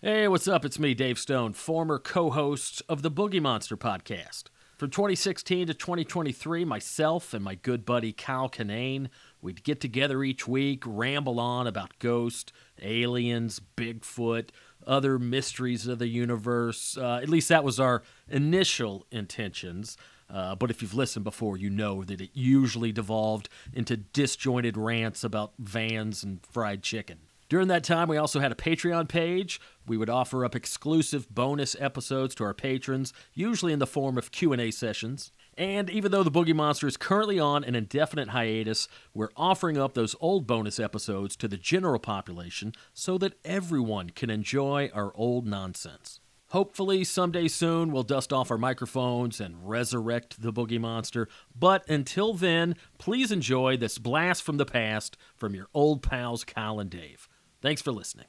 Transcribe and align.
Hey, 0.00 0.28
what's 0.28 0.46
up? 0.46 0.64
It's 0.64 0.78
me, 0.78 0.94
Dave 0.94 1.18
Stone, 1.18 1.54
former 1.54 1.98
co 1.98 2.30
host 2.30 2.84
of 2.88 3.02
the 3.02 3.10
Boogie 3.10 3.42
Monster 3.42 3.76
podcast. 3.76 4.44
From 4.76 4.90
2016 4.90 5.66
to 5.66 5.74
2023, 5.74 6.64
myself 6.64 7.34
and 7.34 7.42
my 7.42 7.56
good 7.56 7.84
buddy 7.84 8.12
Kyle 8.12 8.48
Kinane, 8.48 9.08
we'd 9.42 9.64
get 9.64 9.80
together 9.80 10.22
each 10.22 10.46
week, 10.46 10.84
ramble 10.86 11.40
on 11.40 11.66
about 11.66 11.98
ghosts, 11.98 12.52
aliens, 12.80 13.60
Bigfoot, 13.76 14.50
other 14.86 15.18
mysteries 15.18 15.88
of 15.88 15.98
the 15.98 16.06
universe. 16.06 16.96
Uh, 16.96 17.16
at 17.16 17.28
least 17.28 17.48
that 17.48 17.64
was 17.64 17.80
our 17.80 18.04
initial 18.28 19.04
intentions. 19.10 19.96
Uh, 20.30 20.54
but 20.54 20.70
if 20.70 20.80
you've 20.80 20.94
listened 20.94 21.24
before, 21.24 21.56
you 21.56 21.70
know 21.70 22.04
that 22.04 22.20
it 22.20 22.30
usually 22.34 22.92
devolved 22.92 23.48
into 23.72 23.96
disjointed 23.96 24.76
rants 24.76 25.24
about 25.24 25.54
vans 25.58 26.22
and 26.22 26.38
fried 26.46 26.84
chicken. 26.84 27.18
During 27.48 27.68
that 27.68 27.84
time, 27.84 28.08
we 28.08 28.18
also 28.18 28.40
had 28.40 28.52
a 28.52 28.56
Patreon 28.56 29.08
page. 29.08 29.58
We 29.86 29.96
would 29.96 30.10
offer 30.10 30.44
up 30.44 30.54
exclusive 30.54 31.34
bonus 31.34 31.74
episodes 31.80 32.34
to 32.34 32.44
our 32.44 32.52
patrons, 32.52 33.14
usually 33.32 33.72
in 33.72 33.78
the 33.78 33.86
form 33.86 34.18
of 34.18 34.30
Q&A 34.30 34.70
sessions. 34.70 35.32
And 35.56 35.88
even 35.88 36.12
though 36.12 36.22
the 36.22 36.30
Boogie 36.30 36.54
Monster 36.54 36.86
is 36.86 36.98
currently 36.98 37.40
on 37.40 37.64
an 37.64 37.74
indefinite 37.74 38.28
hiatus, 38.28 38.86
we're 39.14 39.30
offering 39.34 39.78
up 39.78 39.94
those 39.94 40.14
old 40.20 40.46
bonus 40.46 40.78
episodes 40.78 41.36
to 41.36 41.48
the 41.48 41.56
general 41.56 41.98
population 41.98 42.74
so 42.92 43.16
that 43.16 43.38
everyone 43.46 44.10
can 44.10 44.28
enjoy 44.28 44.90
our 44.92 45.10
old 45.16 45.46
nonsense. 45.46 46.20
Hopefully, 46.50 47.02
someday 47.02 47.48
soon, 47.48 47.92
we'll 47.92 48.02
dust 48.02 48.32
off 48.32 48.50
our 48.50 48.58
microphones 48.58 49.40
and 49.40 49.68
resurrect 49.68 50.40
the 50.42 50.52
Boogie 50.52 50.80
Monster. 50.80 51.28
But 51.58 51.88
until 51.88 52.34
then, 52.34 52.76
please 52.98 53.32
enjoy 53.32 53.78
this 53.78 53.98
blast 53.98 54.42
from 54.42 54.58
the 54.58 54.64
past 54.66 55.16
from 55.34 55.54
your 55.54 55.68
old 55.72 56.02
pals 56.02 56.44
Kyle 56.44 56.78
and 56.78 56.88
Dave. 56.90 57.28
Thanks 57.60 57.82
for 57.82 57.90
listening. 57.90 58.26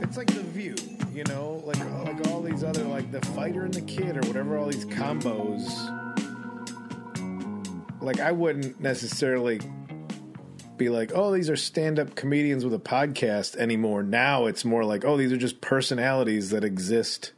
It's 0.00 0.16
like 0.16 0.28
the 0.28 0.42
view, 0.52 0.76
you 1.12 1.24
know, 1.24 1.62
like 1.64 1.78
like 2.04 2.28
all 2.28 2.40
these 2.42 2.62
other 2.62 2.84
like 2.84 3.10
the 3.10 3.20
fighter 3.28 3.64
and 3.64 3.74
the 3.74 3.82
kid 3.82 4.16
or 4.16 4.20
whatever 4.28 4.56
all 4.56 4.66
these 4.66 4.84
combos. 4.84 5.66
Like 8.00 8.20
I 8.20 8.30
wouldn't 8.30 8.80
necessarily 8.80 9.60
be 10.80 10.88
like, 10.88 11.12
oh, 11.14 11.32
these 11.32 11.48
are 11.48 11.54
stand-up 11.56 12.16
comedians 12.16 12.64
with 12.64 12.74
a 12.74 12.78
podcast 12.78 13.54
anymore. 13.56 14.02
Now 14.02 14.46
it's 14.46 14.64
more 14.64 14.84
like, 14.84 15.04
oh, 15.04 15.16
these 15.16 15.30
are 15.30 15.36
just 15.36 15.60
personalities 15.60 16.50
that 16.50 16.64
exist 16.64 17.32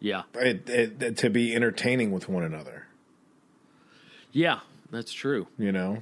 Yeah. 0.00 0.22
it, 0.34 0.68
it, 0.68 1.16
to 1.18 1.30
be 1.30 1.54
entertaining 1.54 2.10
with 2.10 2.28
one 2.28 2.42
another. 2.42 2.86
Yeah, 4.32 4.60
that's 4.90 5.12
true. 5.12 5.46
You 5.58 5.70
know, 5.70 5.98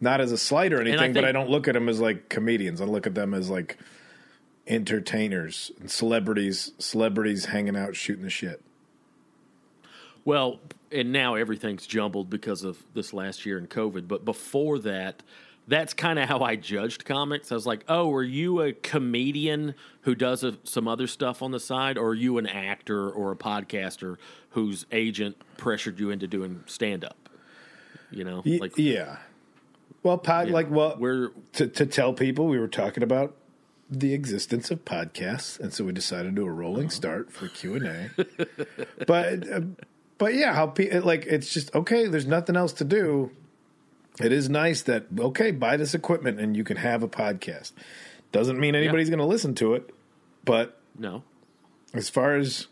not 0.00 0.20
as 0.20 0.32
a 0.32 0.38
slight 0.38 0.72
or 0.72 0.80
anything, 0.80 1.10
I 1.10 1.12
but 1.12 1.24
I 1.24 1.30
don't 1.30 1.48
look 1.50 1.68
at 1.68 1.74
them 1.74 1.88
as 1.88 2.00
like 2.00 2.28
comedians. 2.28 2.80
I 2.80 2.84
look 2.86 3.06
at 3.06 3.14
them 3.14 3.34
as 3.34 3.48
like 3.48 3.78
entertainers 4.66 5.70
and 5.78 5.88
celebrities. 5.90 6.72
Celebrities 6.78 7.44
hanging 7.44 7.76
out, 7.76 7.94
shooting 7.94 8.24
the 8.24 8.30
shit. 8.30 8.62
Well, 10.28 10.60
and 10.92 11.10
now 11.10 11.36
everything's 11.36 11.86
jumbled 11.86 12.28
because 12.28 12.62
of 12.62 12.76
this 12.92 13.14
last 13.14 13.46
year 13.46 13.56
and 13.56 13.68
COVID. 13.68 14.06
But 14.06 14.26
before 14.26 14.78
that, 14.80 15.22
that's 15.66 15.94
kind 15.94 16.18
of 16.18 16.28
how 16.28 16.40
I 16.40 16.54
judged 16.56 17.06
comics. 17.06 17.50
I 17.50 17.54
was 17.54 17.64
like, 17.64 17.82
oh, 17.88 18.12
are 18.12 18.22
you 18.22 18.60
a 18.60 18.74
comedian 18.74 19.74
who 20.02 20.14
does 20.14 20.44
a, 20.44 20.58
some 20.64 20.86
other 20.86 21.06
stuff 21.06 21.40
on 21.40 21.50
the 21.50 21.58
side, 21.58 21.96
or 21.96 22.08
are 22.08 22.14
you 22.14 22.36
an 22.36 22.46
actor 22.46 23.08
or 23.08 23.32
a 23.32 23.36
podcaster 23.36 24.18
whose 24.50 24.84
agent 24.92 25.36
pressured 25.56 25.98
you 25.98 26.10
into 26.10 26.26
doing 26.26 26.62
stand 26.66 27.06
up? 27.06 27.30
You 28.10 28.24
know, 28.24 28.42
like 28.44 28.76
yeah. 28.76 29.20
Well, 30.02 30.18
pod, 30.18 30.48
yeah, 30.48 30.52
like, 30.52 30.70
well, 30.70 30.94
we're 30.98 31.30
to, 31.54 31.68
to 31.68 31.86
tell 31.86 32.12
people 32.12 32.48
we 32.48 32.58
were 32.58 32.68
talking 32.68 33.02
about 33.02 33.34
the 33.90 34.12
existence 34.12 34.70
of 34.70 34.84
podcasts, 34.84 35.58
and 35.58 35.72
so 35.72 35.84
we 35.84 35.92
decided 35.92 36.36
to 36.36 36.42
do 36.42 36.46
a 36.46 36.52
rolling 36.52 36.88
Uh-huh. 36.88 36.94
start 36.94 37.32
for 37.32 37.48
Q 37.48 37.76
and 37.76 37.86
A. 37.86 38.10
but, 39.06 39.50
uh, 39.50 39.60
but 40.18 40.34
yeah, 40.34 40.52
how 40.52 40.66
pe- 40.66 41.00
like 41.00 41.26
it's 41.26 41.52
just 41.52 41.74
okay. 41.74 42.06
There's 42.06 42.26
nothing 42.26 42.56
else 42.56 42.72
to 42.74 42.84
do. 42.84 43.30
It 44.20 44.32
is 44.32 44.48
nice 44.50 44.82
that 44.82 45.06
okay, 45.18 45.52
buy 45.52 45.76
this 45.76 45.94
equipment 45.94 46.40
and 46.40 46.56
you 46.56 46.64
can 46.64 46.76
have 46.76 47.02
a 47.02 47.08
podcast. 47.08 47.72
Doesn't 48.32 48.58
mean 48.58 48.74
anybody's 48.74 49.08
going 49.08 49.20
to 49.20 49.24
listen 49.24 49.54
to 49.56 49.74
it, 49.74 49.94
but 50.44 50.78
no, 50.98 51.22
as 51.94 52.10
far 52.10 52.36
as 52.36 52.66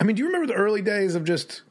I 0.00 0.04
mean, 0.04 0.16
do 0.16 0.20
you 0.20 0.26
remember 0.26 0.48
the 0.48 0.58
early 0.58 0.82
days 0.82 1.14
of 1.14 1.24
just 1.24 1.62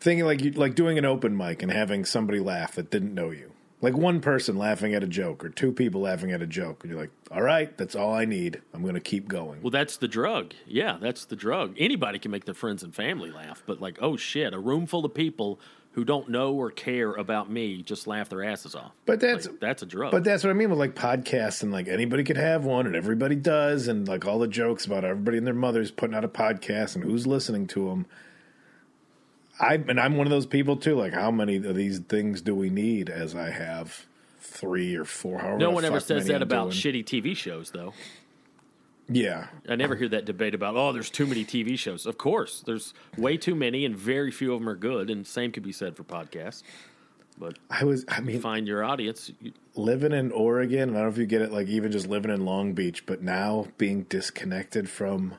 thinking 0.00 0.24
like 0.24 0.42
you 0.42 0.52
like 0.52 0.74
doing 0.74 0.96
an 0.96 1.04
open 1.04 1.36
mic 1.36 1.62
and 1.62 1.70
having 1.70 2.04
somebody 2.04 2.40
laugh 2.40 2.76
that 2.76 2.90
didn't 2.90 3.14
know 3.14 3.30
you? 3.30 3.51
Like 3.82 3.96
one 3.96 4.20
person 4.20 4.56
laughing 4.56 4.94
at 4.94 5.02
a 5.02 5.08
joke 5.08 5.44
or 5.44 5.48
two 5.48 5.72
people 5.72 6.00
laughing 6.02 6.30
at 6.30 6.40
a 6.40 6.46
joke 6.46 6.82
and 6.84 6.90
you're 6.90 7.00
like, 7.00 7.10
"All 7.30 7.42
right, 7.42 7.76
that's 7.76 7.94
all 7.94 8.14
I 8.14 8.24
need. 8.24 8.62
I'm 8.72 8.82
going 8.82 8.94
to 8.94 9.00
keep 9.00 9.28
going." 9.28 9.60
well, 9.60 9.70
that's 9.70 9.96
the 9.98 10.08
drug. 10.08 10.54
Yeah, 10.66 10.98
that's 11.00 11.24
the 11.26 11.36
drug. 11.36 11.74
Anybody 11.78 12.18
can 12.18 12.30
make 12.30 12.44
their 12.44 12.54
friends 12.54 12.82
and 12.82 12.94
family 12.94 13.30
laugh, 13.30 13.62
but 13.66 13.80
like, 13.80 13.98
oh 14.00 14.16
shit, 14.16 14.54
a 14.54 14.58
room 14.58 14.86
full 14.86 15.04
of 15.04 15.12
people 15.14 15.60
who 15.92 16.04
don't 16.04 16.28
know 16.30 16.54
or 16.54 16.70
care 16.70 17.12
about 17.12 17.50
me 17.50 17.82
just 17.82 18.06
laugh 18.06 18.28
their 18.28 18.42
asses 18.42 18.74
off. 18.74 18.92
But 19.04 19.20
that's 19.20 19.46
Like, 19.46 19.60
that's 19.60 19.82
a 19.82 19.86
drug. 19.86 20.10
But 20.12 20.24
that's 20.24 20.42
what 20.42 20.50
I 20.50 20.54
mean 20.54 20.70
with 20.70 20.78
like 20.78 20.94
podcasts 20.94 21.62
and 21.62 21.70
like 21.70 21.88
anybody 21.88 22.24
could 22.24 22.38
have 22.38 22.64
one 22.64 22.86
and 22.86 22.96
everybody 22.96 23.34
does 23.34 23.88
and 23.88 24.08
like 24.08 24.24
all 24.24 24.38
the 24.38 24.48
jokes 24.48 24.86
about 24.86 25.04
everybody 25.04 25.38
and 25.38 25.46
their 25.46 25.54
mothers 25.54 25.90
putting 25.90 26.14
out 26.14 26.24
a 26.24 26.28
podcast 26.28 26.94
and 26.94 27.04
who's 27.04 27.26
listening 27.26 27.66
to 27.68 27.88
them. 27.90 28.06
I 29.60 29.74
and 29.74 30.00
I'm 30.00 30.16
one 30.16 30.26
of 30.26 30.30
those 30.30 30.46
people 30.46 30.76
too. 30.76 30.96
Like 30.96 31.12
how 31.12 31.30
many 31.30 31.56
of 31.56 31.74
these 31.74 31.98
things 31.98 32.40
do 32.40 32.54
we 32.54 32.70
need? 32.70 33.10
As 33.10 33.34
I 33.34 33.50
have 33.50 34.06
three 34.42 34.96
or 34.96 35.04
four. 35.04 35.38
However, 35.38 35.58
no 35.58 35.70
one 35.70 35.84
ever 35.84 36.00
says 36.00 36.26
that 36.26 36.36
I'm 36.36 36.42
about 36.42 36.70
doing. 36.70 37.04
shitty 37.04 37.04
TV 37.04 37.36
shows, 37.36 37.70
though. 37.70 37.94
Yeah, 39.08 39.48
I 39.68 39.76
never 39.76 39.96
hear 39.96 40.08
that 40.10 40.24
debate 40.24 40.54
about, 40.54 40.76
oh, 40.76 40.92
there's 40.92 41.10
too 41.10 41.26
many 41.26 41.44
TV 41.44 41.78
shows. 41.78 42.06
Of 42.06 42.18
course, 42.18 42.62
there's 42.64 42.94
way 43.18 43.36
too 43.36 43.54
many, 43.54 43.84
and 43.84 43.96
very 43.96 44.30
few 44.30 44.54
of 44.54 44.60
them 44.60 44.68
are 44.68 44.76
good. 44.76 45.10
And 45.10 45.26
same 45.26 45.52
could 45.52 45.64
be 45.64 45.72
said 45.72 45.96
for 45.96 46.04
podcasts. 46.04 46.62
But 47.36 47.58
I 47.70 47.84
was. 47.84 48.04
I 48.08 48.20
mean, 48.20 48.40
find 48.40 48.66
your 48.66 48.84
audience. 48.84 49.32
Living 49.74 50.12
in 50.12 50.30
Oregon, 50.32 50.90
and 50.90 50.92
I 50.92 51.00
don't 51.00 51.02
know 51.04 51.12
if 51.12 51.18
you 51.18 51.26
get 51.26 51.42
it, 51.42 51.52
like 51.52 51.68
even 51.68 51.90
just 51.90 52.06
living 52.06 52.30
in 52.30 52.44
Long 52.44 52.72
Beach, 52.72 53.04
but 53.06 53.22
now 53.22 53.66
being 53.78 54.04
disconnected 54.04 54.88
from 54.88 55.34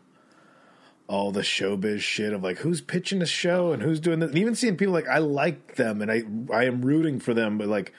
all 1.07 1.31
the 1.31 1.41
showbiz 1.41 1.99
shit 1.99 2.33
of 2.33 2.43
like 2.43 2.59
who's 2.59 2.81
pitching 2.81 3.21
a 3.21 3.25
show 3.25 3.71
and 3.71 3.81
who's 3.81 3.99
doing 3.99 4.19
this, 4.19 4.29
and 4.29 4.37
even 4.37 4.55
seeing 4.55 4.77
people 4.77 4.93
like 4.93 5.07
I 5.07 5.19
like 5.19 5.75
them 5.75 6.01
and 6.01 6.11
I 6.11 6.23
I 6.53 6.65
am 6.65 6.81
rooting 6.81 7.19
for 7.19 7.33
them, 7.33 7.57
but 7.57 7.67
like 7.67 7.93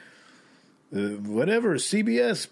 uh, 0.94 1.00
whatever 1.00 1.74
CBS 1.74 2.48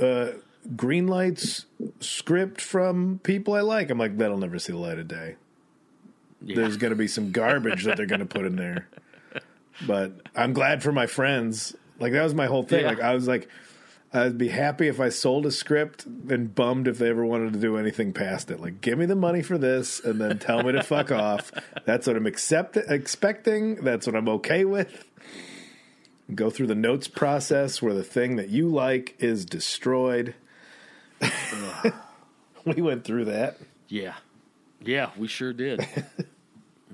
uh, 0.00 0.32
green 0.74 1.06
lights 1.06 1.66
script 2.00 2.60
from 2.60 3.20
people 3.22 3.54
I 3.54 3.60
like, 3.60 3.90
I'm 3.90 3.98
like 3.98 4.18
that'll 4.18 4.38
never 4.38 4.58
see 4.58 4.72
the 4.72 4.78
light 4.78 4.98
of 4.98 5.08
day. 5.08 5.36
Yeah. 6.42 6.56
There's 6.56 6.76
going 6.76 6.90
to 6.90 6.96
be 6.96 7.08
some 7.08 7.32
garbage 7.32 7.84
that 7.84 7.96
they're 7.96 8.06
going 8.06 8.20
to 8.20 8.26
put 8.26 8.44
in 8.44 8.56
there. 8.56 8.88
But 9.86 10.12
I'm 10.34 10.52
glad 10.52 10.82
for 10.82 10.92
my 10.92 11.06
friends. 11.06 11.74
Like 11.98 12.12
that 12.12 12.22
was 12.22 12.34
my 12.34 12.46
whole 12.46 12.62
thing. 12.62 12.82
Yeah. 12.82 12.88
Like 12.88 13.00
I 13.00 13.14
was 13.14 13.26
like, 13.26 13.48
I'd 14.16 14.38
be 14.38 14.48
happy 14.48 14.88
if 14.88 14.98
I 15.00 15.08
sold 15.10 15.46
a 15.46 15.50
script, 15.50 16.06
and 16.06 16.54
bummed 16.54 16.88
if 16.88 16.98
they 16.98 17.08
ever 17.10 17.24
wanted 17.24 17.52
to 17.52 17.58
do 17.58 17.76
anything 17.76 18.12
past 18.12 18.50
it. 18.50 18.60
Like, 18.60 18.80
give 18.80 18.98
me 18.98 19.06
the 19.06 19.14
money 19.16 19.42
for 19.42 19.58
this, 19.58 20.00
and 20.00 20.20
then 20.20 20.38
tell 20.38 20.62
me 20.62 20.72
to 20.72 20.82
fuck 20.82 21.12
off. 21.12 21.52
That's 21.84 22.06
what 22.06 22.16
I'm 22.16 22.26
accept- 22.26 22.76
expecting. 22.76 23.76
That's 23.84 24.06
what 24.06 24.16
I'm 24.16 24.28
okay 24.28 24.64
with. 24.64 25.04
Go 26.34 26.50
through 26.50 26.66
the 26.68 26.74
notes 26.74 27.06
process 27.08 27.80
where 27.80 27.94
the 27.94 28.02
thing 28.02 28.36
that 28.36 28.48
you 28.48 28.68
like 28.68 29.14
is 29.18 29.44
destroyed. 29.44 30.34
we 32.64 32.82
went 32.82 33.04
through 33.04 33.26
that. 33.26 33.58
yeah. 33.88 34.14
Yeah, 34.84 35.10
we 35.16 35.26
sure 35.28 35.52
did. 35.52 35.86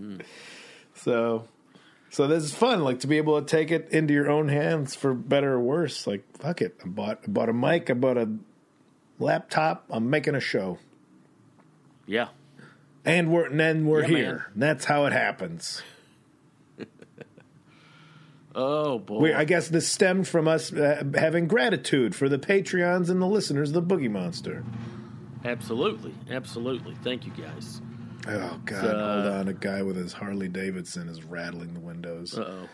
Mm. 0.01 0.23
So, 0.95 1.47
so 2.13 2.27
this 2.29 2.45
is 2.45 2.55
fun. 2.55 2.85
Like 2.85 3.01
to 3.01 3.07
be 3.07 3.17
able 3.17 3.41
to 3.41 3.47
take 3.47 3.71
it 3.71 3.89
into 3.91 4.13
your 4.13 4.31
own 4.31 4.49
hands 4.49 4.95
for 4.95 5.15
better 5.15 5.55
or 5.55 5.61
worse. 5.61 6.07
Like 6.07 6.25
fuck 6.39 6.61
it. 6.61 6.77
I 6.85 6.89
bought 6.89 7.21
I 7.27 7.31
bought 7.31 7.49
a 7.49 7.55
mic. 7.55 7.91
I 7.91 7.95
bought 7.95 8.19
a 8.19 8.29
laptop. 9.19 9.87
I'm 9.91 10.11
making 10.11 10.35
a 10.35 10.41
show, 10.41 10.79
yeah. 12.07 12.29
and 13.05 13.33
we're 13.33 13.47
and 13.47 13.59
then 13.59 13.87
we're 13.87 14.03
Yeah, 14.03 14.07
here. 14.09 14.47
That's 14.55 14.85
how 14.85 15.07
it 15.07 15.13
happens. 15.13 15.83
Oh, 18.55 18.99
boy. 18.99 19.19
We, 19.19 19.33
I 19.33 19.45
guess 19.47 19.69
this 19.69 19.89
stemmed 19.89 20.29
from 20.29 20.47
us 20.47 20.71
uh, 20.75 21.03
having 21.15 21.49
gratitude 21.49 22.15
for 22.15 22.29
the 22.29 22.39
Patreons 22.39 23.09
and 23.09 23.19
the 23.19 23.27
listeners 23.27 23.75
of 23.75 23.89
the 23.89 23.97
Boogie 23.97 24.11
Monster. 24.11 24.63
Absolutely. 25.43 26.15
Absolutely. 26.31 26.95
Thank 27.03 27.25
you, 27.25 27.33
guys. 27.33 27.81
Oh 28.29 28.61
God! 28.65 28.85
Uh, 28.85 29.23
hold 29.23 29.35
on, 29.35 29.49
a 29.49 29.53
guy 29.53 29.83
with 29.83 29.97
his 29.97 30.13
Harley 30.13 30.49
Davidson 30.49 31.09
is 31.09 31.23
rattling 31.25 31.75
the 31.75 31.81
windows. 31.81 32.39
Uh 32.39 32.43
oh. 32.65 32.69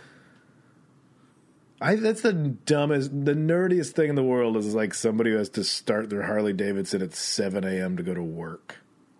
I 1.81 1.95
that's 1.95 2.23
the 2.23 2.33
dumbest, 2.33 3.11
the 3.25 3.35
nerdiest 3.35 3.93
thing 3.93 4.09
in 4.11 4.17
the 4.17 4.23
world 4.25 4.57
is 4.57 4.75
like 4.75 4.93
somebody 4.95 5.31
who 5.31 5.37
has 5.37 5.49
to 5.51 5.63
start 5.65 6.11
their 6.11 6.25
Harley 6.25 6.53
Davidson 6.53 7.03
at 7.03 7.15
seven 7.15 7.65
a.m. 7.65 7.97
to 7.97 8.03
go 8.03 8.15
to 8.15 8.23
work. 8.23 8.79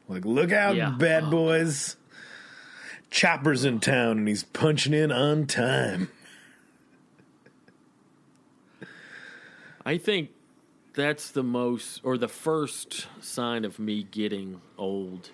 Like, 0.09 0.25
look 0.25 0.51
out, 0.53 0.75
Yeah. 0.75 0.91
bad 0.91 1.31
boys. 1.31 1.97
Chopper's 3.11 3.65
in 3.65 3.79
town 3.81 4.19
and 4.19 4.29
he's 4.29 4.43
punching 4.43 4.93
in 4.93 5.13
on 5.13 5.47
time. 5.47 6.09
I 9.85 9.97
think 9.97 10.31
that's 10.95 11.31
the 11.31 11.43
most 11.43 12.01
or 12.05 12.19
the 12.19 12.29
first 12.29 13.07
sign 13.21 13.65
of 13.65 13.79
me 13.79 14.03
getting 14.03 14.61
old 14.77 15.31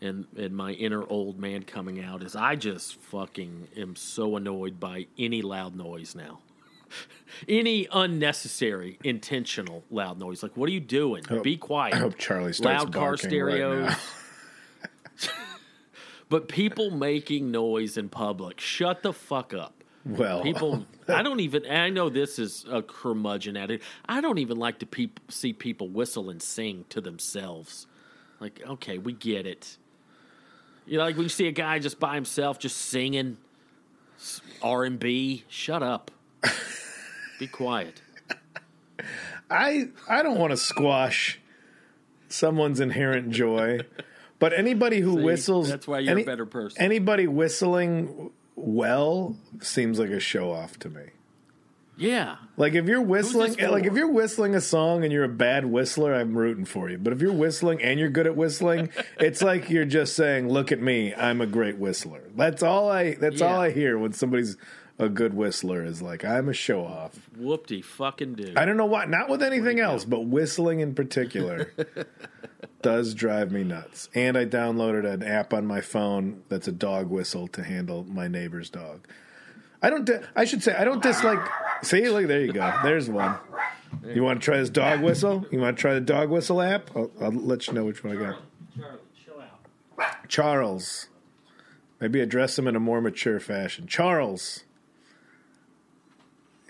and 0.00 0.26
and 0.36 0.56
my 0.56 0.72
inner 0.72 1.04
old 1.08 1.38
man 1.38 1.62
coming 1.62 2.02
out 2.02 2.22
is 2.22 2.34
I 2.34 2.56
just 2.56 2.96
fucking 2.96 3.68
am 3.76 3.96
so 3.96 4.36
annoyed 4.36 4.80
by 4.80 5.06
any 5.18 5.42
loud 5.42 5.74
noise 5.74 6.14
now. 6.14 6.40
any 7.48 7.86
unnecessary 7.92 8.98
intentional 9.04 9.84
loud 9.90 10.18
noise. 10.18 10.42
Like 10.42 10.56
what 10.56 10.68
are 10.68 10.72
you 10.72 10.80
doing? 10.80 11.24
Be 11.42 11.56
quiet. 11.56 11.94
I 11.94 11.98
hope 11.98 12.18
Charlie 12.18 12.52
starts 12.52 12.84
loud 12.84 12.92
car 12.92 13.10
right 13.10 13.18
stereos. 13.18 13.88
now. 13.90 15.28
but 16.28 16.48
people 16.48 16.90
making 16.90 17.50
noise 17.50 17.96
in 17.96 18.08
public, 18.08 18.60
shut 18.60 19.02
the 19.02 19.12
fuck 19.12 19.54
up. 19.54 19.74
Well, 20.04 20.42
People, 20.42 20.86
I 21.08 21.22
don't 21.22 21.40
even. 21.40 21.66
I 21.70 21.90
know 21.90 22.08
this 22.08 22.38
is 22.38 22.64
a 22.70 22.82
curmudgeon 22.82 23.56
attitude. 23.56 23.82
I 24.08 24.20
don't 24.20 24.38
even 24.38 24.56
like 24.56 24.78
to 24.78 24.86
peop, 24.86 25.20
see 25.28 25.52
people 25.52 25.88
whistle 25.88 26.30
and 26.30 26.40
sing 26.42 26.86
to 26.88 27.00
themselves. 27.00 27.86
Like, 28.40 28.62
okay, 28.66 28.96
we 28.98 29.12
get 29.12 29.46
it. 29.46 29.76
You 30.86 30.98
know, 30.98 31.04
like 31.04 31.16
when 31.16 31.24
you 31.24 31.28
see 31.28 31.46
a 31.46 31.52
guy 31.52 31.78
just 31.78 32.00
by 32.00 32.14
himself, 32.14 32.58
just 32.58 32.76
singing 32.76 33.36
R 34.62 34.84
and 34.84 34.98
B. 34.98 35.44
Shut 35.48 35.82
up. 35.82 36.10
Be 37.38 37.46
quiet. 37.46 38.02
I 39.50 39.88
I 40.08 40.22
don't 40.22 40.38
want 40.38 40.52
to 40.52 40.56
squash 40.56 41.40
someone's 42.28 42.80
inherent 42.80 43.30
joy, 43.30 43.80
but 44.38 44.52
anybody 44.52 45.00
who 45.00 45.16
See, 45.16 45.22
whistles 45.22 45.68
that's 45.68 45.88
why 45.88 46.00
you're 46.00 46.18
a 46.18 46.24
better 46.24 46.46
person. 46.46 46.82
Anybody 46.82 47.26
whistling 47.26 48.30
well 48.56 49.36
seems 49.60 49.98
like 49.98 50.10
a 50.10 50.20
show 50.20 50.52
off 50.52 50.78
to 50.80 50.90
me. 50.90 51.10
Yeah, 52.00 52.36
Like 52.56 52.72
if 52.74 52.86
you're 52.86 53.02
whistling, 53.02 53.54
like 53.58 53.84
if 53.84 53.92
you're 53.92 54.10
whistling 54.10 54.54
a 54.54 54.60
song 54.62 55.04
and 55.04 55.12
you're 55.12 55.24
a 55.24 55.28
bad 55.28 55.66
whistler, 55.66 56.14
I'm 56.14 56.36
rooting 56.36 56.64
for 56.64 56.88
you. 56.88 56.96
But 56.96 57.12
if 57.12 57.20
you're 57.20 57.30
whistling 57.32 57.82
and 57.82 58.00
you're 58.00 58.08
good 58.08 58.26
at 58.26 58.34
whistling, 58.34 58.88
it's 59.20 59.42
like 59.42 59.68
you're 59.68 59.84
just 59.84 60.16
saying, 60.16 60.48
"Look 60.48 60.72
at 60.72 60.80
me, 60.80 61.14
I'm 61.14 61.42
a 61.42 61.46
great 61.46 61.76
whistler." 61.76 62.22
That's 62.34 62.62
all 62.62 62.90
I. 62.90 63.16
That's 63.16 63.42
all 63.42 63.60
I 63.60 63.70
hear 63.70 63.98
when 63.98 64.14
somebody's 64.14 64.56
a 64.98 65.10
good 65.10 65.34
whistler 65.34 65.84
is 65.84 66.00
like, 66.00 66.24
"I'm 66.24 66.48
a 66.48 66.54
show 66.54 66.86
off." 66.86 67.28
whoopty 67.38 67.84
fucking 67.84 68.34
do. 68.34 68.54
I 68.56 68.64
don't 68.64 68.78
know 68.78 68.86
why, 68.86 69.04
not 69.04 69.28
with 69.28 69.42
anything 69.42 69.78
else, 69.78 70.06
but 70.06 70.20
whistling 70.20 70.80
in 70.80 70.94
particular 70.94 71.72
does 72.82 73.14
drive 73.14 73.52
me 73.52 73.62
nuts. 73.64 74.08
And 74.14 74.38
I 74.38 74.46
downloaded 74.46 75.10
an 75.10 75.22
app 75.22 75.52
on 75.52 75.66
my 75.66 75.80
phone 75.80 76.42
that's 76.48 76.68
a 76.68 76.72
dog 76.72 77.10
whistle 77.10 77.46
to 77.48 77.62
handle 77.62 78.04
my 78.04 78.26
neighbor's 78.28 78.70
dog. 78.70 79.06
I 79.82 79.90
don't. 79.90 80.04
Di- 80.04 80.20
I 80.36 80.44
should 80.44 80.62
say 80.62 80.74
I 80.74 80.84
don't 80.84 81.02
dislike. 81.02 81.40
See, 81.82 82.08
look, 82.08 82.26
there 82.26 82.40
you 82.40 82.52
go. 82.52 82.72
There's 82.82 83.08
one. 83.08 83.36
You 84.06 84.22
want 84.22 84.40
to 84.40 84.44
try 84.44 84.58
this 84.58 84.70
dog 84.70 85.00
whistle? 85.00 85.46
You 85.50 85.60
want 85.60 85.76
to 85.76 85.80
try 85.80 85.94
the 85.94 86.00
dog 86.00 86.30
whistle 86.30 86.60
app? 86.60 86.90
I'll, 86.94 87.10
I'll 87.20 87.32
let 87.32 87.66
you 87.66 87.72
know 87.74 87.84
which 87.84 88.04
one 88.04 88.16
I 88.16 88.20
got. 88.20 88.42
Charles. 90.28 91.08
Maybe 92.00 92.20
address 92.20 92.58
him 92.58 92.66
in 92.66 92.76
a 92.76 92.80
more 92.80 93.00
mature 93.00 93.40
fashion. 93.40 93.86
Charles. 93.86 94.64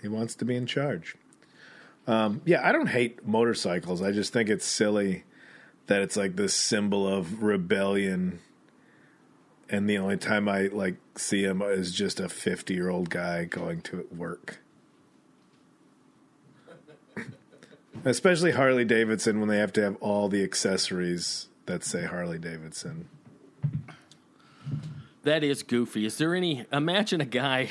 He 0.01 0.07
wants 0.07 0.35
to 0.35 0.45
be 0.45 0.55
in 0.55 0.65
charge. 0.65 1.15
Um, 2.07 2.41
yeah, 2.43 2.67
I 2.67 2.71
don't 2.71 2.87
hate 2.87 3.25
motorcycles. 3.25 4.01
I 4.01 4.11
just 4.11 4.33
think 4.33 4.49
it's 4.49 4.65
silly 4.65 5.23
that 5.87 6.01
it's 6.01 6.17
like 6.17 6.35
this 6.35 6.55
symbol 6.55 7.07
of 7.07 7.43
rebellion. 7.43 8.39
And 9.71 9.89
the 9.89 9.97
only 9.97 10.17
time 10.17 10.49
I 10.49 10.63
like 10.63 10.95
see 11.15 11.43
him 11.43 11.61
is 11.61 11.93
just 11.93 12.19
a 12.19 12.27
fifty-year-old 12.27 13.09
guy 13.09 13.45
going 13.45 13.81
to 13.83 14.05
work. 14.15 14.59
Especially 18.05 18.51
Harley 18.51 18.83
Davidson 18.83 19.39
when 19.39 19.47
they 19.47 19.57
have 19.57 19.71
to 19.73 19.81
have 19.81 19.95
all 20.01 20.27
the 20.27 20.43
accessories 20.43 21.47
that 21.67 21.85
say 21.85 22.03
Harley 22.03 22.37
Davidson. 22.37 23.07
That 25.23 25.41
is 25.41 25.63
goofy. 25.63 26.05
Is 26.05 26.17
there 26.17 26.35
any? 26.35 26.65
Imagine 26.73 27.21
a 27.21 27.25
guy 27.25 27.69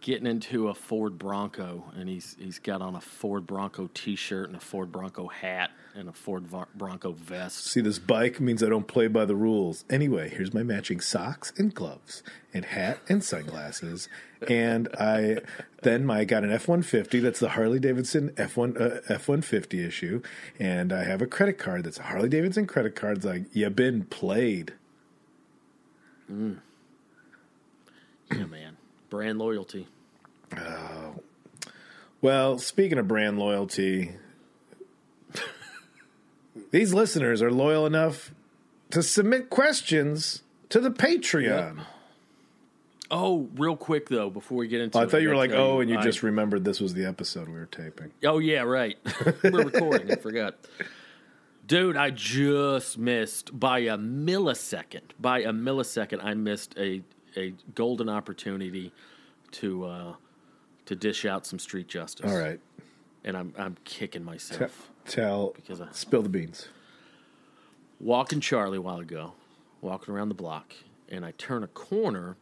getting 0.00 0.26
into 0.26 0.68
a 0.68 0.74
Ford 0.74 1.18
Bronco, 1.18 1.84
and 1.96 2.08
he's 2.08 2.36
he's 2.38 2.58
got 2.58 2.82
on 2.82 2.94
a 2.94 3.00
Ford 3.00 3.46
Bronco 3.46 3.90
T-shirt 3.92 4.48
and 4.48 4.56
a 4.56 4.60
Ford 4.60 4.90
Bronco 4.90 5.28
hat 5.28 5.70
and 5.94 6.08
a 6.08 6.12
Ford 6.12 6.46
Bronco 6.74 7.12
vest. 7.12 7.66
See, 7.66 7.80
this 7.80 7.98
bike 7.98 8.40
means 8.40 8.62
I 8.62 8.68
don't 8.68 8.86
play 8.86 9.08
by 9.08 9.24
the 9.24 9.34
rules. 9.34 9.84
Anyway, 9.90 10.28
here's 10.28 10.54
my 10.54 10.62
matching 10.62 11.00
socks 11.00 11.52
and 11.58 11.74
gloves 11.74 12.22
and 12.54 12.64
hat 12.64 13.00
and 13.08 13.22
sunglasses. 13.22 14.08
And 14.48 14.88
I 14.98 15.38
then 15.82 16.06
my, 16.06 16.20
I 16.20 16.24
got 16.24 16.44
an 16.44 16.52
F 16.52 16.68
one 16.68 16.82
fifty. 16.82 17.20
That's 17.20 17.40
the 17.40 17.50
Harley 17.50 17.78
Davidson 17.78 18.32
F 18.36 18.56
one 18.56 18.76
uh, 18.76 19.00
F 19.08 19.28
one 19.28 19.42
fifty 19.42 19.84
issue. 19.84 20.22
And 20.58 20.92
I 20.92 21.04
have 21.04 21.20
a 21.20 21.26
credit 21.26 21.58
card 21.58 21.84
that's 21.84 21.98
a 21.98 22.04
Harley 22.04 22.28
Davidson 22.28 22.66
credit 22.66 22.94
card. 22.94 23.18
It's 23.18 23.26
like 23.26 23.44
you 23.52 23.68
been 23.70 24.04
played. 24.04 24.74
Yeah, 28.30 28.44
man. 28.46 28.69
Brand 29.10 29.38
loyalty. 29.38 29.86
Oh. 30.56 31.16
Well, 32.22 32.58
speaking 32.58 32.98
of 32.98 33.08
brand 33.08 33.38
loyalty, 33.38 34.12
these 36.70 36.92
listeners 36.94 37.42
are 37.42 37.50
loyal 37.50 37.86
enough 37.86 38.32
to 38.90 39.02
submit 39.02 39.50
questions 39.50 40.42
to 40.68 40.80
the 40.80 40.90
Patreon. 40.90 41.80
Oh, 43.10 43.48
real 43.56 43.76
quick 43.76 44.08
though, 44.08 44.30
before 44.30 44.58
we 44.58 44.68
get 44.68 44.80
into, 44.80 44.96
Oh, 44.98 45.00
I 45.00 45.04
it, 45.04 45.10
thought 45.10 45.22
you 45.22 45.30
were 45.30 45.36
like, 45.36 45.50
oh, 45.52 45.80
and 45.80 45.90
you 45.90 45.98
I- 45.98 46.02
just 46.02 46.22
remembered 46.22 46.64
this 46.64 46.80
was 46.80 46.94
the 46.94 47.04
episode 47.06 47.48
we 47.48 47.54
were 47.54 47.66
taping. 47.66 48.12
Oh 48.24 48.38
yeah, 48.38 48.62
right. 48.62 48.96
We're 49.42 49.64
recording. 49.64 50.12
I 50.12 50.16
forgot. 50.16 50.54
Dude, 51.66 51.96
I 51.96 52.10
just 52.10 52.98
missed 52.98 53.58
by 53.58 53.80
a 53.80 53.96
millisecond. 53.96 55.02
By 55.20 55.40
a 55.40 55.52
millisecond, 55.52 56.22
I 56.22 56.34
missed 56.34 56.74
a 56.78 57.02
a 57.36 57.54
golden 57.74 58.08
opportunity 58.08 58.92
to 59.52 59.84
uh, 59.84 60.14
to 60.86 60.96
dish 60.96 61.24
out 61.24 61.46
some 61.46 61.58
street 61.58 61.88
justice. 61.88 62.30
All 62.30 62.38
right. 62.38 62.60
and 63.24 63.36
I'm 63.36 63.52
I'm 63.58 63.76
kicking 63.84 64.24
myself. 64.24 64.90
Tell, 65.06 65.52
Because 65.56 65.80
I- 65.80 65.88
spill 65.92 66.22
the 66.22 66.28
beans. 66.28 66.68
walking 68.00 68.40
Charlie 68.40 68.78
a 68.78 68.80
while 68.82 69.00
ago, 69.00 69.32
walking 69.80 70.14
around 70.14 70.28
the 70.28 70.34
block, 70.34 70.72
and 71.08 71.24
I 71.24 71.32
turn 71.32 71.62
a 71.64 71.68
corner, 71.68 72.36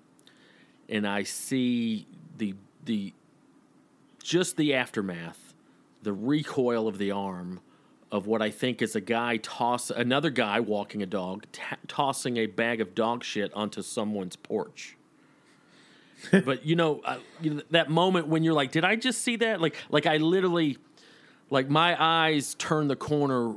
and 0.89 1.07
I 1.07 1.23
see 1.23 2.07
the 2.37 2.55
the 2.85 3.13
just 4.23 4.57
the 4.57 4.75
aftermath, 4.75 5.55
the 6.03 6.13
recoil 6.13 6.87
of 6.89 6.99
the 6.99 7.11
arm 7.11 7.61
of 8.11 8.27
what 8.27 8.41
I 8.43 8.51
think 8.51 8.81
is 8.83 8.97
a 8.97 9.01
guy 9.01 9.37
toss 9.39 9.91
another 9.91 10.31
guy 10.31 10.61
walking 10.61 11.03
a 11.03 11.07
dog 11.07 11.45
ta 11.53 11.77
tossing 11.87 12.37
a 12.39 12.47
bag 12.47 12.81
of 12.81 12.95
dog 12.95 13.23
shit 13.25 13.53
onto 13.55 13.83
someone's 13.83 14.37
porch. 14.37 14.97
but 16.31 16.65
you 16.65 16.75
know, 16.75 17.01
I, 17.05 17.19
you 17.43 17.55
know 17.55 17.63
that 17.71 17.91
moment 17.91 18.27
when 18.29 18.43
you're 18.43 18.55
like, 18.55 18.73
"Did 18.73 18.85
I 18.85 18.97
just 18.97 19.21
see 19.23 19.37
that?" 19.37 19.61
Like, 19.61 19.77
like 19.91 20.07
I 20.07 20.17
literally, 20.17 20.79
like 21.51 21.69
my 21.69 21.97
eyes 22.03 22.55
turned 22.55 22.91
the 22.91 22.97
corner 22.97 23.55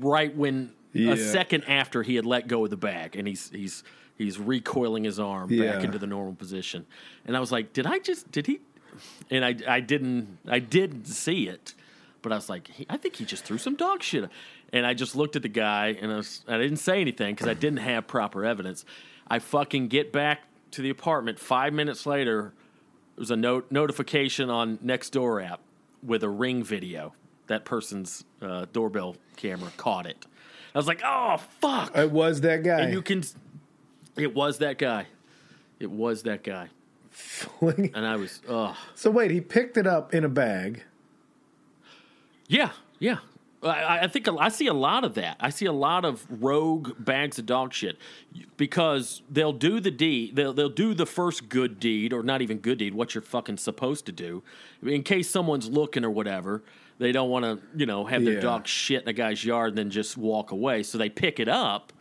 right 0.00 0.34
when 0.34 0.72
Yeah. 0.92 1.12
a 1.12 1.16
second 1.16 1.64
after 1.68 2.02
he 2.02 2.16
had 2.16 2.26
let 2.26 2.48
go 2.48 2.64
of 2.64 2.70
the 2.70 2.76
bag 2.76 3.14
and 3.16 3.26
he's 3.28 3.50
he's 3.50 3.84
he's 4.16 4.38
recoiling 4.38 5.04
his 5.04 5.18
arm 5.20 5.50
Yeah. 5.50 5.72
back 5.74 5.84
into 5.84 5.98
the 5.98 6.06
normal 6.06 6.34
position 6.34 6.84
and 7.26 7.34
i 7.36 7.40
was 7.40 7.50
like 7.52 7.72
did 7.72 7.86
i 7.86 7.98
just 7.98 8.30
did 8.30 8.46
he 8.46 8.60
and 9.30 9.44
i 9.46 9.54
i 9.66 9.80
didn't 9.80 10.38
i 10.46 10.58
didn't 10.58 11.06
see 11.06 11.48
it 11.48 11.72
but 12.22 12.32
i 12.32 12.34
was 12.34 12.48
like 12.48 12.68
he, 12.68 12.86
i 12.88 12.96
think 12.96 13.16
he 13.16 13.24
just 13.24 13.44
threw 13.44 13.58
some 13.58 13.74
dog 13.74 14.02
shit 14.02 14.28
and 14.72 14.86
i 14.86 14.94
just 14.94 15.14
looked 15.16 15.36
at 15.36 15.42
the 15.42 15.48
guy 15.48 15.96
and 16.00 16.12
i, 16.12 16.16
was, 16.16 16.44
I 16.48 16.58
didn't 16.58 16.78
say 16.78 17.00
anything 17.00 17.34
because 17.34 17.48
i 17.48 17.54
didn't 17.54 17.78
have 17.78 18.06
proper 18.06 18.44
evidence 18.44 18.84
i 19.28 19.38
fucking 19.38 19.88
get 19.88 20.12
back 20.12 20.42
to 20.72 20.82
the 20.82 20.90
apartment 20.90 21.38
five 21.38 21.72
minutes 21.72 22.06
later 22.06 22.52
there 23.18 23.22
was 23.22 23.32
a 23.32 23.36
note 23.36 23.66
notification 23.72 24.48
on 24.48 24.78
Nextdoor 24.78 25.44
app 25.44 25.58
with 26.04 26.22
a 26.22 26.28
ring 26.28 26.62
video. 26.62 27.14
That 27.48 27.64
person's 27.64 28.24
uh, 28.40 28.66
doorbell 28.72 29.16
camera 29.34 29.72
caught 29.76 30.06
it. 30.06 30.24
I 30.72 30.78
was 30.78 30.86
like, 30.86 31.00
"Oh 31.04 31.38
fuck!" 31.60 31.98
It 31.98 32.12
was 32.12 32.42
that 32.42 32.62
guy. 32.62 32.82
and 32.82 32.92
you 32.92 33.02
can. 33.02 33.24
It 34.16 34.36
was 34.36 34.58
that 34.58 34.78
guy. 34.78 35.06
It 35.80 35.90
was 35.90 36.22
that 36.22 36.44
guy, 36.44 36.68
and 37.60 38.06
I 38.06 38.14
was, 38.14 38.40
oh 38.48 38.76
so 38.94 39.10
wait, 39.10 39.32
he 39.32 39.40
picked 39.40 39.76
it 39.76 39.88
up 39.88 40.14
in 40.14 40.22
a 40.22 40.28
bag. 40.28 40.84
Yeah, 42.48 42.70
yeah. 42.98 43.18
I, 43.62 44.00
I 44.02 44.06
think 44.06 44.28
I 44.28 44.50
see 44.50 44.68
a 44.68 44.72
lot 44.74 45.02
of 45.02 45.14
that. 45.14 45.36
I 45.40 45.50
see 45.50 45.66
a 45.66 45.72
lot 45.72 46.04
of 46.04 46.24
rogue 46.30 46.92
bags 46.98 47.40
of 47.40 47.46
dog 47.46 47.72
shit 47.72 47.98
because 48.56 49.22
they'll 49.28 49.52
do 49.52 49.80
the 49.80 49.90
deed. 49.90 50.36
They'll 50.36 50.52
they'll 50.52 50.68
do 50.68 50.94
the 50.94 51.06
first 51.06 51.48
good 51.48 51.80
deed, 51.80 52.12
or 52.12 52.22
not 52.22 52.40
even 52.40 52.58
good 52.58 52.78
deed. 52.78 52.94
What 52.94 53.14
you're 53.14 53.22
fucking 53.22 53.56
supposed 53.56 54.06
to 54.06 54.12
do, 54.12 54.42
in 54.82 55.02
case 55.02 55.28
someone's 55.28 55.68
looking 55.68 56.04
or 56.04 56.10
whatever. 56.10 56.62
They 57.00 57.12
don't 57.12 57.30
want 57.30 57.44
to, 57.44 57.60
you 57.76 57.86
know, 57.86 58.06
have 58.06 58.24
their 58.24 58.34
Yeah. 58.34 58.40
dog 58.40 58.66
shit 58.66 59.02
in 59.04 59.08
a 59.08 59.12
guy's 59.12 59.44
yard 59.44 59.68
and 59.68 59.78
then 59.78 59.88
just 59.88 60.16
walk 60.16 60.50
away. 60.50 60.82
So 60.82 60.98
they 60.98 61.08
pick 61.08 61.38
it 61.38 61.48
up. 61.48 61.92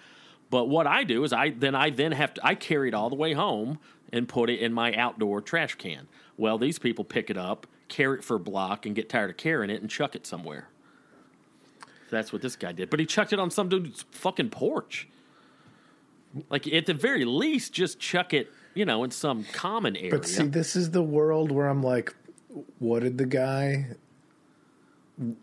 But 0.50 0.70
what 0.70 0.88
I 0.88 1.04
do 1.04 1.24
is 1.24 1.32
I 1.32 1.52
then 1.52 1.76
I 1.76 1.92
then 1.92 2.14
have 2.14 2.34
to 2.34 2.44
I 2.44 2.56
carry 2.56 2.88
it 2.88 2.96
all 2.96 3.12
the 3.12 3.16
way 3.16 3.34
home 3.34 3.78
and 4.12 4.28
put 4.28 4.50
it 4.50 4.60
in 4.60 4.74
my 4.74 4.96
outdoor 4.96 5.40
trash 5.42 5.76
can. 5.76 6.08
Well, 6.36 6.58
these 6.58 6.80
people 6.80 7.06
pick 7.06 7.30
it 7.30 7.38
up, 7.38 7.68
carry 7.88 8.20
it 8.20 8.24
for 8.24 8.36
a 8.36 8.40
block, 8.40 8.86
and 8.86 8.96
get 8.96 9.10
tired 9.10 9.30
of 9.30 9.38
carrying 9.38 9.70
it 9.70 9.82
and 9.82 9.90
chuck 9.90 10.16
it 10.16 10.26
somewhere. 10.26 10.68
That's 12.10 12.32
what 12.32 12.42
this 12.42 12.56
guy 12.56 12.72
did. 12.72 12.90
But 12.90 13.00
he 13.00 13.06
chucked 13.06 13.34
it 13.34 13.40
on 13.40 13.52
some 13.52 13.70
dude's 13.70 14.06
fucking 14.12 14.50
porch. 14.50 15.08
Like 16.50 16.68
at 16.68 16.86
the 16.86 16.94
very 16.94 17.26
least, 17.26 17.74
just 17.74 18.00
chuck 18.00 18.34
it, 18.34 18.50
you 18.74 18.86
know, 18.86 19.04
in 19.04 19.12
some 19.12 19.46
common 19.52 19.96
area. 19.96 20.12
But 20.12 20.28
see, 20.28 20.44
this 20.46 20.76
is 20.76 20.92
the 20.92 21.02
world 21.02 21.52
where 21.52 21.68
I'm 21.68 21.82
like, 21.82 22.16
what 22.80 23.04
did 23.04 23.18
the 23.18 23.26
guy? 23.26 23.88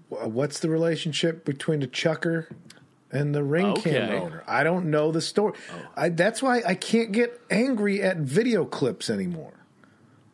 What's 0.08 0.60
the 0.60 0.68
relationship 0.70 1.44
between 1.44 1.80
the 1.80 1.86
chucker 1.86 2.48
and 3.10 3.34
the 3.34 3.42
ring 3.42 3.74
cam 3.76 4.04
Okay. 4.04 4.14
Oh. 4.16 4.24
owner? 4.24 4.44
I 4.46 4.62
don't 4.62 4.86
know 4.86 5.10
the 5.10 5.20
story. 5.20 5.54
Oh. 5.72 5.86
I, 5.96 6.08
that's 6.10 6.42
why 6.42 6.62
I 6.66 6.74
can't 6.74 7.12
get 7.12 7.40
angry 7.50 8.02
at 8.02 8.18
video 8.18 8.64
clips 8.64 9.10
anymore. 9.10 9.52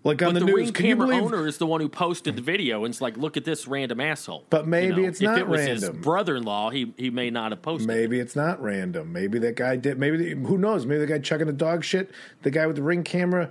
Like 0.02 0.22
on 0.22 0.32
but 0.32 0.40
the, 0.40 0.40
the, 0.40 0.46
news, 0.46 0.56
ring 0.56 0.66
you 0.66 0.72
camera 0.72 1.06
believe? 1.08 1.22
owner 1.24 1.46
is 1.46 1.58
the 1.58 1.66
one 1.66 1.82
who 1.82 1.88
posted 1.88 2.34
the 2.34 2.40
video, 2.42 2.84
and 2.84 2.92
it's 2.92 3.02
like, 3.02 3.18
look 3.18 3.36
at 3.36 3.44
this 3.44 3.66
random 3.68 4.00
asshole. 4.00 4.46
But 4.48 4.66
maybe 4.66 5.04
it's 5.04 5.20
if 5.20 5.26
not 5.26 5.38
it 5.38 5.46
was 5.46 5.60
his 5.60 5.82
random. 5.82 6.00
brother-in-law, 6.00 6.70
he 6.70 6.94
he 6.96 7.10
may 7.10 7.28
not 7.28 7.52
have 7.52 7.60
posted. 7.60 7.90
it. 7.90 7.92
Maybe 7.92 8.18
it's 8.18 8.34
not 8.34 8.62
random. 8.62 9.12
Maybe 9.12 9.38
that 9.40 9.56
guy 9.56 9.76
did. 9.76 9.98
Maybe 9.98 10.16
the, 10.16 10.30
who 10.46 10.56
knows? 10.56 10.86
Maybe 10.86 11.00
the 11.00 11.06
guy 11.06 11.18
chucking 11.18 11.46
the 11.46 11.52
dog 11.52 11.84
shit. 11.84 12.10
The 12.42 12.50
guy 12.50 12.66
with 12.66 12.76
the 12.76 12.82
ring 12.82 13.04
camera 13.04 13.50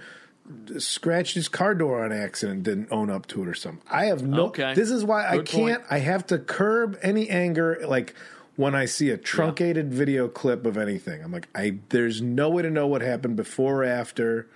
scratched 0.79 1.36
his 1.36 1.48
car 1.48 1.75
door 1.75 2.03
on 2.03 2.12
accident. 2.12 2.63
Didn't 2.63 2.88
own 2.91 3.12
up 3.12 3.27
to 3.27 3.44
it 3.44 3.48
or 3.48 3.53
something. 3.53 3.84
I 3.88 4.06
have 4.06 4.24
no. 4.24 4.48
Okay. 4.48 4.74
This 4.74 4.89
is 4.89 5.03
why 5.03 5.27
I 5.27 5.38
Good 5.38 5.50
point. 5.50 5.77
can't. 5.77 5.84
I 5.91 6.00
have 6.00 6.25
to 6.27 6.39
curb 6.39 6.98
any 7.03 7.29
anger. 7.29 7.79
Like 7.88 8.15
when 8.56 8.74
I 8.74 8.86
see 8.86 9.12
a 9.12 9.18
truncated 9.18 9.94
video 9.94 10.27
clip 10.27 10.65
of 10.65 10.77
anything, 10.77 11.24
I'm 11.24 11.32
like, 11.32 11.48
I. 11.53 11.77
There's 11.89 12.24
no 12.24 12.50
way 12.50 12.63
to 12.63 12.72
know 12.72 12.88
what 12.88 13.03
happened 13.03 13.36
before 13.36 13.84
or 13.84 13.86
after, 13.86 14.48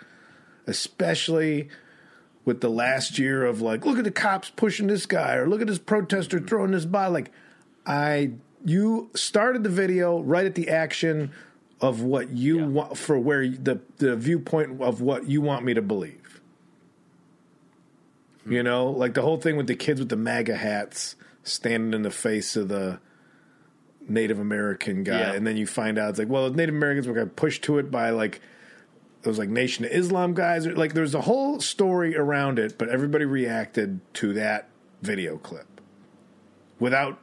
especially. 0.65 1.69
With 2.45 2.59
the 2.59 2.69
last 2.69 3.17
year 3.19 3.45
of 3.45 3.62
like, 3.62 3.85
look 3.85 3.97
at 3.97 4.03
the 4.03 4.12
cops 4.12 4.50
pushing 4.50 4.88
this 4.88 5.05
guy, 5.05 5.35
or 5.35 5.47
look 5.47 5.62
at 5.62 5.67
this 5.67 5.79
protester 5.79 6.39
throwing 6.41 6.71
this 6.71 6.83
body. 6.85 7.13
Like, 7.13 7.31
I 7.85 8.31
you 8.65 9.09
started 9.15 9.63
the 9.63 9.69
video 9.69 10.21
right 10.21 10.45
at 10.45 10.55
the 10.55 10.69
action 10.69 11.31
of 11.81 12.01
what 12.01 12.31
you 12.31 12.59
Yeah. 12.59 12.65
want 12.67 12.97
for 12.97 13.17
where 13.17 13.47
the 13.47 13.79
the 13.97 14.15
viewpoint 14.17 14.81
of 14.81 15.00
what 15.01 15.27
you 15.29 15.41
want 15.41 15.63
me 15.63 15.73
to 15.73 15.81
believe. 15.81 16.41
Hmm. 18.43 18.51
You 18.53 18.63
know, 18.63 18.89
like 18.89 19.13
the 19.13 19.21
whole 19.21 19.38
thing 19.38 19.55
with 19.57 19.67
the 19.67 19.75
kids 19.75 20.00
with 20.00 20.09
the 20.09 20.15
MAGA 20.17 20.55
hats 20.57 21.15
standing 21.43 21.93
in 21.93 22.01
the 22.03 22.12
face 22.12 22.55
of 22.55 22.67
the 22.67 23.00
Native 24.07 24.39
American 24.39 25.03
guy, 25.03 25.19
Yeah. 25.19 25.33
and 25.33 25.47
then 25.47 25.55
you 25.55 25.65
find 25.65 25.97
out 25.97 26.09
it's 26.12 26.19
like, 26.19 26.29
well, 26.29 26.50
the 26.50 26.57
Native 26.57 26.75
Americans 26.75 27.07
were 27.07 27.13
got 27.13 27.35
pushed 27.38 27.63
to 27.63 27.77
it 27.77 27.89
by 27.89 28.09
like 28.09 28.41
those 29.23 29.39
like 29.39 29.49
Nation 29.49 29.85
of 29.85 29.91
Islam 29.91 30.33
guys. 30.33 30.67
Like, 30.67 30.93
there's 30.93 31.15
a 31.15 31.21
whole 31.21 31.59
story 31.59 32.15
around 32.15 32.59
it, 32.59 32.77
but 32.77 32.89
everybody 32.89 33.25
reacted 33.25 34.01
to 34.15 34.33
that 34.33 34.69
video 35.01 35.37
clip 35.37 35.81
without 36.79 37.19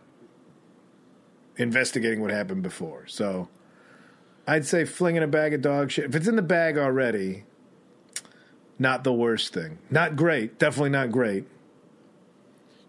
investigating 1.57 2.21
what 2.21 2.31
happened 2.31 2.63
before. 2.63 3.07
So 3.07 3.49
I'd 4.47 4.67
say 4.67 4.85
flinging 4.85 5.23
a 5.23 5.29
bag 5.29 5.55
of 5.55 5.63
dog 5.63 5.91
shit. 5.91 6.07
If 6.07 6.15
it's 6.15 6.27
in 6.27 6.37
the 6.37 6.43
bag 6.43 6.79
already, 6.79 7.45
not 8.79 9.05
the 9.05 9.13
worst 9.13 9.53
thing. 9.53 9.79
Not 9.91 10.17
great. 10.17 10.59
Definitely 10.59 10.91
not 10.91 11.13
great. 11.13 11.45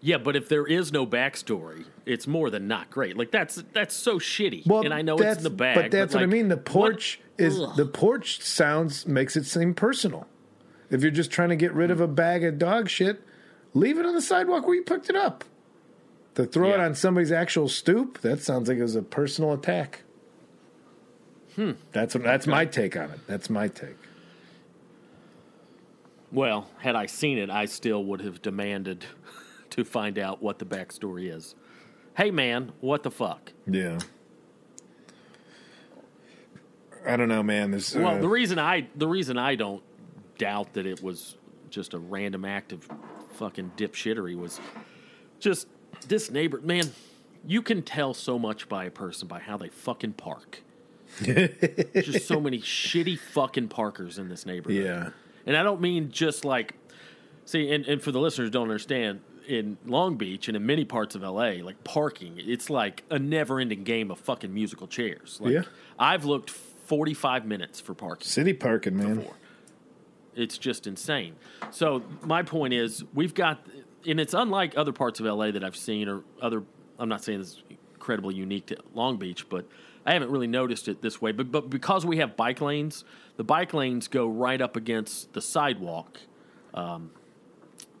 Yeah, 0.00 0.18
but 0.18 0.34
if 0.34 0.48
there 0.48 0.66
is 0.66 0.92
no 0.92 1.06
backstory, 1.06 1.84
it's 2.06 2.26
more 2.26 2.50
than 2.50 2.66
not 2.66 2.90
great. 2.90 3.16
Like 3.16 3.30
that's 3.30 3.62
that's 3.72 3.94
so 3.94 4.18
shitty. 4.18 4.66
Well, 4.66 4.82
and 4.84 4.92
I 4.92 5.02
know 5.02 5.16
it's 5.16 5.38
in 5.38 5.44
the 5.44 5.50
bag, 5.50 5.76
but 5.76 5.90
that's 5.92 6.12
what 6.12 6.24
I 6.24 6.26
mean. 6.26 6.48
The 6.48 6.56
porch 6.56 7.20
is 7.38 7.60
Ugh. 7.60 7.76
the 7.76 7.86
porch 7.86 8.40
sounds 8.42 9.06
makes 9.06 9.36
it 9.36 9.44
seem 9.44 9.74
personal. 9.74 10.26
If 10.90 11.02
you're 11.02 11.10
just 11.10 11.30
trying 11.30 11.48
to 11.48 11.56
get 11.56 11.72
rid 11.72 11.90
of 11.90 12.00
a 12.00 12.06
bag 12.06 12.44
of 12.44 12.58
dog 12.58 12.88
shit, 12.88 13.22
leave 13.74 13.98
it 13.98 14.04
on 14.06 14.14
the 14.14 14.20
sidewalk 14.22 14.66
where 14.66 14.74
you 14.74 14.82
picked 14.82 15.08
it 15.08 15.16
up. 15.16 15.44
To 16.34 16.44
throw 16.46 16.72
it 16.72 16.80
on 16.80 16.94
somebody's 16.94 17.32
actual 17.32 17.68
stoop, 17.68 18.20
that 18.20 18.40
sounds 18.40 18.68
like 18.68 18.78
it 18.78 18.82
was 18.82 18.96
a 18.96 19.02
personal 19.02 19.52
attack. 19.52 20.02
Hmm. 21.56 21.72
That's 21.92 22.14
what, 22.14 22.24
that's 22.24 22.46
my 22.46 22.64
take 22.64 22.96
on 22.96 23.10
it. 23.10 23.20
That's 23.26 23.50
my 23.50 23.68
take. 23.68 23.96
Well, 26.30 26.70
had 26.78 26.96
I 26.96 27.06
seen 27.06 27.36
it, 27.36 27.50
I 27.50 27.66
still 27.66 28.02
would 28.04 28.22
have 28.22 28.40
demanded 28.40 29.04
to 29.70 29.84
find 29.84 30.18
out 30.18 30.42
what 30.42 30.58
the 30.58 30.64
backstory 30.64 31.34
is. 31.34 31.54
Hey, 32.16 32.30
man, 32.30 32.72
what 32.80 33.02
the 33.02 33.10
fuck? 33.10 33.52
Yeah. 33.66 33.98
I 37.06 37.16
don't 37.16 37.28
know, 37.28 37.42
man. 37.42 37.70
There's 37.70 37.94
Well, 37.94 38.16
uh, 38.16 38.20
the 38.20 38.28
reason 38.28 38.58
I 38.58 38.88
the 38.94 39.08
reason 39.08 39.38
I 39.38 39.54
don't 39.54 39.82
doubt 40.38 40.74
that 40.74 40.86
it 40.86 41.02
was 41.02 41.36
just 41.70 41.94
a 41.94 41.98
random 41.98 42.44
act 42.44 42.72
of 42.72 42.88
fucking 43.34 43.72
dipshittery 43.76 44.36
was 44.36 44.60
just 45.40 45.66
this 46.08 46.30
neighbor. 46.30 46.60
Man, 46.60 46.90
you 47.46 47.62
can 47.62 47.82
tell 47.82 48.14
so 48.14 48.38
much 48.38 48.68
by 48.68 48.84
a 48.84 48.90
person 48.90 49.28
by 49.28 49.40
how 49.40 49.56
they 49.56 49.68
fucking 49.68 50.14
park. 50.14 50.62
just 51.22 52.26
so 52.26 52.40
many 52.40 52.58
shitty 52.58 53.18
fucking 53.18 53.68
parkers 53.68 54.18
in 54.18 54.28
this 54.28 54.46
neighborhood. 54.46 54.82
yeah. 54.84 55.10
And 55.44 55.56
I 55.56 55.62
don't 55.62 55.80
mean 55.80 56.10
just 56.10 56.44
like, 56.44 56.74
see, 57.44 57.70
and, 57.70 57.84
and 57.86 58.00
for 58.00 58.12
the 58.12 58.20
listeners 58.20 58.46
who 58.46 58.50
don't 58.50 58.62
understand, 58.62 59.20
in 59.46 59.76
Long 59.84 60.16
Beach 60.16 60.48
and 60.48 60.56
in 60.56 60.64
many 60.64 60.84
parts 60.84 61.14
of 61.14 61.22
LA, 61.22 61.54
like 61.62 61.82
parking, 61.84 62.34
it's 62.36 62.70
like 62.70 63.02
a 63.10 63.18
never 63.18 63.58
ending 63.60 63.82
game 63.84 64.10
of 64.10 64.18
fucking 64.20 64.54
musical 64.54 64.86
chairs. 64.86 65.38
Like, 65.40 65.52
Yeah. 65.52 65.62
I've 65.98 66.24
looked 66.24 66.50
45 66.92 67.46
minutes 67.46 67.80
for 67.80 67.94
parking 67.94 68.28
City 68.28 68.52
parking, 68.52 68.98
man. 68.98 69.16
before. 69.16 69.34
It's 70.36 70.58
just 70.58 70.86
insane. 70.86 71.36
So 71.70 72.02
my 72.20 72.42
point 72.42 72.74
is, 72.74 73.02
we've 73.14 73.32
got, 73.32 73.66
and 74.06 74.20
it's 74.20 74.34
unlike 74.34 74.76
other 74.76 74.92
parts 74.92 75.18
of 75.18 75.24
LA 75.24 75.52
that 75.52 75.64
I've 75.64 75.74
seen, 75.74 76.06
or 76.06 76.22
other. 76.42 76.62
I'm 76.98 77.08
not 77.08 77.24
saying 77.24 77.38
this 77.38 77.48
is 77.52 77.62
incredibly 77.94 78.34
unique 78.34 78.66
to 78.66 78.76
Long 78.92 79.16
Beach, 79.16 79.48
but 79.48 79.64
I 80.04 80.12
haven't 80.12 80.30
really 80.30 80.46
noticed 80.46 80.86
it 80.86 81.00
this 81.00 81.18
way. 81.18 81.32
But 81.32 81.50
but 81.50 81.70
because 81.70 82.04
we 82.04 82.18
have 82.18 82.36
bike 82.36 82.60
lanes, 82.60 83.06
the 83.38 83.44
bike 83.44 83.72
lanes 83.72 84.06
go 84.06 84.28
right 84.28 84.60
up 84.60 84.76
against 84.76 85.32
the 85.32 85.40
sidewalk. 85.40 86.18
Um, 86.74 87.10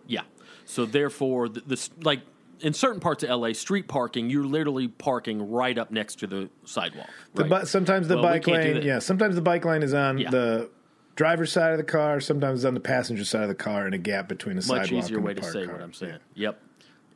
yeah. 0.06 0.24
So 0.66 0.84
therefore, 0.84 1.48
the, 1.48 1.62
the 1.62 1.88
like 2.02 2.20
in 2.62 2.72
certain 2.72 3.00
parts 3.00 3.22
of 3.24 3.30
LA, 3.30 3.52
street 3.52 3.88
parking, 3.88 4.30
you're 4.30 4.44
literally 4.44 4.88
parking 4.88 5.50
right 5.50 5.76
up 5.76 5.90
next 5.90 6.16
to 6.20 6.26
the 6.26 6.48
sidewalk. 6.64 7.08
The 7.34 7.44
right? 7.44 7.60
bu- 7.62 7.66
sometimes 7.66 8.08
the 8.08 8.14
Well, 8.14 8.22
bike 8.24 8.46
lane, 8.46 8.82
yeah. 8.82 8.98
Sometimes 9.00 9.34
the 9.34 9.40
bike 9.42 9.64
lane 9.64 9.82
is 9.82 9.92
on 9.94 10.18
Yeah. 10.18 10.30
the 10.30 10.70
driver's 11.16 11.52
side 11.52 11.72
of 11.72 11.78
the 11.78 11.84
car. 11.84 12.20
Sometimes 12.20 12.60
it's 12.60 12.64
on 12.66 12.74
the 12.74 12.80
passenger 12.80 13.24
side 13.24 13.42
of 13.42 13.48
the 13.48 13.54
car, 13.54 13.86
in 13.86 13.92
a 13.94 13.98
gap 13.98 14.28
between 14.28 14.56
the 14.56 14.66
much 14.66 14.86
sidewalk 14.88 15.04
easier 15.04 15.16
and 15.18 15.26
way 15.26 15.34
to 15.34 15.42
say 15.42 15.64
car. 15.64 15.74
what 15.74 15.82
I'm 15.82 15.92
saying. 15.92 16.18
Yep, 16.34 16.60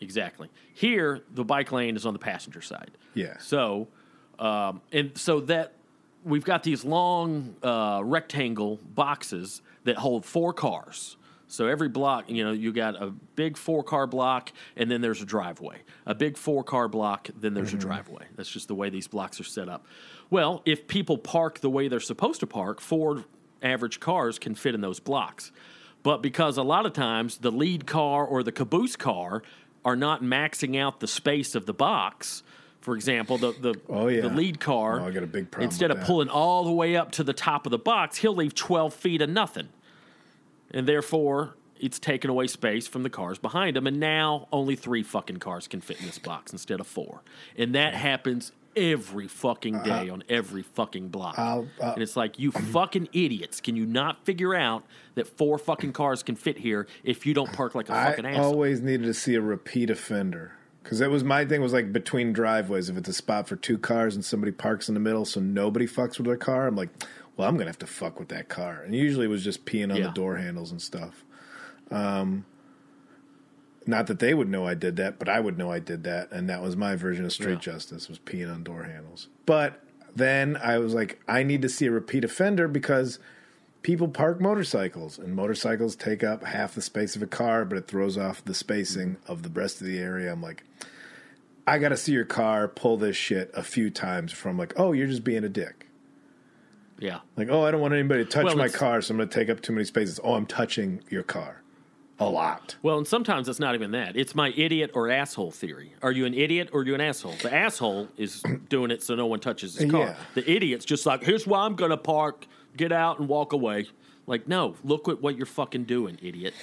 exactly. 0.01 0.51
Here, 0.75 1.23
the 1.33 1.45
bike 1.45 1.73
lane 1.73 1.97
is 1.97 2.05
on 2.05 2.13
the 2.13 2.19
passenger 2.19 2.61
side. 2.61 2.91
Yeah. 3.15 3.39
So, 3.39 3.89
um, 4.39 4.83
and 4.93 5.17
so 5.17 5.41
that 5.41 5.73
we've 6.25 6.45
got 6.45 6.63
these 6.65 6.85
long 6.85 7.55
uh, 7.63 8.01
rectangle 8.05 8.81
boxes 8.95 9.63
that 9.85 9.97
hold 9.99 10.25
four 10.25 10.53
cars. 10.53 11.17
So 11.49 11.67
every 11.69 11.89
block, 11.89 12.29
you 12.29 12.43
know, 12.45 12.53
you 12.53 12.73
got 12.73 13.01
a 13.01 13.11
big 13.37 13.57
four 13.57 13.85
car 13.85 14.07
block, 14.07 14.51
and 14.77 14.91
then 14.91 15.01
there's 15.01 15.23
a 15.23 15.27
driveway. 15.27 15.83
A 16.05 16.15
big 16.15 16.37
four 16.37 16.65
car 16.65 16.89
block, 16.89 17.29
then 17.39 17.55
there's 17.55 17.69
Mm-hmm. 17.69 17.79
a 17.79 17.81
driveway. 17.81 18.25
That's 18.35 18.51
just 18.51 18.67
the 18.69 18.75
way 18.75 18.91
these 18.91 19.07
blocks 19.07 19.41
are 19.41 19.45
set 19.45 19.69
up. 19.69 19.87
Well, 20.29 20.63
if 20.65 20.89
people 20.89 21.19
park 21.19 21.61
the 21.61 21.71
way 21.71 21.87
they're 21.89 22.01
supposed 22.01 22.41
to 22.41 22.47
park, 22.49 22.81
four 22.81 23.25
average 23.63 24.01
cars 24.01 24.39
can 24.41 24.55
fit 24.57 24.75
in 24.75 24.81
those 24.81 24.99
blocks. 24.99 25.53
But 26.03 26.21
because 26.23 26.57
a 26.57 26.63
lot 26.63 26.85
of 26.87 26.93
times 26.93 27.39
the 27.39 27.51
lead 27.53 27.87
car 27.87 28.25
or 28.25 28.43
the 28.43 28.53
caboose 28.53 28.97
car 28.97 29.43
are 29.85 29.97
not 29.97 30.23
maxing 30.23 30.77
out 30.81 30.99
the 31.01 31.07
space 31.07 31.55
of 31.55 31.67
the 31.67 31.73
box, 31.75 32.43
for 32.81 32.95
example, 32.97 33.39
the 33.39 33.53
the, 33.53 33.75
Oh, 33.89 34.09
yeah. 34.09 34.23
the 34.23 34.29
lead 34.29 34.59
car, 34.61 35.01
Oh, 35.01 35.07
I 35.07 35.11
got 35.13 35.23
a 35.23 35.27
big 35.29 35.51
problem 35.51 35.69
instead 35.69 35.91
of 35.93 35.99
that. 35.99 36.07
pulling 36.07 36.29
all 36.29 36.65
the 36.65 36.73
way 36.73 36.97
up 36.97 37.13
to 37.13 37.25
the 37.25 37.33
top 37.33 37.67
of 37.67 37.71
the 37.71 37.79
box, 37.79 38.19
he'll 38.19 38.35
leave 38.35 38.55
12 38.55 38.93
feet 38.95 39.23
of 39.23 39.31
nothing. 39.31 39.69
And 40.71 40.87
therefore, 40.87 41.57
it's 41.79 41.99
taken 41.99 42.31
away 42.31 42.47
space 42.47 42.87
from 42.87 43.03
the 43.03 43.11
cars 43.11 43.39
behind 43.39 43.77
them. 43.77 43.87
And 43.87 44.01
now 44.01 44.49
only 44.53 44.77
three 44.77 45.03
fucking 45.03 45.39
cars 45.39 45.69
can 45.69 45.81
fit 45.81 46.01
in 46.01 46.07
this 46.07 46.19
box 46.19 46.53
instead 46.53 46.81
of 46.81 46.87
four. 46.87 47.23
And 47.57 47.75
that 47.75 47.95
happens 47.95 48.53
every 48.77 49.27
fucking 49.27 49.83
day 49.83 50.11
on 50.11 50.23
every 50.29 50.63
fucking 50.63 51.09
block. 51.09 51.39
Uh-huh. 51.39 51.63
Uh, 51.81 51.93
and 51.95 52.03
it's 52.03 52.15
like, 52.17 52.39
you 52.39 52.53
fucking 52.53 53.09
idiots. 53.13 53.61
Can 53.61 53.75
you 53.75 53.87
not 53.87 54.25
figure 54.25 54.55
out 54.55 54.85
that 55.15 55.27
four 55.27 55.59
fucking 55.59 55.93
cars 55.93 56.23
can 56.23 56.37
fit 56.37 56.59
here 56.59 56.87
if 57.03 57.25
you 57.25 57.33
don't 57.33 57.53
park 57.53 57.75
like 57.75 57.89
a 57.89 57.93
fucking 57.93 58.27
asshole? 58.27 58.43
I 58.43 58.47
always 58.47 58.83
needed 58.83 59.07
to 59.07 59.15
see 59.15 59.35
a 59.35 59.41
repeat 59.41 59.89
offender 59.89 60.53
because 60.83 60.99
that 60.99 61.11
was 61.11 61.25
my 61.25 61.45
thing. 61.47 61.63
Was 61.63 61.73
like 61.73 61.93
between 61.93 62.33
driveways. 62.33 62.91
If 62.91 62.99
it's 62.99 63.09
a 63.09 63.15
spot 63.15 63.49
for 63.49 63.57
two 63.57 63.79
cars 63.79 64.15
and 64.15 64.25
somebody 64.25 64.53
parks 64.53 64.89
in 64.89 64.95
the 64.95 65.01
middle, 65.01 65.25
so 65.25 65.41
nobody 65.41 65.87
fucks 65.87 66.19
with 66.19 66.27
their 66.27 66.37
car, 66.37 66.67
I'm 66.67 66.77
like, 66.77 66.91
well, 67.37 67.49
I'm 67.49 67.57
gonna 67.57 67.69
have 67.71 67.79
to 67.81 67.87
fuck 67.87 68.19
with 68.19 68.29
that 68.29 68.49
car. 68.49 68.83
And 68.85 68.95
usually 68.95 69.27
it 69.27 69.31
was 69.31 69.45
just 69.45 69.65
peeing 69.67 69.91
on 69.91 69.97
Yeah. 69.99 70.07
the 70.09 70.13
door 70.13 70.37
handles 70.37 70.71
and 70.71 70.81
stuff. 70.81 71.25
Um, 71.91 72.45
not 73.87 74.09
that 74.09 74.19
they 74.19 74.35
would 74.35 74.49
know 74.49 74.67
I 74.67 74.75
did 74.75 74.97
that, 74.97 75.19
but 75.19 75.29
I 75.29 75.39
would 75.39 75.57
know 75.57 75.71
I 75.71 75.79
did 75.79 76.03
that, 76.05 76.33
and 76.33 76.49
that 76.49 76.61
was 76.61 76.77
my 76.77 76.97
version 76.97 77.25
of 77.25 77.33
straight 77.33 77.55
Yeah. 77.65 77.73
justice 77.73 78.09
was 78.09 78.19
peeing 78.19 78.53
on 78.53 78.65
door 78.65 78.83
handles. 78.85 79.29
But 79.47 79.81
then 80.15 80.57
I 80.57 80.79
was 80.79 80.93
like, 80.95 81.21
I 81.29 81.43
need 81.45 81.63
to 81.63 81.69
see 81.69 81.87
a 81.87 81.91
repeat 81.93 82.25
offender 82.25 82.67
because 82.67 83.19
people 83.83 84.09
park 84.09 84.41
motorcycles, 84.41 85.19
and 85.19 85.35
motorcycles 85.37 85.95
take 85.95 86.25
up 86.25 86.43
half 86.45 86.75
the 86.75 86.83
space 86.83 87.15
of 87.15 87.23
a 87.23 87.27
car, 87.29 87.65
but 87.65 87.79
it 87.79 87.87
throws 87.87 88.19
off 88.19 88.45
the 88.45 88.55
spacing 88.55 89.19
of 89.29 89.45
the 89.45 89.49
rest 89.51 89.81
of 89.81 89.87
the 89.87 89.99
area. 89.99 90.33
I'm 90.33 90.43
like, 90.43 90.65
I 91.69 91.79
got 91.79 91.91
to 91.91 91.97
see 91.97 92.13
your 92.13 92.25
car 92.25 92.67
pull 92.67 92.97
this 92.97 93.17
shit 93.17 93.51
a 93.55 93.63
few 93.63 93.91
times 93.91 94.33
from 94.33 94.59
like, 94.59 94.73
oh, 94.77 94.93
you're 94.93 95.07
just 95.07 95.23
being 95.23 95.45
a 95.45 95.49
dick. 95.49 95.86
Yeah. 96.99 97.21
Like, 97.37 97.49
oh, 97.51 97.65
I 97.65 97.71
don't 97.71 97.81
want 97.81 97.95
anybody 97.95 98.25
to 98.25 98.31
touch 98.31 98.45
Well, 98.45 98.57
my 98.57 98.69
car, 98.69 99.01
so 99.03 99.13
I'm 99.13 99.19
going 99.19 99.29
to 99.29 99.35
take 99.35 99.51
up 99.51 99.61
too 99.61 99.73
many 99.73 99.85
spaces. 99.85 100.19
Oh, 100.23 100.35
I'm 100.35 100.47
touching 100.47 101.03
your 101.11 101.23
car 101.23 101.63
a 102.19 102.29
lot. 102.29 102.77
Well, 102.83 102.97
and 102.99 103.07
sometimes 103.07 103.49
it's 103.49 103.61
not 103.61 103.75
even 103.75 103.91
that. 103.91 104.17
It's 104.17 104.35
my 104.35 104.49
idiot 104.57 104.93
or 104.95 105.11
asshole 105.11 105.51
theory. 105.51 105.95
Are 106.03 106.13
you 106.13 106.25
an 106.25 106.33
idiot 106.35 106.71
or 106.73 106.81
are 106.81 106.85
you 106.87 106.95
an 106.95 107.01
asshole? 107.01 107.35
The 107.43 107.55
asshole 107.55 108.09
is 108.17 108.43
doing 108.69 108.91
it 108.91 109.03
so 109.03 109.15
no 109.15 109.27
one 109.27 109.41
touches 109.41 109.77
his 109.77 109.91
car. 109.91 110.01
Yeah. 110.01 110.17
The 110.35 110.51
idiot's 110.51 110.85
just 110.85 111.05
like, 111.05 111.23
here's 111.23 111.47
why 111.47 111.61
I'm 111.67 111.75
going 111.77 111.91
to 111.91 111.97
park, 111.99 112.47
get 112.77 112.93
out 112.93 113.19
and 113.19 113.29
walk 113.29 113.53
away. 113.53 113.87
Like, 114.27 114.49
no, 114.49 114.77
look 114.83 115.09
at 115.09 115.21
what 115.21 115.37
you're 115.37 115.47
fucking 115.47 115.85
doing, 115.85 116.19
idiot. 116.23 116.55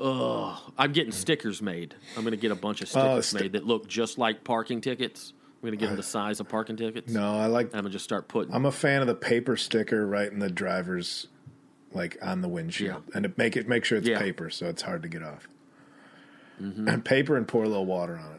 Ugh. 0.00 0.58
I'm 0.78 0.92
getting 0.92 1.12
stickers 1.12 1.60
made. 1.60 1.94
I'm 2.16 2.22
going 2.22 2.32
to 2.32 2.36
get 2.36 2.50
a 2.50 2.56
bunch 2.56 2.82
of 2.82 2.88
oh, 2.88 2.90
stickers 2.90 3.08
Oh, 3.16 3.20
sti- 3.20 3.40
made 3.40 3.52
that 3.52 3.66
look 3.66 3.88
just 3.88 4.18
like 4.18 4.44
parking 4.44 4.80
tickets. 4.80 5.32
I'm 5.62 5.68
going 5.70 5.72
to 5.72 5.76
give 5.78 5.88
them 5.88 5.96
the 5.96 6.02
size 6.02 6.38
of 6.38 6.48
parking 6.48 6.76
tickets. 6.76 7.12
No, 7.12 7.38
I 7.38 7.46
like. 7.46 7.66
I'm 7.66 7.72
going 7.72 7.84
to 7.84 7.90
just 7.90 8.04
start 8.04 8.28
putting. 8.28 8.54
I'm 8.54 8.66
a 8.66 8.72
fan 8.72 9.00
of 9.00 9.06
the 9.06 9.14
paper 9.14 9.56
sticker 9.56 10.06
right 10.06 10.30
in 10.30 10.38
the 10.38 10.50
driver's, 10.50 11.26
like 11.92 12.16
on 12.22 12.40
the 12.42 12.48
windshield, 12.48 13.02
Yeah. 13.08 13.16
and 13.16 13.24
it 13.24 13.36
make 13.38 13.56
it 13.56 13.66
make 13.68 13.84
sure 13.84 13.98
it's 13.98 14.06
Yeah. 14.06 14.18
paper, 14.18 14.50
so 14.50 14.66
it's 14.66 14.82
hard 14.82 15.02
to 15.02 15.08
get 15.08 15.22
off. 15.22 15.48
Mm-hmm. 16.62 16.86
And 16.88 17.04
paper 17.04 17.36
and 17.36 17.48
pour 17.48 17.64
a 17.64 17.68
little 17.68 17.86
water 17.86 18.16
on 18.18 18.34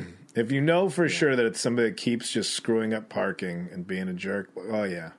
it. 0.00 0.06
if 0.34 0.50
you 0.50 0.60
know 0.60 0.88
for 0.88 1.08
sure 1.08 1.36
that 1.36 1.44
it's 1.44 1.60
somebody 1.60 1.90
that 1.90 1.96
keeps 1.98 2.30
just 2.32 2.52
screwing 2.54 2.92
up 2.94 3.08
parking 3.08 3.68
and 3.70 3.86
being 3.86 4.08
a 4.08 4.14
jerk, 4.14 4.50
oh 4.70 4.84
yeah, 4.84 5.10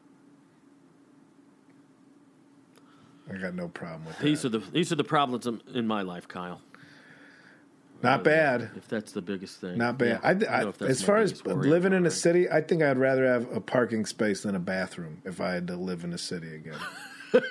I 3.32 3.38
got 3.38 3.54
no 3.56 3.68
problem 3.70 4.06
with 4.06 4.18
that. 4.18 4.24
these 4.24 4.44
are 4.44 4.50
the 4.50 4.60
these 4.60 4.92
are 4.92 4.96
the 4.96 5.04
problems 5.04 5.48
in 5.74 5.88
my 5.88 6.02
life, 6.02 6.28
Kyle. 6.28 6.62
Not 8.04 8.26
bad. 8.26 8.70
If 8.76 8.90
that's 8.90 9.14
the 9.14 9.22
biggest 9.22 9.62
thing, 9.62 9.78
Not 9.78 9.98
bad. 9.98 10.20
Yeah, 10.22 10.24
I, 10.24 10.30
I 10.30 10.60
I, 10.60 10.64
know 10.64 10.70
if 10.70 10.78
that's 10.78 10.92
as 10.92 11.02
far 11.02 11.18
as 11.18 11.46
living 11.46 11.94
in 11.94 12.06
a 12.06 12.12
city, 12.12 12.50
I 12.50 12.60
think 12.62 12.84
I'd 12.84 12.98
rather 12.98 13.26
have 13.26 13.50
a 13.56 13.62
parking 13.62 14.06
space 14.06 14.44
than 14.44 14.56
a 14.56 14.60
bathroom 14.60 15.22
if 15.24 15.40
I 15.40 15.54
had 15.54 15.68
to 15.68 15.78
live 15.78 16.04
in 16.04 16.12
a 16.12 16.18
city 16.18 16.54
again. 16.54 16.76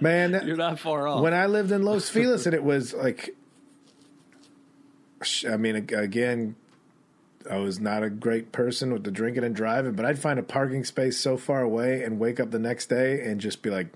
Man, 0.00 0.42
You're 0.46 0.56
not 0.56 0.78
far 0.78 1.08
off. 1.08 1.22
when 1.22 1.32
I 1.32 1.46
lived 1.46 1.72
in 1.72 1.82
Los 1.82 2.10
Feliz, 2.10 2.46
and 2.46 2.54
it 2.54 2.62
was 2.62 2.92
like, 2.92 3.34
I 5.48 5.56
mean, 5.56 5.76
again, 5.76 6.56
I 7.50 7.56
was 7.56 7.80
not 7.80 8.02
a 8.02 8.10
great 8.10 8.52
person 8.52 8.92
with 8.92 9.04
the 9.04 9.10
drinking 9.10 9.44
and 9.44 9.56
driving, 9.56 9.92
but 9.92 10.04
I'd 10.04 10.18
find 10.18 10.38
a 10.38 10.42
parking 10.42 10.84
space 10.84 11.18
so 11.18 11.38
far 11.38 11.62
away 11.62 12.02
and 12.02 12.18
wake 12.18 12.38
up 12.38 12.50
the 12.50 12.58
next 12.58 12.90
day 12.90 13.20
and 13.20 13.40
just 13.40 13.62
be 13.62 13.70
like, 13.70 13.86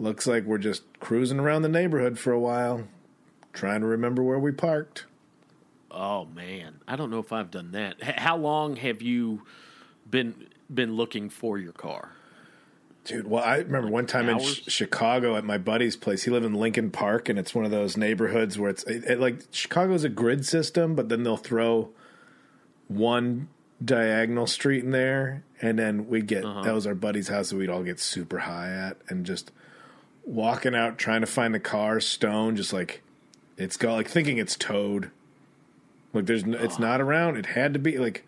looks 0.00 0.26
like 0.26 0.44
we're 0.44 0.58
just 0.58 0.82
cruising 0.98 1.38
around 1.38 1.62
the 1.62 1.68
neighborhood 1.68 2.18
for 2.18 2.32
a 2.32 2.40
while, 2.40 2.84
trying 3.52 3.80
to 3.80 3.86
remember 3.86 4.22
where 4.22 4.38
we 4.38 4.52
parked. 4.52 5.04
Oh 5.90 6.24
man, 6.24 6.80
I 6.88 6.96
don't 6.96 7.10
know 7.10 7.18
if 7.18 7.32
I've 7.32 7.50
done 7.50 7.72
that. 7.72 7.96
H- 8.02 8.14
how 8.16 8.36
long 8.36 8.76
have 8.76 9.02
you 9.02 9.42
been 10.08 10.46
been 10.72 10.96
looking 10.96 11.28
for 11.28 11.58
your 11.58 11.72
car? 11.72 12.12
Dude, 13.04 13.26
well, 13.26 13.42
I 13.42 13.56
remember 13.56 13.90
one 13.90 14.06
time 14.06 14.28
in 14.28 14.36
hours? 14.36 14.60
Ch- 14.60 14.70
Chicago 14.70 15.34
at 15.36 15.44
my 15.44 15.58
buddy's 15.58 15.96
place. 15.96 16.22
He 16.22 16.30
lived 16.30 16.46
in 16.46 16.54
Lincoln 16.54 16.90
Park, 16.90 17.28
and 17.28 17.38
it's 17.38 17.54
one 17.54 17.64
of 17.64 17.70
those 17.70 17.96
neighborhoods 17.96 18.58
where 18.58 18.70
it's 18.70 18.84
it, 18.84 19.04
it, 19.04 19.20
like 19.20 19.40
Chicago's 19.50 20.04
a 20.04 20.08
grid 20.08 20.46
system, 20.46 20.94
but 20.94 21.08
then 21.08 21.22
they'll 21.22 21.36
throw 21.36 21.90
one 22.88 23.48
diagonal 23.84 24.46
street 24.46 24.84
in 24.84 24.90
there, 24.92 25.42
and 25.60 25.78
then 25.78 26.08
we 26.08 26.20
get 26.22 26.44
uh-huh. 26.44 26.62
that 26.62 26.74
was 26.74 26.86
our 26.86 26.94
buddy's 26.94 27.28
house 27.28 27.50
that 27.50 27.56
we'd 27.56 27.70
all 27.70 27.82
get 27.82 27.98
super 27.98 28.38
high 28.40 28.70
at, 28.70 28.96
and 29.08 29.26
just 29.26 29.50
walking 30.30 30.74
out 30.74 30.96
trying 30.96 31.20
to 31.20 31.26
find 31.26 31.52
the 31.54 31.60
car, 31.60 32.00
stone, 32.00 32.56
just 32.56 32.72
like 32.72 33.02
it's 33.56 33.76
got 33.76 33.94
like 33.94 34.08
thinking 34.08 34.38
it's 34.38 34.56
towed. 34.56 35.10
Like 36.12 36.26
there's, 36.26 36.44
n 36.44 36.54
it's 36.54 36.78
not 36.78 37.00
around. 37.00 37.36
It 37.36 37.46
had 37.46 37.72
to 37.74 37.78
be 37.78 37.98
like, 37.98 38.24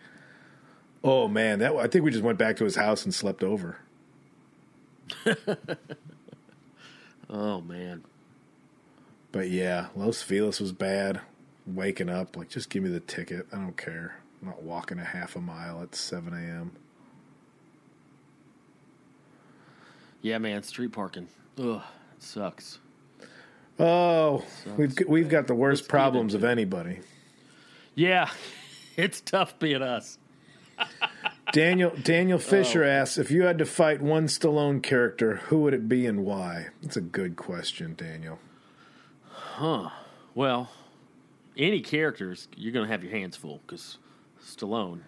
oh 1.04 1.28
man, 1.28 1.60
that 1.60 1.74
I 1.76 1.86
think 1.86 2.04
we 2.04 2.10
just 2.10 2.24
went 2.24 2.38
back 2.38 2.56
to 2.56 2.64
his 2.64 2.76
house 2.76 3.04
and 3.04 3.14
slept 3.14 3.42
over. 3.42 3.78
Oh 7.30 7.62
man, 7.62 8.04
But 9.30 9.48
yeah, 9.48 9.86
Los 9.96 10.20
Feliz 10.20 10.60
was 10.60 10.72
bad. 10.72 11.22
Waking 11.66 12.10
up, 12.10 12.36
like, 12.36 12.50
just 12.50 12.68
give 12.68 12.82
me 12.82 12.90
the 12.90 13.00
ticket. 13.00 13.46
I 13.52 13.56
don't 13.56 13.76
care. 13.76 14.16
I'm 14.42 14.48
not 14.48 14.62
walking 14.62 14.98
a 14.98 15.04
half 15.04 15.34
a 15.34 15.40
mile 15.40 15.80
at 15.82 15.94
7 15.94 16.32
a.m. 16.34 16.72
yeah, 20.20 20.36
man, 20.38 20.62
street 20.62 20.92
parking. 20.92 21.28
Ugh, 21.58 21.82
it 22.16 22.22
sucks. 22.22 22.78
Oh, 23.78 24.44
we've 24.76 24.94
we've 25.08 25.28
got 25.28 25.46
the 25.46 25.54
worst 25.54 25.88
problems 25.88 26.34
of 26.34 26.44
anybody. 26.44 27.00
Yeah, 27.94 28.30
it's 28.96 29.20
tough 29.20 29.58
being 29.58 29.82
us. 29.82 30.18
Daniel 31.52 31.90
Daniel 32.02 32.36
oh. 32.36 32.40
Fisher 32.40 32.84
Oh. 32.84 32.88
asks 32.88 33.18
if 33.18 33.30
you 33.30 33.42
had 33.42 33.58
to 33.58 33.66
fight 33.66 34.00
one 34.00 34.26
Stallone 34.26 34.82
character, 34.82 35.36
who 35.48 35.58
would 35.62 35.74
it 35.74 35.88
be 35.88 36.06
and 36.06 36.24
why? 36.24 36.68
That's 36.82 36.96
a 36.96 37.00
good 37.02 37.36
question, 37.36 37.94
Daniel. 37.96 38.38
Huh. 39.30 39.90
Well, 40.34 40.70
any 41.56 41.80
characters, 41.80 42.48
you're 42.56 42.72
gonna 42.72 42.88
have 42.88 43.02
your 43.02 43.12
hands 43.12 43.36
full 43.36 43.60
because 43.66 43.98
Stallone. 44.42 45.00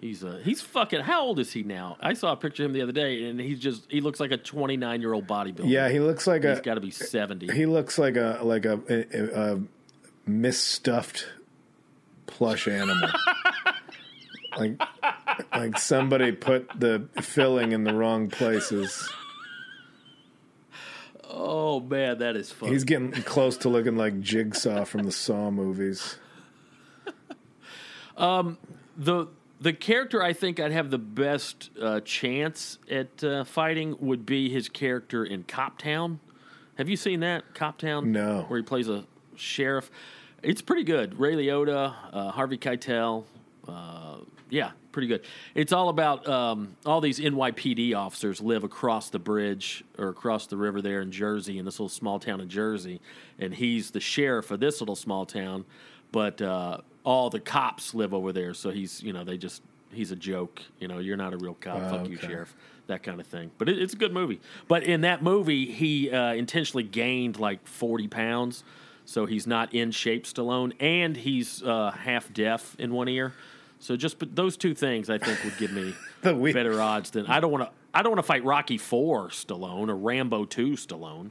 He's 0.00 0.22
uh, 0.22 0.40
he's 0.44 0.60
fucking. 0.60 1.00
How 1.00 1.22
old 1.22 1.38
is 1.38 1.52
he 1.52 1.62
now? 1.62 1.96
I 2.00 2.12
saw 2.12 2.32
a 2.32 2.36
picture 2.36 2.64
of 2.64 2.70
him 2.70 2.74
the 2.74 2.82
other 2.82 2.92
day, 2.92 3.24
and 3.24 3.40
he's 3.40 3.58
just 3.58 3.90
he 3.90 4.00
looks 4.02 4.20
like 4.20 4.30
a 4.30 4.36
29 4.36 5.00
year 5.00 5.12
old 5.14 5.26
bodybuilder. 5.26 5.68
Yeah, 5.70 5.88
he 5.88 6.00
looks 6.00 6.26
like 6.26 6.42
he's 6.42 6.50
a 6.50 6.54
He's 6.54 6.60
got 6.60 6.74
to 6.74 6.80
be 6.80 6.90
70. 6.90 7.50
he 7.52 7.64
looks 7.66 7.98
like 7.98 8.16
a 8.16 8.40
like 8.42 8.66
a, 8.66 8.78
a, 8.90 9.54
a 9.54 9.60
misstuffed 10.28 11.26
plush 12.26 12.68
animal. 12.68 13.08
like 14.58 14.80
like 15.54 15.78
somebody 15.78 16.32
put 16.32 16.68
the 16.78 17.08
filling 17.22 17.72
in 17.72 17.84
the 17.84 17.94
wrong 17.94 18.28
places. 18.28 19.08
oh 21.24 21.80
man, 21.80 22.18
that 22.18 22.36
is 22.36 22.50
funny. 22.50 22.72
He's 22.72 22.84
getting 22.84 23.12
close 23.12 23.56
to 23.58 23.70
looking 23.70 23.96
like 23.96 24.20
Jigsaw 24.20 24.84
from 24.84 25.04
the 25.04 25.12
Saw 25.12 25.50
movies. 25.50 26.18
Um, 28.18 28.56
the 28.96 29.26
the 29.60 29.72
character 29.72 30.22
I 30.22 30.32
think 30.32 30.60
I'd 30.60 30.72
have 30.72 30.90
the 30.90 30.98
best 30.98 31.70
uh, 31.80 32.00
chance 32.00 32.78
at 32.90 33.22
uh, 33.24 33.44
fighting 33.44 33.96
would 34.00 34.26
be 34.26 34.48
his 34.48 34.68
character 34.68 35.24
in 35.24 35.44
Cop 35.44 35.78
Town. 35.78 36.20
Have 36.76 36.88
you 36.88 36.96
seen 36.96 37.20
that 37.20 37.54
Cop 37.54 37.78
Town? 37.78 38.12
No. 38.12 38.44
Where 38.48 38.58
he 38.58 38.62
plays 38.62 38.88
a 38.88 39.04
sheriff. 39.34 39.90
It's 40.42 40.62
pretty 40.62 40.84
good. 40.84 41.18
Ray 41.18 41.34
Liotta, 41.34 41.94
uh, 42.12 42.30
Harvey 42.30 42.58
Keitel. 42.58 43.24
Uh, 43.66 44.18
yeah, 44.50 44.72
pretty 44.92 45.08
good. 45.08 45.22
It's 45.54 45.72
all 45.72 45.88
about 45.88 46.28
um, 46.28 46.76
all 46.84 47.00
these 47.00 47.18
NYPD 47.18 47.94
officers 47.96 48.40
live 48.40 48.62
across 48.62 49.10
the 49.10 49.18
bridge 49.18 49.84
or 49.98 50.08
across 50.08 50.46
the 50.46 50.56
river 50.56 50.80
there 50.80 51.00
in 51.00 51.10
Jersey, 51.10 51.58
in 51.58 51.64
this 51.64 51.74
little 51.80 51.88
small 51.88 52.20
town 52.20 52.40
in 52.40 52.48
Jersey, 52.48 53.00
and 53.38 53.54
he's 53.54 53.90
the 53.90 54.00
sheriff 54.00 54.50
of 54.50 54.60
this 54.60 54.80
little 54.80 54.94
small 54.96 55.26
town. 55.26 55.64
But 56.12 56.40
uh, 56.40 56.78
all 57.06 57.30
the 57.30 57.38
cops 57.38 57.94
live 57.94 58.12
over 58.12 58.32
there, 58.32 58.52
so 58.52 58.70
he's 58.70 59.02
you 59.02 59.12
know 59.14 59.24
they 59.24 59.38
just 59.38 59.62
he's 59.92 60.10
a 60.10 60.16
joke. 60.16 60.60
You 60.80 60.88
know, 60.88 60.98
you're 60.98 61.16
not 61.16 61.32
a 61.32 61.38
real 61.38 61.54
cop. 61.54 61.80
Oh, 61.80 61.90
Fuck 61.98 62.08
you, 62.08 62.16
sheriff. 62.16 62.54
That 62.88 63.02
kind 63.02 63.20
of 63.20 63.26
thing. 63.26 63.52
But 63.56 63.68
it, 63.68 63.80
it's 63.80 63.94
a 63.94 63.96
good 63.96 64.12
movie. 64.12 64.40
But 64.68 64.82
in 64.82 65.00
that 65.02 65.22
movie, 65.22 65.70
he 65.70 66.10
uh, 66.10 66.34
intentionally 66.34 66.82
gained 66.82 67.38
like 67.38 67.66
40 67.66 68.08
pounds. 68.08 68.64
So 69.04 69.24
he's 69.24 69.46
not 69.46 69.72
in 69.72 69.92
shape, 69.92 70.24
Stallone, 70.24 70.72
and 70.80 71.16
he's 71.16 71.62
uh, 71.62 71.92
half 71.92 72.32
deaf 72.32 72.74
in 72.78 72.92
one 72.92 73.08
ear. 73.08 73.32
So 73.78 73.96
just 73.96 74.18
but 74.18 74.34
those 74.34 74.56
two 74.56 74.74
things, 74.74 75.08
I 75.08 75.18
think, 75.18 75.42
would 75.44 75.56
give 75.58 75.72
me 75.72 75.94
better 76.52 76.80
odds 76.80 77.10
than 77.10 77.26
I 77.26 77.38
don't 77.40 77.52
want 77.52 77.64
to. 77.64 77.70
I 77.94 78.02
don't 78.02 78.10
want 78.10 78.18
to 78.18 78.26
fight 78.26 78.44
Rocky 78.44 78.78
Four 78.78 79.28
Stallone 79.28 79.88
or 79.88 79.96
Rambo 79.96 80.44
Two 80.44 80.72
Stallone. 80.72 81.30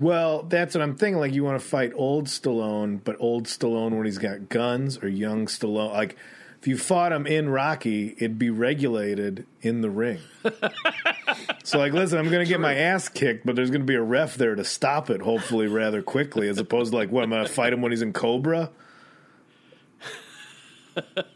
Well, 0.00 0.42
that's 0.42 0.74
what 0.74 0.82
I'm 0.82 0.96
thinking. 0.96 1.20
Like, 1.20 1.34
you 1.34 1.44
want 1.44 1.60
to 1.60 1.66
fight 1.66 1.92
old 1.94 2.26
Stallone, 2.26 3.00
but 3.02 3.16
old 3.20 3.44
Stallone 3.44 3.96
when 3.96 4.04
he's 4.04 4.18
got 4.18 4.48
guns, 4.48 4.98
or 4.98 5.08
young 5.08 5.46
Stallone. 5.46 5.92
Like, 5.92 6.16
if 6.60 6.68
you 6.68 6.78
fought 6.78 7.12
him 7.12 7.26
in 7.26 7.48
Rocky, 7.50 8.14
it'd 8.16 8.38
be 8.38 8.50
regulated 8.50 9.46
in 9.60 9.82
the 9.82 9.90
ring. 9.90 10.18
so, 11.64 11.78
like, 11.78 11.92
listen, 11.92 12.18
I'm 12.18 12.30
going 12.30 12.44
to 12.44 12.48
get 12.48 12.58
my 12.58 12.74
ass 12.74 13.08
kicked, 13.08 13.46
but 13.46 13.54
there's 13.54 13.70
going 13.70 13.82
to 13.82 13.86
be 13.86 13.94
a 13.94 14.02
ref 14.02 14.36
there 14.36 14.54
to 14.54 14.64
stop 14.64 15.10
it, 15.10 15.20
hopefully, 15.20 15.68
rather 15.68 16.02
quickly, 16.02 16.48
as 16.48 16.58
opposed 16.58 16.90
to, 16.90 16.96
like, 16.96 17.10
what, 17.10 17.22
am 17.22 17.32
I'm 17.32 17.38
going 17.38 17.46
to 17.46 17.52
fight 17.52 17.72
him 17.72 17.82
when 17.82 17.92
he's 17.92 18.02
in 18.02 18.12
Cobra? 18.12 18.70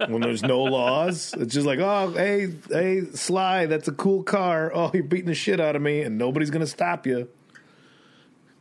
when 0.07 0.23
there's 0.23 0.43
no 0.43 0.63
laws, 0.63 1.35
it's 1.39 1.53
just 1.53 1.67
like, 1.67 1.79
oh, 1.79 2.13
hey, 2.17 2.49
hey, 2.71 3.03
Sly, 3.13 3.67
that's 3.67 3.89
a 3.89 3.93
cool 3.93 4.23
car. 4.23 4.73
Oh, 4.75 4.91
you're 4.95 5.03
beating 5.03 5.27
the 5.27 5.35
shit 5.35 5.61
out 5.61 5.77
of 5.77 5.83
me, 5.83 6.03
and 6.03 6.19
nobody's 6.19 6.51
going 6.51 6.61
to 6.61 6.67
stop 6.67 7.07
you. 7.07 7.29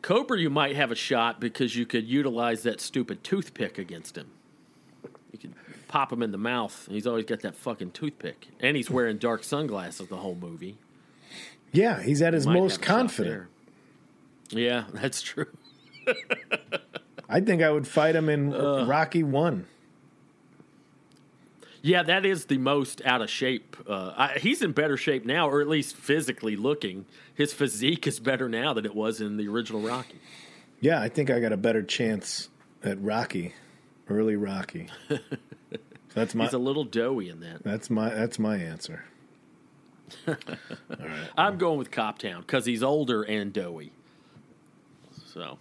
Cobra, 0.01 0.39
you 0.39 0.49
might 0.49 0.75
have 0.75 0.91
a 0.91 0.95
shot 0.95 1.39
because 1.39 1.75
you 1.75 1.86
could 1.86 2.05
utilize 2.07 2.63
that 2.63 2.79
stupid 2.79 3.23
toothpick 3.23 3.77
against 3.77 4.17
him. 4.17 4.31
You 5.31 5.39
could 5.39 5.53
pop 5.88 6.12
him 6.13 6.21
in 6.23 6.31
the 6.31 6.38
mouth. 6.38 6.86
and 6.88 6.95
He's 6.95 7.07
always 7.07 7.25
got 7.25 7.41
that 7.41 7.55
fucking 7.55 7.91
toothpick, 7.91 8.47
and 8.60 8.77
he's 8.77 8.89
wearing 8.89 9.17
dark 9.17 9.43
sunglasses 9.43 10.07
the 10.07 10.17
whole 10.17 10.36
movie. 10.36 10.77
Yeah, 11.71 12.01
he's 12.01 12.21
at 12.21 12.33
his 12.33 12.47
Might 12.47 12.53
most 12.53 12.71
have 12.73 12.81
a 12.81 12.86
shot 12.86 12.95
confident. 12.97 13.43
Yeah, 14.49 14.86
that's 14.93 15.21
true. 15.21 15.47
I 17.29 17.41
think 17.41 17.62
I 17.62 17.69
would 17.69 17.88
fight 17.88 18.15
him 18.15 18.29
in 18.29 18.53
Uh. 18.53 18.86
Rocky 18.86 19.23
One. 19.23 19.65
Yeah, 21.81 22.03
that 22.03 22.25
is 22.25 22.45
the 22.45 22.57
most 22.57 23.01
out 23.05 23.21
of 23.21 23.29
shape. 23.29 23.77
Uh, 23.87 24.13
I, 24.17 24.39
he's 24.39 24.61
in 24.61 24.71
better 24.71 24.97
shape 24.97 25.25
now, 25.25 25.49
or 25.49 25.61
at 25.61 25.67
least 25.67 25.95
physically 25.95 26.55
looking. 26.55 27.05
His 27.33 27.53
physique 27.53 28.07
is 28.07 28.19
better 28.19 28.49
now 28.49 28.73
than 28.73 28.85
it 28.85 28.95
was 28.95 29.21
in 29.21 29.37
the 29.37 29.47
original 29.47 29.81
Rocky. 29.81 30.19
Yeah, 30.79 31.01
I 31.01 31.09
think 31.09 31.29
I 31.29 31.39
got 31.39 31.53
a 31.53 31.57
better 31.57 31.83
chance 31.83 32.49
at 32.83 33.01
Rocky, 33.01 33.53
early 34.09 34.35
Rocky. 34.35 34.89
that's 36.13 36.35
my 36.35 36.45
He's 36.45 36.53
a 36.53 36.57
little 36.59 36.83
doughy 36.83 37.29
in 37.29 37.39
that. 37.41 37.63
that's 37.63 37.89
my 37.89 38.09
that's 38.09 38.37
my 38.39 38.57
answer. 38.57 39.03
I'm 41.37 41.57
going 41.57 41.77
with 41.77 41.91
Coptown 41.91 42.39
because 42.41 42.65
he's 42.65 42.81
older 42.83 43.23
and 43.23 43.51
doughy. 43.51 43.91
So, 45.33 45.57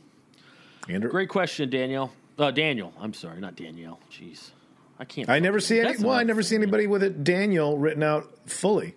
Andrew, 0.89 1.11
great 1.11 1.29
question, 1.29 1.69
Daniel. 1.69 2.13
Uh, 2.39 2.51
Daniel, 2.51 2.93
I'm 3.01 3.13
sorry, 3.15 3.41
not 3.41 3.57
Danielle. 3.57 3.99
Jeez, 4.11 4.51
I 4.99 5.05
can't. 5.05 5.29
I 5.29 5.39
never 5.39 5.61
see 5.61 5.81
any. 5.81 5.97
Well, 6.03 6.15
I 6.17 6.23
never 6.23 6.43
see 6.43 6.55
anybody 6.57 6.87
with 6.87 7.03
it 7.03 7.23
Daniel 7.25 7.77
written 7.79 8.03
out 8.03 8.31
fully. 8.47 8.95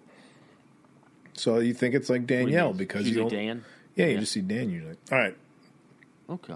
So 1.34 1.60
you 1.60 1.74
think 1.74 1.96
it's 1.96 2.10
like 2.10 2.26
Danielle 2.28 2.74
because 2.74 3.08
you 3.10 3.16
don't. 3.16 3.30
Dan. 3.30 3.64
Yeah, 3.96 4.06
you 4.08 4.14
Yeah. 4.14 4.20
just 4.22 4.32
see 4.34 4.42
Dan 4.42 4.70
usually. 4.70 4.96
All 5.12 5.18
right, 5.18 5.36
Okay. 6.30 6.56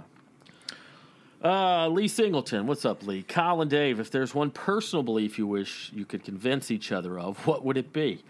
Uh, 1.44 1.90
Lee 1.90 2.08
Singleton, 2.08 2.68
what's 2.68 2.86
up, 2.86 3.04
Lee? 3.06 3.22
Kyle 3.24 3.60
and 3.62 3.70
Dave, 3.70 4.00
if 4.00 4.10
there's 4.10 4.34
one 4.34 4.50
personal 4.50 5.04
belief 5.04 5.38
you 5.38 5.46
wish 5.46 5.92
you 5.94 6.06
could 6.06 6.24
convince 6.24 6.72
each 6.72 6.90
other 6.94 7.20
of, 7.20 7.46
what 7.46 7.66
would 7.66 7.76
it 7.76 7.92
be? 7.92 8.24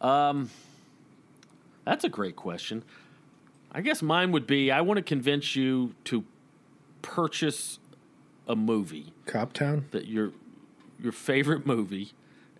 Um, 0.00 0.50
that's 1.84 2.02
a 2.02 2.08
great 2.08 2.34
question. 2.34 2.82
I 3.70 3.82
guess 3.82 4.02
mine 4.02 4.32
would 4.32 4.48
be 4.48 4.72
I 4.72 4.80
want 4.80 4.98
to 4.98 5.02
convince 5.02 5.54
you 5.54 5.94
to 6.06 6.24
purchase 7.02 7.78
a 8.48 8.56
movie 8.56 9.12
Cop 9.26 9.52
Town. 9.52 9.84
that 9.92 10.08
your 10.08 10.32
your 11.00 11.12
favorite 11.12 11.66
movie 11.66 12.12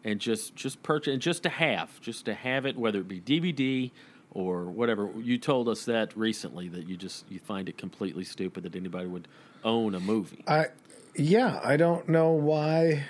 and 0.04 0.20
just 0.20 0.54
just 0.54 0.82
purchase 0.82 1.12
and 1.12 1.22
just 1.22 1.42
to 1.42 1.48
have 1.48 2.00
just 2.00 2.24
to 2.24 2.34
have 2.34 2.66
it 2.66 2.76
whether 2.76 3.00
it 3.00 3.08
be 3.08 3.20
DVD 3.20 3.90
or 4.30 4.64
whatever. 4.64 5.10
You 5.18 5.38
told 5.38 5.68
us 5.68 5.84
that 5.86 6.16
recently 6.16 6.68
that 6.68 6.88
you 6.88 6.96
just 6.96 7.24
you 7.30 7.38
find 7.38 7.68
it 7.68 7.78
completely 7.78 8.24
stupid 8.24 8.64
that 8.64 8.76
anybody 8.76 9.06
would 9.06 9.28
own 9.64 9.94
a 9.94 10.00
movie. 10.00 10.44
I 10.46 10.66
yeah, 11.14 11.60
I 11.64 11.76
don't 11.76 12.08
know 12.08 12.32
why. 12.32 13.04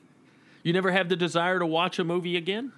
you 0.62 0.72
never 0.72 0.92
have 0.92 1.08
the 1.08 1.16
desire 1.16 1.58
to 1.58 1.66
watch 1.66 1.98
a 1.98 2.04
movie 2.04 2.36
again 2.36 2.72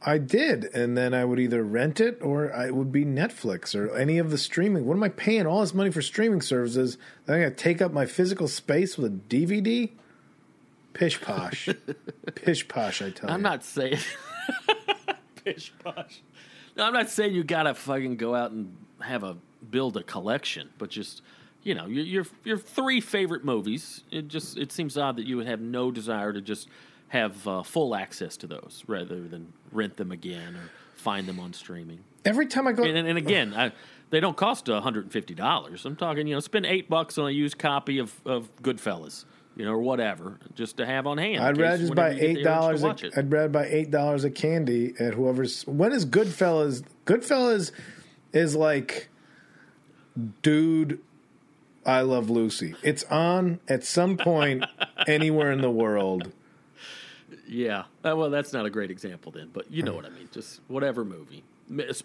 I 0.00 0.18
did, 0.18 0.64
and 0.74 0.96
then 0.96 1.12
I 1.12 1.24
would 1.24 1.40
either 1.40 1.64
rent 1.64 2.00
it 2.00 2.18
or 2.22 2.54
I 2.54 2.66
it 2.68 2.74
would 2.76 2.92
be 2.92 3.04
Netflix 3.04 3.74
or 3.74 3.94
any 3.96 4.18
of 4.18 4.30
the 4.30 4.38
streaming. 4.38 4.86
What 4.86 4.94
am 4.94 5.02
I 5.02 5.08
paying 5.08 5.46
all 5.46 5.60
this 5.60 5.74
money 5.74 5.90
for 5.90 6.02
streaming 6.02 6.40
services? 6.40 6.98
Then 7.26 7.36
I 7.40 7.42
got 7.44 7.56
to 7.56 7.62
take 7.62 7.82
up 7.82 7.92
my 7.92 8.06
physical 8.06 8.46
space 8.46 8.96
with 8.96 9.12
a 9.12 9.16
DVD. 9.16 9.90
Pish 10.92 11.20
posh, 11.20 11.68
pish 12.34 12.66
posh. 12.68 13.02
I 13.02 13.10
tell 13.10 13.28
you. 13.28 13.34
i'm 13.34 13.42
not 13.42 13.62
saying 13.62 13.98
pish 15.44 15.72
posh 15.84 16.22
no 16.76 16.84
i'm 16.84 16.92
not 16.92 17.08
saying 17.08 17.34
you 17.34 17.44
gotta 17.44 17.72
fucking 17.74 18.16
go 18.16 18.34
out 18.34 18.50
and 18.50 18.76
have 19.00 19.22
a 19.22 19.36
build 19.70 19.96
a 19.96 20.02
collection 20.02 20.70
but 20.78 20.90
just 20.90 21.22
you 21.62 21.74
know 21.74 21.86
your 21.86 22.04
your, 22.04 22.26
your 22.42 22.58
three 22.58 23.00
favorite 23.00 23.44
movies 23.44 24.02
it 24.10 24.26
just 24.26 24.56
it 24.56 24.72
seems 24.72 24.96
odd 24.96 25.16
that 25.16 25.26
you 25.26 25.36
would 25.36 25.46
have 25.46 25.60
no 25.60 25.92
desire 25.92 26.32
to 26.32 26.40
just 26.40 26.68
have 27.08 27.46
uh, 27.46 27.62
full 27.62 27.94
access 27.94 28.36
to 28.38 28.46
those 28.46 28.84
rather 28.86 29.26
than 29.26 29.52
rent 29.72 29.96
them 29.96 30.12
again 30.12 30.54
or 30.56 30.70
find 30.96 31.26
them 31.26 31.40
on 31.40 31.52
streaming 31.52 32.00
Every 32.24 32.46
time 32.46 32.66
I 32.66 32.72
go, 32.72 32.82
and, 32.82 33.08
and 33.08 33.16
again 33.18 33.54
I, 33.54 33.72
they 34.10 34.20
don't 34.20 34.36
cost 34.36 34.66
$150 34.66 35.84
i'm 35.84 35.96
talking 35.96 36.26
you 36.26 36.34
know 36.34 36.40
spend 36.40 36.66
eight 36.66 36.88
bucks 36.88 37.18
on 37.18 37.28
a 37.28 37.30
used 37.30 37.58
copy 37.58 37.98
of, 37.98 38.14
of 38.26 38.54
goodfellas 38.62 39.24
you 39.58 39.64
know 39.64 39.72
or 39.72 39.80
whatever 39.80 40.38
just 40.54 40.78
to 40.78 40.86
have 40.86 41.06
on 41.06 41.18
hand 41.18 41.42
I'd 41.42 41.58
rather 41.58 41.78
just 41.78 41.94
buy 41.94 42.10
whenever 42.10 42.14
you 42.14 42.20
get 42.20 42.38
eight 42.38 42.44
the 42.44 42.50
urge 42.50 42.80
to 42.80 42.82
dollars. 42.82 43.18
I'd 43.18 43.32
rather 43.32 43.48
buy 43.48 43.66
eight 43.66 43.90
dollars 43.90 44.24
of 44.24 44.34
candy 44.34 44.94
at 44.98 45.14
whoever's. 45.14 45.66
When 45.66 45.92
is 45.92 46.06
Goodfellas? 46.06 46.84
Goodfellas 47.04 47.72
is 48.32 48.54
like, 48.54 49.08
dude, 50.42 51.00
I 51.84 52.02
love 52.02 52.30
Lucy. 52.30 52.76
It's 52.82 53.02
on 53.04 53.60
at 53.68 53.84
some 53.84 54.16
point 54.16 54.64
anywhere 55.06 55.50
in 55.50 55.60
the 55.60 55.70
world. 55.70 56.32
Yeah. 57.48 57.84
Uh, 58.04 58.14
well, 58.16 58.30
that's 58.30 58.52
not 58.52 58.66
a 58.66 58.70
great 58.70 58.90
example 58.90 59.32
then, 59.32 59.50
but 59.52 59.70
you 59.70 59.82
know 59.82 59.94
what 59.94 60.04
I 60.04 60.10
mean. 60.10 60.28
Just 60.32 60.60
whatever 60.68 61.04
movie. 61.04 61.44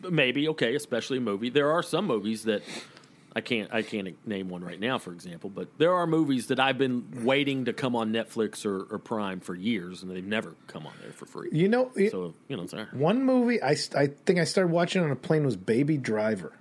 Maybe 0.10 0.47
okay, 0.49 0.75
especially 0.75 1.19
a 1.19 1.21
movie. 1.21 1.49
There 1.49 1.71
are 1.71 1.84
some 1.84 2.06
movies 2.06 2.43
that 2.43 2.63
I 3.36 3.41
can't 3.41 3.73
I 3.73 3.82
can't 3.82 4.15
name 4.27 4.49
one 4.49 4.63
right 4.63 4.79
now, 4.79 4.97
for 4.97 5.12
example, 5.13 5.49
but 5.49 5.67
there 5.77 5.93
are 5.93 6.06
movies 6.06 6.47
that 6.47 6.60
I've 6.60 6.77
been 6.77 7.23
waiting 7.23 7.65
to 7.65 7.73
come 7.73 7.95
on 7.95 8.12
Netflix 8.12 8.65
or, 8.65 8.84
or 8.93 8.99
Prime 8.99 9.39
for 9.39 9.56
years, 9.56 10.03
and 10.03 10.12
they've 10.12 10.23
never 10.25 10.56
come 10.67 10.86
on 10.86 10.93
there 11.01 11.13
for 11.13 11.25
free. 11.25 11.49
You 11.51 11.67
know, 11.69 11.91
So 12.12 12.34
you 12.47 12.58
know, 12.58 12.65
sorry. 12.67 12.86
one 12.91 13.23
movie 13.23 13.62
I, 13.63 13.75
I 13.95 14.08
think 14.25 14.39
I 14.39 14.43
started 14.43 14.71
watching 14.71 15.01
on 15.03 15.12
a 15.12 15.15
plane 15.15 15.45
was 15.45 15.56
Baby 15.56 15.97
Driver. 15.97 16.51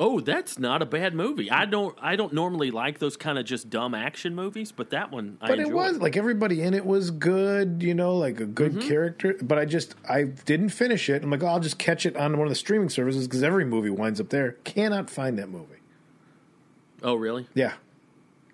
Oh, 0.00 0.20
that's 0.20 0.58
not 0.58 0.80
a 0.80 0.86
bad 0.86 1.14
movie. 1.14 1.50
I 1.50 1.66
don't 1.66 1.96
I 2.00 2.16
don't 2.16 2.32
normally 2.32 2.70
like 2.70 2.98
those 2.98 3.16
kind 3.16 3.38
of 3.38 3.44
just 3.44 3.68
dumb 3.68 3.94
action 3.94 4.34
movies, 4.34 4.72
but 4.72 4.90
that 4.90 5.10
one 5.12 5.36
I 5.40 5.48
But 5.48 5.58
it 5.58 5.62
enjoyed. 5.66 5.74
was 5.74 5.98
like 5.98 6.16
everybody 6.16 6.62
in 6.62 6.72
it 6.72 6.86
was 6.86 7.10
good, 7.10 7.82
you 7.82 7.92
know, 7.94 8.16
like 8.16 8.40
a 8.40 8.46
good 8.46 8.72
Mm-hmm. 8.72 8.88
character. 8.88 9.36
But 9.42 9.58
I 9.58 9.64
just 9.66 9.94
I 10.08 10.24
didn't 10.24 10.70
finish 10.70 11.10
it. 11.10 11.22
I'm 11.22 11.30
like, 11.30 11.42
oh, 11.42 11.46
I'll 11.46 11.60
just 11.60 11.78
catch 11.78 12.06
it 12.06 12.16
on 12.16 12.38
one 12.38 12.46
of 12.46 12.50
the 12.50 12.54
streaming 12.56 12.88
services 12.88 13.28
because 13.28 13.42
every 13.42 13.66
movie 13.66 13.90
winds 13.90 14.18
up 14.20 14.30
there. 14.30 14.52
Cannot 14.64 15.10
find 15.10 15.38
that 15.38 15.50
movie. 15.50 15.76
Oh, 17.02 17.14
really? 17.14 17.46
Yeah, 17.54 17.74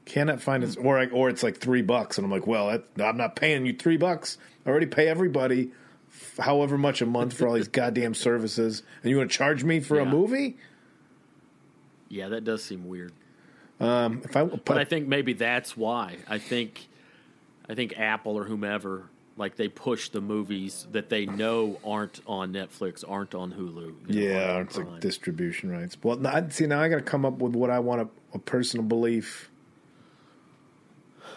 cannot 0.07 0.41
find 0.41 0.65
it. 0.65 0.77
Or 0.81 0.99
I, 0.99 1.07
or 1.07 1.29
it's 1.29 1.43
like 1.43 1.59
three 1.59 1.83
bucks, 1.83 2.19
and 2.19 2.25
I'm 2.25 2.31
like, 2.31 2.47
well, 2.47 2.69
that, 2.69 2.85
I'm 3.05 3.17
not 3.17 3.37
paying 3.37 3.65
you 3.67 3.75
three 3.75 3.97
bucks. 3.99 4.39
I 4.67 4.71
already 4.71 4.87
pay 4.87 5.07
everybody, 5.07 5.71
f- 6.11 6.39
however 6.39 6.77
much 6.79 7.01
a 7.03 7.07
month 7.07 7.35
for 7.35 7.47
all 7.47 7.55
these 7.55 7.69
goddamn 7.81 8.15
services, 8.15 8.83
and 9.03 9.11
you 9.11 9.19
want 9.19 9.31
to 9.31 9.37
charge 9.37 9.65
me 9.65 9.81
for 9.81 9.99
a 10.01 10.05
movie? 10.07 10.57
Yeah, 12.09 12.29
that 12.29 12.45
does 12.45 12.65
seem 12.65 12.89
weird. 12.89 13.13
Um, 13.81 14.23
if 14.25 14.37
I, 14.37 14.45
But 14.45 14.79
I 14.79 14.85
think 14.85 15.07
maybe 15.07 15.35
that's 15.35 15.77
why. 15.77 16.17
I 16.29 16.39
think 16.39 16.89
I 17.69 17.75
think 17.75 17.99
Apple 17.99 18.37
or 18.37 18.45
whomever 18.45 19.09
like 19.39 19.57
they 19.57 19.69
push 19.69 20.09
the 20.09 20.21
movies 20.21 20.87
that 20.91 21.09
they 21.09 21.25
know 21.25 21.79
aren't 21.85 22.21
on 22.27 22.53
Netflix, 22.53 23.05
aren't 23.09 23.35
on 23.35 23.53
Hulu. 23.53 23.77
know, 23.77 23.93
Yeah, 24.09 24.55
aren't 24.55 24.71
it's 24.71 24.79
like 24.79 25.01
distribution 25.01 25.71
rights. 25.71 25.97
Well, 26.03 26.17
now, 26.17 26.49
see, 26.49 26.67
now 26.67 26.83
I 26.83 26.89
got 26.89 26.97
to 26.97 27.03
come 27.03 27.25
up 27.25 27.39
with 27.39 27.55
what 27.55 27.71
I 27.71 27.79
want 27.79 28.03
a, 28.03 28.09
a 28.35 28.39
personal 28.41 28.85
belief. 28.85 29.49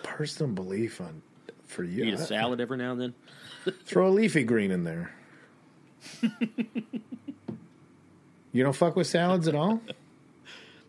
Personal 0.01 0.51
belief 0.51 0.99
on 0.99 1.21
for 1.65 1.83
you. 1.83 2.05
Eat 2.05 2.15
a 2.15 2.17
salad 2.17 2.59
every 2.59 2.77
now 2.77 2.93
and 2.93 3.01
then. 3.01 3.13
Throw 3.85 4.07
a 4.07 4.09
leafy 4.09 4.43
green 4.43 4.71
in 4.71 4.83
there. 4.83 5.13
you 8.51 8.63
don't 8.63 8.75
fuck 8.75 8.95
with 8.95 9.05
salads 9.07 9.47
at 9.47 9.53
all. 9.55 9.79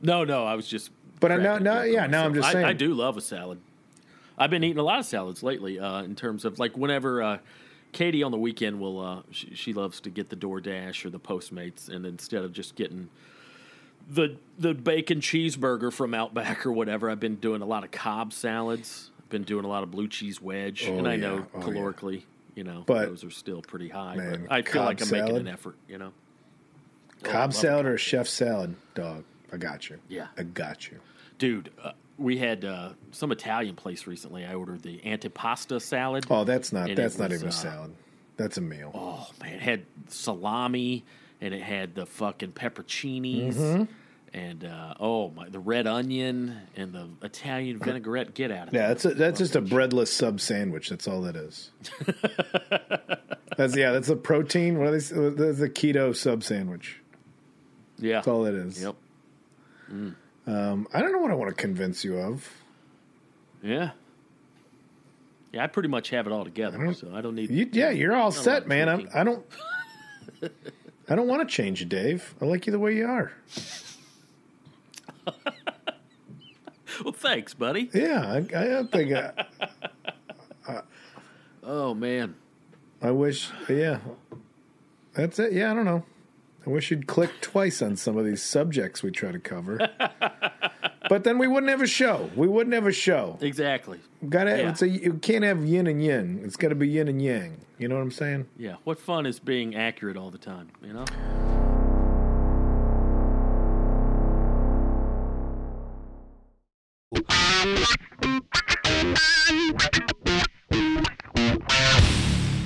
No, 0.03 0.25
no, 0.25 0.45
I 0.45 0.55
was 0.55 0.67
just. 0.69 0.91
But 1.21 1.31
I 1.33 1.37
cracking 1.37 1.65
know- 1.65 1.73
a 1.73 1.75
now- 1.77 1.83
yeah, 1.83 2.07
now 2.07 2.25
I'm 2.25 2.35
just 2.35 2.55
I, 2.55 2.71
I 2.71 2.73
do 2.73 2.93
love 2.95 3.17
a 3.17 3.21
salad. 3.21 3.59
I've 4.37 4.51
been 4.51 4.65
eating 4.65 4.79
a 4.79 4.83
lot 4.83 4.99
of 4.99 5.07
salads 5.07 5.43
lately. 5.43 5.79
Uh, 5.79 6.03
in 6.03 6.17
terms 6.17 6.45
of 6.45 6.59
like 6.59 6.77
whenever 6.77 7.23
uh, 7.23 7.38
Katie 7.93 8.23
on 8.23 8.33
the 8.33 8.38
weekend 8.38 8.81
will, 8.81 8.99
uh, 9.01 9.23
she, 9.31 9.55
she 9.55 9.73
loves 9.73 10.01
to 10.01 10.11
get 10.11 10.31
the 10.31 10.37
DoorDash 10.37 11.05
or 11.05 11.11
the 11.11 11.21
Postmates, 11.21 11.88
and 11.88 12.05
instead 12.05 12.43
of 12.43 12.53
just 12.53 12.75
getting 12.75 13.09
the 14.11 14.37
the 14.59 14.75
bacon 14.75 15.21
cheeseburger 15.21 15.93
from 15.93 16.12
Outback 16.15 16.67
or 16.67 16.73
whatever, 16.73 17.09
I've 17.09 17.21
been 17.21 17.37
doing 17.37 17.62
a 17.62 17.67
lot 17.67 17.85
of 17.85 17.93
Cobb 17.93 18.33
salads. 18.33 19.11
I've 19.21 19.29
been 19.29 19.45
doing 19.45 19.65
a 19.65 19.69
lot 19.69 19.85
of 19.85 19.93
blue 19.93 20.09
cheese 20.09 20.43
wedge, 20.43 20.87
Oh, 20.88 20.99
and 20.99 21.07
I 21.07 21.12
yeah. 21.15 21.21
know 21.21 21.47
Oh, 21.55 21.59
yeah. 21.61 21.65
calorically, 21.67 22.23
you 22.57 22.65
know, 22.65 22.83
But- 22.85 23.07
those 23.09 23.23
are 23.23 23.31
still 23.31 23.62
pretty 23.62 23.91
high. 23.91 24.17
Man, 24.17 24.47
but 24.49 24.53
I 24.53 24.62
feel 24.62 24.73
Cobb 24.73 24.87
like 24.87 25.03
I'm 25.03 25.11
making 25.11 25.37
an 25.37 25.47
effort, 25.49 25.77
you 25.88 25.99
know. 25.99 26.12
Oh, 27.25 27.31
Cobb 27.31 27.35
love 27.51 27.55
salad 27.55 27.87
or 27.87 27.97
chef 27.97 28.27
salad, 28.27 28.75
dog. 28.95 29.23
I 29.53 29.57
got 29.59 29.91
you. 29.91 29.99
Yeah. 30.09 30.29
I 30.38 30.43
got 30.45 30.91
you. 30.91 30.99
Dude, 31.38 31.71
uh, 31.83 31.93
we 32.19 32.38
had 32.38 32.65
uh, 32.65 32.91
some 33.11 33.33
Italian 33.33 33.75
place 33.77 34.07
recently. 34.07 34.45
I 34.45 34.55
ordered 34.55 34.83
the 34.83 34.99
antipasta 35.05 35.81
salad. 35.81 36.25
Oh, 36.31 36.45
that's 36.45 36.73
not. 36.73 36.95
That's 36.95 37.19
not 37.19 37.31
was, 37.31 37.38
even 37.41 37.49
a 37.49 37.51
uh, 37.51 37.53
salad. 37.53 37.95
That's 38.37 38.57
a 38.57 38.61
meal. 38.61 38.91
Oh 38.95 39.29
man, 39.43 39.55
it 39.55 39.61
had 39.61 39.85
salami 40.09 41.05
and 41.41 41.53
it 41.53 41.62
had 41.62 41.95
the 41.95 42.07
fucking 42.07 42.53
pepperoncinis 42.53 43.55
Mm-hmm. 43.55 43.85
and 44.33 44.65
uh, 44.65 44.95
oh 45.01 45.31
my, 45.31 45.49
the 45.49 45.59
red 45.59 45.87
onion 45.87 46.57
and 46.77 46.93
the 46.93 47.09
Italian 47.23 47.79
vinaigrette. 47.79 48.35
Get 48.35 48.51
out 48.51 48.69
of 48.69 48.75
Yeah, 48.75 48.81
there. 48.81 48.88
that's 48.88 49.05
a, 49.05 49.15
that's 49.15 49.38
just 49.38 49.57
a 49.57 49.61
breadless 49.61 50.12
sub 50.12 50.41
sandwich. 50.41 50.88
That's 50.88 51.07
all 51.07 51.23
that 51.23 51.37
is. 51.37 51.71
that's 53.57 53.77
yeah. 53.77 53.93
That's 53.93 54.09
a 54.09 54.17
protein. 54.17 54.79
What 54.79 54.88
are 54.88 54.99
they? 54.99 55.31
That's 55.31 55.61
a 55.61 55.69
keto 55.69 56.15
sub 56.17 56.43
sandwich. 56.43 57.01
Yeah. 57.99 58.15
That's 58.17 58.29
all 58.29 58.47
it 58.47 58.55
is. 58.55 58.83
Yep. 58.83 58.97
Um, 60.46 60.88
I 60.92 61.00
don't 61.00 61.12
know 61.12 61.18
what 61.18 61.31
I 61.31 61.35
want 61.35 61.50
to 61.50 61.55
convince 61.61 62.02
you 62.05 62.18
of. 62.18 62.50
Yeah. 63.62 63.90
Yeah, 65.52 65.62
I 65.64 65.66
pretty 65.66 65.88
much 65.90 66.09
have 66.11 66.26
it 66.26 66.33
all 66.33 66.44
together, 66.44 66.78
don't- 66.78 66.94
so 66.94 67.14
I 67.14 67.20
don't 67.20 67.35
need. 67.35 67.50
You, 67.50 67.68
yeah, 67.72 67.90
you're 67.90 68.16
all 68.16 68.33
set, 68.33 68.66
man. 68.66 68.88
I'm. 68.88 69.09
I 69.14 69.22
don't. 69.22 69.44
I 71.09 71.14
don't 71.14 71.28
want 71.28 71.46
to 71.46 71.55
change 71.55 71.81
you, 71.81 71.87
Dave. 71.87 72.35
I 72.40 72.46
like 72.46 72.66
you 72.66 72.72
the 72.72 72.78
way 72.78 72.96
you 72.96 73.07
are. 73.07 73.33
Well, 77.02 77.12
thanks, 77.12 77.55
buddy. 77.55 77.90
Yeah, 77.92 78.20
I, 78.24 78.37
I 78.37 78.68
don't 78.68 78.92
think. 78.92 79.12
I, 79.12 79.33
Oh 81.64 81.94
man. 81.94 82.35
I 83.00 83.11
wish. 83.12 83.48
Yeah, 83.68 83.98
that's 85.14 85.38
it. 85.38 85.52
Yeah, 85.52 85.70
I 85.70 85.74
don't 85.74 85.85
know. 85.85 86.05
I 86.64 86.70
wish 86.70 86.92
you'd 86.92 87.09
click 87.09 87.31
twice 87.40 87.83
on 87.83 87.96
some 87.96 88.16
of 88.16 88.25
these 88.25 88.42
subjects 88.42 89.03
we 89.03 89.11
try 89.11 89.33
to 89.33 89.40
cover. 89.40 89.79
but 91.09 91.25
then 91.25 91.38
we 91.38 91.48
wouldn't 91.48 91.70
have 91.70 91.83
a 91.83 91.88
show. 91.88 92.31
We 92.37 92.46
wouldn't 92.46 92.72
have 92.75 92.87
a 92.87 92.92
show. 92.92 93.37
Exactly. 93.40 93.98
Got 94.29 94.44
to. 94.44 94.51
Yeah. 94.51 94.70
It's 94.70 94.83
a. 94.83 94.88
You 94.88 95.14
can't 95.14 95.42
have 95.42 95.64
yin 95.64 95.88
and 95.88 96.03
yin. 96.03 96.40
It's 96.44 96.57
got 96.57 96.68
to 96.68 96.77
be 96.77 96.88
yin 96.88 97.09
and 97.09 97.20
yang. 97.20 97.61
You 97.79 97.88
know 97.88 97.96
what 97.96 98.03
I'm 98.03 98.12
saying? 98.12 98.46
Yeah. 98.57 98.77
What 98.85 99.01
fun 99.01 99.27
is 99.27 99.40
being 99.40 99.75
accurate 99.75 100.16
all 100.16 100.31
the 100.31 100.38
time, 100.38 100.68
you 100.83 100.92
know? 100.92 101.05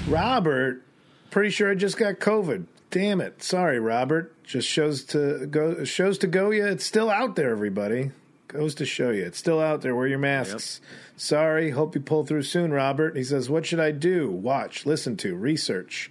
Robert, 0.07 0.83
pretty 1.31 1.51
sure 1.51 1.71
I 1.71 1.75
just 1.75 1.97
got 1.97 2.21
COVID. 2.21 2.67
Damn 2.91 3.21
it. 3.21 3.43
Sorry, 3.43 3.81
Robert. 3.81 4.33
Just 4.45 4.69
shows 4.69 5.05
to 5.07 5.47
go 5.47 5.85
shows 5.85 6.19
to 6.19 6.27
go 6.27 6.51
you. 6.51 6.65
It's 6.67 6.85
still 6.85 7.11
out 7.11 7.37
there, 7.37 7.51
everybody. 7.51 8.13
Goes 8.49 8.75
to 8.77 8.87
show 8.87 9.11
you. 9.11 9.25
It's 9.25 9.39
still 9.39 9.61
out 9.61 9.83
there. 9.83 9.95
Wear 9.95 10.07
your 10.07 10.21
masks. 10.21 10.81
Sorry. 11.17 11.71
Hope 11.71 11.95
you 11.97 12.01
pull 12.01 12.25
through 12.25 12.45
soon, 12.45 12.73
Robert. 12.73 13.17
He 13.17 13.25
says, 13.25 13.51
What 13.51 13.67
should 13.67 13.81
I 13.81 13.91
do? 13.91 14.31
Watch, 14.31 14.87
listen 14.87 15.17
to, 15.19 15.35
research 15.35 16.11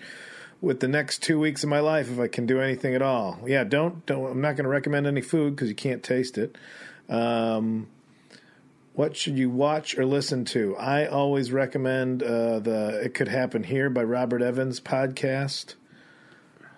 with 0.61 0.79
the 0.79 0.87
next 0.87 1.21
two 1.21 1.39
weeks 1.39 1.63
of 1.63 1.69
my 1.69 1.79
life 1.79 2.09
if 2.11 2.19
I 2.19 2.27
can 2.27 2.45
do 2.45 2.59
anything 2.59 2.95
at 2.95 3.01
all. 3.01 3.39
Yeah, 3.45 3.63
don't 3.63 4.05
don't 4.05 4.31
I'm 4.31 4.41
not 4.41 4.55
gonna 4.55 4.69
recommend 4.69 5.07
any 5.07 5.21
food 5.21 5.55
because 5.55 5.69
you 5.69 5.75
can't 5.75 6.03
taste 6.03 6.37
it. 6.37 6.57
Um 7.07 7.87
what 8.93 9.17
should 9.17 9.37
you 9.37 9.49
watch 9.49 9.97
or 9.97 10.05
listen 10.05 10.45
to? 10.45 10.75
I 10.77 11.05
always 11.05 11.51
recommend 11.51 12.23
uh, 12.23 12.59
the 12.59 13.01
"It 13.03 13.13
Could 13.13 13.27
Happen 13.27 13.63
Here" 13.63 13.89
by 13.89 14.03
Robert 14.03 14.41
Evans 14.41 14.79
podcast. 14.79 15.75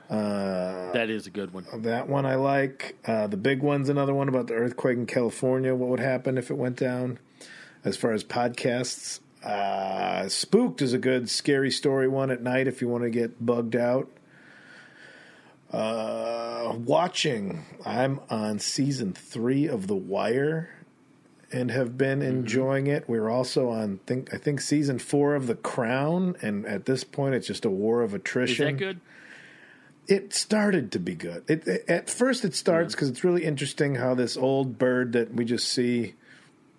That 0.09 1.09
is 1.09 1.27
a 1.27 1.29
good 1.29 1.53
one. 1.53 1.65
That 1.81 2.07
one 2.07 2.25
I 2.25 2.35
like. 2.35 2.97
Uh, 3.05 3.27
the 3.27 3.37
big 3.37 3.61
one's 3.61 3.89
another 3.89 4.13
one 4.13 4.29
about 4.29 4.47
the 4.47 4.53
earthquake 4.53 4.97
in 4.97 5.05
California. 5.05 5.75
What 5.75 5.89
would 5.89 5.99
happen 5.99 6.37
if 6.37 6.49
it 6.49 6.55
went 6.55 6.77
down? 6.77 7.19
As 7.83 7.95
far 7.97 8.11
as 8.11 8.23
podcasts, 8.23 9.19
uh, 9.43 10.27
Spooked 10.27 10.81
is 10.81 10.93
a 10.93 10.97
good 10.97 11.29
scary 11.29 11.71
story 11.71 12.07
one 12.07 12.31
at 12.31 12.41
night 12.41 12.67
if 12.67 12.81
you 12.81 12.87
want 12.87 13.03
to 13.03 13.09
get 13.09 13.45
bugged 13.45 13.75
out. 13.75 14.09
Uh, 15.71 16.75
watching, 16.77 17.65
I'm 17.85 18.21
on 18.29 18.59
season 18.59 19.13
three 19.13 19.67
of 19.67 19.87
The 19.87 19.95
Wire 19.95 20.69
and 21.51 21.71
have 21.71 21.97
been 21.97 22.21
enjoying 22.21 22.87
it. 22.87 23.07
We're 23.07 23.29
also 23.29 23.69
on 23.69 23.99
think 24.05 24.33
I 24.33 24.37
think 24.37 24.61
season 24.61 24.99
four 24.99 25.35
of 25.35 25.47
The 25.47 25.55
Crown, 25.55 26.35
and 26.41 26.65
at 26.65 26.85
this 26.85 27.03
point, 27.03 27.35
it's 27.35 27.47
just 27.47 27.65
a 27.65 27.69
war 27.69 28.01
of 28.01 28.13
attrition. 28.13 28.67
Is 28.67 28.73
that 28.73 28.77
good? 28.77 28.99
It 30.07 30.33
started 30.33 30.91
to 30.93 30.99
be 30.99 31.15
good. 31.15 31.43
It, 31.49 31.67
it- 31.67 31.85
at 31.89 32.09
first 32.09 32.45
it 32.45 32.55
starts 32.55 32.93
because 32.95 33.09
it's 33.09 33.23
really 33.23 33.43
interesting 33.45 33.95
how 33.95 34.13
this 34.15 34.37
old 34.37 34.77
bird 34.77 35.13
that 35.13 35.33
we 35.33 35.45
just 35.45 35.67
see 35.69 36.15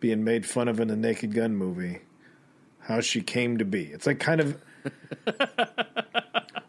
being 0.01 0.23
made 0.25 0.47
fun 0.47 0.69
of 0.69 0.81
in 0.81 0.89
the 0.89 0.97
Naked 0.97 1.35
Gun 1.35 1.57
movie, 1.57 2.01
how 2.81 3.01
she 3.01 3.21
came 3.21 3.59
to 3.59 3.65
be. 3.65 3.85
It's 3.87 4.07
like 4.07 4.19
kind 4.21 4.41
of. 4.41 4.61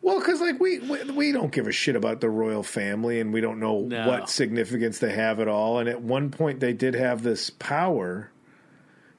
Well, 0.02 0.20
because 0.20 0.42
like 0.42 0.60
we, 0.60 0.80
we 0.80 1.04
we 1.12 1.32
don't 1.32 1.52
give 1.52 1.68
a 1.68 1.72
shit 1.72 1.96
about 1.96 2.20
the 2.20 2.30
royal 2.32 2.64
family, 2.64 3.20
and 3.20 3.32
we 3.32 3.42
don't 3.42 3.60
know 3.60 3.82
No. 3.82 4.08
what 4.08 4.28
significance 4.30 4.98
they 4.98 5.12
have 5.12 5.40
at 5.40 5.48
all. 5.48 5.78
And 5.78 5.88
at 5.88 6.02
one 6.02 6.32
point, 6.32 6.60
they 6.60 6.74
did 6.74 6.96
have 6.96 7.22
this 7.22 7.52
power, 7.52 8.32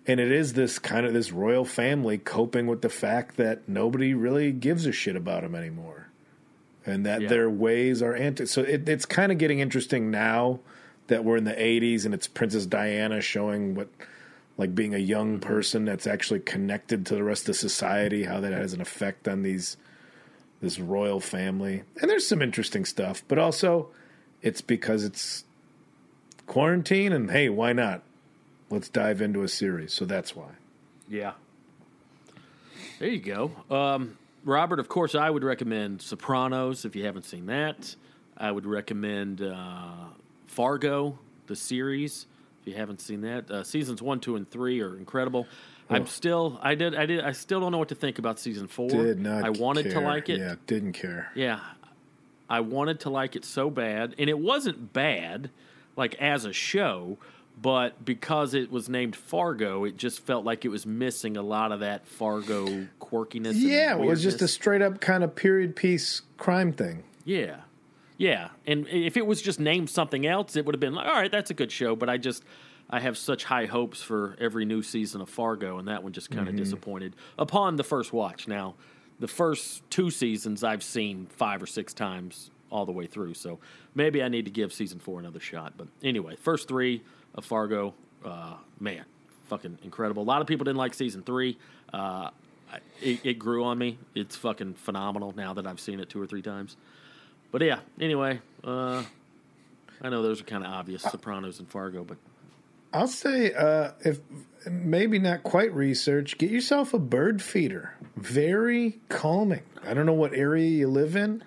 and 0.06 0.18
it 0.18 0.32
is 0.32 0.54
this 0.54 0.80
kind 0.80 1.06
of 1.06 1.12
this 1.12 1.30
royal 1.30 1.64
family 1.64 2.18
coping 2.18 2.66
with 2.66 2.82
the 2.82 2.88
fact 2.88 3.36
that 3.36 3.68
nobody 3.68 4.14
really 4.14 4.50
gives 4.50 4.84
a 4.84 4.90
shit 4.90 5.14
about 5.14 5.42
them 5.42 5.54
anymore, 5.54 6.08
and 6.86 7.04
that 7.06 7.22
Yeah. 7.22 7.28
their 7.28 7.50
ways 7.50 8.02
are 8.02 8.14
anti. 8.14 8.46
So 8.46 8.62
it, 8.62 8.88
it's 8.88 9.06
kind 9.06 9.30
of 9.32 9.38
getting 9.38 9.60
interesting 9.60 10.10
now 10.10 10.60
that 11.08 11.24
we're 11.24 11.36
in 11.36 11.44
the 11.44 11.52
'80s, 11.54 12.04
and 12.04 12.14
it's 12.14 12.26
Princess 12.28 12.66
Diana 12.66 13.20
showing 13.20 13.74
what. 13.74 13.88
Like 14.58 14.74
being 14.74 14.94
a 14.94 14.98
young 14.98 15.38
person 15.40 15.86
that's 15.86 16.06
actually 16.06 16.40
connected 16.40 17.06
to 17.06 17.14
the 17.14 17.24
rest 17.24 17.48
of 17.48 17.56
society, 17.56 18.24
how 18.24 18.40
that 18.40 18.52
has 18.52 18.74
an 18.74 18.82
effect 18.82 19.26
on 19.26 19.40
these 19.42 19.78
this 20.60 20.78
royal 20.78 21.18
family. 21.18 21.82
And 21.98 22.10
there's 22.10 22.26
some 22.28 22.42
interesting 22.42 22.84
stuff, 22.84 23.22
but 23.26 23.38
also 23.38 23.88
it's 24.42 24.60
because 24.60 25.02
it's 25.02 25.44
quarantine 26.46 27.14
and 27.14 27.30
hey, 27.30 27.48
why 27.48 27.72
not? 27.72 28.02
Let's 28.68 28.90
dive 28.90 29.22
into 29.22 29.42
a 29.42 29.48
series. 29.48 29.94
So 29.94 30.04
that's 30.04 30.36
why. 30.36 30.50
Yeah. 31.08 31.32
There 32.98 33.08
you 33.08 33.20
go. 33.20 33.52
Um, 33.70 34.18
Robert, 34.44 34.78
of 34.78 34.88
course, 34.88 35.14
I 35.14 35.28
would 35.28 35.44
recommend 35.44 36.00
Sopranos 36.00 36.84
if 36.84 36.96
you 36.96 37.04
haven't 37.04 37.24
seen 37.24 37.46
that. 37.46 37.94
I 38.36 38.50
would 38.50 38.66
recommend 38.66 39.42
uh, 39.42 40.06
Fargo, 40.46 41.18
the 41.46 41.56
series, 41.56 42.26
if 42.60 42.68
you 42.68 42.74
haven't 42.74 43.00
seen 43.00 43.20
that. 43.22 43.50
Uh, 43.50 43.62
seasons 43.64 44.00
one, 44.00 44.20
two, 44.20 44.36
and 44.36 44.50
three 44.50 44.80
are 44.80 44.96
incredible. 44.96 45.46
I'm 45.90 46.06
still, 46.06 46.58
I 46.62 46.76
did, 46.76 46.94
I 46.94 47.04
did, 47.04 47.24
I 47.24 47.32
still 47.32 47.58
don't 47.58 47.72
know 47.72 47.78
what 47.78 47.88
to 47.88 47.96
think 47.96 48.20
about 48.20 48.38
season 48.38 48.68
four. 48.68 48.88
Did 48.88 49.18
not 49.18 49.44
I 49.44 49.50
wanted 49.50 49.90
to 49.90 50.00
like 50.00 50.28
it. 50.28 50.38
Yeah, 50.38 50.54
didn't 50.66 50.92
care. 50.92 51.32
Yeah. 51.34 51.60
I 52.48 52.60
wanted 52.60 53.00
to 53.00 53.10
like 53.10 53.34
it 53.34 53.44
so 53.44 53.70
bad. 53.70 54.14
And 54.16 54.30
it 54.30 54.38
wasn't 54.38 54.92
bad, 54.92 55.50
like 55.96 56.14
as 56.14 56.44
a 56.44 56.52
show, 56.52 57.18
but 57.60 58.04
because 58.04 58.54
it 58.54 58.70
was 58.70 58.88
named 58.88 59.14
Fargo, 59.14 59.84
it 59.84 59.96
just 59.96 60.20
felt 60.20 60.44
like 60.44 60.64
it 60.64 60.68
was 60.68 60.86
missing 60.86 61.36
a 61.36 61.42
lot 61.42 61.72
of 61.72 61.80
that 61.80 62.06
Fargo 62.06 62.86
quirkiness. 63.00 63.50
and 63.50 63.56
Yeah, 63.56 63.96
it 63.96 64.06
was 64.06 64.22
just 64.22 64.40
a 64.40 64.48
straight 64.48 64.82
up 64.82 65.00
kind 65.00 65.22
of 65.22 65.34
period 65.34 65.76
piece 65.76 66.22
crime 66.38 66.72
thing. 66.72 67.02
Yeah. 67.24 67.56
Yeah. 68.16 68.48
And 68.66 68.86
if 68.88 69.16
it 69.16 69.26
was 69.26 69.42
just 69.42 69.60
named 69.60 69.90
something 69.90 70.26
else, 70.26 70.56
it 70.56 70.64
would 70.64 70.74
have 70.74 70.80
been 70.80 70.94
like, 70.94 71.06
all 71.06 71.12
right, 71.12 71.30
that's 71.30 71.50
a 71.50 71.54
good 71.54 71.72
show. 71.72 71.94
But 71.96 72.08
I 72.08 72.16
just, 72.16 72.44
I 72.88 73.00
have 73.00 73.18
such 73.18 73.44
high 73.44 73.66
hopes 73.66 74.02
for 74.02 74.36
every 74.40 74.64
new 74.64 74.82
season 74.82 75.20
of 75.20 75.28
Fargo, 75.28 75.78
and 75.78 75.88
that 75.88 76.02
one 76.02 76.12
just 76.12 76.30
kind 76.30 76.48
of 76.48 76.54
mm-hmm. 76.54 76.64
disappointed 76.64 77.14
upon 77.38 77.76
the 77.76 77.84
first 77.84 78.12
watch. 78.12 78.48
Now, 78.48 78.74
the 79.18 79.28
first 79.28 79.88
two 79.90 80.10
seasons 80.10 80.64
I've 80.64 80.82
seen 80.82 81.26
five 81.26 81.62
or 81.62 81.66
six 81.66 81.92
times 81.92 82.50
all 82.70 82.86
the 82.86 82.92
way 82.92 83.06
through. 83.06 83.34
So 83.34 83.58
maybe 83.94 84.22
I 84.22 84.28
need 84.28 84.46
to 84.46 84.50
give 84.50 84.72
season 84.72 84.98
four 84.98 85.18
another 85.18 85.40
shot. 85.40 85.74
But 85.76 85.88
anyway, 86.02 86.36
first 86.36 86.68
three 86.68 87.02
of 87.34 87.44
Fargo, 87.44 87.94
uh, 88.24 88.54
man, 88.78 89.04
fucking 89.48 89.78
incredible. 89.82 90.22
A 90.22 90.24
lot 90.24 90.40
of 90.40 90.46
people 90.46 90.64
didn't 90.64 90.78
like 90.78 90.94
season 90.94 91.22
three. 91.22 91.58
Uh, 91.92 92.30
it, 93.02 93.20
it 93.24 93.38
grew 93.38 93.64
on 93.64 93.78
me. 93.78 93.98
It's 94.14 94.36
fucking 94.36 94.74
phenomenal 94.74 95.34
now 95.36 95.54
that 95.54 95.66
I've 95.66 95.80
seen 95.80 96.00
it 96.00 96.08
two 96.08 96.20
or 96.20 96.26
three 96.26 96.42
times. 96.42 96.76
But 97.50 97.62
yeah, 97.62 97.80
anyway, 98.00 98.40
uh, 98.62 99.02
I 100.00 100.08
know 100.08 100.22
those 100.22 100.40
are 100.40 100.44
kind 100.44 100.64
of 100.64 100.70
obvious, 100.70 101.02
Sopranos 101.02 101.58
and 101.58 101.68
Fargo, 101.68 102.04
but 102.04 102.16
I'll 102.92 103.08
say, 103.08 103.52
uh, 103.52 103.92
if 104.04 104.20
maybe 104.68 105.18
not 105.18 105.42
quite 105.42 105.74
research, 105.74 106.38
get 106.38 106.50
yourself 106.50 106.94
a 106.94 106.98
bird 106.98 107.42
feeder. 107.42 107.94
Very 108.16 108.98
calming. 109.08 109.62
I 109.86 109.94
don't 109.94 110.06
know 110.06 110.12
what 110.12 110.34
area 110.34 110.68
you 110.68 110.88
live 110.88 111.16
in, 111.16 111.42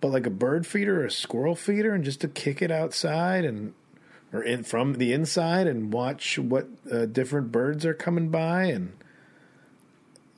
but 0.00 0.08
like 0.08 0.26
a 0.26 0.30
bird 0.30 0.66
feeder 0.66 1.02
or 1.02 1.06
a 1.06 1.10
squirrel 1.10 1.54
feeder, 1.54 1.94
and 1.94 2.04
just 2.04 2.20
to 2.22 2.28
kick 2.28 2.62
it 2.62 2.70
outside 2.70 3.44
and 3.44 3.74
or 4.32 4.42
in 4.42 4.62
from 4.64 4.94
the 4.94 5.12
inside 5.12 5.66
and 5.66 5.92
watch 5.92 6.38
what 6.38 6.66
uh, 6.92 7.06
different 7.06 7.50
birds 7.52 7.84
are 7.86 7.94
coming 7.94 8.28
by. 8.28 8.64
And 8.64 8.92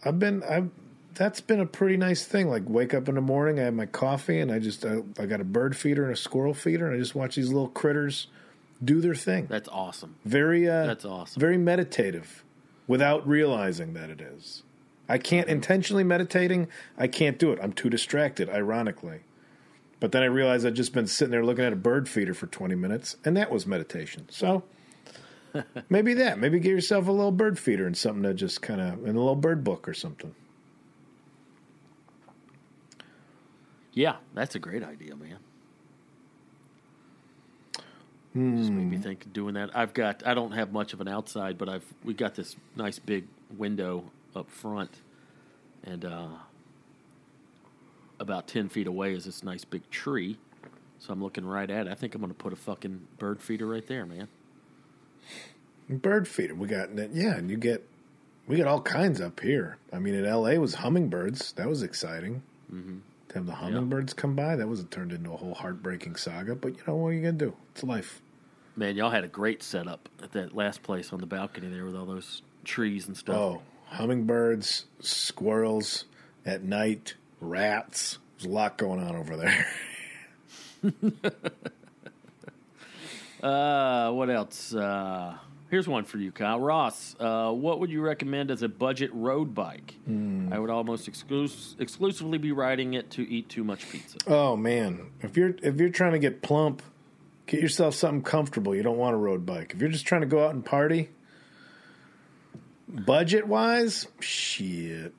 I've 0.05 0.18
been, 0.18 0.42
I've 0.42 0.70
that's 1.14 1.40
been 1.40 1.61
a 1.61 1.66
pretty 1.66 1.96
nice 1.96 2.24
thing. 2.24 2.48
Like 2.48 2.62
wake 2.68 2.94
up 2.94 3.09
in 3.09 3.14
the 3.16 3.20
morning, 3.20 3.59
I 3.59 3.64
have 3.64 3.74
my 3.74 3.87
coffee, 3.87 4.38
and 4.38 4.50
I 4.53 4.59
just 4.59 4.85
uh, 4.87 5.03
I 5.18 5.26
got 5.26 5.40
a 5.40 5.44
bird 5.44 5.76
feeder 5.76 6.05
and 6.05 6.12
a 6.12 6.16
squirrel 6.16 6.55
feeder, 6.55 6.87
and 6.87 6.94
I 6.94 6.98
just 6.98 7.14
watch 7.14 7.35
these 7.37 7.48
little 7.48 7.68
critters 7.68 8.29
do 8.83 9.03
their 9.03 9.14
thing 9.14 9.46
that's 9.46 9.68
awesome. 9.68 10.16
very 10.24 10.66
uh, 10.66 10.87
That's 10.87 11.05
awesome. 11.05 11.38
very 11.38 11.59
meditative 11.59 12.42
without 12.87 13.29
realizing 13.29 13.92
that 13.92 14.09
it 14.09 14.22
is 14.22 14.62
i 15.07 15.18
can't 15.18 15.48
Mm-hmm. 15.48 15.57
intentionally 15.57 16.03
meditating 16.03 16.66
i 16.96 17.07
can't 17.07 17.38
do 17.38 17.53
it 17.53 17.59
i'm 17.62 17.74
too 17.74 17.90
distracted 17.90 18.48
ironically 18.48 19.20
but 20.01 20.13
then 20.13 20.23
i 20.23 20.27
realized 20.27 20.67
i'd 20.67 20.75
just 20.75 20.93
been 20.93 21.07
sitting 21.07 21.31
there 21.31 21.45
looking 21.45 21.65
at 21.65 21.73
a 21.73 21.77
bird 21.77 22.09
feeder 22.09 22.35
for 22.35 22.47
20 22.47 22.75
minutes 22.75 23.17
and 23.25 23.37
that 23.37 23.51
was 23.51 23.67
meditation 23.67 24.27
so 24.31 24.65
maybe 25.89 26.15
that 26.15 26.39
maybe 26.39 26.59
get 26.59 26.71
yourself 26.71 27.07
a 27.07 27.13
little 27.13 27.33
bird 27.33 27.59
feeder 27.59 27.87
and 27.87 27.97
something 27.97 28.23
to 28.23 28.35
just 28.35 28.63
kind 28.63 28.81
of 28.81 29.05
in 29.05 29.17
a 29.17 29.19
little 29.19 29.37
bird 29.37 29.63
book 29.63 29.89
or 29.89 29.95
something 29.95 30.35
Yeah, 33.93 34.17
that's 34.35 34.55
a 34.55 34.59
great 34.59 34.83
idea, 34.83 35.17
man. 35.17 35.39
Just 38.33 38.71
made 38.71 38.89
me 38.89 38.99
think 38.99 39.27
of 39.27 39.33
doing 39.33 39.55
that. 39.55 39.77
I've 39.77 39.93
got. 39.93 40.25
I 40.25 40.35
don't 40.35 40.53
have 40.53 40.73
much 40.73 40.93
of 40.93 41.01
an 41.01 41.09
outside, 41.09 41.59
but 41.59 41.69
I've 41.69 41.85
we 42.05 42.15
got 42.15 42.37
this 42.37 42.55
nice 42.77 43.01
big 43.01 43.27
window 43.57 44.05
up 44.37 44.49
front, 44.49 45.01
and 45.83 46.05
uh, 46.05 46.29
about 48.21 48.47
ten 48.47 48.69
feet 48.69 48.87
away 48.87 49.15
is 49.15 49.25
this 49.25 49.43
nice 49.43 49.65
big 49.65 49.89
tree. 49.91 50.39
So 51.01 51.13
I'm 51.13 51.23
looking 51.23 51.47
right 51.47 51.69
at 51.71 51.87
it. 51.87 51.91
I 51.91 51.95
think 51.95 52.15
I'm 52.15 52.21
going 52.21 52.31
to 52.31 52.39
put 52.39 52.53
a 52.53 52.57
fucking 52.57 53.09
bird 53.19 53.41
feeder 53.41 53.67
right 53.67 53.87
there, 53.87 54.05
man. 54.05 54.29
Bird 55.89 56.29
feeder. 56.29 56.55
We 56.55 56.69
got 56.69 56.91
yeah, 57.13 57.37
and 57.37 57.51
you 57.51 57.57
get 57.57 57.89
we 58.47 58.57
got 58.57 58.67
all 58.67 58.83
kinds 58.83 59.21
up 59.21 59.41
here. 59.41 59.79
I 59.93 59.99
mean, 59.99 60.15
in 60.15 60.27
L.A. 60.27 60.59
was 60.59 60.75
hummingbirds. 60.75 61.53
That 61.53 61.69
was 61.69 61.83
exciting. 61.83 62.43
Mm-hmm. 62.73 62.99
To 63.31 63.35
have 63.35 63.47
the 63.47 63.55
hummingbirds 63.55 64.13
come 64.13 64.35
by, 64.35 64.57
that 64.57 64.69
was 64.69 64.85
turned 64.91 65.13
into 65.13 65.33
a 65.33 65.37
whole 65.37 65.55
heartbreaking 65.55 66.17
saga. 66.17 66.55
But 66.55 66.77
you 66.77 66.83
know 66.87 66.97
what 66.97 67.09
are 67.09 67.13
you 67.15 67.23
gonna 67.23 67.33
do? 67.33 67.57
It's 67.73 67.83
life. 67.83 68.21
Man, 68.77 68.97
y'all 68.97 69.11
had 69.11 69.25
a 69.25 69.29
great 69.29 69.63
setup 69.63 70.09
at 70.23 70.33
that 70.33 70.55
last 70.55 70.83
place 70.83 71.13
on 71.13 71.21
the 71.21 71.27
balcony 71.27 71.69
there 71.69 71.85
with 71.85 71.97
all 71.97 72.07
those 72.07 72.43
trees 72.65 73.07
and 73.09 73.17
stuff. 73.17 73.37
Oh, 73.37 73.63
hummingbirds, 73.87 74.87
squirrels 75.01 76.05
at 76.45 76.63
night, 76.63 77.15
rats. 77.40 78.18
There's 78.38 78.50
a 78.50 78.55
lot 78.55 78.79
going 78.79 79.00
on 79.03 79.16
over 79.16 79.37
there. 79.37 79.66
Uh, 83.42 84.11
what 84.12 84.29
else? 84.29 84.74
Uh, 84.74 85.35
here's 85.70 85.88
one 85.88 86.05
for 86.05 86.18
you, 86.18 86.31
Kyle 86.31 86.61
Ross. 86.61 87.16
Uh, 87.18 87.50
what 87.50 87.81
would 87.81 87.90
you 87.90 88.03
recommend 88.03 88.50
as 88.50 88.62
a 88.62 88.68
budget 88.68 89.11
road 89.14 89.55
bike? 89.55 89.94
I 90.07 90.59
would 90.59 90.68
almost 90.68 91.11
exclus- 91.11 91.74
exclusively 91.81 92.37
be 92.37 92.53
riding 92.53 92.92
it 92.94 93.11
to 93.12 93.22
eat 93.26 93.48
too 93.48 93.64
much 93.64 93.88
pizza. 93.88 94.18
Oh 94.26 94.57
man, 94.57 95.11
if 95.22 95.37
you're 95.38 95.55
if 95.62 95.76
you're 95.81 95.88
trying 95.88 96.12
to 96.12 96.18
get 96.18 96.42
plump, 96.42 96.83
get 97.46 97.62
yourself 97.62 97.94
something 97.94 98.22
comfortable. 98.22 98.74
You 98.74 98.83
don't 98.83 98.98
want 98.98 99.14
a 99.14 99.18
road 99.18 99.46
bike. 99.46 99.72
If 99.74 99.81
you're 99.81 99.90
just 99.90 100.07
trying 100.07 100.20
to 100.20 100.26
go 100.26 100.44
out 100.44 100.53
and 100.53 100.62
party, 100.62 101.09
budget 102.88 103.46
wise, 103.46 104.07
shit. 104.20 105.14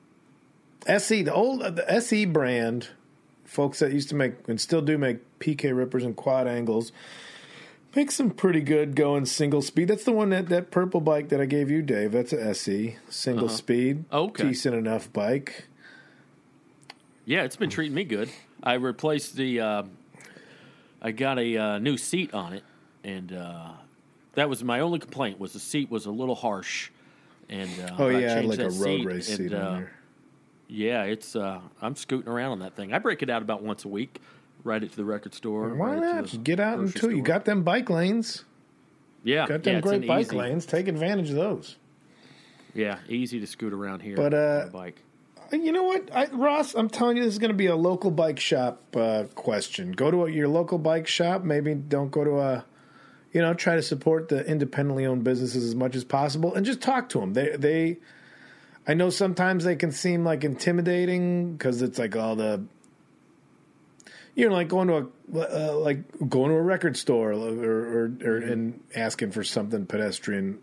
SE 0.86 1.22
the 1.22 1.32
old 1.32 1.60
the 1.60 1.90
SE 1.94 2.24
brand, 2.26 2.88
folks 3.44 3.78
that 3.80 3.92
used 3.92 4.08
to 4.10 4.14
make 4.14 4.34
and 4.48 4.60
still 4.60 4.82
do 4.82 4.98
make 4.98 5.18
PK 5.38 5.76
rippers 5.76 6.04
and 6.04 6.16
Quadangles. 6.16 6.92
Make 7.94 8.10
some 8.10 8.30
pretty 8.30 8.62
good 8.62 8.96
going 8.96 9.26
single 9.26 9.60
speed. 9.60 9.88
That's 9.88 10.04
the 10.04 10.12
one 10.12 10.30
that 10.30 10.48
that 10.48 10.70
purple 10.70 11.00
bike 11.00 11.28
that 11.28 11.40
I 11.40 11.44
gave 11.44 11.70
you, 11.70 11.82
Dave. 11.82 12.12
That's 12.12 12.32
a 12.32 12.42
SE 12.54 12.96
single 13.10 13.50
speed. 13.50 14.04
Okay. 14.10 14.44
decent 14.44 14.74
enough 14.74 15.12
bike. 15.12 15.66
Yeah, 17.24 17.42
it's 17.42 17.56
been 17.56 17.70
treating 17.70 17.94
me 17.94 18.04
good. 18.04 18.30
I 18.62 18.74
replaced 18.74 19.36
the. 19.36 19.60
Uh, 19.60 19.82
I 21.02 21.10
got 21.10 21.38
a 21.38 21.56
uh, 21.56 21.78
new 21.78 21.96
seat 21.98 22.32
on 22.32 22.52
it, 22.52 22.62
and 23.04 23.32
uh, 23.32 23.72
that 24.34 24.48
was 24.48 24.64
my 24.64 24.80
only 24.80 24.98
complaint. 24.98 25.38
Was 25.38 25.52
the 25.52 25.58
seat 25.58 25.90
was 25.90 26.06
a 26.06 26.10
little 26.10 26.34
harsh, 26.34 26.90
and 27.48 27.70
uh, 27.80 27.96
Oh 27.98 28.08
I 28.08 28.18
yeah, 28.18 28.32
I 28.32 28.36
had 28.36 28.44
like 28.46 28.58
a 28.60 28.70
road 28.70 29.04
race 29.04 29.28
and, 29.28 29.38
seat 29.38 29.54
uh, 29.54 29.58
on 29.58 29.76
there. 29.80 29.92
Yeah, 30.72 31.02
it's. 31.04 31.36
Uh, 31.36 31.60
I'm 31.82 31.94
scooting 31.96 32.32
around 32.32 32.52
on 32.52 32.58
that 32.60 32.74
thing. 32.74 32.94
I 32.94 32.98
break 32.98 33.22
it 33.22 33.28
out 33.28 33.42
about 33.42 33.62
once 33.62 33.84
a 33.84 33.88
week. 33.88 34.20
Ride 34.64 34.82
it 34.82 34.90
to 34.92 34.96
the 34.96 35.04
record 35.04 35.34
store. 35.34 35.74
Why 35.74 35.90
ride 35.90 35.98
it 35.98 36.00
to 36.00 36.14
not? 36.14 36.24
Just 36.24 36.44
get 36.44 36.60
out 36.60 36.78
and 36.78 36.94
tour. 36.94 37.12
You 37.12 37.22
got 37.22 37.44
them 37.44 37.62
bike 37.62 37.90
lanes. 37.90 38.44
yeah, 39.22 39.46
Got 39.46 39.64
them 39.64 39.76
it's 39.76 39.86
great 39.86 40.06
bike 40.06 40.28
easy, 40.28 40.36
lanes. 40.36 40.64
Take 40.64 40.88
advantage 40.88 41.28
of 41.28 41.36
those. 41.36 41.76
Yeah, 42.74 43.00
easy 43.06 43.38
to 43.40 43.46
scoot 43.46 43.74
around 43.74 44.00
here. 44.00 44.16
But, 44.16 44.32
uh, 44.32 44.60
on 44.62 44.68
a 44.68 44.70
bike. 44.70 45.02
You 45.52 45.72
know 45.72 45.82
what, 45.82 46.08
I, 46.14 46.28
Ross? 46.28 46.74
I'm 46.74 46.88
telling 46.88 47.18
you, 47.18 47.24
this 47.24 47.34
is 47.34 47.38
going 47.38 47.50
to 47.50 47.56
be 47.56 47.66
a 47.66 47.76
local 47.76 48.10
bike 48.10 48.40
shop 48.40 48.96
uh, 48.96 49.24
question. 49.34 49.92
Go 49.92 50.10
to 50.10 50.24
a, 50.24 50.30
your 50.30 50.48
local 50.48 50.78
bike 50.78 51.06
shop. 51.06 51.44
Maybe 51.44 51.74
don't 51.74 52.10
go 52.10 52.24
to 52.24 52.40
a. 52.40 52.64
You 53.32 53.42
know, 53.42 53.52
try 53.52 53.76
to 53.76 53.82
support 53.82 54.28
the 54.28 54.46
independently 54.46 55.04
owned 55.04 55.24
businesses 55.24 55.64
as 55.64 55.74
much 55.74 55.96
as 55.96 56.04
possible, 56.04 56.54
and 56.54 56.64
just 56.64 56.80
talk 56.80 57.10
to 57.10 57.20
them. 57.20 57.34
They 57.34 57.56
they. 57.56 57.98
I 58.86 58.94
know 58.94 59.10
sometimes 59.10 59.64
they 59.64 59.76
can 59.76 59.92
seem 59.92 60.24
like 60.24 60.44
intimidating 60.44 61.52
because 61.52 61.82
it's 61.82 61.98
like 61.98 62.16
all 62.16 62.36
the. 62.36 62.64
You 64.34 64.48
know, 64.48 64.54
like 64.54 64.68
going 64.68 64.88
to 64.88 64.94
a 64.94 65.38
uh, 65.38 65.76
like 65.76 66.04
going 66.28 66.50
to 66.50 66.56
a 66.56 66.62
record 66.62 66.96
store 66.96 67.32
or 67.32 67.34
or, 67.34 68.04
or 68.04 68.08
Mm-hmm. 68.08 68.52
and 68.52 68.80
asking 68.94 69.32
for 69.32 69.44
something 69.44 69.84
pedestrian, 69.84 70.58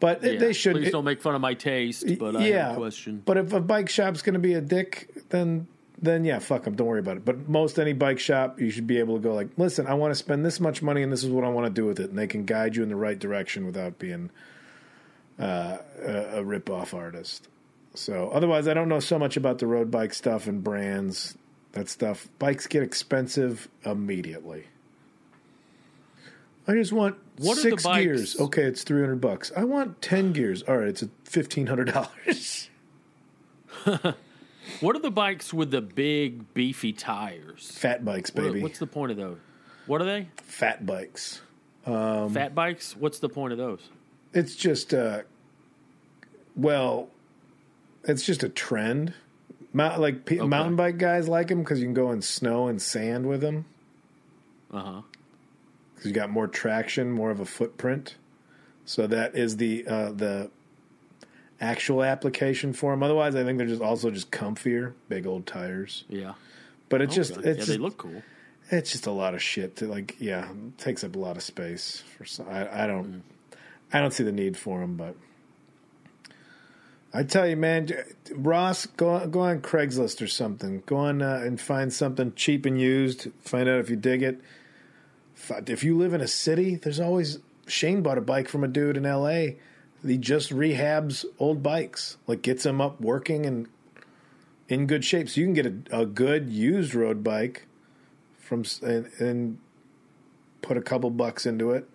but 0.00 0.22
Yeah, 0.24 0.38
they 0.38 0.52
should. 0.52 0.74
Please 0.74 0.90
don't 0.90 1.04
make 1.04 1.22
fun 1.22 1.36
of 1.36 1.40
my 1.40 1.54
taste. 1.54 2.04
But 2.18 2.34
I 2.34 2.42
have 2.42 2.72
a 2.72 2.76
question. 2.76 3.22
But 3.24 3.36
if 3.36 3.52
a 3.52 3.60
bike 3.60 3.88
shop's 3.88 4.22
going 4.22 4.34
to 4.34 4.40
be 4.40 4.54
a 4.54 4.60
dick, 4.60 5.10
then 5.28 5.68
then 6.00 6.24
yeah, 6.24 6.40
fuck 6.40 6.64
them. 6.64 6.74
Don't 6.74 6.88
worry 6.88 6.98
about 6.98 7.18
it. 7.18 7.24
But 7.24 7.48
most 7.48 7.78
any 7.78 7.92
bike 7.92 8.18
shop, 8.18 8.60
you 8.60 8.68
should 8.70 8.88
be 8.88 8.98
able 8.98 9.14
to 9.18 9.22
go 9.22 9.32
like, 9.32 9.50
listen, 9.56 9.86
I 9.86 9.94
want 9.94 10.10
to 10.10 10.16
spend 10.16 10.44
this 10.44 10.58
much 10.58 10.82
money, 10.82 11.04
and 11.04 11.12
this 11.12 11.22
is 11.22 11.30
what 11.30 11.44
I 11.44 11.48
want 11.50 11.66
to 11.66 11.72
do 11.72 11.86
with 11.86 12.00
it, 12.00 12.10
and 12.10 12.18
they 12.18 12.26
can 12.26 12.44
guide 12.44 12.74
you 12.74 12.82
in 12.82 12.88
the 12.88 12.96
right 12.96 13.18
direction 13.18 13.64
without 13.64 14.00
being 14.00 14.30
uh, 15.38 15.78
a, 16.04 16.14
a 16.38 16.44
rip 16.44 16.68
off 16.70 16.94
artist. 16.94 17.48
So 17.94 18.30
otherwise, 18.30 18.68
I 18.68 18.74
don't 18.74 18.88
know 18.88 19.00
so 19.00 19.18
much 19.18 19.36
about 19.36 19.58
the 19.58 19.66
road 19.66 19.90
bike 19.90 20.14
stuff 20.14 20.46
and 20.46 20.62
brands. 20.64 21.36
That 21.72 21.88
stuff, 21.88 22.28
bikes 22.38 22.66
get 22.66 22.82
expensive 22.82 23.68
immediately. 23.84 24.66
I 26.68 26.74
just 26.74 26.92
want 26.92 27.16
What 27.38 27.58
six 27.58 27.84
gears. 27.84 28.38
Okay, 28.38 28.62
it's 28.62 28.82
three 28.82 29.00
hundred 29.00 29.20
bucks. 29.20 29.50
I 29.56 29.64
want 29.64 30.00
ten 30.02 30.32
gears. 30.32 30.62
All 30.62 30.76
right, 30.76 30.88
it's 30.88 31.04
fifteen 31.24 31.66
hundred 31.66 31.92
dollars. 31.92 32.68
What 34.80 34.94
are 34.94 35.00
the 35.00 35.10
bikes 35.10 35.52
with 35.52 35.70
the 35.72 35.80
big 35.80 36.54
beefy 36.54 36.92
tires? 36.92 37.70
Fat 37.72 38.04
bikes, 38.04 38.32
What- 38.32 38.44
baby. 38.44 38.62
what's 38.62 38.78
the 38.78 38.86
point 38.86 39.10
of 39.10 39.16
those? 39.16 39.38
What 39.86 40.00
are 40.00 40.04
they? 40.04 40.28
Fat 40.36 40.86
bikes. 40.86 41.40
Fat 41.84 42.54
bikes? 42.54 42.96
What's 42.96 43.18
the 43.18 43.28
point 43.28 43.52
of 43.52 43.58
those? 43.58 43.80
It's 44.34 44.54
just 44.56 44.92
uh 44.94 45.22
well, 46.56 47.08
it's 48.04 48.24
just 48.24 48.42
a 48.42 48.48
trend. 48.48 49.14
Mount, 49.72 50.00
like 50.00 50.26
pe 50.26 50.36
mountain 50.38 50.76
bike 50.76 50.98
guys 50.98 51.28
like 51.28 51.48
them 51.48 51.60
because 51.62 51.80
you 51.80 51.86
can 51.86 51.94
go 51.94 52.10
in 52.12 52.20
snow 52.20 52.68
and 52.68 52.80
sand 52.80 53.26
with 53.26 53.40
them 53.40 53.64
Uh 54.70 54.80
huh. 54.82 55.02
because 55.94 56.06
you 56.08 56.12
got 56.12 56.28
more 56.30 56.46
traction, 56.46 57.10
more 57.10 57.30
of 57.30 57.40
a 57.40 57.46
footprint. 57.46 58.16
So 58.84 59.06
that 59.06 59.34
is 59.34 59.56
the 59.56 59.86
uh, 59.86 60.12
the 60.12 60.50
actual 61.60 62.02
application 62.02 62.72
for 62.74 62.90
them. 62.92 63.02
Otherwise, 63.02 63.34
I 63.34 63.44
think 63.44 63.56
they're 63.56 63.66
just 63.66 63.80
also 63.80 64.10
just 64.10 64.30
comfier, 64.30 64.92
big 65.08 65.26
old 65.26 65.46
tires. 65.46 66.04
Yeah. 66.08 66.34
But 66.90 67.00
it's 67.00 67.14
just 67.14 67.32
Okay. 67.38 67.48
it's 67.50 67.58
yeah, 67.60 67.64
just, 67.64 67.68
they 67.68 67.76
look 67.78 67.96
cool. 67.96 68.22
it's 68.70 68.92
just 68.92 69.06
a 69.06 69.10
lot 69.12 69.32
of 69.32 69.42
shit 69.42 69.76
to 69.76 69.86
like. 69.86 70.16
Yeah, 70.18 70.50
it 70.50 70.76
takes 70.76 71.02
up 71.02 71.16
a 71.16 71.18
lot 71.18 71.38
of 71.38 71.42
space 71.42 72.02
for. 72.18 72.26
I, 72.50 72.84
I 72.84 72.86
don't 72.86 73.22
I 73.92 74.00
don't 74.00 74.12
see 74.12 74.24
the 74.24 74.32
need 74.32 74.56
for 74.56 74.80
them, 74.80 74.96
but. 74.96 75.16
I 77.14 77.24
tell 77.24 77.46
you, 77.46 77.56
man, 77.56 77.90
Ross, 78.34 78.86
go 78.86 79.10
on, 79.10 79.30
go 79.30 79.40
on 79.40 79.60
Craigslist 79.60 80.22
or 80.22 80.26
something. 80.26 80.82
Go 80.86 80.96
on 80.96 81.20
uh, 81.20 81.42
and 81.44 81.60
find 81.60 81.92
something 81.92 82.32
cheap 82.34 82.64
and 82.64 82.80
used. 82.80 83.28
Find 83.42 83.68
out 83.68 83.80
if 83.80 83.90
you 83.90 83.96
dig 83.96 84.22
it. 84.22 84.40
If 85.66 85.84
you 85.84 85.98
live 85.98 86.14
in 86.14 86.22
a 86.22 86.28
city, 86.28 86.76
there's 86.76 87.00
always 87.00 87.38
Shane 87.66 88.02
bought 88.02 88.16
a 88.16 88.22
bike 88.22 88.48
from 88.48 88.64
a 88.64 88.68
dude 88.68 88.96
in 88.96 89.04
L.A. 89.04 89.58
He 90.06 90.16
just 90.16 90.50
rehabs 90.50 91.24
old 91.38 91.62
bikes, 91.62 92.16
like 92.26 92.42
gets 92.42 92.62
them 92.62 92.80
up 92.80 93.00
working 93.00 93.44
and 93.44 93.68
in 94.68 94.86
good 94.86 95.04
shape. 95.04 95.28
So 95.28 95.40
you 95.40 95.46
can 95.46 95.54
get 95.54 95.66
a, 95.66 96.00
a 96.00 96.06
good 96.06 96.48
used 96.48 96.94
road 96.94 97.22
bike 97.22 97.66
from 98.38 98.64
and, 98.82 99.10
and 99.18 99.58
put 100.62 100.76
a 100.76 100.82
couple 100.82 101.10
bucks 101.10 101.44
into 101.44 101.72
it. 101.72 101.88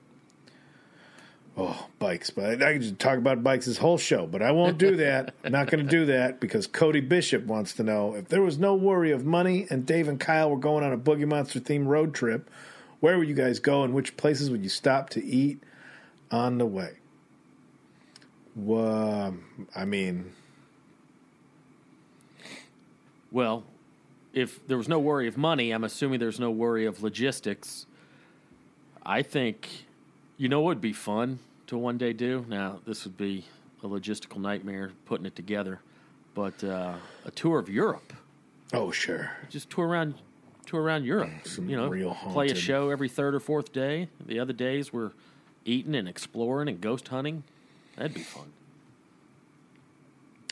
Oh, 1.59 1.87
bikes! 1.97 2.29
But 2.29 2.61
I, 2.61 2.77
just 2.77 2.99
talk 2.99 3.17
about 3.17 3.43
bikes 3.43 3.65
this 3.65 3.77
whole 3.77 3.97
show, 3.97 4.27
but 4.27 4.43
I 4.43 4.51
won't 4.51 4.77
do 4.77 4.97
that. 4.97 5.33
I'm 5.43 5.51
not 5.51 5.71
going 5.71 5.83
to 5.83 5.89
do 5.89 6.05
that 6.05 6.39
because 6.39 6.67
Cody 6.67 6.99
Bishop 6.99 7.45
wants 7.45 7.73
to 7.73 7.83
know 7.83 8.13
if 8.13 8.27
there 8.27 8.43
was 8.43 8.59
no 8.59 8.75
worry 8.75 9.11
of 9.11 9.25
money 9.25 9.65
and 9.71 9.83
Dave 9.83 10.07
and 10.07 10.19
Kyle 10.19 10.51
were 10.51 10.57
going 10.57 10.83
on 10.83 10.93
a 10.93 10.97
Boogie 10.97 11.27
Monster 11.27 11.59
themed 11.59 11.87
road 11.87 12.13
trip, 12.13 12.47
where 12.99 13.17
would 13.17 13.27
you 13.27 13.33
guys 13.33 13.57
go 13.57 13.83
and 13.83 13.95
which 13.95 14.17
places 14.17 14.51
would 14.51 14.61
you 14.61 14.69
stop 14.69 15.09
to 15.11 15.25
eat 15.25 15.63
on 16.29 16.59
the 16.59 16.65
way? 16.65 16.97
Well, 18.55 19.35
I 19.75 19.85
mean, 19.85 20.33
Well, 23.31 23.65
if 24.33 24.65
there 24.67 24.77
was 24.77 24.87
no 24.87 24.99
worry 24.99 25.27
of 25.27 25.37
money, 25.37 25.71
I'm 25.71 25.83
assuming 25.83 26.19
there's 26.19 26.39
no 26.39 26.49
worry 26.49 26.85
of 26.85 27.03
logistics. 27.03 27.85
I 29.05 29.21
think, 29.21 29.85
you 30.37 30.49
know, 30.49 30.61
what 30.61 30.69
would 30.69 30.81
be 30.81 30.93
fun 30.93 31.39
to 31.67 31.77
one 31.77 31.97
day 31.97 32.13
do. 32.13 32.45
Now, 32.47 32.79
this 32.85 33.03
would 33.05 33.17
be 33.17 33.45
a 33.83 33.87
logistical 33.87 34.37
nightmare 34.37 34.91
putting 35.05 35.25
it 35.25 35.35
together, 35.35 35.79
but 36.33 36.63
uh, 36.63 36.95
a 37.25 37.31
tour 37.31 37.59
of 37.59 37.69
Europe. 37.69 38.13
oh 38.73 38.91
sure, 38.91 39.31
Just 39.49 39.69
tour 39.69 39.87
around, 39.87 40.15
tour 40.65 40.81
around 40.81 41.03
Europe. 41.05 41.29
Some 41.43 41.69
you 41.69 41.77
know, 41.77 41.87
real 41.87 42.15
play 42.31 42.47
a 42.47 42.55
show 42.55 42.89
every 42.89 43.09
third 43.09 43.35
or 43.35 43.39
fourth 43.39 43.71
day. 43.71 44.09
The 44.25 44.39
other 44.39 44.53
days 44.53 44.91
we're 44.91 45.11
eating 45.65 45.95
and 45.95 46.07
exploring 46.07 46.67
and 46.69 46.81
ghost 46.81 47.09
hunting. 47.09 47.43
That'd 47.95 48.13
be 48.13 48.21
fun. 48.21 48.53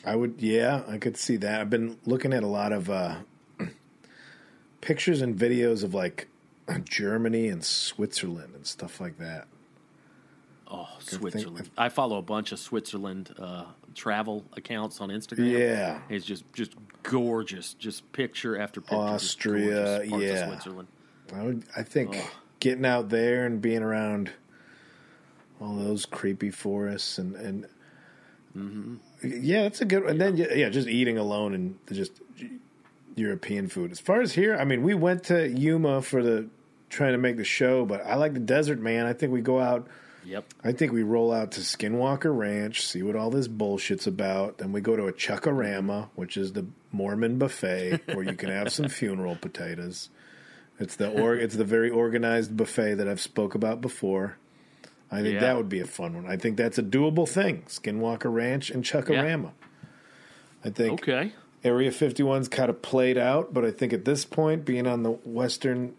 I 0.04 0.14
would, 0.14 0.36
yeah, 0.38 0.82
I 0.86 0.98
could 0.98 1.16
see 1.16 1.36
that. 1.38 1.60
I've 1.60 1.70
been 1.70 1.98
looking 2.04 2.32
at 2.32 2.44
a 2.44 2.46
lot 2.46 2.72
of 2.72 2.88
uh, 2.88 3.16
pictures 4.80 5.20
and 5.20 5.36
videos 5.36 5.82
of 5.82 5.94
like 5.94 6.28
Germany 6.84 7.48
and 7.48 7.64
Switzerland 7.64 8.54
and 8.54 8.66
stuff 8.66 9.00
like 9.00 9.18
that. 9.18 9.48
Oh, 10.68 10.88
Switzerland! 10.98 11.70
I 11.78 11.88
follow 11.88 12.18
a 12.18 12.22
bunch 12.22 12.50
of 12.52 12.58
Switzerland 12.58 13.32
uh, 13.38 13.64
travel 13.94 14.44
accounts 14.56 15.00
on 15.00 15.10
Instagram. 15.10 15.58
Yeah, 15.58 16.00
it's 16.08 16.24
just 16.24 16.52
just 16.52 16.74
gorgeous, 17.02 17.74
just 17.74 18.10
picture 18.12 18.58
after 18.58 18.80
picture. 18.80 18.96
Austria, 18.96 20.04
yeah. 20.04 20.48
Switzerland. 20.48 20.88
I 21.34 21.42
would, 21.42 21.64
I 21.76 21.82
think 21.82 22.16
oh. 22.16 22.30
getting 22.60 22.84
out 22.84 23.10
there 23.10 23.46
and 23.46 23.60
being 23.60 23.82
around 23.82 24.30
all 25.60 25.74
those 25.74 26.04
creepy 26.04 26.50
forests 26.50 27.18
and 27.18 27.34
and 27.36 27.66
mm-hmm. 28.56 28.96
yeah, 29.22 29.62
it's 29.62 29.80
a 29.80 29.84
good. 29.84 30.04
And 30.04 30.20
then 30.20 30.36
yeah, 30.36 30.68
just 30.68 30.88
eating 30.88 31.18
alone 31.18 31.54
and 31.54 31.78
just 31.92 32.20
European 33.14 33.68
food. 33.68 33.92
As 33.92 34.00
far 34.00 34.20
as 34.20 34.32
here, 34.32 34.56
I 34.56 34.64
mean, 34.64 34.82
we 34.82 34.94
went 34.94 35.24
to 35.24 35.48
Yuma 35.48 36.02
for 36.02 36.22
the 36.22 36.48
trying 36.88 37.12
to 37.12 37.18
make 37.18 37.36
the 37.36 37.44
show, 37.44 37.84
but 37.84 38.04
I 38.04 38.16
like 38.16 38.34
the 38.34 38.40
desert, 38.40 38.78
man. 38.80 39.06
I 39.06 39.12
think 39.12 39.32
we 39.32 39.40
go 39.40 39.60
out 39.60 39.88
Yep. 40.26 40.54
I 40.64 40.72
think 40.72 40.92
we 40.92 41.04
roll 41.04 41.32
out 41.32 41.52
to 41.52 41.60
Skinwalker 41.60 42.36
Ranch, 42.36 42.84
see 42.84 43.02
what 43.02 43.14
all 43.14 43.30
this 43.30 43.46
bullshit's 43.46 44.08
about. 44.08 44.58
Then 44.58 44.72
we 44.72 44.80
go 44.80 44.96
to 44.96 45.06
a 45.06 45.12
Chuck-A-Rama, 45.12 46.10
which 46.16 46.36
is 46.36 46.52
the 46.52 46.66
Mormon 46.90 47.38
buffet 47.38 48.00
where 48.06 48.24
you 48.24 48.34
can 48.34 48.50
have 48.50 48.72
some 48.72 48.88
funeral 48.90 49.36
potatoes. 49.36 50.10
It's 50.80 50.96
the 50.96 51.10
or, 51.10 51.36
it's 51.36 51.54
the 51.54 51.64
very 51.64 51.90
organized 51.90 52.56
buffet 52.56 52.94
that 52.94 53.08
I've 53.08 53.20
spoke 53.20 53.54
about 53.54 53.80
before. 53.80 54.36
I 55.12 55.22
think 55.22 55.34
yeah. 55.34 55.40
that 55.40 55.56
would 55.56 55.68
be 55.68 55.78
a 55.78 55.86
fun 55.86 56.14
one. 56.14 56.26
I 56.26 56.36
think 56.36 56.56
that's 56.56 56.78
a 56.78 56.82
doable 56.82 57.28
thing. 57.28 57.62
Skinwalker 57.68 58.32
Ranch 58.32 58.70
and 58.70 58.84
Chuck-A-Rama. 58.84 59.52
Yeah. 59.52 59.88
I 60.64 60.70
think 60.70 61.02
okay. 61.02 61.32
Area 61.62 61.92
51's 61.92 62.48
kind 62.48 62.68
of 62.68 62.82
played 62.82 63.16
out, 63.16 63.54
but 63.54 63.64
I 63.64 63.70
think 63.70 63.92
at 63.92 64.04
this 64.04 64.24
point, 64.24 64.64
being 64.64 64.88
on 64.88 65.04
the 65.04 65.12
western 65.12 65.94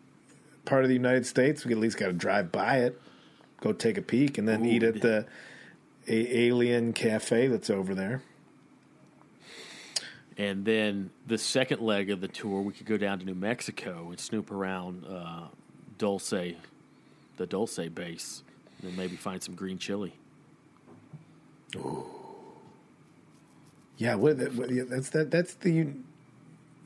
part 0.65 0.83
of 0.83 0.89
the 0.89 0.95
United 0.95 1.25
States, 1.25 1.63
we 1.65 1.71
at 1.71 1.79
least 1.79 1.97
got 1.97 2.07
to 2.07 2.13
drive 2.13 2.51
by 2.51 2.79
it 2.79 3.01
go 3.61 3.73
take 3.73 3.97
a 3.97 4.01
peek, 4.01 4.37
and 4.37 4.47
then 4.47 4.65
Ooh, 4.65 4.69
eat 4.69 4.83
at 4.83 5.01
the 5.01 5.25
a- 6.07 6.37
Alien 6.39 6.93
Cafe 6.93 7.47
that's 7.47 7.69
over 7.69 7.93
there. 7.95 8.21
And 10.37 10.65
then 10.65 11.09
the 11.25 11.37
second 11.37 11.81
leg 11.81 12.11
of 12.11 12.21
the 12.21 12.27
tour, 12.27 12.61
we 12.61 12.71
could 12.71 12.85
go 12.85 12.97
down 12.97 13.17
to 13.19 13.25
New 13.25 13.33
Mexico 13.33 14.09
and 14.09 14.19
snoop 14.19 14.51
around 14.51 15.03
uh, 15.05 15.47
Dulce, 15.97 16.29
the 16.29 17.47
Dulce 17.47 17.89
base, 17.89 18.43
and 18.83 18.95
maybe 18.95 19.15
find 19.15 19.41
some 19.41 19.55
green 19.55 19.79
chili. 19.79 20.13
Ooh. 21.75 22.05
Yeah, 23.97 24.13
what, 24.13 24.37
what, 24.53 24.69
that's 24.89 25.09
that. 25.09 25.31
That's 25.31 25.55
the 25.55 25.87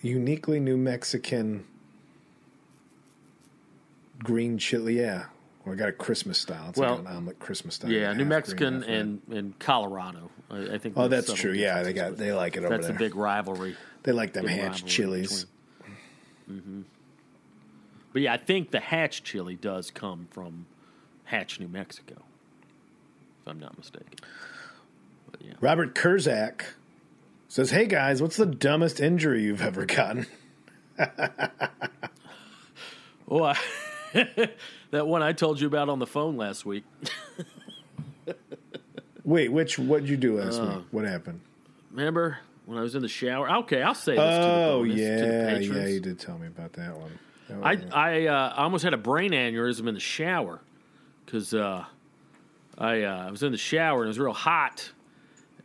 uniquely 0.01 0.61
New 0.61 0.77
Mexican 0.77 1.65
green 4.19 4.57
chili. 4.57 4.99
Yeah, 4.99 5.25
well, 5.65 5.75
I 5.75 5.77
got 5.77 5.89
a 5.89 5.93
Christmas 5.93 6.39
style. 6.39 6.69
It's 6.69 6.79
well, 6.79 6.95
like 6.95 6.99
an 7.01 7.07
omelet 7.07 7.39
Christmas 7.39 7.75
style. 7.75 7.91
Yeah, 7.91 8.13
New 8.13 8.25
Mexican 8.25 8.83
and, 8.83 9.21
and 9.31 9.57
Colorado. 9.59 10.31
I, 10.49 10.73
I 10.73 10.77
think. 10.79 10.95
Oh, 10.97 11.07
that's 11.07 11.31
true. 11.33 11.51
Yeah, 11.51 11.83
they 11.83 11.93
got 11.93 12.17
they 12.17 12.33
like 12.33 12.55
it 12.57 12.59
over 12.59 12.69
that's 12.69 12.87
there. 12.87 12.93
That's 12.93 13.01
a 13.01 13.05
big 13.05 13.15
rivalry. 13.15 13.75
They 14.03 14.11
like 14.11 14.33
them 14.33 14.47
Hatch 14.47 14.85
chilies. 14.85 15.45
Mm-hmm. 16.49 16.81
But 18.13 18.21
yeah, 18.23 18.33
I 18.33 18.37
think 18.37 18.71
the 18.71 18.79
Hatch 18.79 19.23
chili 19.23 19.55
does 19.55 19.91
come 19.91 20.27
from 20.31 20.65
Hatch, 21.25 21.59
New 21.59 21.67
Mexico, 21.67 22.15
if 23.41 23.47
I'm 23.47 23.59
not 23.59 23.77
mistaken. 23.77 24.15
But, 25.29 25.41
yeah. 25.41 25.53
Robert 25.61 25.93
Kurzak 25.93 26.63
says, 27.47 27.69
"Hey 27.69 27.85
guys, 27.85 28.21
what's 28.21 28.37
the 28.37 28.47
dumbest 28.47 28.99
injury 28.99 29.43
you've 29.43 29.61
ever 29.61 29.85
gotten?" 29.85 30.25
oh, 33.29 33.43
I 33.43 33.57
that 34.91 35.07
one 35.07 35.23
I 35.23 35.33
told 35.33 35.59
you 35.59 35.67
about 35.67 35.89
on 35.89 35.99
the 35.99 36.07
phone 36.07 36.37
last 36.37 36.65
week. 36.65 36.83
Wait, 39.23 39.51
which 39.51 39.79
what'd 39.79 40.07
you 40.09 40.17
do 40.17 40.39
last 40.39 40.59
uh, 40.59 40.75
week? 40.77 40.85
What 40.91 41.05
happened? 41.05 41.41
Remember 41.91 42.39
when 42.65 42.77
I 42.77 42.81
was 42.81 42.95
in 42.95 43.01
the 43.01 43.07
shower? 43.07 43.49
Okay, 43.59 43.81
I'll 43.81 43.95
say 43.95 44.13
this 44.13 44.21
oh, 44.21 44.83
to 44.83 44.89
the 44.89 44.93
bonus, 44.93 44.99
yeah, 44.99 45.15
to 45.17 45.25
the 45.25 45.45
patrons. 45.47 45.77
yeah, 45.77 45.87
you 45.87 45.99
did 45.99 46.19
tell 46.19 46.37
me 46.37 46.47
about 46.47 46.73
that 46.73 46.95
one. 46.97 47.19
That 47.49 47.65
I 47.93 48.23
I 48.23 48.25
uh, 48.27 48.53
almost 48.57 48.83
had 48.83 48.93
a 48.93 48.97
brain 48.97 49.31
aneurysm 49.31 49.87
in 49.87 49.93
the 49.93 49.99
shower 49.99 50.61
because 51.25 51.53
uh, 51.53 51.85
I 52.77 53.03
uh, 53.03 53.27
I 53.27 53.31
was 53.31 53.43
in 53.43 53.51
the 53.51 53.57
shower 53.57 53.99
and 54.01 54.07
it 54.07 54.09
was 54.09 54.19
real 54.19 54.33
hot, 54.33 54.91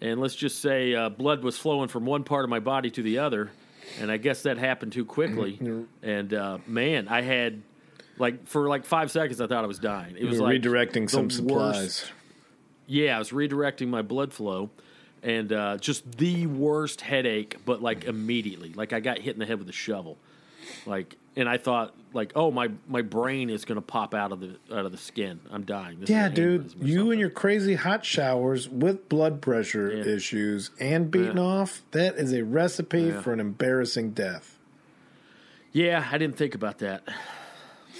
and 0.00 0.20
let's 0.20 0.36
just 0.36 0.60
say 0.60 0.94
uh, 0.94 1.08
blood 1.08 1.42
was 1.42 1.56
flowing 1.58 1.88
from 1.88 2.04
one 2.04 2.24
part 2.24 2.44
of 2.44 2.50
my 2.50 2.60
body 2.60 2.90
to 2.90 3.02
the 3.02 3.18
other, 3.18 3.50
and 4.00 4.10
I 4.10 4.16
guess 4.16 4.42
that 4.42 4.58
happened 4.58 4.92
too 4.92 5.04
quickly. 5.04 5.58
And 6.02 6.32
uh, 6.32 6.58
man, 6.68 7.08
I 7.08 7.22
had 7.22 7.62
like 8.18 8.46
for 8.46 8.68
like 8.68 8.84
five 8.84 9.10
seconds, 9.10 9.40
I 9.40 9.46
thought 9.46 9.64
I 9.64 9.66
was 9.66 9.78
dying. 9.78 10.16
It 10.16 10.22
you 10.22 10.28
was 10.28 10.40
like 10.40 10.60
redirecting 10.60 11.10
some 11.10 11.30
supplies. 11.30 11.76
Worst. 11.76 12.12
Yeah, 12.86 13.16
I 13.16 13.18
was 13.18 13.30
redirecting 13.30 13.88
my 13.88 14.02
blood 14.02 14.32
flow, 14.32 14.70
and 15.22 15.52
uh, 15.52 15.76
just 15.78 16.18
the 16.18 16.46
worst 16.46 17.00
headache. 17.00 17.56
But 17.64 17.82
like 17.82 18.04
immediately, 18.04 18.72
like 18.72 18.92
I 18.92 19.00
got 19.00 19.18
hit 19.18 19.34
in 19.34 19.40
the 19.40 19.46
head 19.46 19.58
with 19.58 19.68
a 19.68 19.72
shovel, 19.72 20.18
like, 20.86 21.16
and 21.36 21.48
I 21.48 21.58
thought 21.58 21.94
like, 22.12 22.32
oh 22.34 22.50
my 22.50 22.70
my 22.88 23.02
brain 23.02 23.50
is 23.50 23.64
gonna 23.64 23.82
pop 23.82 24.14
out 24.14 24.32
of 24.32 24.40
the 24.40 24.56
out 24.72 24.86
of 24.86 24.92
the 24.92 24.98
skin. 24.98 25.40
I'm 25.50 25.64
dying. 25.64 26.00
This 26.00 26.10
yeah, 26.10 26.28
dude, 26.28 26.74
you 26.80 27.10
and 27.10 27.20
your 27.20 27.30
crazy 27.30 27.74
hot 27.74 28.04
showers 28.04 28.68
with 28.68 29.08
blood 29.08 29.42
pressure 29.42 29.92
yeah. 29.92 30.04
issues 30.04 30.70
and 30.80 31.10
beating 31.10 31.36
yeah. 31.36 31.42
off. 31.42 31.82
That 31.90 32.16
is 32.16 32.32
a 32.32 32.44
recipe 32.44 33.02
yeah. 33.02 33.20
for 33.20 33.32
an 33.32 33.40
embarrassing 33.40 34.12
death. 34.12 34.58
Yeah, 35.72 36.08
I 36.10 36.16
didn't 36.16 36.38
think 36.38 36.54
about 36.54 36.78
that. 36.78 37.06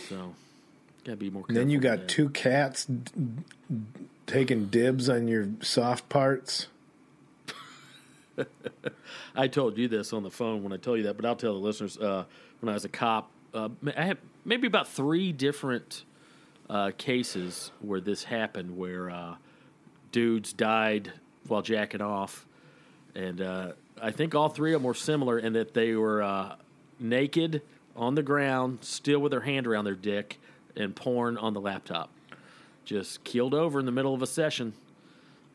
So, 0.08 0.34
gotta 1.04 1.16
be 1.16 1.30
more. 1.30 1.44
And 1.48 1.56
then 1.56 1.70
you 1.70 1.78
got 1.78 2.08
two 2.08 2.28
cats 2.30 2.84
d- 2.84 3.12
taking 4.26 4.66
dibs 4.66 5.08
on 5.08 5.28
your 5.28 5.48
soft 5.60 6.08
parts. 6.08 6.68
I 9.36 9.48
told 9.48 9.78
you 9.78 9.88
this 9.88 10.12
on 10.12 10.22
the 10.22 10.30
phone 10.30 10.62
when 10.62 10.72
I 10.72 10.76
tell 10.76 10.96
you 10.96 11.04
that, 11.04 11.16
but 11.16 11.24
I'll 11.24 11.36
tell 11.36 11.54
the 11.54 11.60
listeners. 11.60 11.98
Uh, 11.98 12.24
when 12.60 12.70
I 12.70 12.74
was 12.74 12.84
a 12.84 12.88
cop, 12.88 13.30
uh, 13.54 13.68
I 13.96 14.02
had 14.04 14.18
maybe 14.44 14.66
about 14.66 14.88
three 14.88 15.32
different 15.32 16.04
uh, 16.68 16.92
cases 16.96 17.70
where 17.80 18.00
this 18.00 18.24
happened, 18.24 18.76
where 18.76 19.10
uh, 19.10 19.36
dudes 20.12 20.52
died 20.52 21.12
while 21.46 21.62
jacking 21.62 22.00
off, 22.00 22.46
and 23.14 23.40
uh, 23.40 23.72
I 24.00 24.10
think 24.10 24.34
all 24.34 24.48
three 24.48 24.74
of 24.74 24.80
them 24.80 24.86
were 24.86 24.94
similar 24.94 25.38
in 25.38 25.54
that 25.54 25.74
they 25.74 25.94
were 25.94 26.22
uh, 26.22 26.56
naked 26.98 27.62
on 27.96 28.14
the 28.14 28.22
ground, 28.22 28.78
still 28.82 29.18
with 29.18 29.32
her 29.32 29.40
hand 29.40 29.66
around 29.66 29.84
their 29.84 29.94
dick, 29.94 30.38
and 30.76 30.94
porn 30.94 31.36
on 31.36 31.54
the 31.54 31.60
laptop. 31.60 32.10
Just 32.84 33.24
keeled 33.24 33.54
over 33.54 33.80
in 33.80 33.86
the 33.86 33.92
middle 33.92 34.14
of 34.14 34.22
a 34.22 34.26
session. 34.26 34.74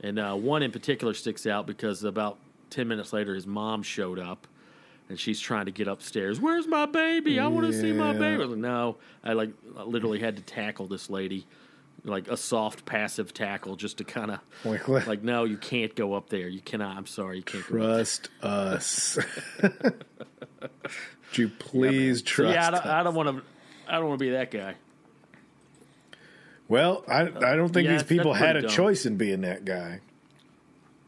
And 0.02 0.20
uh, 0.20 0.34
one 0.34 0.64
in 0.64 0.72
particular 0.72 1.14
sticks 1.14 1.46
out 1.46 1.68
because 1.68 2.04
about 2.04 2.38
10 2.72 2.88
minutes 2.88 3.14
later, 3.14 3.36
his 3.36 3.46
mom 3.46 3.84
showed 3.84 4.20
up 4.20 4.48
and 5.12 5.20
she's 5.20 5.39
trying 5.39 5.66
to 5.66 5.72
get 5.72 5.88
upstairs. 5.88 6.39
Where's 6.39 6.68
my 6.68 6.86
baby? 6.86 7.39
I 7.39 7.48
want 7.48 7.68
to 7.68 7.74
yeah. 7.74 7.82
see 7.82 7.92
my 7.92 8.14
baby. 8.14 8.44
I 8.44 8.46
like, 8.46 8.58
no, 8.58 8.98
I 9.24 9.34
like 9.34 9.52
literally 9.86 10.20
had 10.20 10.38
to 10.38 10.42
tackle 10.42 10.88
this 10.88 11.10
lady, 11.10 11.46
like 12.04 12.30
a 12.30 12.38
soft 12.38 12.86
passive 12.86 13.34
tackle, 13.34 13.76
just 13.76 13.98
to 13.98 14.06
kind 14.06 14.32
of 14.32 14.39
like, 14.88 15.22
no, 15.22 15.44
you 15.44 15.58
can't 15.58 15.94
go 15.96 16.14
up 16.14 16.30
there. 16.30 16.48
You 16.48 16.62
cannot. 16.62 16.96
I'm 16.98 17.06
sorry, 17.06 17.38
you 17.38 17.44
can't. 17.44 17.64
Trust 17.64 18.30
us. 18.42 19.20
Would 21.32 21.38
you 21.38 21.47
please 21.47 22.19
yeah, 22.19 22.25
trust? 22.25 22.53
yeah, 22.86 22.99
I 22.99 23.03
don't 23.03 23.15
want 23.15 23.38
to. 23.38 23.43
I 23.88 23.93
don't 23.93 24.09
want 24.09 24.19
to 24.19 24.25
be 24.25 24.32
that 24.32 24.51
guy. 24.51 24.75
Well, 26.67 27.05
I 27.07 27.21
I 27.21 27.55
don't 27.55 27.69
think 27.69 27.86
yeah, 27.86 27.93
these 27.93 28.03
people 28.03 28.34
had 28.34 28.57
a 28.57 28.63
dumb. 28.63 28.71
choice 28.71 29.05
in 29.05 29.15
being 29.15 29.41
that 29.41 29.63
guy. 29.63 30.01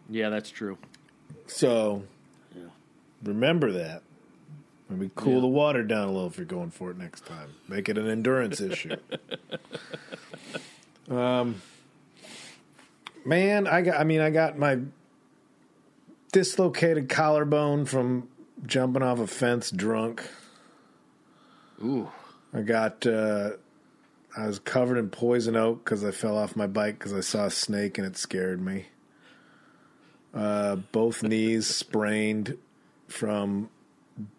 Yeah, 0.10 0.30
that's 0.30 0.50
true. 0.50 0.78
So, 1.48 2.04
yeah. 2.56 2.64
remember 3.22 3.74
that. 3.74 4.04
Maybe 4.90 5.12
cool 5.16 5.36
yeah. 5.36 5.42
the 5.42 5.48
water 5.48 5.84
down 5.84 6.08
a 6.08 6.12
little 6.12 6.28
if 6.28 6.38
you're 6.38 6.46
going 6.46 6.72
for 6.72 6.92
it 6.92 6.98
next 6.98 7.26
time. 7.26 7.50
Make 7.68 7.90
it 7.90 7.98
an 7.98 8.10
endurance 8.10 8.62
issue. 8.62 8.96
Um, 11.10 11.62
man, 13.26 13.68
I 13.68 13.82
got. 13.82 14.00
I 14.00 14.06
mean, 14.06 14.22
I 14.22 14.30
got 14.30 14.58
my 14.58 14.80
dislocated 16.32 17.10
collarbone 17.10 17.84
from 17.84 18.30
jumping 18.66 19.04
off 19.04 19.20
a 19.20 19.28
fence 19.28 19.72
drunk. 19.72 20.28
Ooh. 21.84 22.12
I 22.54 22.62
got. 22.62 23.06
Uh, 23.06 23.52
I 24.36 24.48
was 24.48 24.60
covered 24.60 24.98
in 24.98 25.10
poison 25.10 25.56
oak 25.56 25.84
because 25.84 26.04
I 26.04 26.12
fell 26.12 26.38
off 26.38 26.56
my 26.56 26.68
bike 26.68 26.98
because 26.98 27.14
I 27.14 27.20
saw 27.20 27.46
a 27.46 27.52
snake 27.52 27.98
and 27.98 28.08
it 28.08 28.18
scared 28.18 28.62
me. 28.62 28.88
Uh, 30.34 30.78
both 30.78 31.22
knees 31.22 31.68
sprained 31.68 32.58
from 33.08 33.70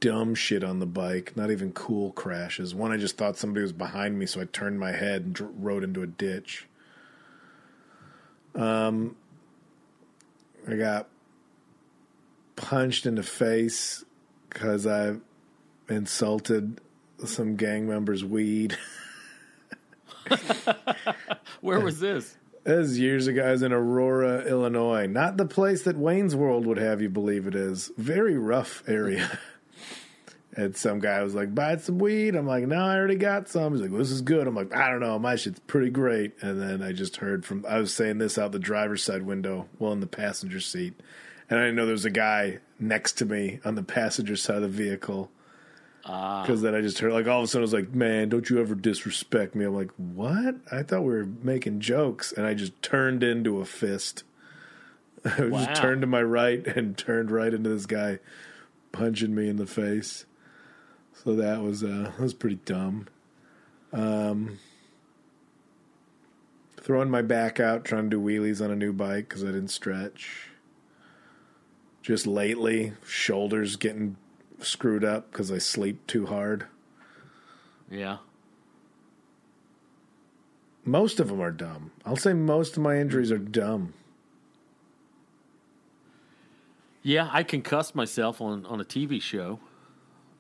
dumb 0.01 0.35
shit 0.35 0.65
on 0.65 0.81
the 0.81 0.87
bike, 0.87 1.37
not 1.37 1.53
even 1.53 1.73
cool 1.73 2.11
crashes. 2.13 2.75
One, 2.75 2.91
I 2.91 2.97
just 2.97 3.17
thought 3.17 3.37
somebody 3.37 3.63
was 3.63 3.73
behind 3.73 4.19
me, 4.19 4.27
so 4.27 4.41
I 4.41 4.47
turned 4.47 4.81
my 4.81 4.93
head 4.93 5.23
and 5.23 5.35
dr- 5.35 5.53
rode 5.57 5.85
into 5.85 6.03
a 6.03 6.07
ditch. 6.09 6.67
Um, 8.57 9.17
I 10.69 10.75
got 10.75 11.09
punched 12.57 13.07
in 13.07 13.15
the 13.15 13.23
face 13.23 14.05
because 14.55 14.87
I 14.87 15.17
insulted 15.89 16.81
some 17.25 17.57
gang 17.57 17.87
members' 17.87 18.25
weed. 18.25 18.79
Where 21.61 21.81
was 21.81 22.01
this? 22.01 22.37
This 22.63 22.79
was 22.79 22.99
years 22.99 23.27
ago. 23.27 23.47
I 23.47 23.51
was 23.51 23.63
in 23.63 23.73
Aurora, 23.73 24.47
Illinois. 24.47 25.07
Not 25.07 25.37
the 25.37 25.45
place 25.45 25.83
that 25.83 25.99
Wayne's 25.99 26.35
World 26.35 26.65
would 26.67 26.79
have 26.79 27.03
you 27.03 27.11
believe 27.11 27.47
it 27.47 27.55
is. 27.55 27.91
Very 27.99 28.39
rough 28.39 28.83
area. 28.87 29.39
and 30.57 30.75
some 30.75 31.01
guy 31.01 31.23
was 31.23 31.35
like, 31.35 31.55
buy 31.55 31.77
some 31.77 31.99
weed. 31.99 32.37
I'm 32.37 32.47
like, 32.47 32.67
no, 32.67 32.77
I 32.77 32.97
already 32.97 33.17
got 33.17 33.49
some. 33.49 33.73
He's 33.73 33.83
like, 33.83 33.91
well, 33.91 33.99
this 33.99 34.11
is 34.11 34.23
good. 34.23 34.47
I'm 34.47 34.55
like, 34.55 34.75
I 34.75 34.89
don't 34.89 35.01
know. 35.01 35.19
My 35.19 35.37
shit's 35.37 35.61
pretty 35.61 35.91
great. 35.91 36.33
And 36.43 36.61
then 36.63 36.81
I 36.83 36.93
just 36.93 37.17
heard 37.17 37.45
from, 37.45 37.67
I 37.69 37.79
was 37.79 37.93
saying 37.93 38.19
this 38.19 38.39
out 38.39 38.53
the 38.53 38.59
driver's 38.59 39.03
side 39.03 39.23
window, 39.23 39.69
well, 39.79 39.93
in 39.93 40.01
the 40.01 40.07
passenger 40.07 40.61
seat. 40.61 40.95
And 41.51 41.59
I 41.59 41.63
didn't 41.65 41.77
know 41.77 41.85
there 41.87 41.93
was 41.93 42.05
a 42.05 42.11
guy 42.11 42.59
next 42.79 43.13
to 43.19 43.27
me 43.27 43.61
on 43.65 43.75
the 43.75 43.83
passenger 43.83 44.37
side 44.37 44.57
of 44.57 44.63
the 44.63 44.69
vehicle. 44.69 45.31
Because 46.43 46.61
then 46.63 46.75
I 46.75 46.81
just 46.83 46.99
heard, 46.99 47.13
like, 47.13 47.27
all 47.27 47.41
of 47.41 47.45
a 47.45 47.47
sudden, 47.47 47.63
I 47.63 47.65
was 47.65 47.73
like, 47.73 47.95
man, 47.95 48.29
don't 48.29 48.49
you 48.51 48.61
ever 48.61 48.75
disrespect 48.75 49.55
me. 49.55 49.65
I'm 49.65 49.75
like, 49.75 49.91
what? 49.97 50.57
I 50.71 50.83
thought 50.83 51.03
we 51.03 51.15
were 51.15 51.29
making 51.43 51.81
jokes. 51.81 52.33
And 52.33 52.47
I 52.47 52.53
just 52.55 52.81
turned 52.83 53.23
into 53.23 53.61
a 53.61 53.65
fist. 53.65 54.25
I 55.25 55.49
Wow. 55.49 55.65
just 55.65 55.75
turned 55.81 56.03
to 56.03 56.07
my 56.07 56.23
right 56.23 56.67
and 56.67 56.97
turned 56.99 57.31
right 57.31 57.53
into 57.55 57.71
this 57.71 57.87
guy 57.87 58.19
punching 58.93 59.35
me 59.35 59.49
in 59.49 59.57
the 59.57 59.67
face. 59.67 60.27
So 61.25 61.35
that 61.37 61.63
was 61.63 61.83
uh 61.83 62.13
that 62.17 62.21
was 62.21 62.35
pretty 62.35 62.61
dumb. 62.67 63.07
Um 63.93 64.59
throwing 66.77 67.09
my 67.11 67.23
back 67.23 67.59
out 67.59 67.85
trying 67.85 68.11
to 68.11 68.17
do 68.19 68.21
wheelies 68.21 68.63
on 68.63 68.71
a 68.71 68.77
new 68.77 68.93
bike 68.93 69.31
cuz 69.31 69.43
I 69.43 69.47
didn't 69.47 69.69
stretch. 69.69 70.49
Just 72.05 72.27
lately, 72.27 72.93
shoulders 73.07 73.77
getting 73.77 74.17
screwed 74.61 75.03
up 75.03 75.33
cuz 75.33 75.51
I 75.51 75.57
sleep 75.57 76.07
too 76.07 76.27
hard. 76.27 76.67
Yeah. 77.91 78.19
Most 80.85 81.19
of 81.19 81.29
them 81.29 81.41
are 81.41 81.51
dumb. 81.51 81.93
I'll 82.05 82.17
say 82.17 82.35
most 82.35 82.77
of 82.77 82.83
my 82.83 82.99
injuries 82.99 83.33
are 83.33 83.39
dumb. 83.39 83.95
Yeah, 87.03 87.31
I 87.33 87.43
concussed 87.43 87.95
myself 87.95 88.39
on, 88.43 88.67
on 88.67 88.83
a 88.83 88.85
TV 88.85 89.21
show. 89.21 89.59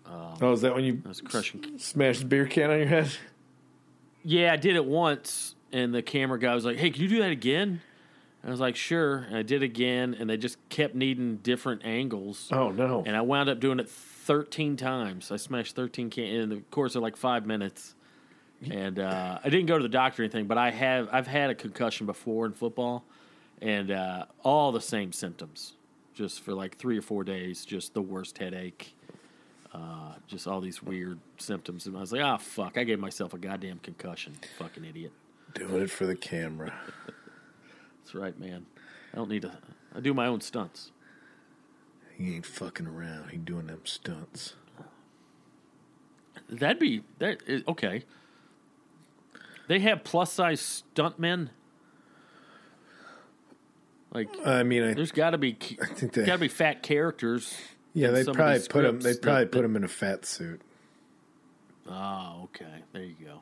Oh, 0.07 0.53
is 0.53 0.61
that 0.61 0.75
when 0.75 0.85
you 0.85 1.01
I 1.07 1.09
was 1.09 1.23
crushing. 1.23 1.79
smashed 1.79 2.21
the 2.21 2.27
beer 2.27 2.47
can 2.47 2.71
on 2.71 2.77
your 2.79 2.89
head? 2.89 3.11
Yeah, 4.23 4.53
I 4.53 4.57
did 4.57 4.77
it 4.77 4.85
once, 4.85 5.55
and 5.73 5.95
the 5.95 6.03
camera 6.03 6.39
guy 6.39 6.55
was 6.55 6.67
like, 6.67 6.77
"Hey, 6.77 6.91
can 6.91 7.03
you 7.03 7.09
do 7.09 7.21
that 7.21 7.31
again?" 7.31 7.81
And 8.45 8.51
I 8.51 8.53
was 8.53 8.61
like, 8.61 8.77
"Sure." 8.77 9.25
And 9.27 9.39
I 9.39 9.43
did 9.43 9.63
again, 9.63 10.15
and 10.21 10.29
they 10.29 10.37
just 10.37 10.59
kept 10.69 10.95
needing 10.95 11.39
different 11.39 11.81
angles. 11.83 12.51
Oh 12.53 12.69
no. 12.69 13.03
And 13.07 13.17
I 13.17 13.23
wound 13.23 13.49
up 13.49 13.59
doing 13.59 13.81
it 13.81 13.89
13 13.89 14.77
times. 14.77 15.33
I 15.33 15.37
smashed 15.37 15.75
13 15.75 16.11
can 16.11 16.25
in 16.25 16.49
the 16.51 16.61
course 16.71 16.95
of 16.95 17.03
like 17.03 17.17
five 17.17 17.47
minutes. 17.47 17.95
And 18.71 18.99
uh, 18.99 19.39
I 19.43 19.49
didn't 19.49 19.65
go 19.65 19.79
to 19.79 19.83
the 19.83 19.89
doctor 19.89 20.21
or 20.21 20.25
anything, 20.25 20.47
but 20.47 20.59
I 20.59 20.71
have 20.73 21.09
I've 21.11 21.27
had 21.27 21.49
a 21.49 21.55
concussion 21.55 22.05
before 22.05 22.45
in 22.45 22.53
football, 22.53 23.07
and 23.63 23.91
uh, 23.91 24.27
all 24.43 24.73
the 24.73 24.81
same 24.81 25.11
symptoms, 25.11 25.73
just 26.13 26.43
for 26.43 26.53
like 26.53 26.77
three 26.77 26.99
or 26.99 27.03
four 27.03 27.25
days, 27.25 27.65
just 27.65 27.95
the 27.95 28.03
worst 28.03 28.37
headache, 28.37 28.95
uh, 29.73 30.17
just 30.27 30.47
all 30.47 30.61
these 30.61 30.83
weird 30.83 31.19
symptoms. 31.39 31.87
And 31.87 31.97
I 31.97 32.01
was 32.01 32.13
like, 32.13 32.23
ah, 32.23 32.37
fuck! 32.37 32.77
I 32.77 32.85
gave 32.85 32.99
myself 32.99 33.33
a 33.33 33.39
goddamn 33.39 33.79
concussion, 33.79 34.35
fucking 34.59 34.85
idiot. 34.85 35.13
Doing 35.55 35.85
it 35.85 35.91
for 35.91 36.05
the 36.05 36.17
camera. 36.17 36.75
That's 38.05 38.15
right, 38.15 38.39
man. 38.39 38.67
I 39.13 39.17
don't 39.17 39.31
need 39.31 39.43
to. 39.43 39.53
I 39.95 40.01
do 40.01 40.13
my 40.13 40.27
own 40.27 40.43
stunts. 40.43 40.91
He 42.17 42.35
ain't 42.35 42.45
fucking 42.45 42.87
around. 42.87 43.31
He 43.31 43.39
doing 43.39 43.67
them 43.67 43.81
stunts. 43.85 44.55
That'd 46.49 46.79
be 46.79 47.03
that 47.19 47.39
is, 47.47 47.63
okay. 47.67 48.03
They 49.69 49.79
have 49.81 50.05
plus 50.05 50.33
size 50.33 50.83
stuntmen. 50.95 51.49
Like, 54.13 54.29
I 54.45 54.63
mean, 54.63 54.83
I 54.83 54.95
there's 54.95 55.11
got 55.11 55.31
to 55.31 55.39
be 55.39 55.57
I 55.81 55.87
think 55.87 56.13
got 56.13 56.27
to 56.27 56.39
be 56.39 56.49
fat 56.49 56.83
characters. 56.83 57.57
yeah, 57.95 58.11
they 58.11 58.23
probably 58.25 58.59
these 58.59 58.69
put 58.69 58.85
him. 58.85 59.01
They 59.01 59.15
probably 59.15 59.45
that- 59.45 59.53
put 59.53 59.65
him 59.65 59.77
in 59.77 59.85
a 59.85 59.89
fat 59.89 60.27
suit. 60.27 60.61
Oh, 61.89 62.43
okay. 62.45 62.83
There 62.93 63.03
you 63.03 63.17
go. 63.25 63.41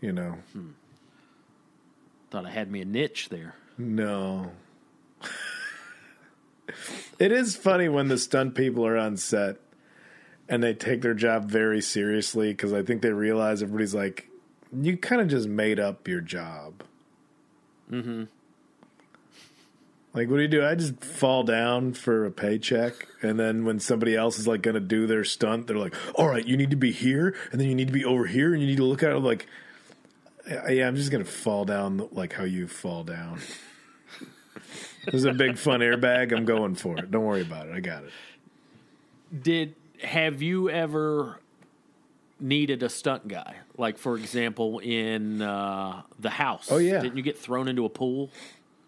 You 0.00 0.12
know, 0.12 0.38
hmm. 0.52 0.70
Thought 2.30 2.46
I 2.46 2.50
had 2.50 2.70
me 2.70 2.82
a 2.82 2.84
niche 2.84 3.30
there. 3.30 3.54
No. 3.78 4.52
it 7.18 7.32
is 7.32 7.56
funny 7.56 7.88
when 7.88 8.08
the 8.08 8.18
stunt 8.18 8.54
people 8.54 8.86
are 8.86 8.98
on 8.98 9.16
set 9.16 9.56
and 10.48 10.62
they 10.62 10.74
take 10.74 11.02
their 11.02 11.14
job 11.14 11.48
very 11.48 11.80
seriously 11.80 12.52
because 12.52 12.72
I 12.72 12.82
think 12.82 13.02
they 13.02 13.12
realize 13.12 13.62
everybody's 13.62 13.94
like, 13.94 14.28
you 14.72 14.96
kind 14.96 15.20
of 15.20 15.28
just 15.28 15.48
made 15.48 15.78
up 15.78 16.08
your 16.08 16.20
job. 16.20 16.82
Mm-hmm. 17.90 18.24
Like, 20.14 20.28
what 20.28 20.36
do 20.36 20.42
you 20.42 20.48
do? 20.48 20.64
I 20.64 20.74
just 20.74 21.04
fall 21.04 21.42
down 21.44 21.92
for 21.92 22.24
a 22.24 22.30
paycheck, 22.30 23.06
and 23.22 23.38
then 23.38 23.64
when 23.64 23.78
somebody 23.78 24.16
else 24.16 24.38
is 24.38 24.48
like 24.48 24.62
going 24.62 24.74
to 24.74 24.80
do 24.80 25.06
their 25.06 25.22
stunt, 25.22 25.66
they're 25.66 25.76
like, 25.76 25.94
"All 26.14 26.26
right, 26.26 26.44
you 26.44 26.56
need 26.56 26.70
to 26.70 26.76
be 26.76 26.92
here, 26.92 27.36
and 27.52 27.60
then 27.60 27.68
you 27.68 27.74
need 27.74 27.88
to 27.88 27.92
be 27.92 28.04
over 28.04 28.26
here, 28.26 28.52
and 28.52 28.60
you 28.60 28.66
need 28.66 28.78
to 28.78 28.84
look 28.84 29.02
at 29.02 29.12
it." 29.12 29.18
like, 29.18 29.46
yeah, 30.48 30.88
I'm 30.88 30.96
just 30.96 31.10
going 31.10 31.24
to 31.24 31.30
fall 31.30 31.64
down 31.64 32.08
like 32.10 32.32
how 32.32 32.44
you 32.44 32.66
fall 32.66 33.04
down. 33.04 33.40
There's 35.10 35.24
a 35.24 35.32
big 35.32 35.58
fun 35.58 35.80
airbag. 35.80 36.36
I'm 36.36 36.44
going 36.44 36.74
for 36.74 36.98
it. 36.98 37.10
Don't 37.10 37.24
worry 37.24 37.42
about 37.42 37.68
it. 37.68 37.74
I 37.74 37.80
got 37.80 38.04
it. 38.04 38.10
Did 39.42 39.74
have 40.02 40.42
you 40.42 40.70
ever 40.70 41.40
needed 42.40 42.82
a 42.82 42.88
stunt 42.88 43.28
guy? 43.28 43.56
Like, 43.76 43.98
for 43.98 44.16
example, 44.16 44.78
in 44.78 45.42
uh, 45.42 46.02
the 46.18 46.30
house. 46.30 46.68
Oh, 46.70 46.78
yeah. 46.78 47.00
Didn't 47.00 47.16
you 47.16 47.22
get 47.22 47.38
thrown 47.38 47.68
into 47.68 47.84
a 47.84 47.88
pool? 47.88 48.30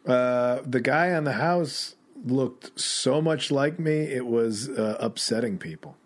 Uh, 0.06 0.60
the 0.64 0.80
guy 0.80 1.12
on 1.12 1.24
the 1.24 1.32
house 1.32 1.94
looked 2.24 2.78
so 2.78 3.20
much 3.20 3.50
like 3.50 3.78
me, 3.78 4.00
it 4.00 4.26
was 4.26 4.68
uh, 4.68 4.96
upsetting 5.00 5.58
people. 5.58 5.96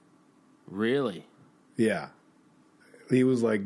Really? 0.67 1.27
Yeah. 1.77 2.09
He 3.11 3.25
was 3.25 3.43
like 3.43 3.63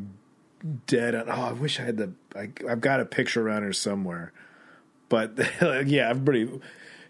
dead 0.86 1.14
on. 1.14 1.28
Oh, 1.28 1.42
I 1.42 1.52
wish 1.52 1.78
I 1.80 1.84
had 1.84 1.96
the. 1.96 2.12
I, 2.34 2.50
I've 2.68 2.80
got 2.80 3.00
a 3.00 3.04
picture 3.04 3.46
around 3.46 3.62
here 3.62 3.72
somewhere. 3.72 4.32
But 5.08 5.38
yeah, 5.86 6.10
everybody, 6.10 6.60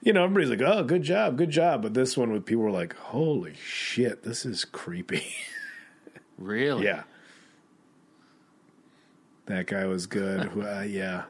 you 0.02 0.12
know, 0.12 0.24
everybody's 0.24 0.50
like, 0.50 0.62
oh, 0.62 0.84
good 0.84 1.02
job, 1.02 1.36
good 1.36 1.50
job. 1.50 1.82
But 1.82 1.94
this 1.94 2.16
one 2.16 2.32
with 2.32 2.46
people 2.46 2.64
were 2.64 2.70
like, 2.70 2.94
holy 2.96 3.54
shit, 3.54 4.22
this 4.22 4.44
is 4.44 4.64
creepy. 4.64 5.26
Really? 6.40 6.84
yeah. 6.84 7.02
That 9.46 9.66
guy 9.66 9.86
was 9.86 10.06
good. 10.06 10.56
Uh, 10.56 10.80
yeah. 10.86 11.24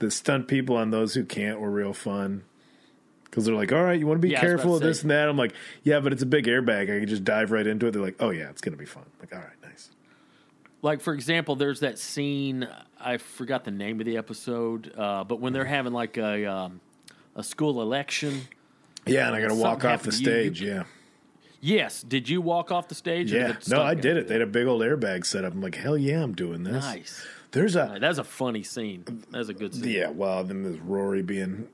The 0.00 0.10
stunt 0.10 0.48
people 0.48 0.76
on 0.76 0.90
those 0.90 1.14
who 1.14 1.24
can't 1.24 1.58
were 1.60 1.70
real 1.70 1.94
fun. 1.94 2.44
Because 3.24 3.46
they're 3.46 3.54
like, 3.54 3.72
all 3.72 3.82
right, 3.82 3.98
you 3.98 4.06
want 4.06 4.20
to 4.20 4.20
be 4.20 4.32
Yeah, 4.32 4.40
I 4.40 4.42
was 4.42 4.52
about 4.52 4.58
careful 4.58 4.76
of 4.76 4.82
this 4.82 5.00
and 5.00 5.10
that. 5.12 5.30
I'm 5.30 5.38
like, 5.38 5.54
yeah, 5.82 6.00
but 6.00 6.12
it's 6.12 6.22
a 6.22 6.26
big 6.26 6.44
airbag. 6.44 6.94
I 6.94 6.98
can 6.98 7.08
just 7.08 7.24
dive 7.24 7.52
right 7.52 7.66
into 7.66 7.86
it. 7.86 7.92
They're 7.92 8.02
like, 8.02 8.16
oh, 8.20 8.28
yeah, 8.28 8.50
it's 8.50 8.60
going 8.60 8.74
to 8.74 8.78
be 8.78 8.84
fun. 8.84 9.04
I'm 9.04 9.20
like, 9.20 9.32
all 9.32 9.38
right. 9.38 9.61
Like 10.82 11.00
for 11.00 11.14
example, 11.14 11.54
there's 11.56 11.80
that 11.80 11.98
scene. 11.98 12.68
I 13.00 13.16
forgot 13.18 13.64
the 13.64 13.70
name 13.70 14.00
of 14.00 14.06
the 14.06 14.16
episode, 14.16 14.92
uh, 14.96 15.24
but 15.24 15.40
when 15.40 15.52
they're 15.52 15.64
having 15.64 15.92
like 15.92 16.16
a 16.16 16.44
um, 16.46 16.80
a 17.36 17.42
school 17.42 17.80
election. 17.82 18.42
Yeah, 19.06 19.26
and 19.28 19.36
I 19.36 19.40
got 19.40 19.48
to 19.48 19.54
walk 19.54 19.84
off 19.84 20.02
the 20.02 20.10
to 20.12 20.16
you. 20.18 20.30
You- 20.30 20.32
stage. 20.54 20.62
yeah. 20.62 20.82
Yes. 21.64 22.02
Did 22.02 22.28
you 22.28 22.40
walk 22.40 22.72
off 22.72 22.88
the 22.88 22.96
stage? 22.96 23.32
Yeah. 23.32 23.54
No, 23.68 23.80
I 23.80 23.94
did 23.94 24.16
it. 24.16 24.26
They 24.26 24.34
had 24.34 24.42
a 24.42 24.46
big 24.46 24.66
old 24.66 24.82
airbag 24.82 25.24
set 25.24 25.44
up. 25.44 25.52
I'm 25.52 25.60
like, 25.60 25.76
hell 25.76 25.96
yeah, 25.96 26.20
I'm 26.20 26.34
doing 26.34 26.64
this. 26.64 26.84
Nice. 26.84 27.24
There's 27.52 27.76
a. 27.76 27.98
That's 28.00 28.18
a 28.18 28.24
funny 28.24 28.64
scene. 28.64 29.04
That's 29.30 29.48
a 29.48 29.54
good 29.54 29.72
scene. 29.74 29.84
Yeah, 29.88 30.08
well, 30.10 30.42
then 30.42 30.64
there's 30.64 30.80
Rory 30.80 31.22
being 31.22 31.68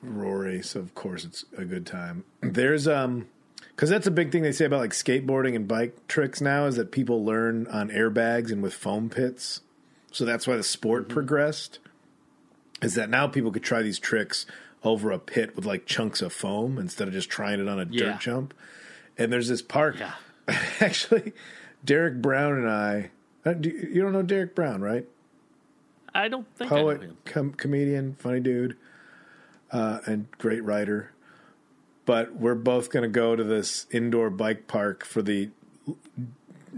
Rory, 0.00 0.62
so 0.62 0.78
of 0.78 0.94
course 0.94 1.24
it's 1.24 1.44
a 1.56 1.64
good 1.64 1.86
time. 1.86 2.24
There's 2.40 2.86
um 2.86 3.26
because 3.70 3.88
that's 3.90 4.06
a 4.06 4.10
big 4.10 4.30
thing 4.32 4.42
they 4.42 4.52
say 4.52 4.64
about 4.64 4.80
like 4.80 4.90
skateboarding 4.92 5.56
and 5.56 5.66
bike 5.66 6.06
tricks 6.08 6.40
now 6.40 6.66
is 6.66 6.76
that 6.76 6.92
people 6.92 7.24
learn 7.24 7.66
on 7.68 7.88
airbags 7.90 8.50
and 8.52 8.62
with 8.62 8.74
foam 8.74 9.08
pits. 9.08 9.60
So 10.10 10.24
that's 10.24 10.46
why 10.46 10.56
the 10.56 10.62
sport 10.62 11.04
Mm-hmm. 11.04 11.14
progressed. 11.14 11.78
Is 12.82 12.94
that 12.94 13.08
now 13.08 13.28
people 13.28 13.52
could 13.52 13.62
try 13.62 13.80
these 13.82 13.98
tricks 14.00 14.44
over 14.82 15.12
a 15.12 15.18
pit 15.18 15.54
with 15.54 15.64
like 15.64 15.86
chunks 15.86 16.20
of 16.20 16.32
foam 16.32 16.76
instead 16.78 17.06
of 17.06 17.14
just 17.14 17.30
trying 17.30 17.60
it 17.60 17.68
on 17.68 17.78
a 17.78 17.86
Yeah. 17.88 18.12
dirt 18.12 18.20
jump. 18.20 18.54
And 19.16 19.32
there's 19.32 19.46
this 19.48 19.62
park. 19.62 19.96
Yeah. 20.00 20.14
Actually, 20.80 21.32
Derek 21.84 22.20
Brown 22.20 22.54
and 22.54 22.68
I. 22.68 23.10
uh, 23.44 23.52
do- 23.52 23.70
You 23.70 24.02
don't 24.02 24.12
know 24.12 24.22
Derek 24.22 24.54
Brown, 24.56 24.80
right? 24.82 25.06
I 26.12 26.26
don't 26.28 26.46
think 26.56 26.68
poet, 26.70 27.24
com- 27.24 27.52
comedian, 27.52 28.16
funny 28.18 28.40
dude, 28.40 28.76
uh, 29.70 30.00
and 30.04 30.26
great 30.38 30.64
writer. 30.64 31.11
But 32.04 32.34
we're 32.34 32.56
both 32.56 32.90
going 32.90 33.04
to 33.04 33.08
go 33.08 33.36
to 33.36 33.44
this 33.44 33.86
indoor 33.90 34.28
bike 34.28 34.66
park 34.66 35.04
for 35.04 35.22
the 35.22 35.50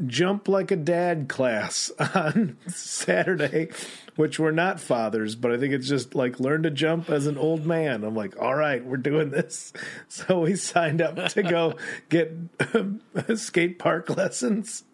jump 0.06 0.48
like 0.48 0.70
a 0.70 0.76
dad 0.76 1.28
class 1.28 1.90
on 2.14 2.56
Saturday, 2.66 3.68
which 4.16 4.38
we're 4.38 4.50
not 4.50 4.80
fathers, 4.80 5.34
but 5.34 5.52
I 5.52 5.58
think 5.58 5.72
it's 5.72 5.88
just 5.88 6.14
like 6.14 6.40
learn 6.40 6.62
to 6.64 6.70
jump 6.70 7.10
as 7.10 7.26
an 7.26 7.38
old 7.38 7.66
man. 7.66 8.04
I'm 8.04 8.14
like, 8.14 8.40
all 8.40 8.54
right, 8.54 8.84
we're 8.84 8.96
doing 8.96 9.30
this. 9.30 9.72
So 10.08 10.40
we 10.40 10.54
signed 10.54 11.02
up 11.02 11.28
to 11.30 11.42
go 11.42 11.74
get 12.08 12.32
um, 12.72 13.00
skate 13.34 13.78
park 13.78 14.16
lessons, 14.16 14.84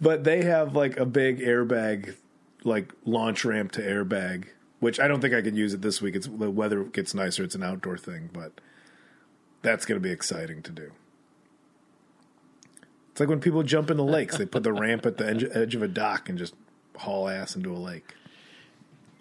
but 0.00 0.24
they 0.24 0.42
have 0.44 0.74
like 0.74 0.96
a 0.98 1.06
big 1.06 1.38
airbag 1.40 2.16
like 2.64 2.92
launch 3.04 3.44
ramp 3.44 3.72
to 3.72 3.80
airbag, 3.80 4.48
which 4.80 4.98
I 4.98 5.08
don't 5.08 5.20
think 5.20 5.34
I 5.34 5.40
can 5.40 5.56
use 5.56 5.72
it 5.72 5.82
this 5.82 6.02
week. 6.02 6.16
It's 6.16 6.26
the 6.26 6.50
weather 6.50 6.84
gets 6.84 7.14
nicer. 7.14 7.44
It's 7.44 7.54
an 7.54 7.62
outdoor 7.62 7.96
thing, 7.96 8.30
but 8.32 8.60
that's 9.62 9.84
going 9.86 10.00
to 10.00 10.02
be 10.06 10.12
exciting 10.12 10.62
to 10.62 10.72
do. 10.72 10.90
It's 13.12 13.20
like 13.20 13.28
when 13.28 13.40
people 13.40 13.62
jump 13.62 13.90
into 13.90 14.02
lakes; 14.02 14.36
they 14.38 14.46
put 14.46 14.62
the 14.62 14.72
ramp 14.72 15.04
at 15.06 15.16
the 15.16 15.26
edge, 15.28 15.44
edge 15.52 15.74
of 15.74 15.82
a 15.82 15.88
dock 15.88 16.28
and 16.28 16.38
just 16.38 16.54
haul 16.96 17.28
ass 17.28 17.56
into 17.56 17.72
a 17.72 17.76
lake. 17.78 18.14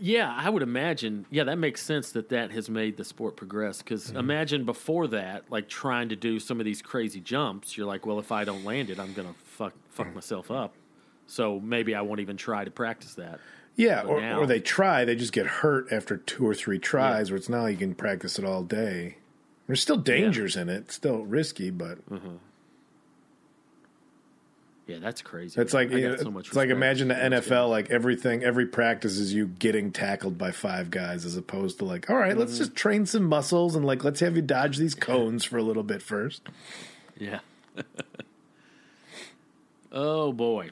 Yeah, 0.02 0.34
I 0.34 0.50
would 0.50 0.62
imagine. 0.64 1.26
Yeah, 1.30 1.44
that 1.46 1.58
makes 1.58 1.82
sense 1.82 2.12
that 2.14 2.30
that 2.30 2.52
has 2.52 2.70
made 2.70 2.96
the 2.98 3.04
sport 3.04 3.36
progress. 3.36 3.80
Because 3.82 4.08
Mm-hmm. 4.08 4.18
imagine 4.18 4.64
before 4.66 5.08
that, 5.08 5.52
like 5.52 5.68
trying 5.68 6.10
to 6.10 6.16
do 6.16 6.40
some 6.40 6.60
of 6.60 6.66
these 6.66 6.82
crazy 6.82 7.20
jumps, 7.20 7.78
you're 7.78 7.88
like, 7.88 8.06
well, 8.06 8.20
if 8.20 8.32
I 8.32 8.46
don't 8.46 8.64
land 8.64 8.90
it, 8.90 9.00
I'm 9.00 9.14
gonna 9.14 9.34
fuck 9.44 9.74
fuck 9.90 10.14
myself 10.16 10.52
up. 10.52 10.74
So 11.28 11.60
maybe 11.60 11.96
I 11.96 12.02
won't 12.02 12.22
even 12.22 12.38
try 12.38 12.64
to 12.64 12.72
practice 12.72 13.16
that. 13.16 13.40
Yeah, 13.76 14.02
or, 14.02 14.20
now- 14.22 14.40
or 14.40 14.46
they 14.46 14.60
try, 14.60 15.04
they 15.06 15.16
just 15.16 15.32
get 15.34 15.46
hurt 15.48 15.92
after 15.92 16.18
two 16.18 16.46
or 16.48 16.54
three 16.54 16.80
tries, 16.80 17.30
where 17.32 17.38
it's 17.38 17.50
not 17.50 17.64
like 17.64 17.72
you 17.74 17.78
can 17.78 17.96
practice 17.96 18.38
it 18.40 18.46
all 18.46 18.64
day. 18.64 19.18
There's 19.70 19.82
still 19.82 19.98
dangers 19.98 20.56
in 20.56 20.68
it, 20.68 20.78
it's 20.78 20.96
still 20.96 21.24
risky, 21.26 21.70
but 21.70 22.00
Yeah, 24.88 24.98
that's 24.98 25.22
crazy. 25.22 25.62
it's 25.62 25.76
like 25.76 25.92
you 25.92 26.10
know, 26.10 26.16
so 26.16 26.36
it's 26.40 26.56
like 26.56 26.70
imagine 26.72 27.10
the 27.10 27.14
NFL, 27.14 27.50
guys. 27.50 27.70
like 27.70 27.90
everything, 27.92 28.44
every 28.44 28.66
practice 28.66 29.18
is 29.20 29.32
you 29.32 29.46
getting 29.46 29.92
tackled 29.92 30.40
by 30.40 30.50
five 30.50 30.90
guys, 30.90 31.24
as 31.24 31.38
opposed 31.38 31.78
to 31.78 31.86
like, 31.86 32.10
all 32.10 32.16
right, 32.18 32.36
let's 32.36 32.54
Mm-hmm. 32.54 32.58
just 32.64 32.76
train 32.76 33.06
some 33.06 33.26
muscles 33.26 33.76
and 33.76 33.86
like 33.86 34.04
let's 34.04 34.20
have 34.22 34.36
you 34.36 34.42
dodge 34.42 34.78
these 34.78 34.96
cones 34.96 35.44
for 35.46 35.58
a 35.60 35.64
little 35.64 35.84
bit 35.84 36.02
first. 36.02 36.42
Yeah. 37.20 37.42
oh 39.92 40.34
boy. 40.34 40.72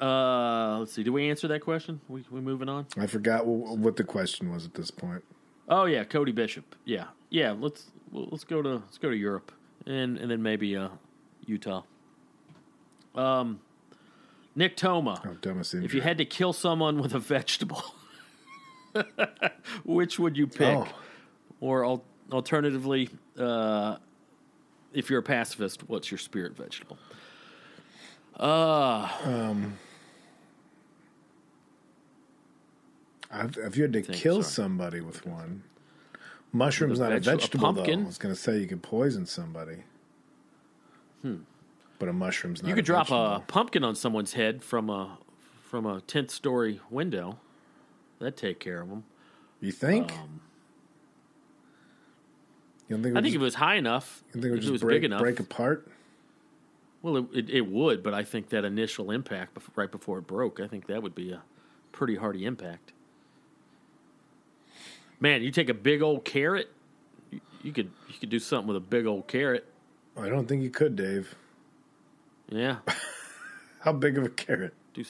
Uh, 0.00 0.78
let's 0.80 0.92
see. 0.94 1.02
Did 1.04 1.10
we 1.10 1.30
answer 1.30 1.46
that 1.46 1.60
question? 1.60 2.00
We 2.08 2.24
we 2.32 2.40
moving 2.40 2.68
on? 2.68 2.86
I 2.98 3.06
forgot 3.06 3.46
what 3.46 3.94
the 3.96 4.02
question 4.04 4.50
was 4.52 4.64
at 4.64 4.74
this 4.74 4.90
point. 4.90 5.22
Oh 5.70 5.84
yeah, 5.84 6.04
Cody 6.04 6.32
Bishop. 6.32 6.74
Yeah, 6.84 7.06
yeah. 7.30 7.54
Let's 7.58 7.86
well, 8.10 8.28
let's 8.30 8.44
go 8.44 8.60
to 8.60 8.68
let's 8.74 8.98
go 8.98 9.08
to 9.08 9.16
Europe 9.16 9.52
and 9.86 10.18
and 10.18 10.30
then 10.30 10.42
maybe 10.42 10.76
uh, 10.76 10.88
Utah. 11.46 11.82
Um, 13.14 13.60
Nick 14.54 14.76
Toma. 14.76 15.22
Oh, 15.24 15.36
dumbest 15.40 15.74
If 15.74 15.94
you 15.94 16.00
had 16.00 16.18
to 16.18 16.24
kill 16.24 16.52
someone 16.52 17.00
with 17.00 17.14
a 17.14 17.18
vegetable, 17.18 17.82
which 19.84 20.18
would 20.18 20.36
you 20.36 20.46
pick? 20.46 20.76
Oh. 20.76 20.88
Or 21.60 21.84
al- 21.84 22.04
alternatively, 22.32 23.10
uh, 23.38 23.96
if 24.92 25.10
you're 25.10 25.20
a 25.20 25.22
pacifist, 25.22 25.88
what's 25.88 26.10
your 26.10 26.18
spirit 26.18 26.56
vegetable? 26.56 26.98
Uh, 28.38 29.08
I've, 33.30 33.56
if 33.58 33.76
you 33.76 33.82
had 33.82 33.92
to 33.92 34.02
kill 34.02 34.42
somebody 34.42 35.00
with 35.00 35.24
one, 35.26 35.62
mushroom's 36.52 36.98
With 36.98 37.08
a 37.08 37.10
not 37.10 37.16
a 37.16 37.20
veg- 37.20 37.28
a 37.28 37.36
vegetable, 37.36 37.64
pumpkin? 37.74 38.00
though. 38.00 38.04
I 38.04 38.08
was 38.08 38.18
going 38.18 38.34
to 38.34 38.40
say 38.40 38.58
you 38.58 38.66
could 38.66 38.82
poison 38.82 39.26
somebody. 39.26 39.84
Hmm. 41.22 41.36
But 41.98 42.08
a 42.08 42.12
mushroom's 42.12 42.62
not. 42.62 42.68
You 42.70 42.74
could 42.74 42.84
a 42.84 42.86
drop 42.86 43.06
vegetable. 43.08 43.34
a 43.36 43.40
pumpkin 43.40 43.84
on 43.84 43.94
someone's 43.94 44.32
head 44.32 44.62
from 44.62 44.88
a 44.90 45.18
from 45.62 45.86
a 45.86 46.00
tenth 46.00 46.30
story 46.30 46.80
window. 46.90 47.38
That'd 48.18 48.36
take 48.36 48.58
care 48.58 48.80
of 48.80 48.88
them. 48.88 49.04
You 49.60 49.70
think? 49.72 50.12
Um, 50.12 50.40
you 52.88 52.96
don't 52.96 53.02
think? 53.02 53.14
it 53.14 53.18
I 53.18 53.22
think 53.22 53.26
just, 53.32 53.36
if 53.36 53.40
it 53.42 53.44
was 53.44 53.54
high 53.54 53.74
enough, 53.76 54.24
you 54.34 54.40
think 54.40 54.46
it 54.46 54.50
would 54.52 54.60
just 54.60 54.68
it 54.70 54.72
was 54.72 54.80
break, 54.82 54.96
big 54.96 55.04
enough, 55.04 55.20
break 55.20 55.38
apart? 55.40 55.88
well, 57.02 57.18
it, 57.18 57.26
it, 57.34 57.50
it 57.50 57.66
would. 57.66 58.02
But 58.02 58.14
I 58.14 58.24
think 58.24 58.48
that 58.48 58.64
initial 58.64 59.10
impact, 59.10 59.58
right 59.76 59.90
before 59.90 60.18
it 60.18 60.26
broke, 60.26 60.58
I 60.58 60.66
think 60.66 60.86
that 60.86 61.02
would 61.02 61.14
be 61.14 61.30
a 61.32 61.42
pretty 61.92 62.16
hearty 62.16 62.44
impact. 62.46 62.92
Man, 65.20 65.42
you 65.42 65.50
take 65.50 65.68
a 65.68 65.74
big 65.74 66.00
old 66.02 66.24
carrot, 66.24 66.70
you, 67.30 67.40
you 67.62 67.72
could 67.72 67.90
you 68.08 68.14
could 68.18 68.30
do 68.30 68.38
something 68.38 68.68
with 68.68 68.76
a 68.76 68.80
big 68.80 69.06
old 69.06 69.26
carrot. 69.28 69.66
I 70.16 70.28
don't 70.28 70.46
think 70.48 70.62
you 70.62 70.70
could, 70.70 70.96
Dave. 70.96 71.34
Yeah, 72.48 72.78
How 73.80 73.92
big 73.92 74.18
of 74.18 74.24
a 74.24 74.28
carrot? 74.30 74.74
do 74.94 75.04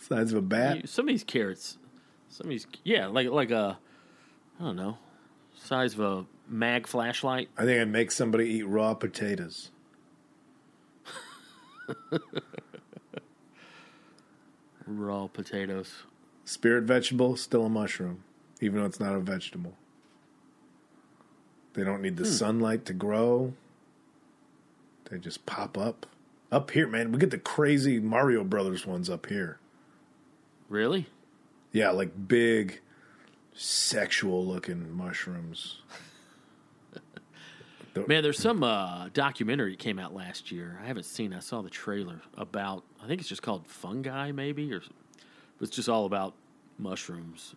Size 0.00 0.30
of 0.32 0.38
a 0.38 0.42
bat? 0.42 0.76
you- 0.82 0.86
some 0.86 1.06
of 1.08 1.12
these 1.12 1.24
carrots. 1.24 1.78
Some 2.28 2.46
of 2.46 2.50
these, 2.50 2.66
yeah, 2.84 3.06
like 3.06 3.28
like 3.30 3.50
a, 3.50 3.78
I 4.60 4.64
don't 4.64 4.76
know, 4.76 4.98
size 5.54 5.94
of 5.94 6.00
a 6.00 6.26
mag 6.48 6.86
flashlight. 6.86 7.48
I 7.56 7.64
think 7.64 7.80
I'd 7.80 7.88
make 7.90 8.10
somebody 8.10 8.44
eat 8.50 8.62
raw 8.64 8.92
potatoes. 8.94 9.70
Raw 14.86 15.26
potatoes. 15.26 16.02
Spirit 16.44 16.84
vegetable, 16.84 17.36
still 17.36 17.66
a 17.66 17.68
mushroom, 17.68 18.22
even 18.60 18.80
though 18.80 18.86
it's 18.86 19.00
not 19.00 19.14
a 19.14 19.20
vegetable. 19.20 19.74
They 21.74 21.84
don't 21.84 21.96
Hmm. 21.96 22.02
need 22.02 22.16
the 22.16 22.24
sunlight 22.24 22.84
to 22.86 22.92
grow. 22.92 23.54
They 25.10 25.18
just 25.18 25.46
pop 25.46 25.76
up. 25.78 26.06
Up 26.50 26.70
here, 26.70 26.86
man, 26.88 27.12
we 27.12 27.18
get 27.18 27.30
the 27.30 27.38
crazy 27.38 28.00
Mario 28.00 28.44
Brothers 28.44 28.86
ones 28.86 29.10
up 29.10 29.26
here. 29.26 29.58
Really? 30.68 31.06
Yeah, 31.72 31.90
like 31.90 32.28
big, 32.28 32.80
sexual 33.52 34.44
looking 34.46 34.96
mushrooms. 34.96 35.80
Man, 38.08 38.22
there's 38.22 38.38
some 38.38 38.62
uh, 38.62 39.08
documentary 39.14 39.70
that 39.72 39.78
came 39.78 39.98
out 39.98 40.14
last 40.14 40.52
year. 40.52 40.78
I 40.82 40.86
haven't 40.86 41.04
seen. 41.04 41.32
I 41.32 41.38
saw 41.38 41.62
the 41.62 41.70
trailer 41.70 42.20
about. 42.36 42.84
I 43.02 43.06
think 43.06 43.20
it's 43.20 43.28
just 43.28 43.40
called 43.42 43.66
Fungi, 43.66 44.32
maybe, 44.32 44.70
or 44.72 44.82
it's 45.62 45.74
just 45.74 45.88
all 45.88 46.04
about 46.04 46.34
mushrooms 46.78 47.54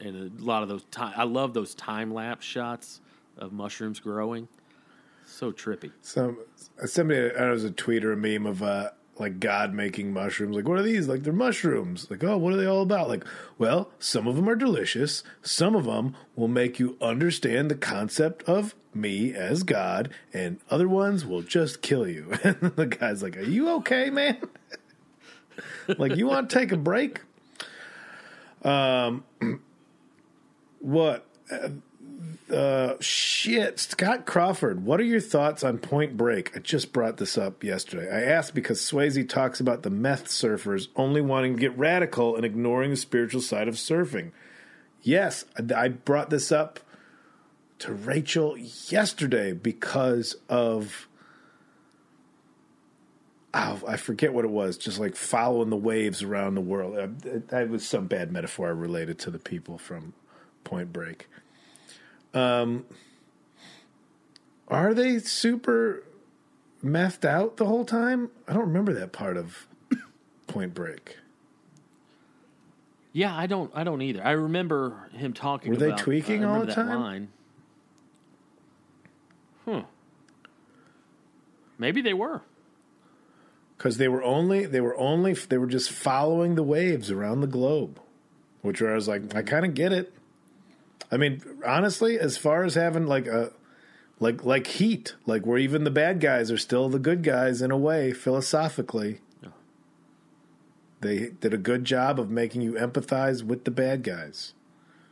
and 0.00 0.40
a 0.40 0.44
lot 0.44 0.62
of 0.62 0.68
those. 0.68 0.84
Time, 0.84 1.14
I 1.16 1.24
love 1.24 1.54
those 1.54 1.74
time 1.74 2.12
lapse 2.12 2.44
shots 2.44 3.00
of 3.36 3.52
mushrooms 3.52 4.00
growing. 4.00 4.48
So 5.26 5.52
trippy. 5.52 5.92
Some 6.02 6.38
somebody 6.84 7.34
I 7.34 7.40
know, 7.40 7.48
it 7.48 7.52
was 7.52 7.64
a 7.64 7.70
tweet 7.70 8.04
or 8.04 8.12
a 8.12 8.16
meme 8.16 8.46
of 8.46 8.62
uh 8.62 8.90
like 9.18 9.40
God 9.40 9.72
making 9.72 10.12
mushrooms. 10.12 10.56
Like, 10.56 10.68
what 10.68 10.78
are 10.78 10.82
these? 10.82 11.08
Like, 11.08 11.22
they're 11.22 11.32
mushrooms. 11.32 12.10
Like, 12.10 12.22
oh, 12.22 12.36
what 12.36 12.52
are 12.52 12.56
they 12.56 12.66
all 12.66 12.82
about? 12.82 13.08
Like, 13.08 13.24
well, 13.58 13.90
some 13.98 14.26
of 14.26 14.36
them 14.36 14.48
are 14.48 14.56
delicious. 14.56 15.22
Some 15.42 15.74
of 15.74 15.84
them 15.84 16.14
will 16.34 16.48
make 16.48 16.78
you 16.78 16.96
understand 17.00 17.70
the 17.70 17.76
concept 17.76 18.42
of 18.44 18.74
me 18.94 19.34
as 19.34 19.62
God, 19.62 20.10
and 20.32 20.58
other 20.70 20.88
ones 20.88 21.24
will 21.26 21.42
just 21.42 21.82
kill 21.82 22.06
you. 22.06 22.32
And 22.44 22.60
the 22.76 22.86
guy's 22.86 23.22
like, 23.22 23.36
"Are 23.36 23.42
you 23.42 23.70
okay, 23.76 24.10
man? 24.10 24.38
like, 25.98 26.16
you 26.16 26.26
want 26.26 26.48
to 26.50 26.58
take 26.58 26.72
a 26.72 26.76
break?" 26.76 27.20
Um, 28.62 29.24
what? 30.86 31.26
Uh, 32.48 32.94
shit, 33.00 33.80
Scott 33.80 34.24
Crawford. 34.24 34.84
What 34.84 35.00
are 35.00 35.04
your 35.04 35.20
thoughts 35.20 35.64
on 35.64 35.78
Point 35.78 36.16
Break? 36.16 36.56
I 36.56 36.60
just 36.60 36.92
brought 36.92 37.16
this 37.16 37.36
up 37.36 37.64
yesterday. 37.64 38.08
I 38.08 38.22
asked 38.22 38.54
because 38.54 38.80
Swayze 38.80 39.28
talks 39.28 39.58
about 39.58 39.82
the 39.82 39.90
meth 39.90 40.26
surfers 40.28 40.86
only 40.94 41.20
wanting 41.20 41.54
to 41.54 41.60
get 41.60 41.76
radical 41.76 42.36
and 42.36 42.44
ignoring 42.44 42.90
the 42.90 42.96
spiritual 42.96 43.40
side 43.40 43.66
of 43.66 43.74
surfing. 43.74 44.30
Yes, 45.02 45.44
I 45.58 45.74
I 45.74 45.88
brought 45.88 46.30
this 46.30 46.52
up 46.52 46.78
to 47.80 47.92
Rachel 47.92 48.56
yesterday 48.56 49.52
because 49.52 50.36
of. 50.48 51.08
Oh, 53.52 53.80
I 53.88 53.96
forget 53.96 54.32
what 54.34 54.44
it 54.44 54.50
was. 54.50 54.76
Just 54.76 55.00
like 55.00 55.16
following 55.16 55.70
the 55.70 55.76
waves 55.76 56.22
around 56.22 56.54
the 56.54 56.60
world. 56.60 56.96
Uh, 56.96 57.38
That 57.48 57.70
was 57.70 57.84
some 57.84 58.06
bad 58.06 58.30
metaphor 58.30 58.72
related 58.72 59.18
to 59.20 59.30
the 59.32 59.38
people 59.40 59.78
from 59.78 60.12
Point 60.66 60.92
Break. 60.92 61.28
Um, 62.34 62.84
are 64.68 64.92
they 64.92 65.18
super 65.20 66.02
methed 66.84 67.24
out 67.24 67.56
the 67.56 67.64
whole 67.64 67.84
time? 67.86 68.30
I 68.46 68.52
don't 68.52 68.66
remember 68.66 68.92
that 68.94 69.12
part 69.12 69.36
of 69.38 69.66
Point 70.48 70.74
Break. 70.74 71.16
Yeah, 73.12 73.34
I 73.34 73.46
don't. 73.46 73.70
I 73.74 73.84
don't 73.84 74.02
either. 74.02 74.22
I 74.22 74.32
remember 74.32 75.08
him 75.12 75.32
talking. 75.32 75.70
Were 75.70 75.78
they 75.78 75.86
about, 75.86 75.98
tweaking 76.00 76.44
I 76.44 76.48
all 76.48 76.66
the 76.66 76.74
time? 76.74 77.00
Line. 77.00 77.28
Hmm. 79.64 79.80
Maybe 81.78 82.02
they 82.02 82.12
were. 82.12 82.42
because 83.78 83.98
they 83.98 84.08
were 84.08 84.22
only 84.22 84.66
they 84.66 84.80
were 84.80 84.96
only 84.96 85.32
they 85.34 85.58
were 85.58 85.66
just 85.66 85.90
following 85.90 86.56
the 86.56 86.62
waves 86.62 87.10
around 87.10 87.40
the 87.40 87.46
globe, 87.46 88.00
which 88.62 88.82
I 88.82 88.94
was 88.94 89.06
like, 89.08 89.34
I 89.34 89.42
kind 89.42 89.64
of 89.64 89.74
get 89.74 89.92
it. 89.92 90.12
I 91.10 91.16
mean, 91.16 91.42
honestly, 91.64 92.18
as 92.18 92.36
far 92.36 92.64
as 92.64 92.74
having 92.74 93.06
like 93.06 93.26
a 93.26 93.52
like 94.18 94.44
like 94.44 94.66
Heat, 94.66 95.14
like 95.26 95.46
where 95.46 95.58
even 95.58 95.84
the 95.84 95.90
bad 95.90 96.20
guys 96.20 96.50
are 96.50 96.58
still 96.58 96.88
the 96.88 96.98
good 96.98 97.22
guys 97.22 97.62
in 97.62 97.70
a 97.70 97.76
way 97.76 98.12
philosophically. 98.12 99.20
They 101.00 101.28
did 101.28 101.52
a 101.52 101.58
good 101.58 101.84
job 101.84 102.18
of 102.18 102.30
making 102.30 102.62
you 102.62 102.72
empathize 102.72 103.42
with 103.42 103.64
the 103.64 103.70
bad 103.70 104.02
guys, 104.02 104.54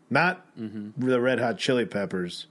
not 0.09 0.45
mm-hmm. 0.59 1.07
the 1.07 1.21
Red 1.21 1.39
Hot 1.41 1.59
Chili 1.59 1.85
Peppers. 1.85 2.47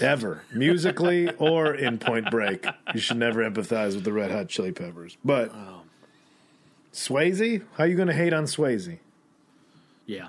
Ever 0.00 0.42
musically 0.52 1.28
or 1.38 1.74
in 1.74 1.98
Point 1.98 2.30
Break, 2.30 2.66
you 2.94 3.00
should 3.00 3.18
never 3.18 3.48
empathize 3.48 3.94
with 3.94 4.04
the 4.04 4.12
Red 4.12 4.30
Hot 4.30 4.48
Chili 4.48 4.72
Peppers. 4.72 5.18
But 5.24 5.52
Swayze? 6.92 7.62
How 7.76 7.84
are 7.84 7.86
you 7.86 7.96
going 7.96 8.08
to 8.08 8.14
hate 8.14 8.32
on 8.32 8.44
Swayze? 8.44 8.98
Yeah. 10.06 10.28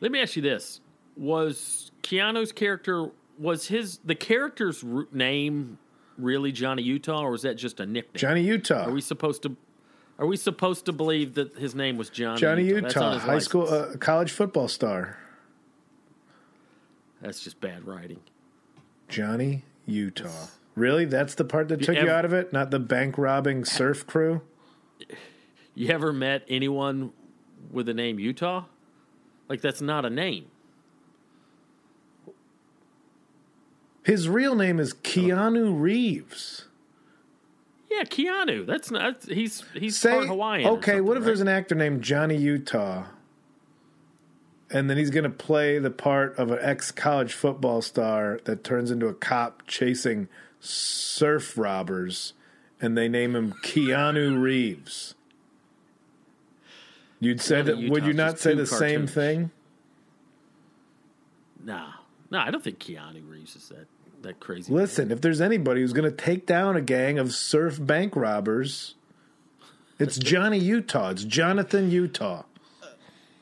Let 0.00 0.12
me 0.12 0.20
ask 0.20 0.36
you 0.36 0.42
this: 0.42 0.80
Was 1.16 1.90
Keanu's 2.02 2.52
character 2.52 3.10
was 3.38 3.68
his 3.68 3.98
the 4.04 4.14
character's 4.14 4.84
name 5.12 5.78
really 6.18 6.52
Johnny 6.52 6.82
Utah, 6.82 7.22
or 7.22 7.30
was 7.30 7.42
that 7.42 7.54
just 7.54 7.80
a 7.80 7.86
nickname? 7.86 8.18
Johnny 8.18 8.42
Utah. 8.42 8.86
Are 8.86 8.92
we 8.92 9.00
supposed 9.00 9.42
to? 9.42 9.56
Are 10.18 10.26
we 10.26 10.36
supposed 10.36 10.84
to 10.84 10.92
believe 10.92 11.34
that 11.34 11.56
his 11.56 11.74
name 11.74 11.96
was 11.96 12.10
Johnny? 12.10 12.40
Johnny 12.40 12.70
That's 12.72 12.96
on 12.96 13.02
Utah, 13.02 13.14
his 13.14 13.22
high 13.22 13.38
school, 13.38 13.68
uh, 13.68 13.96
college 13.96 14.30
football 14.32 14.68
star. 14.68 15.18
That's 17.22 17.40
just 17.40 17.60
bad 17.60 17.86
writing. 17.86 18.20
Johnny 19.08 19.64
Utah. 19.86 20.46
Really? 20.74 21.04
That's 21.04 21.34
the 21.34 21.44
part 21.44 21.68
that 21.68 21.82
took 21.82 21.96
you 21.96 22.02
ever- 22.02 22.10
out 22.10 22.24
of 22.24 22.32
it? 22.32 22.52
Not 22.52 22.70
the 22.70 22.78
bank 22.78 23.18
robbing 23.18 23.64
surf 23.64 24.06
crew? 24.06 24.42
You 25.72 25.88
ever 25.90 26.12
met 26.12 26.44
anyone 26.48 27.12
with 27.70 27.86
the 27.86 27.94
name 27.94 28.18
Utah? 28.18 28.64
Like 29.50 29.60
that's 29.60 29.80
not 29.80 30.04
a 30.04 30.10
name. 30.10 30.46
His 34.04 34.28
real 34.28 34.54
name 34.54 34.78
is 34.78 34.94
Keanu 34.94 35.78
Reeves. 35.78 36.66
Yeah, 37.90 38.04
Keanu. 38.04 38.64
That's 38.64 38.92
not. 38.92 39.24
He's 39.24 39.64
he's 39.74 39.98
Say, 39.98 40.12
part 40.12 40.28
Hawaiian. 40.28 40.68
okay, 40.68 41.00
what 41.00 41.16
if 41.16 41.22
something, 41.22 41.26
there's 41.26 41.40
an 41.40 41.48
actor 41.48 41.74
named 41.74 42.02
Johnny 42.02 42.36
Utah, 42.36 43.06
and 44.70 44.88
then 44.88 44.96
he's 44.96 45.10
going 45.10 45.24
to 45.24 45.30
play 45.30 45.80
the 45.80 45.90
part 45.90 46.38
of 46.38 46.52
an 46.52 46.58
ex 46.62 46.92
college 46.92 47.32
football 47.32 47.82
star 47.82 48.38
that 48.44 48.62
turns 48.62 48.92
into 48.92 49.08
a 49.08 49.14
cop 49.14 49.66
chasing 49.66 50.28
surf 50.60 51.58
robbers, 51.58 52.34
and 52.80 52.96
they 52.96 53.08
name 53.08 53.34
him 53.34 53.52
Keanu 53.64 54.40
Reeves? 54.40 55.16
You'd 57.20 57.40
say 57.40 57.62
that? 57.62 57.76
Would 57.78 58.06
you 58.06 58.14
not 58.14 58.38
say 58.38 58.54
the 58.54 58.66
same 58.66 59.02
cartoonish. 59.02 59.10
thing? 59.10 59.50
Nah, 61.62 61.92
no, 62.30 62.38
I 62.38 62.50
don't 62.50 62.64
think 62.64 62.78
Keanu 62.78 63.28
Reeves 63.28 63.54
is 63.56 63.68
that 63.68 63.86
that 64.22 64.40
crazy. 64.40 64.72
Listen, 64.72 65.10
if 65.10 65.20
there's 65.20 65.40
anybody 65.40 65.80
who's 65.82 65.92
going 65.92 66.10
to 66.10 66.16
take 66.16 66.46
down 66.46 66.76
a 66.76 66.80
gang 66.80 67.18
of 67.18 67.32
surf 67.34 67.78
bank 67.84 68.16
robbers, 68.16 68.94
it's 69.98 70.18
Johnny 70.18 70.58
Utah. 70.58 71.10
It's 71.10 71.24
Jonathan 71.24 71.90
Utah. 71.90 72.44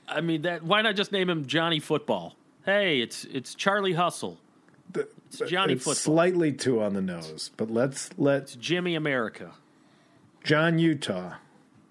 I 0.09 0.21
mean 0.21 0.43
that. 0.43 0.63
Why 0.65 0.83
not 0.83 0.97
just 0.97 1.13
name 1.13 1.31
him 1.31 1.47
Johnny 1.47 1.81
Football? 1.81 2.35
Hey, 2.65 3.01
it's 3.01 3.25
it's 3.27 3.55
Charlie 3.55 3.93
Hustle. 3.93 4.39
It's 4.95 5.39
Johnny 5.47 5.75
it's 5.75 5.85
Football. 5.85 5.95
slightly 5.95 6.53
too 6.53 6.83
on 6.83 6.95
the 6.95 7.03
nose, 7.03 7.51
but 7.57 7.71
let's 7.71 8.11
let 8.19 8.43
It's 8.43 8.57
Jimmy 8.57 8.95
America. 8.95 9.53
John 10.43 10.79
Utah. 10.79 11.35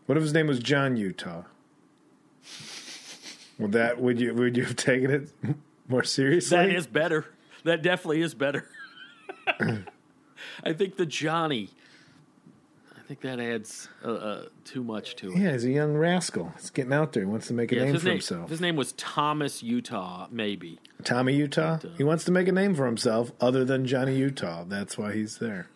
What 0.07 0.17
if 0.17 0.23
his 0.23 0.33
name 0.33 0.47
was 0.47 0.59
John 0.59 0.97
Utah? 0.97 1.43
Would 3.59 3.71
that 3.73 3.99
would 3.99 4.19
you 4.19 4.33
would 4.33 4.55
you 4.57 4.63
have 4.65 4.75
taken 4.75 5.09
it 5.11 5.29
more 5.87 6.03
seriously? 6.03 6.57
That 6.57 6.69
is 6.69 6.87
better. 6.87 7.25
That 7.63 7.81
definitely 7.81 8.21
is 8.21 8.33
better. 8.33 8.69
I 10.63 10.73
think 10.73 10.97
the 10.97 11.05
Johnny. 11.05 11.69
I 12.95 13.01
think 13.07 13.21
that 13.21 13.39
adds 13.39 13.87
uh, 14.03 14.11
uh, 14.11 14.45
too 14.65 14.83
much 14.83 15.15
to 15.17 15.31
it. 15.31 15.37
yeah, 15.37 15.53
he's 15.53 15.63
a 15.63 15.71
young 15.71 15.95
rascal. 15.95 16.51
He's 16.59 16.69
getting 16.69 16.91
out 16.91 17.13
there. 17.13 17.23
He 17.23 17.29
wants 17.29 17.47
to 17.47 17.53
make 17.53 17.71
a 17.71 17.75
Yeah, 17.75 17.85
name 17.85 17.97
for 17.97 18.03
name, 18.05 18.13
himself. 18.15 18.49
his 18.49 18.59
name 18.59 18.75
was 18.75 18.91
Thomas 18.97 19.63
Utah, 19.63 20.27
maybe. 20.29 20.79
Tommy 21.05 21.33
Utah. 21.33 21.79
He 21.97 22.03
wants 22.03 22.25
to 22.25 22.31
make 22.33 22.49
a 22.49 22.51
name 22.51 22.75
for 22.75 22.85
himself 22.85 23.31
other 23.39 23.63
than 23.63 23.85
Johnny 23.85 24.17
Utah. 24.17 24.65
That's 24.67 24.97
why 24.97 25.13
he's 25.13 25.37
there. 25.37 25.67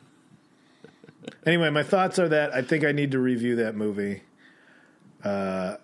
anyway, 1.45 1.69
my 1.69 1.83
thoughts 1.83 2.19
are 2.19 2.27
that 2.27 2.53
I 2.53 2.61
think 2.63 2.83
I 2.83 2.91
need 2.91 3.11
to 3.11 3.19
review 3.19 3.55
that 3.55 3.75
movie. 3.75 4.23
Uh, 5.23 5.77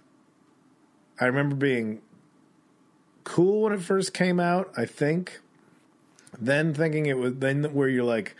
I 1.19 1.25
remember 1.25 1.55
being 1.55 2.01
cool 3.23 3.63
when 3.63 3.73
it 3.73 3.81
first 3.81 4.13
came 4.13 4.39
out, 4.39 4.71
I 4.77 4.85
think. 4.85 5.39
Then 6.39 6.73
thinking 6.73 7.05
it 7.07 7.17
was 7.17 7.35
then 7.35 7.63
where 7.73 7.87
you're 7.89 8.03
like 8.03 8.35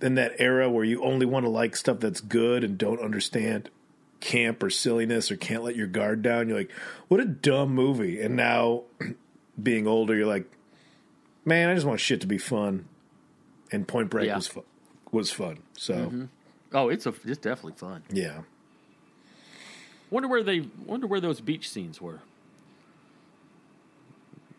in 0.00 0.14
that 0.16 0.32
era 0.38 0.70
where 0.70 0.84
you 0.84 1.02
only 1.02 1.26
want 1.26 1.44
to 1.44 1.50
like 1.50 1.74
stuff 1.76 1.98
that's 2.00 2.20
good 2.20 2.62
and 2.62 2.76
don't 2.78 3.00
understand 3.00 3.70
camp 4.20 4.62
or 4.62 4.70
silliness 4.70 5.30
or 5.30 5.36
can't 5.36 5.62
let 5.64 5.74
your 5.76 5.86
guard 5.86 6.22
down. 6.22 6.48
You're 6.48 6.58
like, 6.58 6.70
what 7.08 7.20
a 7.20 7.24
dumb 7.24 7.70
movie. 7.74 8.20
And 8.20 8.36
now 8.36 8.82
being 9.62 9.86
older, 9.86 10.14
you're 10.14 10.26
like, 10.26 10.50
man, 11.44 11.68
I 11.70 11.74
just 11.74 11.86
want 11.86 12.00
shit 12.00 12.20
to 12.20 12.26
be 12.26 12.38
fun. 12.38 12.86
And 13.72 13.88
Point 13.88 14.10
Break 14.10 14.26
Yeah. 14.28 14.36
was 14.36 14.46
fun. 14.46 14.64
Was 15.10 15.30
fun. 15.32 15.58
So 15.76 15.94
mm-hmm. 15.94 16.24
Oh, 16.72 16.88
it's 16.88 17.06
a 17.06 17.14
it's 17.24 17.38
definitely 17.38 17.74
fun. 17.76 18.02
yeah, 18.12 18.40
Wonder 20.10 20.28
where 20.28 20.42
they 20.42 20.68
wonder 20.84 21.06
where 21.06 21.20
those 21.20 21.40
beach 21.40 21.68
scenes 21.68 22.00
were. 22.00 22.20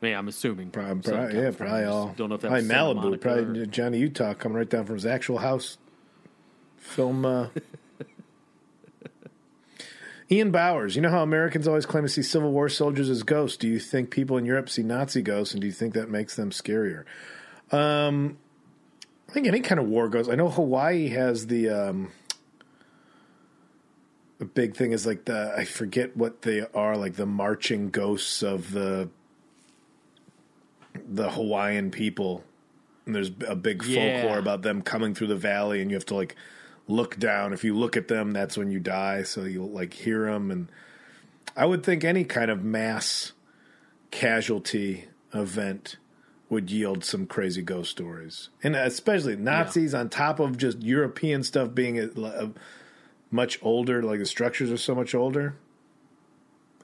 Man, 0.02 0.18
I'm 0.18 0.28
assuming. 0.28 0.70
probably, 0.70 1.12
probably 1.12 1.40
yeah, 1.42 1.52
probably 1.52 1.84
all. 1.86 2.14
Don't 2.16 2.30
know 2.30 2.36
if 2.36 2.42
that 2.42 2.50
probably 2.50 2.68
Malibu. 2.68 3.20
Probably 3.20 3.62
or- 3.62 3.66
Johnny 3.66 3.98
Utah 3.98 4.34
coming 4.36 4.58
right 4.58 4.70
down 4.70 4.86
from 4.86 4.96
his 4.96 5.06
actual 5.06 5.40
house. 5.40 5.78
Film. 6.78 7.26
Uh, 7.26 7.48
Ian 10.30 10.52
Bowers, 10.52 10.96
you 10.96 11.02
know 11.02 11.10
how 11.10 11.24
Americans 11.24 11.68
always 11.68 11.86
claim 11.86 12.04
to 12.04 12.10
see 12.10 12.22
Civil 12.22 12.52
War 12.52 12.68
soldiers 12.68 13.10
as 13.10 13.24
ghosts. 13.24 13.58
Do 13.58 13.68
you 13.68 13.80
think 13.80 14.12
people 14.12 14.38
in 14.38 14.46
Europe 14.46 14.70
see 14.70 14.84
Nazi 14.84 15.22
ghosts, 15.22 15.54
and 15.54 15.62
do 15.62 15.68
you 15.68 15.74
think 15.74 15.94
that 15.94 16.10
makes 16.10 16.36
them 16.36 16.52
scarier? 16.52 17.06
Um, 17.72 18.38
I 19.30 19.32
think 19.32 19.48
any 19.48 19.62
kind 19.62 19.80
of 19.80 19.88
war 19.88 20.10
goes. 20.10 20.28
I 20.30 20.36
know 20.36 20.50
Hawaii 20.50 21.08
has 21.10 21.48
the 21.48 21.70
um, 21.70 22.12
the 24.40 24.46
big 24.46 24.76
thing 24.76 24.92
is 24.92 25.06
like 25.06 25.26
the 25.26 25.54
I 25.58 25.66
forget 25.66 26.16
what 26.16 26.44
they 26.44 26.66
are, 26.74 26.96
like 26.98 27.16
the 27.16 27.26
marching 27.26 27.90
ghosts 27.90 28.44
of 28.44 28.72
the 28.72 29.10
the 31.10 31.32
Hawaiian 31.32 31.92
people. 31.92 32.44
And 33.06 33.16
there's 33.16 33.32
a 33.48 33.56
big 33.56 33.84
Yeah. 33.84 34.22
folklore 34.22 34.40
about 34.40 34.64
them 34.64 34.82
coming 34.82 35.14
through 35.16 35.28
the 35.28 35.36
valley, 35.36 35.82
and 35.82 35.90
you 35.90 35.96
have 35.96 36.06
to 36.08 36.16
like 36.16 36.36
look 36.88 37.18
down. 37.18 37.54
If 37.54 37.64
you 37.64 37.76
look 37.76 37.96
at 37.98 38.08
them, 38.10 38.32
that's 38.32 38.58
when 38.58 38.70
you 38.72 38.80
die. 38.80 39.24
So 39.24 39.44
you 39.44 39.64
like 39.66 39.94
hear 39.94 40.26
them, 40.26 40.52
and 40.52 40.68
I 41.56 41.66
would 41.66 41.84
think 41.84 42.04
any 42.04 42.24
kind 42.26 42.52
of 42.52 42.64
mass 42.64 43.32
casualty 44.12 45.06
event 45.34 45.98
would 46.50 46.72
yield 46.72 47.04
some 47.04 47.26
crazy 47.26 47.62
ghost 47.62 47.92
stories, 47.92 48.50
and 48.64 48.76
especially 48.76 49.36
Nazis 49.36 49.94
on 49.94 50.10
top 50.10 50.40
of 50.40 50.58
just 50.58 50.82
European 50.82 51.44
stuff 51.44 51.74
being 51.74 52.00
a, 52.00 52.10
a 52.18 52.50
much 53.32 53.60
older. 53.62 54.02
Like 54.04 54.20
the 54.20 54.26
structures 54.26 54.72
are 54.72 54.78
so 54.78 54.96
much 54.96 55.14
older. 55.16 55.56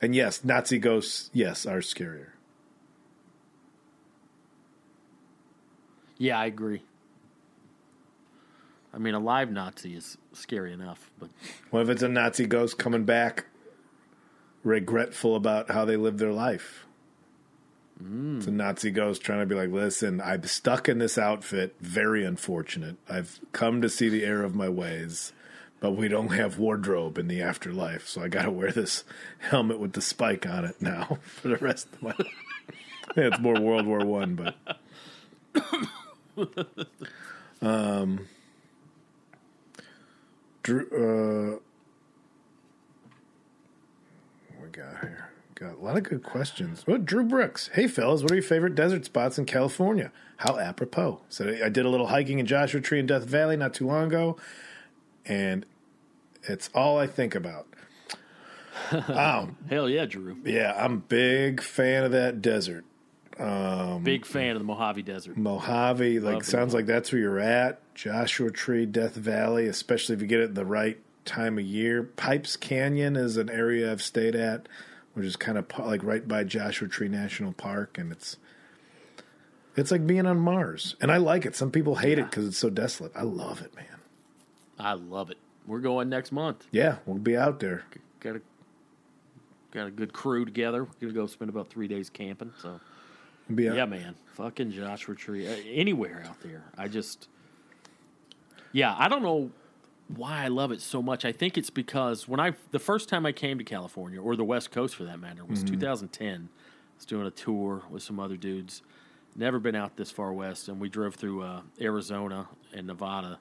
And 0.02 0.14
yes, 0.14 0.44
Nazi 0.44 0.80
ghosts, 0.80 1.30
yes, 1.34 1.66
are 1.66 1.80
scarier. 1.80 2.28
Yeah, 6.18 6.39
I 6.39 6.46
agree. 6.46 6.84
I 8.94 8.98
mean, 8.98 9.16
a 9.16 9.20
live 9.20 9.52
Nazi 9.52 9.96
is 9.96 10.18
scary 10.34 10.72
enough, 10.72 11.10
but 11.20 11.30
What 11.72 11.82
if 11.82 11.89
it's 11.89 12.04
a 12.04 12.08
Nazi 12.08 12.46
ghost 12.46 12.78
coming 12.78 13.06
back, 13.06 13.46
regretful 14.64 15.36
about 15.36 15.72
how 15.72 15.84
they 15.84 15.98
lived 15.98 16.20
their 16.20 16.32
life? 16.32 16.86
Mm. 18.02 18.38
It's 18.38 18.48
a 18.48 18.52
Nazi 18.52 18.91
ghost 18.91 19.22
trying 19.22 19.39
to 19.39 19.46
be 19.46 19.56
like, 19.56 19.72
listen, 19.72 20.22
I'm 20.22 20.44
stuck 20.44 20.88
in 20.88 21.00
this 21.00 21.18
outfit. 21.18 21.76
Very 21.80 22.24
unfortunate. 22.24 22.98
I've 23.10 23.39
come 23.52 23.82
to 23.82 23.89
see 23.89 24.10
the 24.10 24.24
error 24.24 24.44
of 24.44 24.54
my 24.54 24.70
ways, 24.70 25.34
but 25.84 25.97
we 25.97 26.07
don't 26.07 26.29
have 26.29 26.57
wardrobe 26.57 27.17
in 27.17 27.27
the 27.27 27.41
afterlife, 27.41 28.07
so 28.07 28.21
I 28.21 28.29
got 28.29 28.43
to 28.43 28.51
wear 28.51 28.71
this 28.71 29.03
helmet 29.39 29.79
with 29.79 29.91
the 29.91 30.01
spike 30.01 30.47
on 30.47 30.63
it 30.63 30.81
now 30.81 31.17
for 31.25 31.49
the 31.49 31.57
rest 31.57 31.89
of 31.91 32.01
my. 32.01 32.13
yeah, 33.17 33.27
it's 33.27 33.39
more 33.39 33.59
World 33.59 33.86
War 33.86 34.05
One, 34.05 34.36
but. 34.36 34.55
um, 37.61 38.29
Drew, 40.63 41.59
uh, 41.59 41.59
we 44.63 44.69
got 44.69 45.01
here? 45.01 45.31
Got 45.55 45.79
a 45.79 45.81
lot 45.81 45.97
of 45.97 46.03
good 46.03 46.23
questions. 46.23 46.86
Oh, 46.88 46.95
Drew 46.97 47.25
Brooks. 47.25 47.71
Hey, 47.73 47.88
fellas, 47.88 48.21
what 48.21 48.31
are 48.31 48.36
your 48.36 48.43
favorite 48.43 48.75
desert 48.75 49.03
spots 49.03 49.38
in 49.38 49.43
California? 49.43 50.13
How 50.38 50.57
apropos. 50.57 51.19
So 51.27 51.57
I 51.61 51.67
did 51.67 51.86
a 51.86 51.89
little 51.89 52.07
hiking 52.07 52.39
in 52.39 52.45
Joshua 52.45 52.79
Tree 52.79 52.99
in 52.99 53.05
Death 53.05 53.25
Valley 53.25 53.57
not 53.57 53.73
too 53.73 53.86
long 53.86 54.05
ago, 54.05 54.38
and 55.25 55.65
it's 56.44 56.70
all 56.74 56.98
I 56.98 57.08
think 57.08 57.36
about. 57.36 57.68
oh, 58.91 59.50
hell 59.70 59.89
yeah, 59.89 60.06
Drew. 60.06 60.38
yeah, 60.46 60.74
I'm 60.78 61.00
big 61.00 61.62
fan 61.62 62.04
of 62.04 62.12
that 62.12 62.41
desert. 62.41 62.86
Um, 63.39 64.04
Big 64.04 64.28
fan 64.28 64.52
of 64.56 64.60
the 64.60 64.64
Mojave 64.66 65.02
Desert. 65.02 65.38
Mojave, 65.38 66.20
like 66.20 66.44
sounds 66.44 66.72
like 66.74 66.86
that's 66.86 67.12
where 67.12 67.20
you're 67.20 67.39
at. 67.39 67.82
Joshua 67.96 68.52
Tree, 68.52 68.86
Death 68.86 69.16
Valley, 69.16 69.66
especially 69.66 70.14
if 70.16 70.22
you 70.22 70.28
get 70.28 70.39
it 70.39 70.54
the 70.54 70.66
right 70.66 71.00
time 71.26 71.58
of 71.58 71.66
year. 71.66 72.04
Pipes 72.04 72.56
Canyon 72.56 73.16
is 73.16 73.38
an 73.38 73.50
area 73.50 73.91
I've 73.91 74.04
stayed 74.04 74.36
at, 74.36 74.70
which 75.16 75.26
is 75.26 75.36
kind 75.36 75.58
of 75.58 75.66
like 75.80 76.04
right 76.04 76.28
by 76.28 76.44
Joshua 76.44 76.88
Tree 76.88 77.08
National 77.08 77.54
Park, 77.54 77.98
and 77.98 78.12
it's 78.12 78.38
it's 79.76 79.89
like 79.89 80.06
being 80.06 80.28
on 80.28 80.38
Mars, 80.38 80.96
and 81.02 81.12
I 81.12 81.18
like 81.18 81.46
it. 81.46 81.56
Some 81.56 81.72
people 81.72 81.96
hate 81.96 82.20
it 82.20 82.30
because 82.30 82.46
it's 82.46 82.58
so 82.60 82.70
desolate. 82.70 83.14
I 83.16 83.24
love 83.24 83.62
it, 83.62 83.76
man. 83.76 83.86
I 84.78 84.94
love 84.94 85.32
it. 85.32 85.38
We're 85.66 85.80
going 85.80 86.09
next 86.09 86.32
month. 86.32 86.68
Yeah, 86.72 86.97
we'll 87.05 87.18
be 87.18 87.38
out 87.38 87.59
there. 87.59 87.84
Got 88.20 88.38
a 88.38 88.41
got 89.72 89.88
a 89.88 89.91
good 89.91 90.14
crew 90.14 90.45
together. 90.45 90.84
We're 90.84 90.91
gonna 91.01 91.14
go 91.14 91.28
spend 91.28 91.49
about 91.49 91.70
three 91.70 91.88
days 91.88 92.09
camping. 92.09 92.53
So 92.61 92.80
be 93.53 93.64
yeah, 93.64 93.86
man, 93.86 94.16
fucking 94.34 94.72
Joshua 94.72 95.16
Tree, 95.16 95.47
uh, 95.47 95.55
anywhere 95.66 96.24
out 96.28 96.39
there. 96.41 96.64
I 96.78 96.88
just, 96.88 97.28
yeah, 98.72 98.95
I 98.97 99.07
don't 99.07 99.24
know 99.24 99.51
why 100.16 100.43
I 100.43 100.47
love 100.47 100.72
it 100.72 100.82
so 100.82 101.01
much. 101.01 101.26
I 101.26 101.32
think 101.32 101.57
it's 101.57 101.70
because 101.70 102.28
when 102.28 102.39
I 102.39 102.53
the 102.72 102.80
first 102.80 103.09
time 103.09 103.26
I 103.26 103.32
came 103.32 103.57
to 103.57 103.64
California 103.64 104.22
or 104.22 104.36
the 104.36 104.43
West 104.43 104.72
Coast 104.72 104.95
for 104.95 105.03
that 105.03 105.20
matter 105.20 105.43
was 105.45 105.64
2010. 105.64 106.49
I 106.49 106.95
was 106.95 107.05
doing 107.05 107.26
a 107.26 107.32
tour 107.32 107.82
with 107.89 108.03
some 108.03 108.20
other 108.20 108.38
dudes. 108.38 108.84
Never 109.36 109.57
been 109.59 109.76
out 109.76 109.97
this 109.97 110.11
far 110.11 110.32
west, 110.32 110.68
and 110.68 110.80
we 110.80 110.89
drove 110.89 111.16
through 111.16 111.41
uh, 111.41 111.61
Arizona 111.82 112.47
and 112.72 112.86
Nevada, 112.86 113.39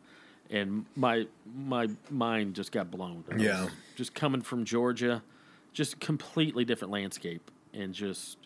and 0.52 0.84
my 0.94 1.26
my 1.56 1.88
mind 2.10 2.54
just 2.54 2.70
got 2.70 2.90
blown. 2.90 3.24
Yeah. 3.36 3.68
just 3.96 4.14
coming 4.14 4.42
from 4.42 4.64
Georgia, 4.64 5.22
just 5.72 5.98
completely 5.98 6.64
different 6.64 6.92
landscape, 6.92 7.50
and 7.72 7.92
just 7.92 8.36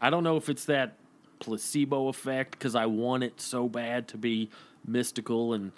I 0.00 0.10
don't 0.10 0.22
know 0.22 0.36
if 0.36 0.48
it's 0.48 0.66
that 0.66 0.96
placebo 1.40 2.08
effect 2.08 2.52
because 2.52 2.76
I 2.76 2.86
want 2.86 3.24
it 3.24 3.40
so 3.40 3.68
bad 3.68 4.06
to 4.08 4.16
be 4.18 4.50
mystical 4.86 5.54
and 5.54 5.72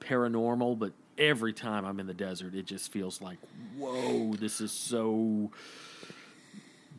paranormal, 0.00 0.78
but 0.78 0.92
every 1.16 1.52
time 1.52 1.84
I'm 1.84 1.98
in 1.98 2.06
the 2.06 2.14
desert, 2.14 2.54
it 2.54 2.66
just 2.66 2.92
feels 2.92 3.20
like, 3.20 3.38
whoa, 3.76 4.34
this 4.34 4.60
is 4.60 4.70
so 4.70 5.50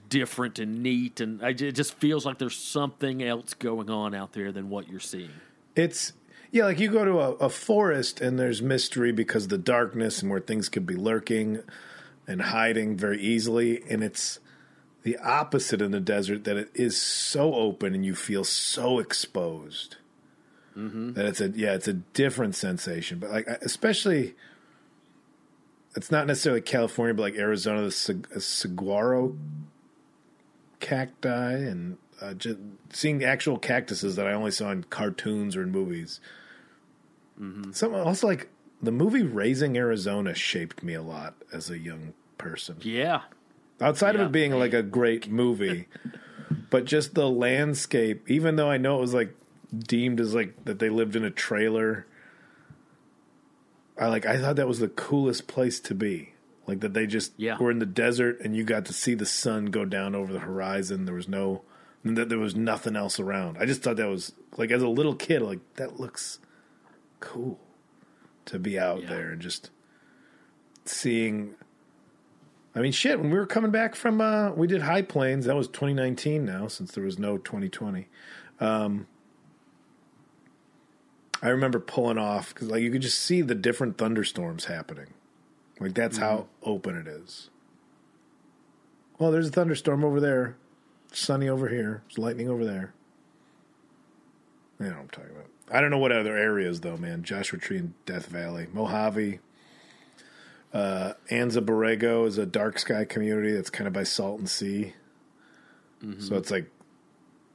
different 0.09 0.59
and 0.59 0.81
neat, 0.81 1.21
and 1.21 1.41
I, 1.43 1.49
it 1.49 1.73
just 1.73 1.93
feels 1.93 2.25
like 2.25 2.39
there's 2.39 2.57
something 2.57 3.23
else 3.23 3.53
going 3.53 3.89
on 3.89 4.15
out 4.15 4.33
there 4.33 4.51
than 4.51 4.69
what 4.69 4.89
you're 4.89 4.99
seeing. 4.99 5.29
It's 5.75 6.13
yeah, 6.51 6.65
like 6.65 6.79
you 6.79 6.91
go 6.91 7.05
to 7.05 7.19
a, 7.19 7.31
a 7.33 7.49
forest 7.49 8.21
and 8.21 8.39
there's 8.39 8.61
mystery 8.61 9.11
because 9.11 9.43
of 9.43 9.49
the 9.49 9.57
darkness 9.57 10.21
and 10.21 10.31
where 10.31 10.39
things 10.39 10.69
could 10.69 10.85
be 10.85 10.95
lurking 10.95 11.61
and 12.27 12.41
hiding 12.41 12.95
very 12.97 13.21
easily, 13.21 13.83
and 13.89 14.03
it's 14.03 14.39
the 15.03 15.17
opposite 15.17 15.81
in 15.81 15.91
the 15.91 15.99
desert 15.99 16.43
that 16.43 16.57
it 16.57 16.69
is 16.73 16.99
so 16.99 17.55
open 17.55 17.95
and 17.95 18.05
you 18.05 18.13
feel 18.15 18.43
so 18.43 18.99
exposed 18.99 19.95
that 21.13 21.25
it's 21.25 21.41
a 21.41 21.49
yeah, 21.49 21.73
it's 21.73 21.87
a 21.87 21.93
different 21.93 22.55
sensation. 22.55 23.19
But 23.19 23.31
like 23.31 23.47
especially, 23.47 24.35
it's 25.95 26.11
not 26.11 26.27
necessarily 26.27 26.61
California, 26.61 27.13
but 27.13 27.23
like 27.23 27.35
Arizona, 27.35 27.81
the 27.81 28.23
uh, 28.35 28.39
saguaro 28.39 29.35
cacti 30.79 31.53
and 31.53 31.97
uh, 32.21 32.33
just 32.33 32.57
seeing 32.91 33.23
actual 33.23 33.57
cactuses 33.57 34.15
that 34.15 34.27
I 34.27 34.33
only 34.33 34.51
saw 34.51 34.71
in 34.71 34.83
cartoons 34.83 35.55
or 35.55 35.63
in 35.63 35.71
movies. 35.71 36.19
Mm-hmm. 37.41 37.71
Some 37.71 37.93
also 37.95 38.27
like 38.27 38.49
the 38.81 38.91
movie 38.91 39.23
Raising 39.23 39.77
Arizona 39.77 40.33
shaped 40.33 40.83
me 40.83 40.93
a 40.93 41.01
lot 41.01 41.35
as 41.53 41.69
a 41.69 41.77
young 41.79 42.13
person. 42.37 42.77
Yeah, 42.81 43.21
Outside 43.81 44.15
of 44.15 44.21
it 44.21 44.31
being 44.31 44.51
like 44.53 44.73
a 44.73 44.83
great 44.83 45.29
movie, 45.29 45.87
but 46.69 46.85
just 46.85 47.13
the 47.15 47.29
landscape, 47.29 48.29
even 48.29 48.55
though 48.57 48.69
I 48.69 48.77
know 48.77 48.97
it 48.97 49.01
was 49.01 49.13
like 49.13 49.35
deemed 49.77 50.19
as 50.19 50.33
like 50.35 50.65
that 50.65 50.79
they 50.79 50.89
lived 50.89 51.15
in 51.15 51.23
a 51.23 51.31
trailer. 51.31 52.05
I 53.97 54.07
like 54.07 54.25
I 54.25 54.37
thought 54.37 54.55
that 54.55 54.67
was 54.67 54.79
the 54.79 54.87
coolest 54.87 55.47
place 55.47 55.79
to 55.81 55.95
be. 55.95 56.33
Like 56.67 56.81
that 56.81 56.93
they 56.93 57.07
just 57.07 57.33
Yeah. 57.37 57.57
were 57.57 57.71
in 57.71 57.79
the 57.79 57.85
desert 57.85 58.39
and 58.41 58.55
you 58.55 58.63
got 58.63 58.85
to 58.85 58.93
see 58.93 59.15
the 59.15 59.25
sun 59.25 59.65
go 59.67 59.85
down 59.85 60.13
over 60.15 60.31
the 60.31 60.39
horizon. 60.39 61.05
There 61.05 61.15
was 61.15 61.27
no 61.27 61.63
and 62.03 62.17
that 62.17 62.29
there 62.29 62.37
was 62.39 62.55
nothing 62.55 62.95
else 62.95 63.19
around. 63.19 63.57
I 63.59 63.65
just 63.65 63.81
thought 63.81 63.97
that 63.97 64.07
was 64.07 64.33
like 64.57 64.71
as 64.71 64.81
a 64.83 64.87
little 64.87 65.15
kid, 65.15 65.41
like 65.41 65.59
that 65.75 65.99
looks 65.99 66.39
cool 67.19 67.59
to 68.45 68.59
be 68.59 68.77
out 68.79 69.01
Yeah. 69.03 69.09
there 69.09 69.31
and 69.31 69.41
just 69.41 69.69
seeing 70.85 71.55
I 72.75 72.81
mean, 72.81 72.91
shit. 72.91 73.19
When 73.19 73.31
we 73.31 73.37
were 73.37 73.47
coming 73.47 73.71
back 73.71 73.95
from, 73.95 74.21
uh, 74.21 74.51
we 74.51 74.67
did 74.67 74.83
High 74.83 75.01
Plains. 75.01 75.45
That 75.45 75.55
was 75.55 75.67
2019 75.67 76.45
now, 76.45 76.67
since 76.67 76.91
there 76.91 77.03
was 77.03 77.17
no 77.17 77.39
2020. 77.39 78.07
Um, 78.59 79.07
I 81.41 81.49
remember 81.49 81.79
pulling 81.79 82.19
off 82.19 82.53
because, 82.53 82.69
like, 82.69 82.83
you 82.83 82.91
could 82.91 83.01
just 83.01 83.19
see 83.19 83.41
the 83.41 83.55
different 83.55 83.97
thunderstorms 83.97 84.65
happening. 84.65 85.13
Like 85.79 85.93
that's 85.95 86.17
how 86.17 86.47
open 86.61 86.95
it 86.95 87.07
is. 87.07 87.49
Well, 89.17 89.31
there's 89.31 89.47
a 89.47 89.51
thunderstorm 89.51 90.03
over 90.03 90.19
there. 90.19 90.55
Sunny 91.11 91.49
over 91.49 91.69
here. 91.69 92.03
There's 92.05 92.17
lightning 92.17 92.49
over 92.49 92.63
there. 92.65 92.93
You 94.79 94.85
know 94.87 94.91
what 94.91 94.99
I'm 95.01 95.09
talking 95.09 95.31
about. 95.31 95.48
I 95.71 95.81
don't 95.81 95.91
know 95.91 95.97
what 95.97 96.11
other 96.11 96.35
areas 96.37 96.81
though, 96.81 96.97
man. 96.97 97.23
Joshua 97.23 97.59
Tree 97.59 97.77
and 97.77 97.93
Death 98.05 98.27
Valley, 98.27 98.67
Mojave. 98.73 99.39
Uh, 100.73 101.13
Anza 101.31 101.63
Borrego 101.65 102.27
is 102.27 102.37
a 102.37 102.45
dark 102.45 102.77
sky 102.77 103.03
community 103.05 103.51
that's 103.53 103.69
kind 103.71 103.87
of 103.87 103.93
by 103.93 104.03
Salton 104.03 104.47
Sea. 104.47 104.93
So 106.19 106.35
it's 106.37 106.49
like 106.49 106.71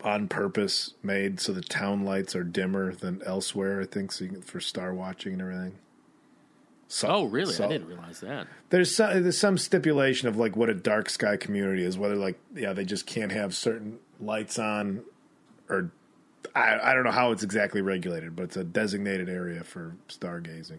on 0.02 0.28
purpose 0.28 0.92
made 1.02 1.40
so 1.40 1.52
the 1.54 1.62
town 1.62 2.04
lights 2.04 2.36
are 2.36 2.44
dimmer 2.44 2.94
than 2.94 3.22
elsewhere. 3.24 3.80
I 3.80 3.86
think 3.86 4.12
so 4.12 4.24
you 4.24 4.30
can, 4.32 4.42
for 4.42 4.60
star 4.60 4.92
watching 4.92 5.32
and 5.32 5.40
everything. 5.40 5.78
So, 6.88 7.08
Oh, 7.08 7.24
really? 7.24 7.54
I 7.56 7.68
didn't 7.68 7.86
realize 7.88 8.20
that. 8.20 8.46
there's 8.68 8.94
some, 8.94 9.22
there's 9.22 9.38
some 9.38 9.56
stipulation 9.56 10.28
of 10.28 10.36
like 10.36 10.56
what 10.56 10.68
a 10.68 10.74
dark 10.74 11.08
sky 11.08 11.38
community 11.38 11.84
is, 11.84 11.96
whether 11.96 12.16
like 12.16 12.38
yeah 12.54 12.74
they 12.74 12.84
just 12.84 13.06
can't 13.06 13.32
have 13.32 13.54
certain 13.54 13.98
lights 14.20 14.58
on, 14.58 15.04
or 15.70 15.90
I 16.55 16.78
I 16.90 16.94
don't 16.94 17.05
know 17.05 17.11
how 17.11 17.32
it's 17.32 17.42
exactly 17.42 17.82
regulated, 17.82 18.36
but 18.36 18.44
it's 18.44 18.57
a 18.57 18.64
designated 18.64 19.28
area 19.28 19.64
for 19.64 19.96
stargazing. 20.09 20.78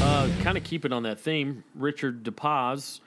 Uh, 0.00 0.28
kind 0.42 0.56
of 0.56 0.64
keeping 0.64 0.92
on 0.92 1.04
that 1.04 1.20
theme, 1.20 1.64
Richard 1.74 2.24
DePaz. 2.24 3.00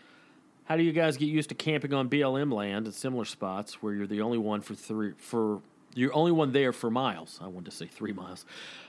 How 0.66 0.76
do 0.76 0.84
you 0.84 0.92
guys 0.92 1.18
get 1.18 1.28
used 1.28 1.50
to 1.50 1.56
camping 1.56 1.94
on 1.94 2.10
BLM 2.10 2.52
land 2.52 2.88
at 2.88 2.94
similar 2.94 3.26
spots 3.26 3.82
where 3.82 3.94
you're 3.94 4.08
the 4.08 4.22
only 4.22 4.38
one 4.38 4.62
for 4.62 4.76
three 4.76 5.14
for 5.18 5.62
you're 5.98 6.16
only 6.16 6.32
one 6.32 6.52
there 6.52 6.72
for 6.72 6.92
miles? 6.92 7.40
I 7.42 7.48
wanted 7.48 7.72
to 7.72 7.76
say 7.76 7.88
three 7.88 8.14
miles. 8.14 8.46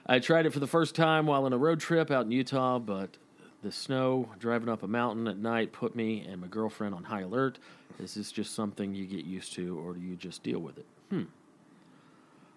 I 0.07 0.19
tried 0.19 0.47
it 0.47 0.53
for 0.53 0.61
the 0.61 0.67
first 0.67 0.95
time 0.95 1.27
while 1.27 1.45
on 1.45 1.53
a 1.53 1.59
road 1.59 1.81
trip 1.81 2.11
out 2.11 2.27
in 2.27 2.33
Utah, 2.33 2.79
but 2.79 3.17
the 3.63 3.73
snow 3.73 4.29
driving 4.39 4.69
up 4.69 4.83
a 4.83 4.89
mountain 4.89 5.27
at 5.27 5.39
night 5.39 5.73
put 5.73 5.97
me 5.97 6.21
and 6.21 6.41
my 6.41 6.47
girlfriend 6.47 6.95
on 6.95 7.05
high 7.05 7.23
alert. 7.23 7.59
Is 7.99 8.15
this 8.15 8.31
just 8.31 8.55
something 8.55 8.95
you 8.95 9.07
get 9.07 9.25
used 9.25 9.55
to, 9.55 9.79
or 9.79 9.95
do 9.95 10.01
you 10.01 10.17
just 10.17 10.43
deal 10.43 10.61
with 10.61 10.79
it? 10.79 10.87
Hmm. 11.11 11.23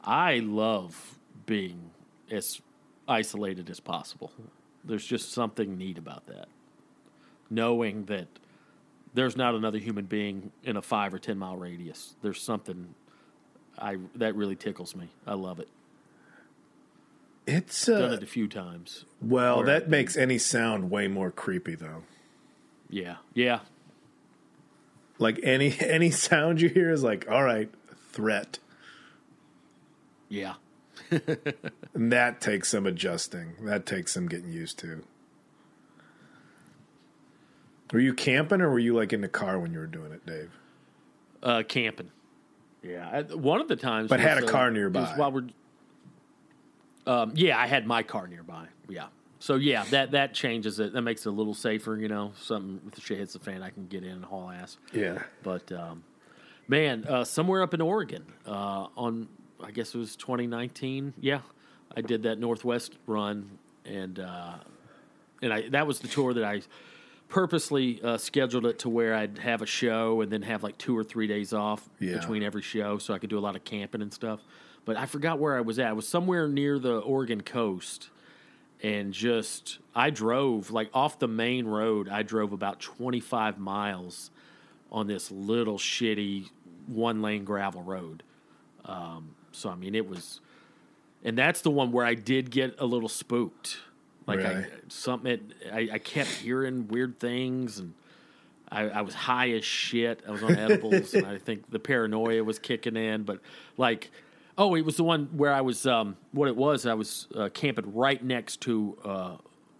I 0.04 0.40
love 0.40 1.18
being 1.46 1.92
as 2.30 2.62
isolated 3.08 3.70
as 3.70 3.80
possible. 3.80 4.32
There's 4.84 5.06
just 5.06 5.32
something 5.32 5.78
neat 5.78 5.98
about 5.98 6.28
that. 6.28 6.48
Knowing 7.50 8.06
that 8.06 8.28
there's 9.14 9.36
not 9.36 9.56
another 9.56 9.78
human 9.78 10.06
being 10.06 10.52
in 10.64 10.78
a 10.78 10.82
five 10.82 11.14
or 11.14 11.20
ten 11.20 11.38
mile 11.38 11.58
radius. 11.58 12.16
There's 12.22 12.42
something 12.42 12.96
I 13.78 13.98
that 14.16 14.36
really 14.36 14.56
tickles 14.56 14.96
me. 14.96 15.10
I 15.26 15.34
love 15.34 15.60
it. 15.60 15.68
It's 17.48 17.86
Done 17.86 18.12
uh, 18.12 18.14
it 18.16 18.24
a 18.24 18.28
few 18.28 18.48
times. 18.48 19.06
well 19.22 19.64
that 19.64 19.90
makes 19.90 20.16
any 20.16 20.38
sound 20.38 20.90
way 20.92 21.08
more 21.08 21.32
creepy 21.32 21.76
though. 21.76 22.04
Yeah, 22.90 23.16
yeah, 23.34 23.60
Like 25.18 25.40
any 25.44 25.76
any 25.80 26.12
sound 26.12 26.62
you 26.62 26.70
hear 26.70 26.92
is 26.92 27.04
like 27.04 27.26
all 27.30 27.44
right 27.44 27.70
threat, 28.12 28.60
yeah. 30.30 30.56
and 31.94 32.12
that 32.12 32.40
takes 32.42 32.70
some 32.70 32.86
adjusting. 32.86 33.54
That 33.64 33.86
takes 33.86 34.14
some 34.14 34.28
getting 34.28 34.52
used 34.52 34.78
to. 34.80 35.04
Were 37.92 38.00
you 38.00 38.14
camping 38.14 38.62
or 38.62 38.70
were 38.70 38.80
you 38.80 38.94
like 38.96 39.12
in 39.12 39.22
the 39.22 39.28
car 39.28 39.60
when 39.60 39.74
you 39.74 39.80
were 39.80 39.88
doing 39.88 40.12
it, 40.14 40.26
Dave? 40.26 40.52
Uh, 41.44 41.64
camping. 41.68 42.12
Yeah, 42.84 43.22
one 43.34 43.62
of 43.62 43.68
the 43.68 43.76
times, 43.76 44.10
But 44.10 44.20
had 44.20 44.38
a 44.38 44.48
car 44.48 44.66
uh, 44.66 44.70
it 44.70 44.74
nearby. 44.74 45.14
while 45.16 45.32
we're, 45.32 45.48
um, 47.06 47.34
yeah, 47.36 47.60
I 47.60 47.68
had 47.68 47.86
my 47.86 48.02
car 48.04 48.28
nearby. 48.28 48.66
Yeah, 48.90 49.08
so 49.40 49.56
yeah, 49.56 49.84
that 49.92 50.12
that 50.12 50.34
changes 50.34 50.80
it. 50.80 50.94
That 50.94 51.02
makes 51.02 51.26
it 51.26 51.30
a 51.30 51.32
little 51.32 51.54
safer. 51.54 51.96
You 51.96 52.08
know, 52.08 52.34
something 52.40 52.82
if 52.88 52.96
the 52.96 53.02
shit 53.02 53.18
hits 53.20 53.34
the 53.34 53.40
fan, 53.40 53.64
I 53.64 53.70
can 53.70 53.88
get 53.88 54.04
in 54.04 54.12
and 54.12 54.26
haul 54.26 54.50
ass. 54.50 54.78
Yeah. 54.94 55.20
But 55.44 55.72
um, 55.72 56.04
man, 56.68 57.06
uh, 57.08 57.24
somewhere 57.24 57.62
up 57.62 57.74
in 57.74 57.82
Oregon, 57.82 58.26
uh, 58.48 58.88
on 58.96 59.28
I 59.64 59.72
guess 59.72 59.94
it 59.94 59.98
was 59.98 60.16
2019. 60.16 61.14
Yeah, 61.20 61.42
I 61.96 62.02
did 62.02 62.24
that 62.24 62.40
Northwest 62.40 62.98
run, 63.06 63.58
and 63.86 64.20
uh, 64.20 64.56
and 65.42 65.54
I 65.54 65.70
that 65.70 65.86
was 65.88 66.00
the 66.00 66.08
tour 66.08 66.34
that 66.34 66.44
I 66.44 66.62
purposely 67.32 68.00
uh, 68.04 68.18
scheduled 68.18 68.66
it 68.68 68.78
to 68.80 68.90
where 68.90 69.16
I'd 69.16 69.40
have 69.40 69.62
a 69.64 69.66
show 69.66 70.22
and 70.22 70.32
then 70.32 70.44
have 70.44 70.62
like 70.62 70.78
two 70.78 70.96
or 70.96 71.04
three 71.04 71.26
days 71.28 71.54
off 71.54 71.90
Yeah. 72.00 72.18
between 72.20 72.44
every 72.44 72.62
show, 72.62 72.98
so 73.00 73.14
I 73.14 73.18
could 73.20 73.30
do 73.32 73.40
a 73.40 73.42
lot 73.42 73.56
of 73.56 73.64
camping 73.64 74.02
and 74.04 74.14
stuff. 74.14 74.42
But 74.86 74.98
I 74.98 75.06
forgot 75.06 75.40
where 75.40 75.58
I 75.58 75.62
was 75.62 75.80
at. 75.80 75.88
I 75.88 75.94
was 75.94 76.08
somewhere 76.08 76.48
near 76.48 76.78
the 76.78 76.98
Oregon 77.00 77.42
coast, 77.42 78.10
and 78.84 79.14
just 79.14 79.80
I 79.96 80.10
drove 80.10 80.70
like 80.72 80.90
off 80.94 81.18
the 81.20 81.28
main 81.28 81.66
road. 81.66 82.10
I 82.10 82.22
drove 82.24 82.52
about 82.52 82.80
25 82.80 83.58
miles 83.58 84.30
on 84.92 85.08
this 85.08 85.32
little 85.32 85.78
shitty 85.78 86.50
one 86.88 87.22
lane 87.22 87.46
gravel 87.46 87.82
road. 87.84 88.24
Um, 88.86 89.36
so 89.52 89.70
I 89.70 89.76
mean, 89.76 89.96
it 89.96 90.08
was, 90.10 90.42
and 91.24 91.38
that's 91.38 91.62
the 91.62 91.72
one 91.72 91.92
where 91.92 92.06
I 92.06 92.16
did 92.16 92.52
get 92.52 92.76
a 92.80 92.86
little 92.86 93.08
spooked. 93.10 93.78
Like 94.28 94.40
I, 94.40 94.66
something, 94.88 95.54
I, 95.72 95.90
I 95.94 95.98
kept 95.98 96.30
hearing 96.30 96.88
weird 96.88 97.20
things, 97.20 97.80
and 97.80 97.94
I, 98.72 98.84
I 98.84 99.02
was 99.02 99.14
high 99.14 99.52
as 99.52 99.66
shit. 99.66 100.22
I 100.28 100.32
was 100.32 100.44
on 100.44 100.56
edibles, 100.56 101.14
and 101.14 101.26
I 101.26 101.38
think 101.38 101.70
the 101.70 101.80
paranoia 101.80 102.44
was 102.44 102.60
kicking 102.60 102.96
in. 102.96 103.24
But 103.24 103.40
like, 103.78 104.12
oh, 104.58 104.76
it 104.76 104.86
was 104.86 104.98
the 104.98 105.04
one 105.04 105.30
where 105.36 105.54
I 105.54 105.62
was. 105.62 105.86
Um, 105.86 106.18
what 106.32 106.48
it 106.48 106.56
was, 106.56 106.86
I 106.86 106.94
was 106.94 107.28
uh, 107.36 107.50
camping 107.54 107.94
right 107.94 108.24
next 108.24 108.62
to. 108.62 108.98
Uh, 109.04 109.38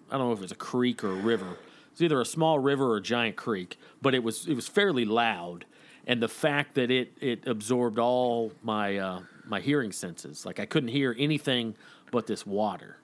I 0.10 0.18
don't 0.18 0.28
know 0.28 0.34
if 0.34 0.40
it 0.40 0.44
was 0.44 0.52
a 0.52 0.56
creek 0.56 1.04
or 1.04 1.12
a 1.12 1.22
river. 1.22 1.58
It's 1.92 2.02
either 2.02 2.20
a 2.20 2.26
small 2.26 2.60
river 2.60 2.94
or 2.94 2.98
a 2.98 3.02
giant 3.02 3.36
creek, 3.36 3.78
but 4.02 4.16
it 4.16 4.24
was 4.24 4.48
it 4.48 4.56
was 4.56 4.68
fairly 4.68 5.06
loud, 5.06 5.66
and 6.08 6.22
the 6.22 6.28
fact 6.28 6.76
that 6.76 6.90
it 6.90 7.14
it 7.22 7.48
absorbed 7.48 8.00
all 8.00 8.52
my 8.64 8.98
uh, 8.98 9.22
my 9.46 9.60
hearing 9.60 9.92
senses, 9.92 10.46
like 10.46 10.60
I 10.60 10.66
couldn't 10.66 10.90
hear 10.90 11.16
anything 11.18 11.76
but 12.12 12.28
this 12.28 12.46
water. 12.46 12.98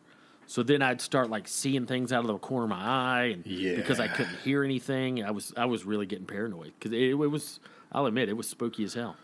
So 0.47 0.63
then 0.63 0.81
I'd 0.81 1.01
start 1.01 1.29
like 1.29 1.47
seeing 1.47 1.85
things 1.85 2.13
out 2.13 2.21
of 2.21 2.27
the 2.27 2.37
corner 2.37 2.63
of 2.63 2.69
my 2.69 2.77
eye, 2.83 3.23
and 3.33 3.43
because 3.43 3.99
I 3.99 4.07
couldn't 4.07 4.37
hear 4.39 4.63
anything, 4.63 5.23
I 5.23 5.31
was 5.31 5.53
I 5.57 5.65
was 5.65 5.83
really 5.85 6.05
getting 6.05 6.25
paranoid 6.25 6.71
because 6.79 6.93
it, 6.93 7.09
it 7.11 7.13
was. 7.15 7.59
I'll 7.91 8.05
admit 8.05 8.29
it 8.29 8.37
was 8.37 8.49
spooky 8.49 8.83
as 8.83 8.93
hell. 8.93 9.15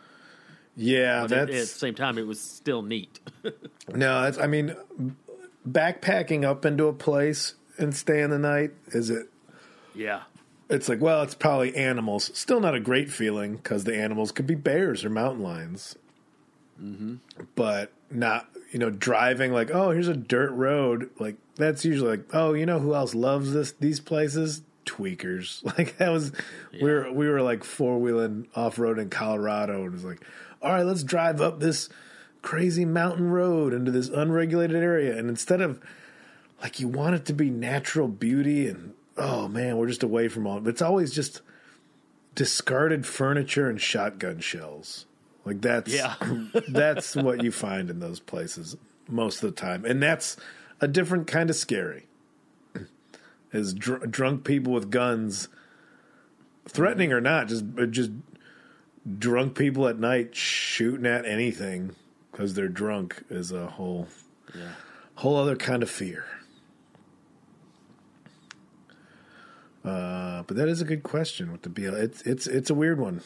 Yeah, 0.76 1.22
But 1.22 1.32
at, 1.32 1.48
that's 1.48 1.52
at 1.52 1.62
the 1.62 1.80
same 1.80 1.96
time, 1.96 2.18
it 2.18 2.26
was 2.26 2.40
still 2.40 2.82
neat. 2.82 3.20
no. 3.94 4.22
That's 4.24 4.38
I 4.38 4.48
mean, 4.48 4.76
backpacking 5.70 6.44
up 6.44 6.66
into 6.66 6.88
a 6.88 6.94
place 6.94 7.56
and 7.78 7.96
staying 7.96 8.30
the 8.30 8.40
night 8.40 8.72
is 8.88 9.10
it? 9.10 9.28
yeah, 9.96 10.24
It's 10.70 10.90
like 10.90 11.00
well, 11.02 11.22
it's 11.24 11.36
probably 11.36 11.76
animals. 11.76 12.32
Still 12.34 12.60
not 12.60 12.76
a 12.76 12.80
great 12.80 13.10
feeling 13.10 13.56
because 13.58 13.84
the 13.84 13.96
animals 13.96 14.32
could 14.32 14.48
be 14.48 14.56
bears 14.56 15.06
or 15.06 15.10
mountain 15.10 15.44
lions. 15.44 15.96
Mm-hmm. 16.82 17.16
But 17.56 17.92
not 18.14 18.48
you 18.72 18.80
know 18.80 18.90
driving 18.90 19.54
like 19.54 19.72
oh 19.72 19.92
here's 19.92 20.08
a 20.08 20.16
dirt 20.16 20.52
road. 20.52 21.10
Like 21.20 21.38
that's 21.56 21.86
usually 21.86 22.12
like 22.12 22.30
oh 22.34 22.54
you 22.54 22.66
know 22.66 22.80
who 22.80 22.94
else 22.94 23.16
loves 23.16 23.54
this 23.54 23.72
these 23.74 24.00
places? 24.00 24.62
Tweakers. 24.86 25.64
Like 25.78 25.98
that 25.98 26.12
was 26.12 26.32
we 26.74 26.92
were 26.92 27.12
we 27.12 27.28
were 27.28 27.42
like 27.42 27.64
four 27.64 28.00
wheeling 28.00 28.48
off 28.56 28.80
road 28.80 29.00
in 29.00 29.10
Colorado 29.10 29.78
and 29.84 29.88
it 29.88 29.92
was 29.92 30.04
like 30.04 30.24
all 30.62 30.72
right 30.72 30.86
let's 30.86 31.04
drive 31.04 31.42
up 31.42 31.60
this 31.60 31.90
crazy 32.42 32.84
mountain 32.84 33.30
road 33.30 33.74
into 33.74 33.92
this 33.92 34.10
unregulated 34.10 34.84
area. 34.84 35.18
And 35.18 35.30
instead 35.30 35.62
of 35.62 35.80
like 36.64 36.80
you 36.80 36.88
want 36.88 37.16
it 37.16 37.26
to 37.26 37.34
be 37.34 37.50
natural 37.50 38.08
beauty 38.08 38.68
and 38.68 38.94
oh 39.18 39.48
man 39.48 39.78
we're 39.78 39.88
just 39.88 40.02
away 40.02 40.28
from 40.28 40.48
all 40.48 40.66
it's 40.68 40.82
always 40.82 41.14
just 41.14 41.42
discarded 42.34 43.06
furniture 43.06 43.70
and 43.70 43.80
shotgun 43.80 44.40
shells 44.40 45.06
like 45.46 45.62
that's 45.62 45.94
Yeah. 45.94 46.16
that's 46.70 47.16
what 47.16 47.44
you 47.44 47.52
find 47.52 47.90
in 47.90 48.00
those 48.00 48.20
places 48.20 48.76
most 49.08 49.44
of 49.44 49.54
the 49.54 49.60
time 49.60 49.86
and 49.86 50.02
that's 50.02 50.38
a 50.80 50.88
different 50.88 51.28
kind 51.28 51.50
of 51.50 51.56
scary 51.56 52.08
is 53.52 53.74
dr- 53.74 54.10
drunk 54.10 54.44
people 54.44 54.74
with 54.74 54.90
guns 54.90 55.48
threatening 56.68 57.12
or 57.12 57.22
not 57.22 57.48
just 57.48 57.66
just 57.90 58.12
drunk 59.20 59.58
people 59.58 59.88
at 59.88 60.00
night 60.00 60.36
shooting 60.36 61.06
at 61.06 61.26
anything 61.26 61.96
because 62.32 62.54
they're 62.54 62.68
drunk 62.68 63.24
is 63.30 63.52
a 63.52 63.68
whole 63.68 64.08
yeah. 64.56 64.72
whole 65.16 65.38
other 65.38 65.56
kind 65.56 65.84
of 65.84 65.90
fear. 65.90 66.26
Uh, 69.84 70.44
but 70.44 70.56
that 70.56 70.70
is 70.70 70.82
a 70.82 70.86
good 70.86 71.04
question 71.04 71.52
with 71.52 71.62
the 71.64 71.70
BL. 71.70 71.94
It's 71.96 72.22
it's 72.24 72.48
it's 72.48 72.70
a 72.70 72.74
weird 72.74 73.00
one. 73.00 73.22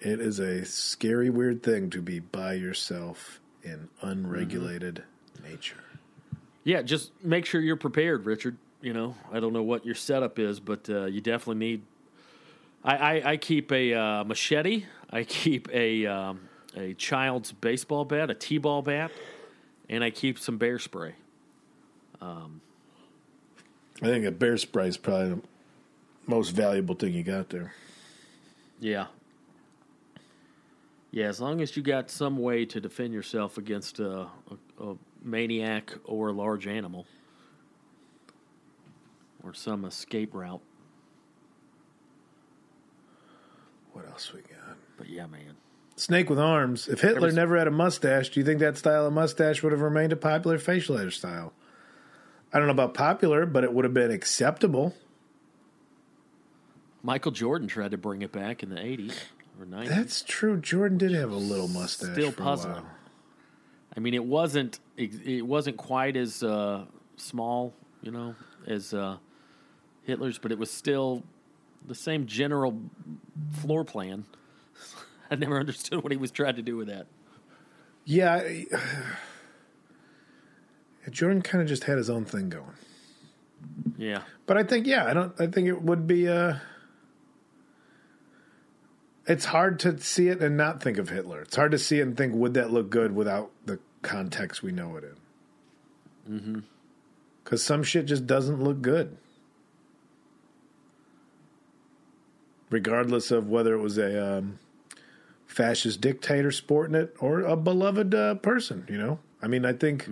It 0.00 0.20
is 0.20 0.38
a 0.38 0.64
scary, 0.64 1.30
weird 1.30 1.62
thing 1.62 1.90
to 1.90 2.02
be 2.02 2.20
by 2.20 2.54
yourself 2.54 3.40
in 3.62 3.88
unregulated 4.02 5.02
nature. 5.42 5.82
Yeah, 6.64 6.82
just 6.82 7.12
make 7.24 7.46
sure 7.46 7.60
you're 7.60 7.76
prepared, 7.76 8.26
Richard. 8.26 8.56
You 8.82 8.92
know, 8.92 9.16
I 9.32 9.40
don't 9.40 9.52
know 9.52 9.62
what 9.62 9.86
your 9.86 9.94
setup 9.94 10.38
is, 10.38 10.60
but 10.60 10.88
uh, 10.90 11.06
you 11.06 11.20
definitely 11.20 11.66
need. 11.66 11.82
I, 12.84 12.96
I, 12.96 13.30
I 13.32 13.36
keep 13.36 13.72
a 13.72 13.94
uh, 13.94 14.24
machete. 14.24 14.84
I 15.10 15.24
keep 15.24 15.68
a 15.72 16.06
um, 16.06 16.40
a 16.76 16.94
child's 16.94 17.52
baseball 17.52 18.04
bat, 18.04 18.30
a 18.30 18.34
t-ball 18.34 18.82
bat, 18.82 19.10
and 19.88 20.04
I 20.04 20.10
keep 20.10 20.38
some 20.38 20.58
bear 20.58 20.78
spray. 20.78 21.14
Um, 22.20 22.60
I 24.02 24.06
think 24.06 24.26
a 24.26 24.30
bear 24.30 24.56
spray 24.58 24.88
is 24.88 24.96
probably 24.96 25.30
the 25.30 25.42
most 26.26 26.50
valuable 26.50 26.94
thing 26.94 27.14
you 27.14 27.22
got 27.22 27.48
there. 27.48 27.72
Yeah. 28.78 29.06
Yeah, 31.16 31.28
as 31.28 31.40
long 31.40 31.62
as 31.62 31.74
you 31.74 31.82
got 31.82 32.10
some 32.10 32.36
way 32.36 32.66
to 32.66 32.78
defend 32.78 33.14
yourself 33.14 33.56
against 33.56 34.00
a, 34.00 34.26
a, 34.50 34.84
a 34.84 34.96
maniac 35.22 35.94
or 36.04 36.28
a 36.28 36.32
large 36.34 36.66
animal 36.66 37.06
or 39.42 39.54
some 39.54 39.86
escape 39.86 40.34
route. 40.34 40.60
What 43.94 44.06
else 44.06 44.30
we 44.34 44.42
got? 44.42 44.76
But 44.98 45.08
yeah, 45.08 45.26
man. 45.26 45.56
Snake 45.96 46.28
with 46.28 46.38
arms. 46.38 46.86
If 46.86 47.00
Hitler 47.00 47.28
was- 47.28 47.34
never 47.34 47.56
had 47.56 47.66
a 47.66 47.70
mustache, 47.70 48.28
do 48.28 48.38
you 48.38 48.44
think 48.44 48.60
that 48.60 48.76
style 48.76 49.06
of 49.06 49.14
mustache 49.14 49.62
would 49.62 49.72
have 49.72 49.80
remained 49.80 50.12
a 50.12 50.16
popular 50.16 50.58
facial 50.58 50.98
hair 50.98 51.10
style? 51.10 51.54
I 52.52 52.58
don't 52.58 52.66
know 52.68 52.74
about 52.74 52.92
popular, 52.92 53.46
but 53.46 53.64
it 53.64 53.72
would 53.72 53.86
have 53.86 53.94
been 53.94 54.10
acceptable. 54.10 54.94
Michael 57.02 57.32
Jordan 57.32 57.68
tried 57.68 57.92
to 57.92 57.96
bring 57.96 58.20
it 58.20 58.32
back 58.32 58.62
in 58.62 58.68
the 58.68 58.76
80s 58.76 59.14
or 59.60 59.66
90s. 59.66 59.88
That's 59.88 60.22
true. 60.22 60.58
Jordan 60.58 60.98
did 60.98 61.12
have 61.12 61.30
a 61.30 61.36
little 61.36 61.68
mustache. 61.68 62.12
Still 62.12 62.32
puzzling. 62.32 62.84
I 63.96 64.00
mean, 64.00 64.14
it 64.14 64.24
wasn't 64.24 64.80
it 64.96 65.46
wasn't 65.46 65.78
quite 65.78 66.16
as 66.16 66.42
uh, 66.42 66.84
small, 67.16 67.72
you 68.02 68.10
know, 68.10 68.34
as 68.66 68.92
uh, 68.92 69.16
Hitler's, 70.02 70.38
but 70.38 70.52
it 70.52 70.58
was 70.58 70.70
still 70.70 71.22
the 71.86 71.94
same 71.94 72.26
general 72.26 72.78
floor 73.52 73.84
plan. 73.84 74.24
I 75.30 75.36
never 75.36 75.58
understood 75.58 76.02
what 76.02 76.12
he 76.12 76.18
was 76.18 76.30
trying 76.30 76.56
to 76.56 76.62
do 76.62 76.76
with 76.76 76.88
that. 76.88 77.06
Yeah, 78.04 78.46
Jordan 81.10 81.42
kind 81.42 81.62
of 81.62 81.68
just 81.68 81.84
had 81.84 81.98
his 81.98 82.10
own 82.10 82.24
thing 82.24 82.50
going. 82.50 82.64
Yeah, 83.96 84.22
But 84.44 84.58
I 84.58 84.62
think, 84.62 84.86
yeah, 84.86 85.06
I 85.06 85.14
don't. 85.14 85.32
I 85.40 85.46
think 85.46 85.68
it 85.68 85.82
would 85.82 86.06
be. 86.06 86.28
Uh, 86.28 86.56
it's 89.26 89.46
hard 89.46 89.80
to 89.80 89.98
see 89.98 90.28
it 90.28 90.40
and 90.40 90.56
not 90.56 90.82
think 90.82 90.98
of 90.98 91.08
Hitler. 91.08 91.42
It's 91.42 91.56
hard 91.56 91.72
to 91.72 91.78
see 91.78 91.98
it 91.98 92.02
and 92.02 92.16
think, 92.16 92.34
would 92.34 92.54
that 92.54 92.72
look 92.72 92.90
good 92.90 93.14
without 93.14 93.50
the 93.64 93.78
context 94.02 94.62
we 94.62 94.72
know 94.72 94.96
it 94.96 95.04
in? 95.04 96.34
Mm-hmm. 96.34 96.58
Because 97.42 97.62
some 97.62 97.82
shit 97.82 98.06
just 98.06 98.26
doesn't 98.26 98.62
look 98.62 98.82
good, 98.82 99.16
regardless 102.70 103.30
of 103.30 103.48
whether 103.48 103.74
it 103.74 103.80
was 103.80 103.98
a 103.98 104.38
um, 104.38 104.58
fascist 105.46 106.00
dictator 106.00 106.50
sporting 106.50 106.96
it 106.96 107.14
or 107.20 107.40
a 107.40 107.56
beloved 107.56 108.14
uh, 108.14 108.34
person. 108.36 108.84
You 108.88 108.98
know, 108.98 109.18
I 109.42 109.46
mean, 109.48 109.64
I 109.64 109.72
think. 109.72 110.08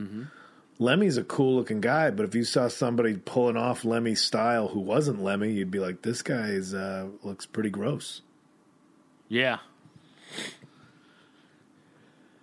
Lemmy's 0.81 1.17
a 1.17 1.23
cool 1.23 1.55
looking 1.55 1.81
guy, 1.81 2.11
but 2.11 2.25
if 2.25 2.35
you 2.35 2.43
saw 2.43 2.67
somebody 2.67 3.15
pulling 3.15 3.57
off 3.57 3.85
Lemmy's 3.85 4.21
style 4.21 4.67
who 4.67 4.81
wasn't 4.81 5.23
Lemmy, 5.23 5.53
you'd 5.53 5.71
be 5.71 5.79
like, 5.79 6.03
this 6.03 6.21
guy 6.21 6.49
is 6.49 6.75
uh, 6.75 7.07
looks 7.23 7.47
pretty 7.47 7.71
gross. 7.71 8.23
Yeah, 9.35 9.59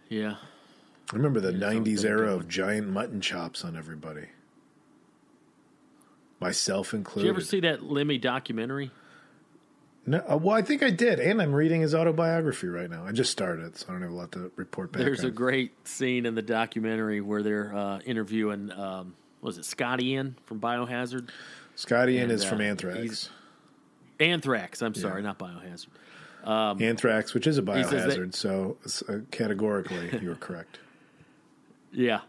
yeah. 0.09 0.35
I 1.11 1.15
remember 1.15 1.39
the 1.39 1.53
Yeah, 1.53 1.69
'90s 1.69 2.03
era 2.03 2.35
of 2.35 2.47
giant 2.49 2.89
mutton 2.89 3.21
chops 3.21 3.63
on 3.63 3.77
everybody, 3.77 4.25
myself 6.41 6.93
included. 6.93 7.27
Did 7.27 7.27
you 7.27 7.33
ever 7.33 7.41
see 7.41 7.59
that 7.61 7.83
Lemmy 7.83 8.17
documentary? 8.17 8.91
No, 10.05 10.17
uh, 10.29 10.35
well, 10.35 10.57
I 10.57 10.63
think 10.63 10.83
I 10.83 10.89
did, 10.89 11.19
and 11.19 11.41
I'm 11.41 11.53
reading 11.53 11.81
his 11.81 11.93
autobiography 11.95 12.67
right 12.67 12.89
now. 12.89 13.05
I 13.05 13.11
just 13.11 13.31
started 13.31 13.77
so 13.77 13.85
I 13.87 13.91
don't 13.93 14.01
have 14.01 14.11
a 14.11 14.15
lot 14.15 14.31
to 14.33 14.51
report 14.55 14.91
back. 14.91 15.03
There's 15.03 15.21
on. 15.21 15.27
a 15.27 15.31
great 15.31 15.87
scene 15.87 16.25
in 16.25 16.35
the 16.35 16.41
documentary 16.41 17.21
where 17.21 17.43
they're 17.43 17.73
uh, 17.73 17.99
interviewing, 17.99 18.71
um, 18.71 19.15
was 19.41 19.57
it 19.57 19.65
Scotty 19.65 20.09
Ian 20.09 20.35
from 20.45 20.59
Biohazard? 20.59 21.29
Scotty 21.75 22.15
Ian 22.15 22.23
and, 22.23 22.31
is 22.31 22.43
from 22.43 22.59
uh, 22.59 22.63
Anthrax. 22.63 23.29
Anthrax. 24.19 24.81
I'm 24.81 24.95
sorry, 24.95 25.21
not 25.21 25.37
Biohazard. 25.39 25.87
Anthrax, 26.45 27.33
which 27.33 27.47
is 27.47 27.57
a 27.57 27.61
that- 27.61 27.85
biohazard, 27.85 28.35
so 28.35 28.77
uh, 29.07 29.17
categorically 29.31 30.19
you're 30.21 30.35
correct. 30.35 30.79
Yeah. 31.91 32.21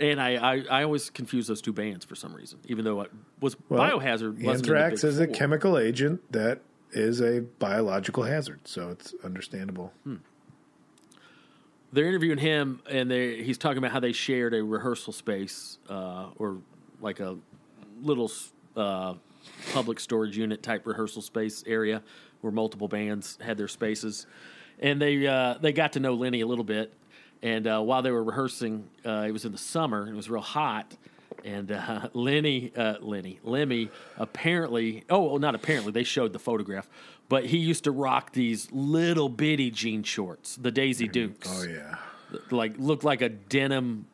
And 0.00 0.20
I, 0.20 0.36
I, 0.36 0.64
I 0.70 0.82
always 0.84 1.10
confuse 1.10 1.48
those 1.48 1.60
two 1.60 1.72
bands 1.72 2.04
for 2.04 2.14
some 2.14 2.32
reason, 2.32 2.60
even 2.66 2.84
though 2.84 3.00
it 3.00 3.10
was 3.40 3.56
Well, 3.68 3.82
Biohazard. 3.82 4.40
Wasn't 4.40 4.40
in 4.40 4.42
the 4.42 4.50
Anthrax 4.50 5.02
is 5.02 5.18
a 5.18 5.26
chemical 5.26 5.76
agent 5.76 6.20
that 6.30 6.60
is 6.92 7.20
a 7.20 7.40
biological 7.58 8.22
hazard, 8.22 8.60
so 8.64 8.90
it's 8.90 9.12
understandable. 9.24 9.92
Hmm. 10.04 10.16
They're 11.92 12.06
interviewing 12.06 12.38
him, 12.38 12.80
and 12.88 13.10
they 13.10 13.42
he's 13.42 13.58
talking 13.58 13.78
about 13.78 13.92
how 13.92 14.00
they 14.00 14.12
shared 14.12 14.54
a 14.54 14.62
rehearsal 14.62 15.12
space 15.12 15.78
uh, 15.88 16.26
or 16.36 16.58
like 17.00 17.18
a 17.20 17.36
little 18.02 18.30
uh, 18.76 19.14
public 19.72 19.98
storage 19.98 20.36
unit 20.36 20.62
type 20.62 20.86
rehearsal 20.86 21.22
space 21.22 21.64
area 21.66 22.02
where 22.40 22.52
multiple 22.52 22.88
bands 22.88 23.38
had 23.40 23.56
their 23.58 23.68
spaces, 23.68 24.26
and 24.78 25.00
they 25.00 25.26
uh, 25.26 25.54
they 25.60 25.72
got 25.72 25.92
to 25.94 26.00
know 26.00 26.14
Lenny 26.14 26.40
a 26.40 26.46
little 26.46 26.64
bit. 26.64 26.92
And 27.42 27.66
uh, 27.68 27.80
while 27.80 28.02
they 28.02 28.10
were 28.10 28.24
rehearsing, 28.24 28.88
uh, 29.06 29.24
it 29.28 29.30
was 29.32 29.44
in 29.44 29.52
the 29.52 29.58
summer 29.58 30.02
and 30.02 30.10
it 30.12 30.16
was 30.16 30.28
real 30.28 30.40
hot. 30.42 30.96
And 31.44 31.70
uh, 31.70 32.08
Lenny, 32.12 32.72
uh, 32.76 32.94
Lenny, 33.00 33.38
Lemmy, 33.44 33.90
apparently, 34.16 35.04
oh, 35.08 35.22
well, 35.22 35.38
not 35.38 35.54
apparently, 35.54 35.92
they 35.92 36.02
showed 36.02 36.32
the 36.32 36.40
photograph, 36.40 36.88
but 37.28 37.44
he 37.46 37.58
used 37.58 37.84
to 37.84 37.92
rock 37.92 38.32
these 38.32 38.68
little 38.72 39.28
bitty 39.28 39.70
jean 39.70 40.02
shorts, 40.02 40.56
the 40.56 40.72
Daisy 40.72 41.06
Dukes. 41.06 41.48
Oh 41.48 41.62
yeah. 41.62 41.94
Like, 42.50 42.74
looked 42.76 43.04
like 43.04 43.20
a 43.22 43.28
denim 43.28 44.06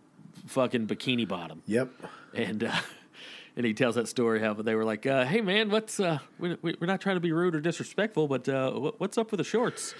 fucking 0.46 0.86
bikini 0.86 1.26
bottom 1.26 1.62
Yep. 1.66 1.88
and 2.34 2.64
uh, 2.64 2.72
and 3.56 3.64
he 3.64 3.72
tells 3.74 3.94
that 3.94 4.08
story 4.08 4.40
how 4.40 4.54
they 4.54 4.74
were 4.74 4.84
like, 4.84 5.06
uh, 5.06 5.24
"Hey 5.24 5.40
man, 5.40 5.70
what's 5.70 6.00
uh, 6.00 6.18
we, 6.38 6.56
we- 6.62 6.76
we're 6.80 6.86
not 6.86 7.00
trying 7.00 7.16
to 7.16 7.20
be 7.20 7.32
rude 7.32 7.54
or 7.54 7.60
disrespectful, 7.60 8.26
but 8.28 8.48
uh, 8.48 8.72
what, 8.72 9.00
what's 9.00 9.16
up 9.18 9.30
with 9.30 9.38
the 9.38 9.44
shorts?" 9.44 9.92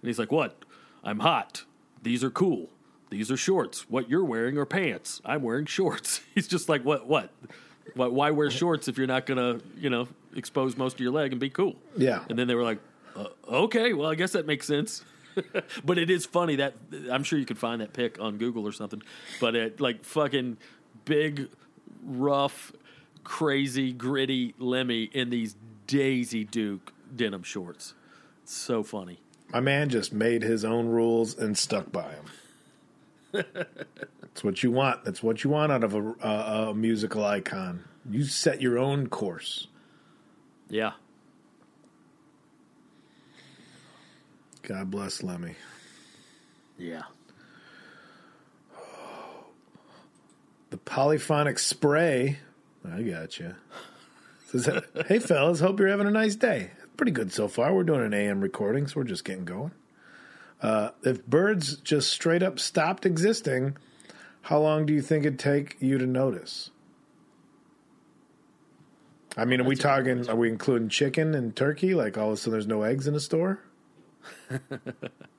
And 0.00 0.08
he's 0.08 0.18
like, 0.18 0.32
"What? 0.32 0.64
I'm 1.04 1.20
hot. 1.20 1.64
These 2.02 2.22
are 2.24 2.30
cool. 2.30 2.68
These 3.10 3.30
are 3.30 3.36
shorts. 3.36 3.90
What 3.90 4.08
you're 4.08 4.24
wearing 4.24 4.56
are 4.58 4.64
pants. 4.66 5.20
I'm 5.24 5.42
wearing 5.42 5.66
shorts." 5.66 6.20
He's 6.34 6.48
just 6.48 6.68
like, 6.68 6.84
"What? 6.84 7.06
What? 7.06 7.30
Why, 7.94 8.06
why 8.06 8.30
wear 8.30 8.50
shorts 8.50 8.86
if 8.88 8.96
you're 8.96 9.06
not 9.08 9.26
gonna, 9.26 9.58
you 9.76 9.90
know, 9.90 10.06
expose 10.36 10.76
most 10.76 10.94
of 10.94 11.00
your 11.00 11.10
leg 11.12 11.32
and 11.32 11.40
be 11.40 11.50
cool?" 11.50 11.76
Yeah. 11.96 12.24
And 12.30 12.38
then 12.38 12.46
they 12.48 12.54
were 12.54 12.62
like, 12.62 12.78
uh, 13.16 13.26
"Okay, 13.48 13.92
well, 13.92 14.08
I 14.08 14.14
guess 14.14 14.32
that 14.32 14.46
makes 14.46 14.66
sense." 14.66 15.04
but 15.84 15.96
it 15.98 16.10
is 16.10 16.26
funny 16.26 16.56
that 16.56 16.74
I'm 17.10 17.24
sure 17.24 17.38
you 17.38 17.46
could 17.46 17.58
find 17.58 17.80
that 17.80 17.92
pic 17.94 18.20
on 18.20 18.36
Google 18.38 18.66
or 18.66 18.72
something. 18.72 19.02
But 19.40 19.54
it 19.56 19.80
like 19.80 20.04
fucking 20.04 20.58
big, 21.06 21.48
rough, 22.04 22.72
crazy, 23.24 23.92
gritty 23.92 24.54
Lemmy 24.58 25.04
in 25.04 25.30
these 25.30 25.56
Daisy 25.86 26.44
Duke 26.44 26.92
denim 27.14 27.42
shorts. 27.42 27.94
So 28.44 28.82
funny. 28.82 29.20
My 29.52 29.60
man 29.60 29.88
just 29.88 30.12
made 30.12 30.42
his 30.42 30.64
own 30.64 30.88
rules 30.88 31.36
and 31.36 31.56
stuck 31.56 31.92
by 31.92 32.14
them. 33.32 33.44
That's 34.20 34.42
what 34.42 34.62
you 34.62 34.70
want. 34.70 35.04
That's 35.04 35.22
what 35.22 35.44
you 35.44 35.50
want 35.50 35.72
out 35.72 35.84
of 35.84 35.94
a, 35.94 36.14
a, 36.22 36.70
a 36.70 36.74
musical 36.74 37.24
icon. 37.24 37.84
You 38.10 38.24
set 38.24 38.62
your 38.62 38.78
own 38.78 39.08
course. 39.08 39.68
Yeah. 40.68 40.92
God 44.62 44.90
bless 44.90 45.22
Lemmy. 45.22 45.54
Yeah. 46.78 47.02
The 50.70 50.78
polyphonic 50.78 51.58
spray. 51.58 52.38
I 52.90 53.02
got 53.02 53.38
you. 53.38 53.54
Says, 54.50 54.68
hey 55.06 55.18
fellas, 55.18 55.60
hope 55.60 55.78
you're 55.78 55.88
having 55.88 56.06
a 56.06 56.10
nice 56.10 56.34
day. 56.34 56.70
Pretty 56.96 57.12
good 57.12 57.32
so 57.32 57.48
far. 57.48 57.74
We're 57.74 57.84
doing 57.84 58.04
an 58.04 58.14
AM 58.14 58.40
recording, 58.40 58.86
so 58.86 58.94
we're 58.96 59.04
just 59.04 59.24
getting 59.24 59.44
going. 59.44 59.72
Uh, 60.60 60.90
if 61.02 61.26
birds 61.26 61.76
just 61.76 62.10
straight 62.10 62.42
up 62.42 62.58
stopped 62.58 63.06
existing, 63.06 63.76
how 64.42 64.60
long 64.60 64.86
do 64.86 64.92
you 64.92 65.02
think 65.02 65.24
it'd 65.24 65.38
take 65.38 65.76
you 65.80 65.98
to 65.98 66.06
notice? 66.06 66.70
I 69.36 69.44
mean, 69.46 69.60
are 69.60 69.64
we 69.64 69.76
talking? 69.76 70.28
Are 70.28 70.36
we 70.36 70.48
including 70.48 70.88
chicken 70.88 71.34
and 71.34 71.56
turkey? 71.56 71.94
Like 71.94 72.18
all 72.18 72.28
of 72.28 72.34
a 72.34 72.36
sudden, 72.36 72.52
there's 72.52 72.66
no 72.66 72.82
eggs 72.82 73.06
in 73.06 73.14
a 73.14 73.20
store. 73.20 73.60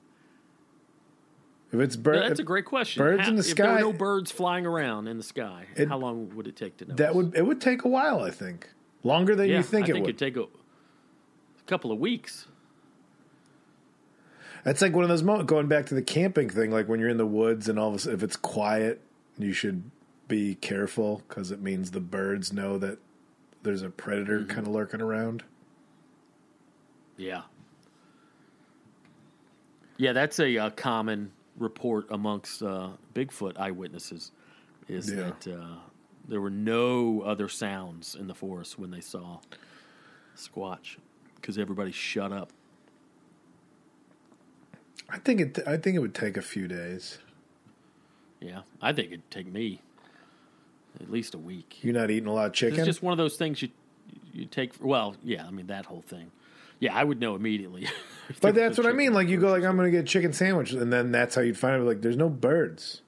if 1.74 1.80
it's 1.80 1.96
bird, 1.96 2.22
That's 2.22 2.40
a 2.40 2.44
great 2.44 2.64
question. 2.64 3.02
birds 3.02 3.28
in 3.28 3.34
the 3.36 3.40
if 3.40 3.54
there 3.56 3.66
were 3.66 3.72
sky- 3.74 3.80
no 3.80 3.92
birds 3.92 4.30
flying 4.30 4.64
around 4.66 5.08
in 5.08 5.16
the 5.18 5.22
sky, 5.22 5.66
It- 5.76 5.88
how 5.88 5.98
long 5.98 6.34
would 6.36 6.46
it 6.46 6.56
take 6.56 6.76
to 6.78 6.84
know? 6.86 6.94
that 6.94 7.14
would 7.14 7.34
it 7.34 7.46
would 7.46 7.60
take 7.60 7.84
a 7.84 7.88
while. 7.88 8.20
I 8.20 8.30
think 8.30 8.70
longer 9.02 9.34
than 9.36 9.48
yeah, 9.48 9.58
you 9.58 9.62
think 9.62 9.86
I 9.86 9.90
it 9.90 9.92
think 9.94 10.06
would. 10.06 10.10
it'd 10.22 10.34
take 10.34 10.36
a, 10.36 10.44
a 10.44 11.62
couple 11.66 11.92
of 11.92 11.98
weeks. 11.98 12.46
That's 14.64 14.80
like 14.80 14.94
one 14.94 15.02
of 15.04 15.10
those 15.10 15.22
moments 15.22 15.50
going 15.50 15.66
back 15.68 15.86
to 15.86 15.94
the 15.94 16.00
camping 16.02 16.48
thing. 16.48 16.70
Like 16.70 16.88
when 16.88 16.98
you're 17.00 17.10
in 17.10 17.18
the 17.18 17.26
woods 17.26 17.68
and 17.68 17.78
all 17.78 17.88
of 17.90 17.94
a 17.94 17.98
sudden, 17.98 18.16
if 18.18 18.22
it's 18.22 18.36
quiet, 18.36 19.00
you 19.38 19.52
should 19.52 19.90
be 20.26 20.54
careful 20.54 21.22
because 21.28 21.50
it 21.50 21.60
means 21.60 21.90
the 21.90 22.00
birds 22.00 22.50
know 22.50 22.78
that 22.78 22.98
there's 23.62 23.82
a 23.82 23.90
predator 23.90 24.38
Mm-hmm. 24.40 24.48
kind 24.50 24.66
of 24.66 24.72
lurking 24.72 25.02
around. 25.02 25.42
Yeah. 27.18 27.42
Yeah, 29.98 30.12
that's 30.12 30.40
a, 30.40 30.56
uh 30.58 30.70
common 30.70 31.30
report 31.58 32.06
amongst 32.10 32.62
uh, 32.62 32.90
Bigfoot 33.14 33.58
eyewitnesses 33.58 34.32
is 34.88 35.10
Yeah. 35.10 35.32
that 35.40 35.54
uh, 35.58 35.76
there 36.28 36.40
were 36.40 36.50
no 36.50 37.22
other 37.22 37.48
sounds 37.48 38.14
in 38.14 38.26
the 38.26 38.34
forest 38.34 38.78
when 38.78 38.90
they 38.90 39.00
saw 39.00 39.38
Squatch 40.36 40.96
because 41.36 41.58
everybody 41.58 41.92
shut 41.92 42.32
up. 42.32 42.50
I 45.08 45.18
think 45.18 45.40
it. 45.40 45.58
I 45.66 45.76
think 45.76 45.96
it 45.96 46.00
would 46.00 46.14
take 46.14 46.36
a 46.36 46.42
few 46.42 46.66
days. 46.66 47.18
Yeah, 48.40 48.62
I 48.80 48.92
think 48.92 49.08
it'd 49.08 49.30
take 49.30 49.46
me 49.52 49.80
at 51.00 51.10
least 51.10 51.34
a 51.34 51.38
week. 51.38 51.78
You're 51.82 51.94
not 51.94 52.10
eating 52.10 52.26
a 52.28 52.32
lot 52.32 52.46
of 52.46 52.52
chicken. 52.52 52.78
It's 52.80 52.86
just 52.86 53.02
one 53.02 53.12
of 53.12 53.18
those 53.18 53.36
things 53.36 53.60
you 53.62 53.68
you 54.32 54.46
take. 54.46 54.72
Well, 54.80 55.14
yeah, 55.22 55.46
I 55.46 55.50
mean 55.50 55.66
that 55.68 55.86
whole 55.86 56.02
thing. 56.02 56.30
Yeah, 56.80 56.94
I 56.94 57.04
would 57.04 57.20
know 57.20 57.34
immediately. 57.34 57.86
but 58.40 58.54
that's 58.54 58.78
what 58.78 58.86
I 58.86 58.92
mean. 58.92 59.12
Like 59.14 59.28
you 59.28 59.38
go, 59.38 59.50
like 59.50 59.64
I'm 59.64 59.76
going 59.76 59.90
to 59.90 59.96
get 59.96 60.04
a 60.04 60.08
chicken 60.08 60.32
sandwich, 60.32 60.72
and 60.72 60.92
then 60.92 61.12
that's 61.12 61.34
how 61.34 61.42
you'd 61.42 61.58
find 61.58 61.82
it. 61.82 61.84
Like 61.84 62.02
there's 62.02 62.16
no 62.16 62.28
birds. 62.28 63.00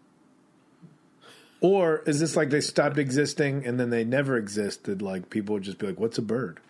Or 1.61 2.03
is 2.07 2.21
this 2.21 2.37
like 2.37 2.51
they 2.51 2.61
stopped 2.61 2.99
existing 2.99 3.67
and 3.67 3.81
then 3.81 3.91
they 3.91 4.05
never 4.05 4.37
existed? 4.37 5.03
Like 5.03 5.31
people 5.31 5.55
would 5.55 5.63
just 5.63 5.79
be 5.79 5.87
like, 5.87 5.99
"What's 5.99 6.19
a 6.19 6.23
bird?" 6.23 6.61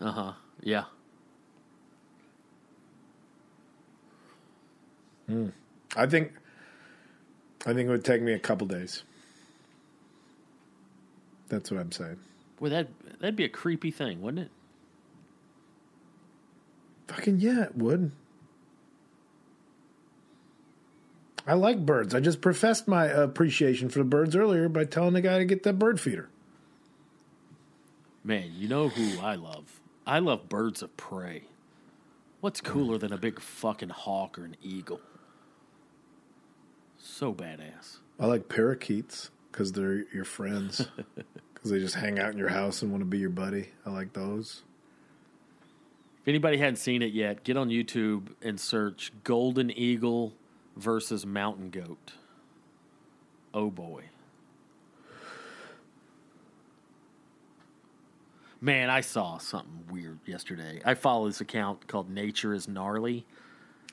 Uh 0.00 0.12
huh. 0.12 0.32
Yeah. 0.62 0.84
I 5.96 6.06
think. 6.06 6.32
I 7.66 7.74
think 7.74 7.88
it 7.88 7.90
would 7.90 8.04
take 8.04 8.22
me 8.22 8.32
a 8.32 8.38
couple 8.38 8.66
days. 8.66 9.02
That's 11.48 11.70
what 11.70 11.80
I'm 11.80 11.92
saying. 11.92 12.18
Well, 12.60 12.70
that 12.70 12.88
that'd 13.20 13.36
be 13.36 13.44
a 13.44 13.48
creepy 13.48 13.90
thing, 13.90 14.22
wouldn't 14.22 14.46
it? 14.46 14.50
Fucking 17.08 17.40
yeah, 17.40 17.64
it 17.64 17.76
would. 17.76 18.12
I 21.46 21.54
like 21.54 21.84
birds. 21.84 22.14
I 22.14 22.20
just 22.20 22.42
professed 22.42 22.86
my 22.86 23.06
appreciation 23.06 23.88
for 23.88 24.00
the 24.00 24.04
birds 24.04 24.36
earlier 24.36 24.68
by 24.68 24.84
telling 24.84 25.14
the 25.14 25.22
guy 25.22 25.38
to 25.38 25.46
get 25.46 25.62
that 25.62 25.78
bird 25.78 25.98
feeder. 25.98 26.28
Man, 28.22 28.52
you 28.54 28.68
know 28.68 28.90
who 28.90 29.18
I 29.20 29.34
love? 29.36 29.80
I 30.06 30.18
love 30.18 30.50
birds 30.50 30.82
of 30.82 30.94
prey. 30.98 31.44
What's 32.40 32.60
cooler 32.60 32.98
than 32.98 33.12
a 33.12 33.18
big 33.18 33.40
fucking 33.40 33.88
hawk 33.88 34.38
or 34.38 34.44
an 34.44 34.56
eagle? 34.62 35.00
So 36.98 37.32
badass. 37.32 37.98
I 38.20 38.26
like 38.26 38.50
parakeets 38.50 39.30
because 39.50 39.72
they're 39.72 40.04
your 40.12 40.24
friends. 40.24 40.86
Because 41.54 41.72
they 41.72 41.80
just 41.80 41.96
hang 41.96 42.20
out 42.20 42.30
in 42.30 42.38
your 42.38 42.50
house 42.50 42.82
and 42.82 42.92
want 42.92 43.00
to 43.00 43.04
be 43.04 43.18
your 43.18 43.30
buddy. 43.30 43.70
I 43.84 43.90
like 43.90 44.12
those. 44.12 44.62
If 46.22 46.28
anybody 46.28 46.58
hadn't 46.58 46.76
seen 46.76 47.02
it 47.02 47.12
yet, 47.12 47.44
get 47.44 47.56
on 47.56 47.68
YouTube 47.68 48.28
and 48.42 48.60
search 48.60 49.12
Golden 49.24 49.70
Eagle 49.70 50.34
versus 50.76 51.24
Mountain 51.24 51.70
Goat. 51.70 52.12
Oh 53.54 53.70
boy. 53.70 54.04
Man, 58.60 58.90
I 58.90 59.02
saw 59.02 59.38
something 59.38 59.84
weird 59.88 60.18
yesterday. 60.26 60.80
I 60.84 60.94
follow 60.94 61.26
this 61.26 61.40
account 61.40 61.86
called 61.86 62.10
Nature 62.10 62.52
is 62.52 62.66
Gnarly 62.66 63.24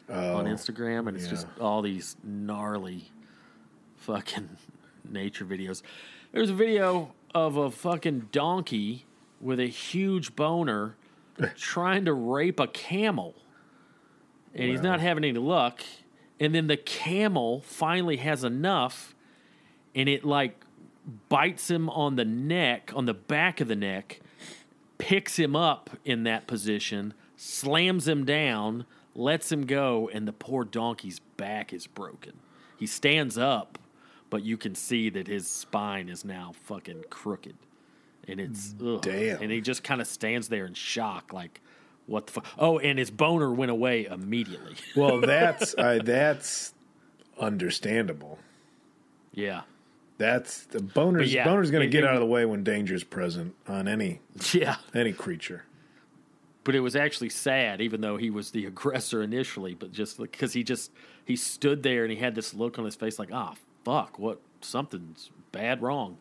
on 0.10 0.47
oh, 0.47 0.49
Instagram, 0.49 1.07
and 1.07 1.15
it's 1.15 1.26
yeah. 1.26 1.31
just 1.31 1.47
all 1.60 1.81
these 1.81 2.15
gnarly 2.23 3.11
fucking 3.97 4.57
nature 5.10 5.45
videos. 5.45 5.84
There's 6.31 6.49
a 6.49 6.56
video 6.56 7.14
of 7.34 7.57
a 7.57 7.69
fucking 7.69 8.30
donkey 8.31 9.06
with 9.39 9.60
a 9.60 9.68
huge 9.68 10.35
boner 10.35 10.95
trying 11.56 12.06
to 12.06 12.14
rape 12.14 12.60
a 12.60 12.68
camel. 12.68 13.36
And 14.53 14.70
he's 14.70 14.82
not 14.82 15.02
having 15.02 15.24
any 15.24 15.38
luck. 15.38 15.82
And 16.40 16.56
then 16.56 16.68
the 16.68 16.78
camel 16.78 17.62
finally 17.62 18.18
has 18.18 18.44
enough 18.44 19.16
and 19.94 20.10
it 20.10 20.26
like 20.26 20.64
bites 21.30 21.70
him 21.70 21.90
on 21.90 22.16
the 22.16 22.26
neck, 22.26 22.91
on 22.95 23.06
the 23.06 23.14
back 23.14 23.62
of 23.62 23.68
the 23.68 23.76
neck, 23.76 24.20
picks 24.98 25.38
him 25.38 25.56
up 25.56 25.90
in 26.03 26.24
that 26.24 26.48
position, 26.48 27.14
slams 27.38 28.07
him 28.07 28.26
down, 28.26 28.86
lets 29.14 29.52
him 29.52 29.66
go, 29.66 30.10
and 30.14 30.28
the 30.28 30.34
poor 30.34 30.66
donkey's 30.66 31.20
back 31.38 31.72
is 31.74 31.88
broken. 31.88 32.34
He 32.78 32.86
stands 32.86 33.38
up, 33.38 33.80
but 34.30 34.44
you 34.44 34.57
can 34.57 34.76
see 34.76 35.10
that 35.10 35.28
his 35.28 35.48
spine 35.48 36.10
is 36.10 36.26
now 36.26 36.53
fucking 36.64 37.06
crooked. 37.10 37.56
And 38.27 38.39
it's 38.39 38.73
ugh. 38.84 39.02
Damn. 39.02 39.41
And 39.41 39.52
he 39.52 39.61
just 39.61 39.84
kind 39.84 40.02
of 40.02 40.07
stands 40.07 40.47
there 40.49 40.65
in 40.65 40.73
shock, 40.73 41.31
like, 41.34 41.61
what 42.07 42.27
the 42.27 42.34
fuck? 42.34 42.45
Oh, 42.57 42.80
and 42.80 42.97
his 42.99 43.11
boner 43.11 43.52
went 43.52 43.72
away 43.72 44.06
immediately. 44.06 44.76
Well, 44.95 45.22
that's 45.22 45.76
I, 45.77 45.99
that's 45.99 46.73
understandable. 47.39 48.39
yeah. 49.34 49.61
That's 50.18 50.64
the 50.68 50.81
boner's 50.81 51.34
yeah, 51.34 51.43
boner's 51.43 51.72
going 51.72 51.85
to 51.85 51.91
get 51.91 52.06
it- 52.06 52.07
out 52.07 52.14
of 52.14 52.22
the 52.22 52.26
way 52.26 52.45
when 52.45 52.64
danger's 52.64 53.03
present 53.03 53.53
on 53.68 53.85
any 53.89 54.22
Yeah. 54.53 54.77
any 54.93 55.11
creature. 55.11 55.65
but 56.64 56.73
it 56.73 56.80
was 56.80 56.95
actually 56.95 57.30
sad, 57.30 57.81
even 57.81 57.99
though 58.02 58.15
he 58.18 58.30
was 58.30 58.52
the 58.52 58.65
aggressor 58.72 59.22
initially. 59.22 59.73
But 59.76 59.91
just 59.91 60.18
because 60.18 60.53
he 60.53 60.64
just 60.64 60.89
he 61.26 61.35
stood 61.35 61.84
there 61.84 62.03
and 62.03 62.11
he 62.14 62.18
had 62.18 62.34
this 62.34 62.53
look 62.53 62.80
on 62.80 62.85
his 62.85 62.95
face, 62.95 63.19
like, 63.19 63.30
ah, 63.34 63.56
fuck, 63.84 64.18
what 64.18 64.39
something's 64.61 65.31
bad 65.52 65.81
wrong, 65.81 66.18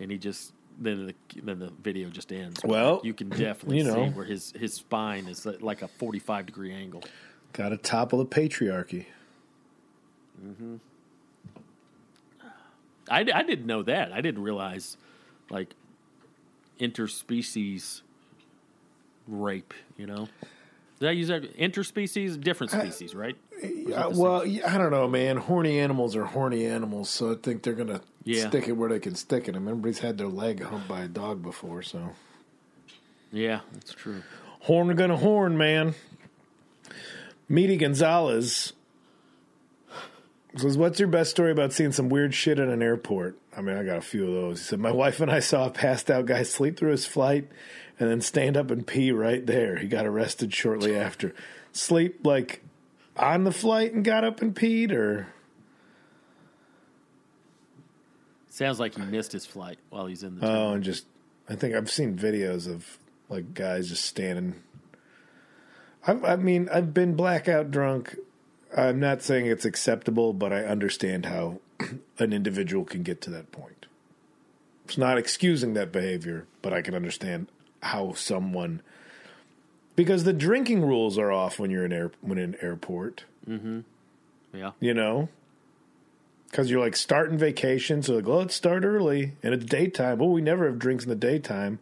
and 0.00 0.10
he 0.10 0.16
just 0.16 0.54
then 0.80 1.06
the 1.06 1.42
then 1.42 1.58
the 1.58 1.70
video 1.82 2.08
just 2.08 2.32
ends. 2.32 2.60
Well, 2.64 3.00
you 3.04 3.12
can 3.12 3.28
definitely 3.28 3.78
you 3.78 3.84
know. 3.84 4.06
see 4.06 4.10
where 4.10 4.24
his 4.24 4.52
his 4.58 4.74
spine 4.74 5.28
is 5.28 5.46
like 5.46 5.82
a 5.82 5.88
forty 5.88 6.18
five 6.18 6.46
degree 6.46 6.72
angle. 6.72 7.04
Got 7.52 7.68
to 7.70 7.76
topple 7.76 8.18
the 8.18 8.26
patriarchy. 8.26 9.06
Mm-hmm. 10.44 10.76
I, 13.10 13.26
I 13.34 13.42
didn't 13.42 13.66
know 13.66 13.82
that. 13.82 14.12
I 14.12 14.20
didn't 14.20 14.42
realize 14.42 14.96
like 15.50 15.74
interspecies 16.78 18.02
rape. 19.26 19.74
You 19.98 20.06
know, 20.06 20.28
did 21.00 21.08
I 21.08 21.12
use 21.12 21.28
that 21.28 21.58
interspecies? 21.58 22.40
Different 22.40 22.70
species, 22.72 23.14
right? 23.14 23.36
Yeah, 23.62 24.06
well, 24.06 24.42
I 24.42 24.78
don't 24.78 24.90
know, 24.90 25.08
man. 25.08 25.36
Horny 25.36 25.78
animals 25.78 26.16
are 26.16 26.24
horny 26.24 26.64
animals, 26.64 27.10
so 27.10 27.32
I 27.32 27.34
think 27.34 27.62
they're 27.62 27.74
gonna 27.74 28.00
Yeah. 28.24 28.48
stick 28.48 28.68
it 28.68 28.72
where 28.72 28.88
they 28.90 28.98
can 29.00 29.14
stick 29.14 29.48
it. 29.48 29.56
I 29.56 29.58
mean, 29.58 29.68
everybody's 29.68 30.00
had 30.00 30.18
their 30.18 30.28
leg 30.28 30.62
humped 30.62 30.88
by 30.88 31.02
a 31.02 31.08
dog 31.08 31.42
before, 31.42 31.82
so 31.82 32.10
Yeah, 33.32 33.60
that's 33.72 33.92
true. 33.94 34.22
horn 34.60 34.94
gonna 34.96 35.16
horn, 35.16 35.56
man. 35.56 35.94
Meaty 37.48 37.76
Gonzalez 37.78 38.72
says, 40.56 40.76
"What's 40.76 40.98
your 40.98 41.08
best 41.08 41.30
story 41.30 41.50
about 41.52 41.72
seeing 41.72 41.92
some 41.92 42.08
weird 42.08 42.34
shit 42.34 42.58
at 42.58 42.68
an 42.68 42.82
airport?" 42.82 43.36
I 43.56 43.60
mean, 43.62 43.76
I 43.76 43.84
got 43.84 43.98
a 43.98 44.02
few 44.02 44.26
of 44.26 44.34
those. 44.34 44.58
He 44.60 44.64
said, 44.66 44.80
"My 44.80 44.92
wife 44.92 45.20
and 45.20 45.30
I 45.30 45.40
saw 45.40 45.66
a 45.66 45.70
passed 45.70 46.10
out 46.10 46.26
guy 46.26 46.42
sleep 46.42 46.76
through 46.78 46.90
his 46.92 47.06
flight 47.06 47.48
and 47.98 48.10
then 48.10 48.20
stand 48.20 48.56
up 48.56 48.70
and 48.70 48.86
pee 48.86 49.12
right 49.12 49.44
there. 49.46 49.76
He 49.78 49.88
got 49.88 50.06
arrested 50.06 50.52
shortly 50.54 50.94
after. 50.96 51.34
Sleep 51.72 52.20
like 52.24 52.62
on 53.16 53.44
the 53.44 53.52
flight 53.52 53.92
and 53.92 54.04
got 54.04 54.24
up 54.24 54.42
and 54.42 54.54
peed, 54.54 54.92
or." 54.92 55.28
Sounds 58.50 58.78
like 58.78 58.96
he 58.96 59.02
missed 59.02 59.32
his 59.32 59.46
flight 59.46 59.78
while 59.88 60.06
he's 60.06 60.22
in 60.22 60.38
the. 60.38 60.46
Oh, 60.46 60.72
and 60.72 60.84
just 60.84 61.06
I 61.48 61.54
think 61.54 61.74
I've 61.74 61.90
seen 61.90 62.16
videos 62.16 62.68
of 62.68 62.98
like 63.28 63.54
guys 63.54 63.88
just 63.88 64.04
standing. 64.04 64.56
I, 66.06 66.12
I 66.12 66.36
mean, 66.36 66.68
I've 66.72 66.92
been 66.92 67.14
blackout 67.14 67.70
drunk. 67.70 68.16
I'm 68.76 69.00
not 69.00 69.22
saying 69.22 69.46
it's 69.46 69.64
acceptable, 69.64 70.32
but 70.32 70.52
I 70.52 70.64
understand 70.64 71.26
how 71.26 71.60
an 72.18 72.32
individual 72.32 72.84
can 72.84 73.02
get 73.02 73.20
to 73.22 73.30
that 73.30 73.52
point. 73.52 73.86
It's 74.84 74.98
not 74.98 75.18
excusing 75.18 75.74
that 75.74 75.92
behavior, 75.92 76.46
but 76.62 76.72
I 76.72 76.82
can 76.82 76.94
understand 76.94 77.46
how 77.82 78.12
someone 78.12 78.82
because 79.96 80.24
the 80.24 80.32
drinking 80.32 80.82
rules 80.82 81.18
are 81.18 81.30
off 81.30 81.58
when 81.58 81.70
you're 81.70 81.84
in 81.84 81.92
air 81.92 82.10
when 82.20 82.38
in 82.38 82.54
an 82.54 82.56
airport 82.60 83.24
mm-hmm. 83.48 83.80
yeah, 84.52 84.72
you 84.80 84.94
know 84.94 85.28
because 86.50 86.70
you're 86.70 86.80
like 86.80 86.96
starting 86.96 87.38
vacation 87.38 88.02
so 88.02 88.14
like 88.14 88.26
well 88.26 88.38
let's 88.38 88.54
start 88.54 88.84
early 88.84 89.32
and 89.42 89.54
it's 89.54 89.64
daytime. 89.64 90.18
Well 90.18 90.30
we 90.30 90.42
never 90.42 90.66
have 90.66 90.78
drinks 90.78 91.04
in 91.04 91.10
the 91.10 91.16
daytime 91.16 91.78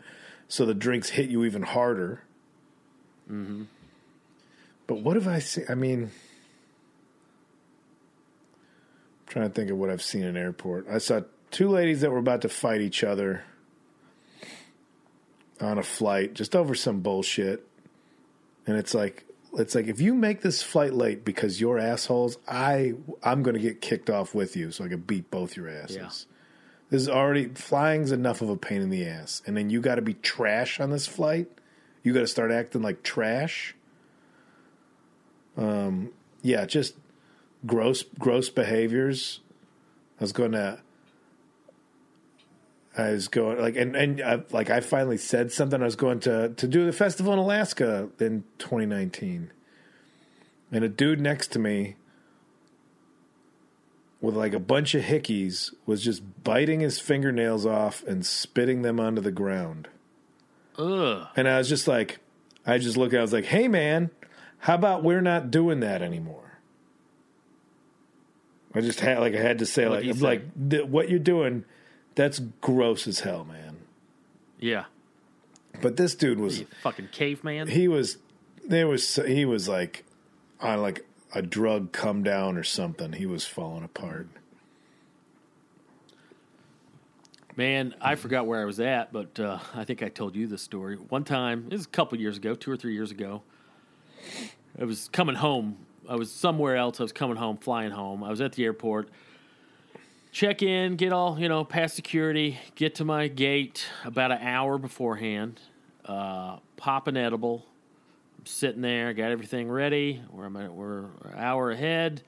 so 0.47 0.65
the 0.65 0.75
drinks 0.75 1.11
hit 1.11 1.31
you 1.31 1.45
even 1.45 1.63
harder. 1.63 2.23
Mm-hmm. 3.31 3.65
but 4.87 5.01
what 5.01 5.17
have 5.17 5.29
i 5.29 5.39
seen 5.39 5.67
i 5.69 5.75
mean 5.75 6.05
I'm 6.05 6.11
trying 9.27 9.49
to 9.51 9.55
think 9.55 9.71
of 9.71 9.77
what 9.77 9.91
i've 9.91 10.01
seen 10.01 10.23
in 10.23 10.29
an 10.29 10.37
airport. 10.39 10.87
I 10.91 10.97
saw 10.97 11.21
two 11.51 11.69
ladies 11.69 12.01
that 12.01 12.11
were 12.11 12.19
about 12.19 12.43
to 12.43 12.49
fight 12.49 12.81
each 12.81 13.05
other 13.05 13.45
on 15.61 15.79
a 15.79 15.83
flight 15.83 16.35
just 16.35 16.55
over 16.55 16.75
some 16.75 17.01
bullshit. 17.01 17.67
And 18.67 18.77
it's 18.77 18.95
like 18.95 19.25
it's 19.55 19.75
like 19.75 19.87
if 19.87 20.01
you 20.01 20.15
make 20.15 20.43
this 20.43 20.63
flight 20.63 20.93
late 20.93 21.25
because 21.25 21.61
you're 21.61 21.79
assholes, 21.79 22.39
I 22.47 22.95
I'm 23.23 23.43
going 23.43 23.55
to 23.55 23.61
get 23.61 23.81
kicked 23.81 24.11
off 24.11 24.35
with 24.35 24.57
you, 24.57 24.71
so 24.71 24.85
I 24.85 24.89
can 24.89 25.01
beat 25.01 25.31
both 25.31 25.57
your 25.57 25.69
asses. 25.69 25.97
Yeah. 25.97 26.09
This 26.91 27.03
is 27.03 27.09
already 27.09 27.49
flying's 27.49 28.13
enough 28.13 28.41
of 28.41 28.49
a 28.49 28.57
pain 28.57 28.81
in 28.81 28.91
the 28.91 29.07
ass, 29.07 29.43
and 29.47 29.57
then 29.57 29.71
you 29.71 29.81
got 29.81 29.97
to 29.97 30.03
be 30.03 30.15
trash 30.15 30.81
on 30.81 30.91
this 30.91 31.07
flight. 31.07 31.49
You 32.03 32.13
got 32.13 32.21
to 32.21 32.27
start 32.27 32.51
acting 32.51 32.83
like 32.83 33.03
trash. 33.03 33.75
Um, 35.57 36.13
yeah, 36.43 36.65
just 36.65 36.95
gross 37.67 38.05
gross 38.19 38.49
behaviors. 38.49 39.41
I 40.21 40.25
was 40.25 40.33
going 40.33 40.53
to. 40.53 40.81
I 42.99 43.13
was 43.13 43.29
going 43.29 43.61
like 43.61 43.77
and 43.77 43.95
and 43.95 44.21
uh, 44.21 44.39
like 44.51 44.71
I 44.71 44.81
finally 44.81 45.19
said 45.19 45.53
something. 45.53 45.81
I 45.81 45.85
was 45.85 45.97
going 45.97 46.21
to 46.21 46.51
to 46.51 46.67
do 46.67 46.85
the 46.85 46.93
festival 46.93 47.33
in 47.33 47.39
Alaska 47.39 48.09
in 48.19 48.45
2019, 48.59 49.53
and 50.73 50.85
a 50.85 50.89
dude 50.89 51.21
next 51.21 51.53
to 51.53 51.59
me 51.59 51.97
with 54.21 54.37
like 54.37 54.53
a 54.53 54.59
bunch 54.59 54.95
of 54.95 55.05
hickeys 55.05 55.73
was 55.87 56.03
just 56.03 56.23
biting 56.43 56.81
his 56.81 56.99
fingernails 56.99 57.65
off 57.65 58.03
and 58.05 58.27
spitting 58.27 58.83
them 58.83 58.99
onto 58.99 59.21
the 59.21 59.31
ground. 59.31 59.89
ugh. 60.77 61.29
And 61.37 61.49
I 61.49 61.59
was 61.59 61.69
just 61.69 61.87
like, 61.87 62.19
I 62.67 62.79
just 62.79 62.97
looked 62.97 63.15
I 63.15 63.21
was 63.21 63.33
like, 63.33 63.45
hey 63.45 63.69
man, 63.69 64.11
how 64.59 64.75
about 64.75 65.05
we're 65.05 65.21
not 65.21 65.51
doing 65.51 65.81
that 65.81 66.03
anymore? 66.03 66.59
I 68.75 68.81
just 68.81 69.01
had 69.01 69.21
like 69.21 69.35
I 69.35 69.41
had 69.41 69.59
to 69.61 69.67
say 69.67 69.89
What'd 69.89 70.07
like 70.07 70.21
like 70.21 70.71
th- 70.71 70.85
what 70.85 71.09
you're 71.09 71.19
doing, 71.19 71.65
that's 72.19 72.41
gross 72.61 73.07
as 73.07 73.21
hell, 73.21 73.45
man. 73.45 73.77
Yeah, 74.59 74.87
But 75.81 75.97
this 75.97 76.17
dude 76.17 76.41
was 76.41 76.65
fucking 76.83 77.11
caveman. 77.13 77.69
he 77.69 77.87
was 77.87 78.19
there 78.67 78.89
was 78.89 79.15
he 79.25 79.45
was 79.45 79.69
like 79.69 80.05
on 80.61 80.83
like 80.83 81.07
a 81.33 81.43
drug 81.43 81.93
come 81.93 82.25
down 82.25 82.57
or 82.57 82.65
something. 82.65 83.13
He 83.13 83.25
was 83.25 83.47
falling 83.47 83.85
apart. 83.85 84.27
Man, 87.57 87.95
I 88.01 88.17
forgot 88.17 88.47
where 88.47 88.61
I 88.61 88.65
was 88.65 88.81
at, 88.81 89.13
but 89.13 89.39
uh, 89.39 89.59
I 89.75 89.85
think 89.85 90.03
I 90.03 90.09
told 90.09 90.35
you 90.35 90.49
this 90.49 90.63
story. 90.63 90.97
One 90.97 91.23
time, 91.23 91.67
it 91.71 91.75
was 91.75 91.87
a 91.87 91.89
couple 91.89 92.19
years 92.19 92.37
ago, 92.37 92.55
two 92.57 92.71
or 92.71 92.77
three 92.77 92.95
years 92.95 93.13
ago. 93.13 93.43
I 94.81 94.85
was 94.85 95.09
coming 95.09 95.37
home. 95.37 95.77
I 96.09 96.17
was 96.17 96.33
somewhere 96.33 96.77
else. 96.77 96.99
I 96.99 97.05
was 97.05 97.13
coming 97.13 97.37
home, 97.37 97.59
flying 97.59 97.91
home. 97.93 98.25
I 98.25 98.31
was 98.31 98.41
at 98.41 98.53
the 98.53 98.65
airport. 98.65 99.09
Check 100.31 100.63
in, 100.63 100.97
get 100.97 101.13
all, 101.13 101.39
you 101.39 101.49
know, 101.49 101.65
past 101.65 101.97
security, 101.97 102.59
get 102.75 102.97
to 102.97 103.05
my 103.05 103.29
gate 103.29 103.87
about 104.05 104.31
an 104.31 104.39
hour 104.39 104.77
beforehand, 104.77 105.59
uh, 106.05 106.59
pop 106.77 107.09
an 107.09 107.17
edible. 107.17 107.65
I'm 108.39 108.47
sitting 108.47 108.83
there, 108.83 109.13
got 109.15 109.31
everything 109.31 109.71
ready. 109.71 110.23
We're, 110.31 110.49
we're 110.69 110.99
an 110.99 111.35
hour 111.37 111.71
ahead. 111.71 112.23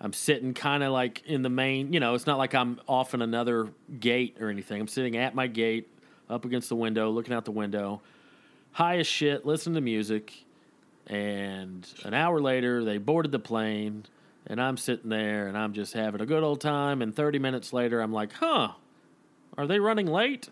I'm 0.00 0.12
sitting 0.12 0.54
kind 0.54 0.82
of 0.82 0.92
like 0.92 1.22
in 1.26 1.42
the 1.42 1.50
main, 1.50 1.92
you 1.92 1.98
know, 1.98 2.14
it's 2.14 2.26
not 2.26 2.38
like 2.38 2.54
I'm 2.54 2.80
off 2.86 3.14
in 3.14 3.20
another 3.22 3.68
gate 3.98 4.36
or 4.40 4.48
anything. 4.48 4.80
I'm 4.80 4.88
sitting 4.88 5.16
at 5.16 5.34
my 5.34 5.48
gate, 5.48 5.88
up 6.30 6.44
against 6.44 6.68
the 6.68 6.76
window, 6.76 7.10
looking 7.10 7.34
out 7.34 7.44
the 7.44 7.50
window, 7.50 8.00
high 8.72 8.98
as 8.98 9.06
shit, 9.06 9.44
listening 9.44 9.74
to 9.74 9.80
music. 9.80 10.32
And 11.08 11.86
an 12.04 12.14
hour 12.14 12.40
later, 12.40 12.84
they 12.84 12.98
boarded 12.98 13.32
the 13.32 13.38
plane, 13.38 14.06
and 14.46 14.60
I'm 14.60 14.76
sitting 14.76 15.10
there 15.10 15.46
and 15.46 15.56
I'm 15.56 15.72
just 15.72 15.92
having 15.92 16.20
a 16.20 16.26
good 16.26 16.42
old 16.42 16.60
time. 16.60 17.02
And 17.02 17.14
30 17.14 17.38
minutes 17.38 17.72
later, 17.72 18.00
I'm 18.00 18.12
like, 18.12 18.32
huh, 18.32 18.72
are 19.56 19.66
they 19.66 19.78
running 19.78 20.06
late? 20.06 20.48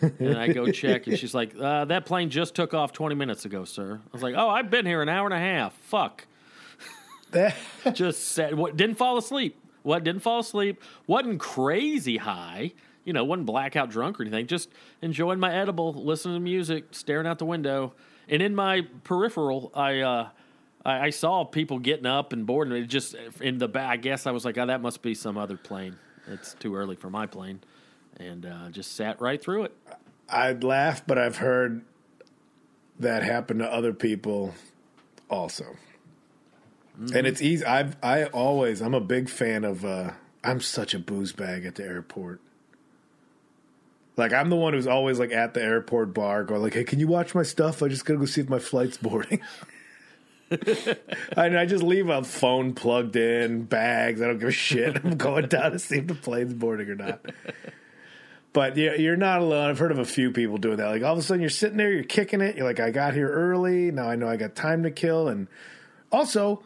and 0.00 0.38
I 0.38 0.52
go 0.52 0.70
check, 0.70 1.08
and 1.08 1.18
she's 1.18 1.34
like, 1.34 1.54
uh, 1.60 1.84
that 1.86 2.06
plane 2.06 2.30
just 2.30 2.54
took 2.54 2.74
off 2.74 2.92
20 2.92 3.14
minutes 3.16 3.44
ago, 3.44 3.64
sir. 3.64 4.00
I 4.04 4.08
was 4.12 4.22
like, 4.22 4.34
oh, 4.36 4.48
I've 4.48 4.70
been 4.70 4.86
here 4.86 5.02
an 5.02 5.08
hour 5.08 5.26
and 5.26 5.34
a 5.34 5.38
half. 5.38 5.74
Fuck 5.74 6.26
That 7.32 7.56
just 7.92 8.28
said 8.28 8.54
what 8.54 8.76
didn't 8.76 8.96
fall 8.96 9.18
asleep. 9.18 9.56
What 9.82 10.04
didn't 10.04 10.22
fall 10.22 10.40
asleep? 10.40 10.82
wasn't 11.06 11.40
crazy 11.40 12.18
high. 12.18 12.72
You 13.04 13.12
know, 13.14 13.24
wasn't 13.24 13.46
blackout 13.46 13.90
drunk 13.90 14.20
or 14.20 14.22
anything. 14.22 14.46
Just 14.46 14.68
enjoying 15.00 15.40
my 15.40 15.52
edible, 15.52 15.92
listening 15.92 16.36
to 16.36 16.40
music, 16.40 16.84
staring 16.90 17.26
out 17.26 17.38
the 17.38 17.46
window, 17.46 17.94
and 18.28 18.42
in 18.42 18.54
my 18.54 18.82
peripheral, 19.04 19.72
I 19.74 20.00
uh, 20.00 20.28
I, 20.84 21.06
I 21.06 21.10
saw 21.10 21.44
people 21.44 21.78
getting 21.78 22.06
up 22.06 22.32
and 22.32 22.46
boarding. 22.46 22.74
It 22.74 22.86
just 22.86 23.14
in 23.40 23.58
the 23.58 23.68
back. 23.68 23.90
I 23.90 23.96
guess 23.96 24.26
I 24.26 24.30
was 24.30 24.44
like, 24.44 24.58
oh, 24.58 24.66
that 24.66 24.80
must 24.80 25.02
be 25.02 25.14
some 25.14 25.36
other 25.36 25.56
plane. 25.56 25.96
It's 26.26 26.54
too 26.54 26.74
early 26.76 26.96
for 26.96 27.10
my 27.10 27.26
plane, 27.26 27.60
and 28.16 28.46
uh, 28.46 28.70
just 28.70 28.94
sat 28.96 29.20
right 29.20 29.40
through 29.42 29.64
it. 29.64 29.76
I'd 30.28 30.62
laugh, 30.62 31.02
but 31.06 31.18
I've 31.18 31.38
heard 31.38 31.82
that 32.98 33.22
happen 33.22 33.58
to 33.58 33.72
other 33.72 33.92
people 33.92 34.54
also. 35.28 35.76
And 37.14 37.26
it's 37.26 37.40
easy. 37.40 37.64
I've 37.64 37.96
I 38.02 38.24
always 38.24 38.82
I'm 38.82 38.94
a 38.94 39.00
big 39.00 39.28
fan 39.28 39.64
of. 39.64 39.84
uh 39.84 40.12
I'm 40.42 40.60
such 40.60 40.94
a 40.94 40.98
booze 40.98 41.32
bag 41.32 41.64
at 41.64 41.74
the 41.74 41.84
airport. 41.84 42.40
Like 44.16 44.32
I'm 44.32 44.50
the 44.50 44.56
one 44.56 44.72
who's 44.72 44.86
always 44.86 45.18
like 45.18 45.32
at 45.32 45.54
the 45.54 45.62
airport 45.62 46.14
bar, 46.14 46.44
going 46.44 46.62
like, 46.62 46.74
"Hey, 46.74 46.84
can 46.84 46.98
you 46.98 47.06
watch 47.08 47.34
my 47.34 47.42
stuff? 47.42 47.82
I 47.82 47.88
just 47.88 48.04
gotta 48.04 48.18
go 48.18 48.26
see 48.26 48.40
if 48.40 48.48
my 48.48 48.58
flight's 48.58 48.96
boarding." 48.96 49.40
I, 50.50 51.58
I 51.58 51.66
just 51.66 51.82
leave 51.82 52.08
a 52.08 52.24
phone 52.24 52.74
plugged 52.74 53.16
in, 53.16 53.64
bags. 53.64 54.20
I 54.20 54.26
don't 54.26 54.38
give 54.38 54.48
a 54.48 54.52
shit. 54.52 54.96
I'm 54.96 55.16
going 55.16 55.46
down 55.46 55.72
to 55.72 55.78
see 55.78 55.98
if 55.98 56.06
the 56.06 56.14
plane's 56.14 56.54
boarding 56.54 56.88
or 56.88 56.96
not. 56.96 57.20
But 58.52 58.76
yeah, 58.76 58.94
you're 58.94 59.16
not 59.16 59.40
alone. 59.42 59.70
I've 59.70 59.78
heard 59.78 59.92
of 59.92 59.98
a 59.98 60.04
few 60.04 60.32
people 60.32 60.56
doing 60.58 60.78
that. 60.78 60.88
Like 60.88 61.04
all 61.04 61.12
of 61.12 61.18
a 61.18 61.22
sudden, 61.22 61.40
you're 61.40 61.50
sitting 61.50 61.76
there, 61.76 61.92
you're 61.92 62.02
kicking 62.02 62.40
it. 62.40 62.56
You're 62.56 62.66
like, 62.66 62.80
I 62.80 62.90
got 62.90 63.14
here 63.14 63.30
early. 63.30 63.92
Now 63.92 64.08
I 64.08 64.16
know 64.16 64.28
I 64.28 64.36
got 64.36 64.56
time 64.56 64.82
to 64.82 64.90
kill. 64.90 65.28
And 65.28 65.46
also, 66.10 66.64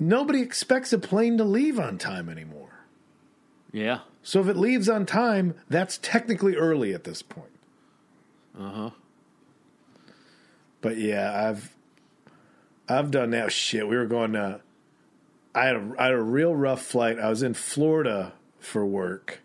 nobody 0.00 0.40
expects 0.40 0.92
a 0.92 0.98
plane 0.98 1.38
to 1.38 1.44
leave 1.44 1.78
on 1.78 1.98
time 1.98 2.28
anymore. 2.28 2.80
Yeah. 3.70 4.00
So 4.24 4.40
if 4.40 4.48
it 4.48 4.56
leaves 4.56 4.88
on 4.88 5.06
time, 5.06 5.54
that's 5.68 5.98
technically 5.98 6.56
early 6.56 6.92
at 6.92 7.04
this 7.04 7.22
point. 7.22 7.52
Uh 8.58 8.70
huh. 8.70 8.90
But 10.80 10.96
yeah, 10.96 11.48
I've 11.48 11.75
I've 12.88 13.10
done 13.10 13.30
that 13.30 13.52
shit. 13.52 13.88
We 13.88 13.96
were 13.96 14.06
going 14.06 14.32
to. 14.32 14.60
I 15.54 15.64
had 15.66 15.76
a, 15.76 15.92
I 15.98 16.04
had 16.06 16.14
a 16.14 16.22
real 16.22 16.54
rough 16.54 16.82
flight. 16.82 17.18
I 17.18 17.28
was 17.28 17.42
in 17.42 17.54
Florida 17.54 18.34
for 18.60 18.84
work, 18.84 19.40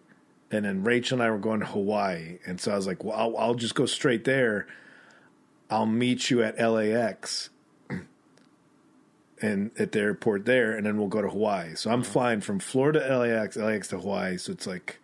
and 0.51 0.65
then 0.65 0.83
Rachel 0.83 1.15
and 1.21 1.27
I 1.27 1.31
were 1.31 1.37
going 1.39 1.61
to 1.61 1.65
Hawaii, 1.65 2.39
and 2.45 2.59
so 2.59 2.71
I 2.71 2.75
was 2.75 2.85
like, 2.87 3.03
"Well, 3.03 3.15
I'll, 3.17 3.37
I'll 3.37 3.55
just 3.55 3.75
go 3.75 3.85
straight 3.85 4.25
there. 4.25 4.67
I'll 5.69 5.85
meet 5.85 6.29
you 6.29 6.43
at 6.43 6.59
LAX, 6.59 7.49
and 9.41 9.71
at 9.79 9.93
the 9.93 9.99
airport 9.99 10.45
there, 10.45 10.75
and 10.75 10.85
then 10.85 10.97
we'll 10.97 11.07
go 11.07 11.21
to 11.21 11.29
Hawaii." 11.29 11.75
So 11.75 11.89
I'm 11.91 12.03
flying 12.03 12.41
from 12.41 12.59
Florida 12.59 12.99
to 13.07 13.17
LAX, 13.19 13.55
LAX 13.55 13.87
to 13.89 13.99
Hawaii. 13.99 14.37
So 14.37 14.51
it's 14.51 14.67
like 14.67 14.99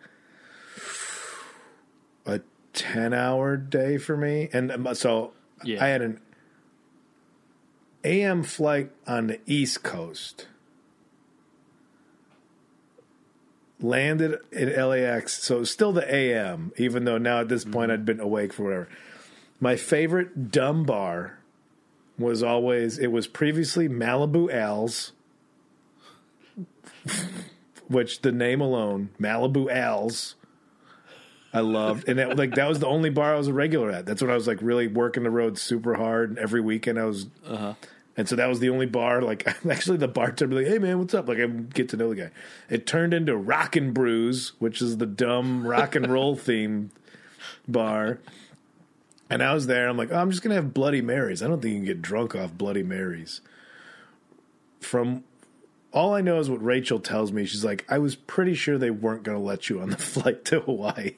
a 2.26 2.40
ten 2.74 3.14
hour 3.14 3.56
day 3.56 3.96
for 3.98 4.16
me, 4.16 4.48
and 4.52 4.70
um, 4.70 4.94
so 4.94 5.32
Yeah. 5.64 5.82
I 5.82 5.88
had 5.88 6.02
an 6.02 6.20
AM 8.08 8.42
flight 8.42 8.90
on 9.06 9.26
the 9.26 9.38
East 9.46 9.82
Coast. 9.82 10.46
Landed 13.80 14.38
in 14.50 14.74
LAX, 14.74 15.42
so 15.42 15.62
still 15.62 15.92
the 15.92 16.12
AM, 16.12 16.72
even 16.78 17.04
though 17.04 17.18
now 17.18 17.40
at 17.40 17.48
this 17.48 17.64
mm-hmm. 17.64 17.74
point 17.74 17.92
I'd 17.92 18.06
been 18.06 18.18
awake 18.18 18.52
for 18.52 18.64
whatever. 18.64 18.88
My 19.60 19.76
favorite 19.76 20.50
dumb 20.50 20.84
bar 20.84 21.38
was 22.18 22.42
always, 22.42 22.98
it 22.98 23.12
was 23.12 23.26
previously 23.26 23.88
Malibu 23.88 24.52
Al's, 24.52 25.12
which 27.88 28.22
the 28.22 28.32
name 28.32 28.60
alone, 28.60 29.10
Malibu 29.20 29.70
Al's, 29.70 30.34
I 31.52 31.60
loved, 31.60 32.08
and 32.08 32.18
that 32.18 32.36
like 32.36 32.54
that 32.56 32.68
was 32.68 32.78
the 32.78 32.86
only 32.86 33.10
bar 33.10 33.34
I 33.34 33.38
was 33.38 33.48
a 33.48 33.54
regular 33.54 33.90
at. 33.90 34.04
That's 34.04 34.20
when 34.20 34.30
I 34.30 34.34
was 34.34 34.46
like 34.46 34.58
really 34.60 34.86
working 34.86 35.22
the 35.22 35.30
road 35.30 35.58
super 35.58 35.94
hard. 35.94 36.30
And 36.30 36.38
every 36.38 36.60
weekend 36.60 36.98
I 36.98 37.04
was, 37.04 37.26
uh-huh. 37.46 37.74
And 38.18 38.28
so 38.28 38.34
that 38.36 38.48
was 38.48 38.58
the 38.60 38.68
only 38.68 38.84
bar. 38.86 39.22
Like 39.22 39.46
actually, 39.70 39.96
the 39.96 40.08
bartender 40.08 40.56
like, 40.56 40.66
"Hey 40.66 40.78
man, 40.78 40.98
what's 40.98 41.14
up?" 41.14 41.28
Like 41.28 41.38
I 41.38 41.46
get 41.46 41.88
to 41.90 41.96
know 41.96 42.08
the 42.10 42.16
guy. 42.16 42.30
It 42.68 42.84
turned 42.86 43.14
into 43.14 43.34
Rock 43.36 43.76
& 43.84 43.92
Brews, 43.92 44.52
which 44.58 44.82
is 44.82 44.96
the 44.98 45.06
dumb 45.06 45.66
rock 45.66 45.94
and 45.94 46.06
roll 46.12 46.36
themed 46.36 46.90
bar. 47.68 48.18
And 49.30 49.42
I 49.42 49.54
was 49.54 49.66
there. 49.68 49.88
I'm 49.88 49.96
like, 49.96 50.10
oh, 50.10 50.16
I'm 50.18 50.30
just 50.30 50.42
gonna 50.42 50.56
have 50.56 50.74
Bloody 50.74 51.00
Marys. 51.00 51.42
I 51.42 51.46
don't 51.46 51.62
think 51.62 51.72
you 51.74 51.78
can 51.78 51.86
get 51.86 52.02
drunk 52.02 52.34
off 52.34 52.52
Bloody 52.58 52.82
Marys. 52.82 53.40
From 54.80 55.22
all 55.92 56.14
I 56.14 56.20
know 56.20 56.38
is 56.38 56.50
what 56.50 56.62
Rachel 56.64 56.98
tells 57.00 57.30
me. 57.32 57.44
She's 57.46 57.64
like, 57.64 57.84
I 57.88 57.98
was 57.98 58.14
pretty 58.16 58.54
sure 58.54 58.78
they 58.78 58.90
weren't 58.90 59.22
going 59.22 59.36
to 59.38 59.42
let 59.42 59.68
you 59.70 59.80
on 59.80 59.90
the 59.90 59.96
flight 59.98 60.44
to 60.46 60.60
Hawaii. 60.60 61.12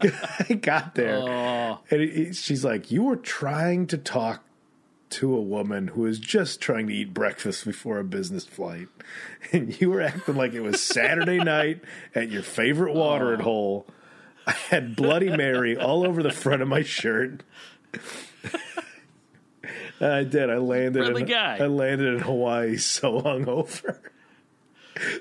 I 0.00 0.54
got 0.60 0.94
there, 0.94 1.16
Oh. 1.18 1.78
and 1.90 2.00
it, 2.00 2.08
it- 2.18 2.36
she's 2.36 2.64
like, 2.64 2.90
You 2.90 3.02
were 3.04 3.16
trying 3.16 3.86
to 3.88 3.98
talk 3.98 4.42
to 5.10 5.34
a 5.34 5.40
woman 5.40 5.88
who 5.88 6.02
was 6.02 6.18
just 6.18 6.60
trying 6.60 6.86
to 6.88 6.94
eat 6.94 7.14
breakfast 7.14 7.64
before 7.64 7.98
a 7.98 8.04
business 8.04 8.44
flight, 8.44 8.88
and 9.52 9.80
you 9.80 9.90
were 9.90 10.00
acting 10.00 10.36
like 10.36 10.52
it 10.52 10.60
was 10.60 10.82
Saturday 10.82 11.38
night 11.44 11.82
at 12.14 12.30
your 12.30 12.42
favorite 12.42 12.94
watering 12.94 13.40
hole. 13.40 13.86
I 14.46 14.52
had 14.52 14.94
Bloody 14.94 15.36
Mary 15.36 15.76
all 15.76 16.06
over 16.06 16.22
the 16.22 16.30
front 16.30 16.62
of 16.62 16.68
my 16.68 16.82
shirt. 16.82 17.42
I 20.00 20.24
did. 20.24 20.50
I 20.50 20.58
landed. 20.58 21.00
Friendly 21.00 21.22
in, 21.22 21.28
guy. 21.28 21.58
I 21.58 21.66
landed 21.66 22.14
in 22.14 22.20
Hawaii 22.20 22.76
so 22.76 23.20
hungover. 23.20 23.98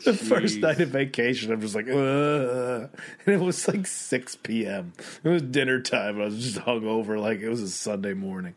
The 0.05 0.13
first 0.13 0.59
night 0.59 0.79
of 0.79 0.89
vacation, 0.89 1.51
I'm 1.51 1.59
just 1.59 1.75
like, 1.75 1.87
Ugh. 1.87 2.89
and 3.25 3.35
it 3.35 3.41
was 3.41 3.67
like 3.67 3.87
6 3.87 4.35
p.m. 4.37 4.93
It 5.23 5.27
was 5.27 5.41
dinner 5.41 5.81
time. 5.81 6.21
I 6.21 6.25
was 6.25 6.41
just 6.41 6.65
hungover 6.65 7.19
like 7.19 7.39
it 7.39 7.49
was 7.49 7.61
a 7.61 7.69
Sunday 7.69 8.13
morning. 8.13 8.55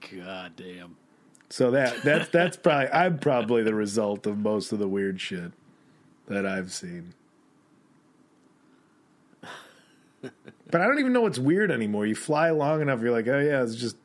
God 0.00 0.52
damn. 0.56 0.96
So 1.48 1.72
that 1.72 2.02
that's 2.02 2.28
that's 2.30 2.56
probably 2.56 2.88
I'm 2.88 3.18
probably 3.18 3.62
the 3.62 3.74
result 3.74 4.26
of 4.26 4.38
most 4.38 4.72
of 4.72 4.78
the 4.78 4.88
weird 4.88 5.20
shit 5.20 5.52
that 6.28 6.46
I've 6.46 6.72
seen. 6.72 7.14
But 10.22 10.80
I 10.80 10.86
don't 10.86 11.00
even 11.00 11.12
know 11.12 11.22
what's 11.22 11.38
weird 11.38 11.70
anymore. 11.70 12.06
You 12.06 12.14
fly 12.14 12.50
long 12.50 12.80
enough, 12.80 13.00
you're 13.00 13.10
like, 13.10 13.26
oh 13.26 13.40
yeah, 13.40 13.62
it's 13.62 13.74
just 13.74 13.96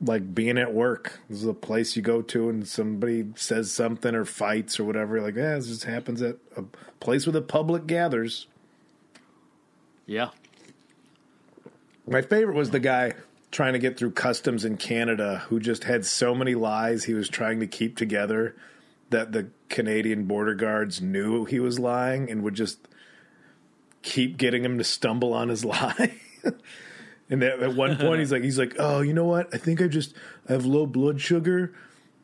like 0.00 0.34
being 0.34 0.58
at 0.58 0.72
work. 0.72 1.20
This 1.28 1.38
is 1.38 1.46
a 1.46 1.54
place 1.54 1.94
you 1.94 2.02
go 2.02 2.22
to, 2.22 2.48
and 2.48 2.66
somebody 2.66 3.26
says 3.36 3.70
something 3.70 4.14
or 4.14 4.24
fights 4.24 4.80
or 4.80 4.84
whatever. 4.84 5.16
You're 5.16 5.24
like, 5.24 5.36
yeah, 5.36 5.54
this 5.54 5.68
just 5.68 5.84
happens 5.84 6.22
at 6.22 6.36
a 6.56 6.64
place 7.00 7.26
where 7.26 7.32
the 7.32 7.42
public 7.42 7.86
gathers. 7.86 8.46
Yeah. 10.06 10.30
My 12.06 12.22
favorite 12.22 12.56
was 12.56 12.70
the 12.70 12.80
guy 12.80 13.12
trying 13.50 13.72
to 13.72 13.78
get 13.78 13.98
through 13.98 14.10
customs 14.10 14.64
in 14.64 14.76
Canada 14.76 15.44
who 15.48 15.58
just 15.58 15.84
had 15.84 16.04
so 16.04 16.34
many 16.34 16.54
lies 16.54 17.04
he 17.04 17.14
was 17.14 17.28
trying 17.28 17.60
to 17.60 17.66
keep 17.66 17.96
together 17.96 18.54
that 19.10 19.32
the 19.32 19.48
Canadian 19.68 20.24
border 20.24 20.54
guards 20.54 21.00
knew 21.00 21.44
he 21.44 21.58
was 21.58 21.78
lying 21.78 22.30
and 22.30 22.42
would 22.42 22.54
just 22.54 22.88
keep 24.02 24.36
getting 24.36 24.64
him 24.64 24.78
to 24.78 24.84
stumble 24.84 25.32
on 25.32 25.48
his 25.48 25.64
lie. 25.64 26.14
and 27.30 27.42
at, 27.42 27.60
at 27.60 27.74
one 27.74 27.96
point 27.96 28.20
he's 28.20 28.32
like 28.32 28.42
he's 28.42 28.58
like, 28.58 28.76
"Oh, 28.78 29.00
you 29.00 29.12
know 29.12 29.24
what? 29.24 29.52
I 29.54 29.58
think 29.58 29.80
I 29.80 29.88
just 29.88 30.14
I 30.48 30.52
have 30.52 30.64
low 30.64 30.86
blood 30.86 31.20
sugar." 31.20 31.72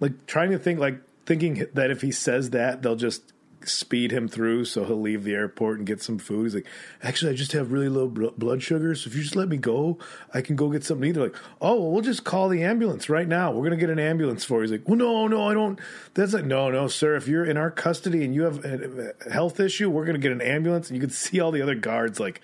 Like 0.01 0.27
trying 0.27 0.51
to 0.51 0.59
think 0.59 0.79
like 0.79 1.01
thinking 1.27 1.67
that 1.73 1.91
if 1.91 2.03
he 2.03 2.11
says 2.11 2.51
that, 2.51 2.83
they'll 2.83 2.97
just 2.97 3.34
speed 3.69 4.13
him 4.13 4.29
through 4.29 4.65
so 4.65 4.85
he'll 4.85 5.01
leave 5.01 5.25
the 5.25 5.35
airport 5.35 5.79
and 5.79 5.87
get 5.87 6.03
some 6.03 6.19
food. 6.19 6.45
He's 6.45 6.55
like, 6.55 6.67
actually, 7.03 7.33
I 7.33 7.35
just 7.35 7.53
have 7.53 7.73
really 7.73 7.89
low 7.89 8.09
bl- 8.09 8.29
blood 8.37 8.63
sugar. 8.63 8.95
So 8.95 9.09
if 9.09 9.17
you 9.17 9.23
just 9.23 9.37
let 9.37 9.49
me 9.49 9.57
go, 9.57 9.99
I 10.33 10.41
can 10.41 10.57
go 10.57 10.71
get 10.71 10.85
something 10.85 11.03
to 11.03 11.09
eat. 11.09 11.13
They're 11.13 11.25
like, 11.25 11.37
oh, 11.61 11.81
well, 11.81 11.91
we'll 11.91 12.03
just 12.03 12.25
call 12.25 12.49
the 12.49 12.63
ambulance 12.63 13.09
right 13.09 13.29
now. 13.29 13.53
We're 13.53 13.67
going 13.67 13.71
to 13.71 13.77
get 13.77 13.91
an 13.91 13.99
ambulance 13.99 14.45
for 14.45 14.57
you. 14.57 14.63
He's 14.63 14.73
like, 14.73 14.89
well, 14.89 14.97
no, 14.97 15.27
no, 15.27 15.49
I 15.49 15.55
don't. 15.55 15.79
That's 16.15 16.33
like, 16.33 16.45
no, 16.45 16.71
no, 16.71 16.89
sir. 16.89 17.17
If 17.17 17.29
you're 17.29 17.45
in 17.45 17.57
our 17.57 17.71
custody 17.71 18.25
and 18.25 18.35
you 18.35 18.43
have 18.43 18.65
a 18.65 19.15
health 19.31 19.61
issue, 19.61 19.91
we're 19.91 20.05
going 20.05 20.21
to 20.21 20.21
get 20.21 20.33
an 20.33 20.41
ambulance. 20.43 20.89
And 20.89 20.97
you 20.97 21.01
can 21.01 21.11
see 21.15 21.41
all 21.41 21.51
the 21.51 21.63
other 21.63 21.75
guards 21.75 22.21
like, 22.21 22.41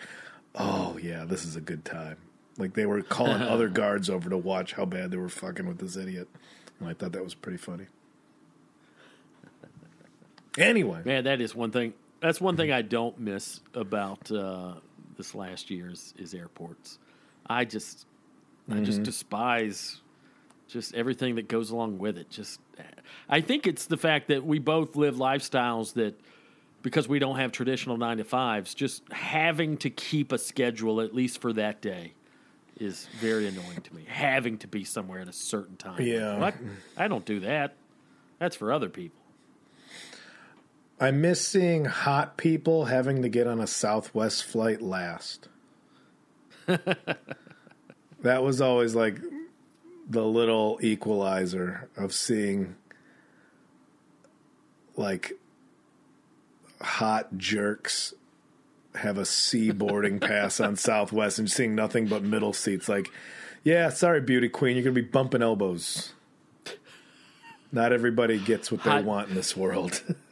oh, 0.54 0.98
yeah, 1.02 1.24
this 1.24 1.44
is 1.44 1.56
a 1.56 1.60
good 1.60 1.84
time. 1.84 2.16
Like 2.58 2.74
they 2.74 2.86
were 2.86 3.02
calling 3.02 3.42
other 3.42 3.68
guards 3.68 4.10
over 4.10 4.30
to 4.30 4.36
watch 4.36 4.74
how 4.74 4.84
bad 4.84 5.10
they 5.10 5.16
were 5.16 5.28
fucking 5.28 5.66
with 5.66 5.78
this 5.78 5.96
idiot. 5.96 6.28
And 6.78 6.88
I 6.88 6.94
thought 6.94 7.12
that 7.12 7.24
was 7.24 7.34
pretty 7.34 7.58
funny. 7.58 7.86
Anyway. 10.58 11.02
Man, 11.04 11.24
that 11.24 11.40
is 11.40 11.54
one 11.54 11.70
thing. 11.70 11.94
That's 12.20 12.40
one 12.40 12.56
thing 12.56 12.70
I 12.70 12.82
don't 12.82 13.18
miss 13.18 13.60
about 13.74 14.30
uh, 14.30 14.74
this 15.16 15.34
last 15.34 15.70
year's 15.70 16.12
is 16.18 16.34
airports. 16.34 16.98
I 17.46 17.64
just, 17.64 18.06
I 18.68 18.74
Mm-hmm. 18.74 18.84
just 18.84 19.02
despise 19.02 20.00
just 20.68 20.94
everything 20.94 21.34
that 21.36 21.48
goes 21.48 21.70
along 21.70 21.98
with 21.98 22.16
it. 22.18 22.30
Just, 22.30 22.60
I 23.28 23.40
think 23.40 23.66
it's 23.66 23.86
the 23.86 23.96
fact 23.96 24.28
that 24.28 24.44
we 24.46 24.58
both 24.60 24.94
live 24.96 25.16
lifestyles 25.16 25.94
that, 25.94 26.14
because 26.82 27.08
we 27.08 27.18
don't 27.18 27.36
have 27.36 27.50
traditional 27.52 27.96
nine 27.96 28.18
to 28.18 28.24
fives, 28.24 28.74
just 28.74 29.02
having 29.12 29.76
to 29.78 29.90
keep 29.90 30.30
a 30.30 30.38
schedule 30.38 31.00
at 31.00 31.14
least 31.14 31.40
for 31.40 31.52
that 31.54 31.80
day 31.80 32.12
is 32.78 33.06
very 33.18 33.46
annoying 33.48 33.80
to 33.82 33.94
me. 33.94 34.04
Having 34.08 34.58
to 34.58 34.68
be 34.68 34.84
somewhere 34.84 35.20
at 35.20 35.28
a 35.28 35.32
certain 35.32 35.76
time. 35.76 36.00
Yeah. 36.00 36.38
what? 36.38 36.54
I 36.96 37.08
don't 37.08 37.24
do 37.24 37.40
that. 37.40 37.74
That's 38.38 38.56
for 38.56 38.72
other 38.72 38.88
people. 38.88 39.19
I 41.00 41.10
miss 41.10 41.40
seeing 41.46 41.86
hot 41.86 42.36
people 42.36 42.84
having 42.84 43.22
to 43.22 43.30
get 43.30 43.46
on 43.46 43.58
a 43.58 43.66
Southwest 43.66 44.44
flight 44.44 44.82
last. 44.82 45.48
that 46.66 48.42
was 48.42 48.60
always 48.60 48.94
like 48.94 49.18
the 50.08 50.24
little 50.24 50.78
equalizer 50.82 51.88
of 51.96 52.12
seeing 52.12 52.76
like 54.96 55.32
hot 56.82 57.38
jerks 57.38 58.12
have 58.94 59.16
a 59.16 59.24
C 59.24 59.70
boarding 59.70 60.20
pass 60.20 60.60
on 60.60 60.76
Southwest 60.76 61.38
and 61.38 61.50
seeing 61.50 61.74
nothing 61.74 62.08
but 62.08 62.22
middle 62.22 62.52
seats. 62.52 62.90
Like, 62.90 63.10
yeah, 63.64 63.88
sorry, 63.88 64.20
beauty 64.20 64.50
queen, 64.50 64.76
you're 64.76 64.84
going 64.84 64.94
to 64.94 65.02
be 65.02 65.08
bumping 65.08 65.42
elbows. 65.42 66.12
Not 67.72 67.92
everybody 67.92 68.38
gets 68.38 68.70
what 68.70 68.82
they 68.82 68.90
Hot- 68.90 69.04
want 69.04 69.28
in 69.30 69.34
this 69.34 69.56
world. 69.56 70.02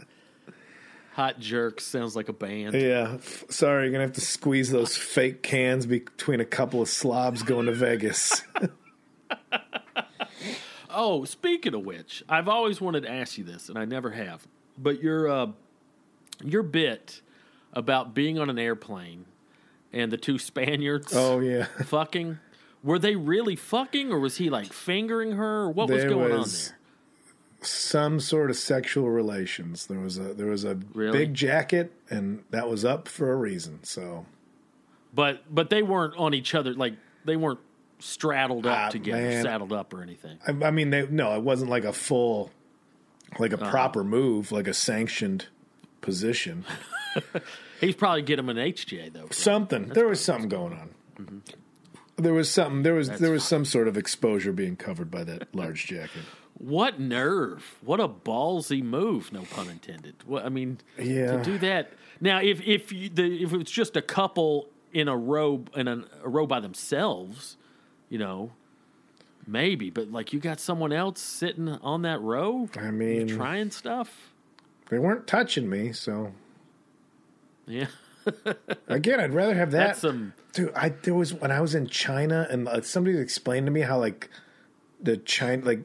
Hot 1.18 1.40
Jerks 1.40 1.84
sounds 1.84 2.14
like 2.14 2.28
a 2.28 2.32
band. 2.32 2.74
Yeah, 2.74 3.14
f- 3.14 3.46
sorry, 3.50 3.82
you're 3.86 3.90
gonna 3.90 4.04
have 4.04 4.12
to 4.12 4.20
squeeze 4.20 4.70
those 4.70 4.96
fake 4.96 5.42
cans 5.42 5.84
between 5.84 6.38
a 6.38 6.44
couple 6.44 6.80
of 6.80 6.88
slobs 6.88 7.42
going 7.42 7.66
to 7.66 7.72
Vegas. 7.72 8.42
Oh, 10.90 11.24
speaking 11.24 11.74
of 11.74 11.84
which, 11.84 12.24
I've 12.28 12.48
always 12.48 12.80
wanted 12.80 13.02
to 13.02 13.10
ask 13.10 13.38
you 13.38 13.44
this, 13.44 13.68
and 13.68 13.78
I 13.78 13.84
never 13.84 14.10
have. 14.10 14.46
But 14.76 15.00
your 15.02 15.28
uh, 15.28 15.46
your 16.42 16.62
bit 16.62 17.20
about 17.72 18.14
being 18.14 18.38
on 18.38 18.48
an 18.50 18.58
airplane 18.58 19.26
and 19.92 20.10
the 20.10 20.16
two 20.16 20.38
Spaniards 20.38 21.12
Oh 21.14 21.40
yeah. 21.40 21.64
fucking 21.84 22.38
were 22.82 22.98
they 22.98 23.16
really 23.16 23.54
fucking, 23.54 24.10
or 24.10 24.18
was 24.18 24.38
he 24.38 24.50
like 24.50 24.72
fingering 24.72 25.32
her? 25.32 25.70
What 25.70 25.90
was 25.90 26.04
going 26.04 26.32
on 26.32 26.48
there? 26.48 26.77
Some 27.60 28.20
sort 28.20 28.50
of 28.50 28.56
sexual 28.56 29.10
relations. 29.10 29.86
There 29.86 29.98
was 29.98 30.16
a 30.18 30.32
there 30.34 30.46
was 30.46 30.64
a 30.64 30.76
Really? 30.94 31.18
big 31.18 31.34
jacket, 31.34 31.92
and 32.08 32.44
that 32.50 32.68
was 32.68 32.84
up 32.84 33.08
for 33.08 33.32
a 33.32 33.36
reason. 33.36 33.82
So 33.82 34.26
But 35.12 35.42
but 35.52 35.68
they 35.68 35.82
weren't 35.82 36.16
on 36.16 36.34
each 36.34 36.54
other 36.54 36.72
like 36.74 36.94
they 37.24 37.36
weren't 37.36 37.58
straddled 37.98 38.64
up 38.66 38.78
Ah, 38.78 38.88
together, 38.90 39.20
man. 39.22 39.42
saddled 39.42 39.72
up 39.72 39.92
or 39.92 40.02
anything. 40.02 40.38
I, 40.46 40.66
I 40.66 40.70
mean, 40.70 40.90
they, 40.90 41.08
no, 41.08 41.34
it 41.34 41.42
wasn't 41.42 41.68
like 41.68 41.82
a 41.84 41.92
full, 41.92 42.52
like 43.40 43.52
a 43.52 43.60
Uh-huh. 43.60 43.70
proper 43.72 44.04
move, 44.04 44.52
like 44.52 44.68
a 44.68 44.74
sanctioned 44.74 45.46
position. 46.00 46.64
He's 47.80 47.96
probably 47.96 48.22
getting 48.22 48.44
him 48.48 48.56
an 48.56 48.72
HJ 48.72 49.12
though. 49.12 49.26
Something. 49.32 49.88
there 49.88 50.06
was 50.06 50.20
something 50.20 50.48
going 50.48 50.74
on. 50.74 51.42
There 52.16 52.32
was 52.34 52.48
something. 52.48 52.82
There 52.84 52.94
was 52.94 53.08
there 53.18 53.32
was 53.32 53.42
some 53.44 53.64
sort 53.64 53.88
of 53.88 53.96
exposure 53.96 54.52
being 54.52 54.76
covered 54.76 55.10
by 55.10 55.24
that 55.24 55.52
large 55.54 55.86
jacket. 55.86 56.22
What 56.58 56.98
nerve! 56.98 57.76
What 57.82 58.00
a 58.00 58.08
ballsy 58.08 58.82
move! 58.82 59.32
No 59.32 59.42
pun 59.42 59.68
intended. 59.70 60.16
What 60.26 60.44
I 60.44 60.48
mean, 60.48 60.78
Yeah. 60.98 61.36
to 61.36 61.42
do 61.44 61.58
that 61.58 61.92
now. 62.20 62.40
If 62.40 62.60
if 62.66 62.92
you, 62.92 63.08
the 63.08 63.42
if 63.44 63.52
it's 63.52 63.70
just 63.70 63.96
a 63.96 64.02
couple 64.02 64.68
in 64.92 65.06
a 65.08 65.16
row 65.16 65.64
in 65.76 65.86
a, 65.86 66.04
a 66.24 66.28
row 66.28 66.46
by 66.46 66.58
themselves, 66.60 67.56
you 68.08 68.18
know, 68.18 68.50
maybe. 69.46 69.88
But 69.90 70.10
like 70.10 70.32
you 70.32 70.40
got 70.40 70.58
someone 70.58 70.92
else 70.92 71.20
sitting 71.20 71.68
on 71.68 72.02
that 72.02 72.20
row, 72.20 72.68
I 72.76 72.90
mean, 72.90 73.28
trying 73.28 73.70
stuff. 73.70 74.32
they 74.90 74.98
weren't 74.98 75.26
touching 75.28 75.70
me, 75.70 75.92
so 75.92 76.32
Yeah, 77.68 77.86
again, 78.88 79.20
I'd 79.20 79.32
rather 79.34 79.54
have 79.54 79.70
that. 79.70 79.86
that's 79.88 80.00
some. 80.00 80.32
Dude, 80.54 80.72
I 80.74 80.88
there 80.88 81.14
was 81.14 81.32
when 81.34 81.52
I 81.52 81.60
was 81.60 81.76
in 81.76 81.86
China 81.86 82.48
and 82.50 82.66
uh, 82.66 82.80
somebody 82.82 83.16
explained 83.18 83.66
to 83.66 83.70
me 83.72 83.82
how 83.82 83.98
like 84.00 84.28
the 85.00 85.16
China 85.18 85.64
like 85.64 85.80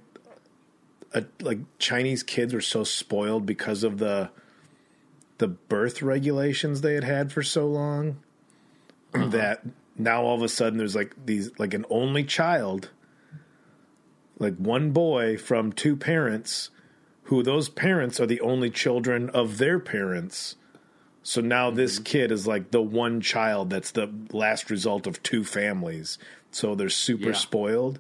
uh, 1.14 1.22
like 1.42 1.60
Chinese 1.80 2.24
kids 2.24 2.54
were 2.54 2.62
so 2.62 2.84
spoiled 2.84 3.46
because 3.46 3.84
of 3.84 3.98
the 3.98 4.30
the 5.38 5.48
birth 5.48 6.02
regulations 6.02 6.82
they 6.82 6.94
had 6.94 7.04
had 7.04 7.32
for 7.32 7.44
so 7.44 7.68
long 7.68 8.18
that 9.14 9.64
now 9.98 10.24
all 10.24 10.36
of 10.36 10.42
a 10.42 10.50
sudden 10.50 10.78
there's 10.78 10.96
like 10.96 11.14
these 11.26 11.52
like 11.60 11.74
an 11.74 11.86
only 11.90 12.24
child 12.24 12.90
like 14.40 14.56
one 14.58 14.92
boy 14.92 15.38
from 15.38 15.72
two 15.72 15.96
parents 15.96 16.70
who 17.24 17.44
those 17.44 17.70
parents 17.70 18.20
are 18.20 18.26
the 18.26 18.42
only 18.42 18.70
children 18.70 19.30
of 19.32 19.58
their 19.58 19.80
parents 19.80 20.56
so 21.24 21.40
now 21.40 21.72
this 21.72 22.00
kid 22.00 22.32
is 22.32 22.46
like 22.46 22.72
the 22.72 22.82
one 22.82 23.22
child 23.22 23.70
that's 23.70 23.92
the 23.92 24.12
last 24.34 24.70
result 24.70 25.08
of 25.08 25.24
two 25.24 25.46
families. 25.46 26.18
So 26.52 26.76
they're 26.76 26.90
super 26.90 27.30
Yeah. 27.30 27.36
spoiled. 27.36 28.00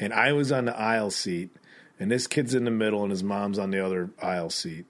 And 0.00 0.14
I 0.14 0.32
was 0.32 0.50
on 0.50 0.64
the 0.64 0.76
aisle 0.76 1.10
seat, 1.10 1.50
and 1.98 2.10
this 2.10 2.26
kid's 2.26 2.54
in 2.54 2.64
the 2.64 2.70
middle, 2.70 3.02
and 3.02 3.10
his 3.10 3.24
mom's 3.24 3.58
on 3.58 3.70
the 3.70 3.84
other 3.84 4.10
aisle 4.22 4.50
seat. 4.50 4.86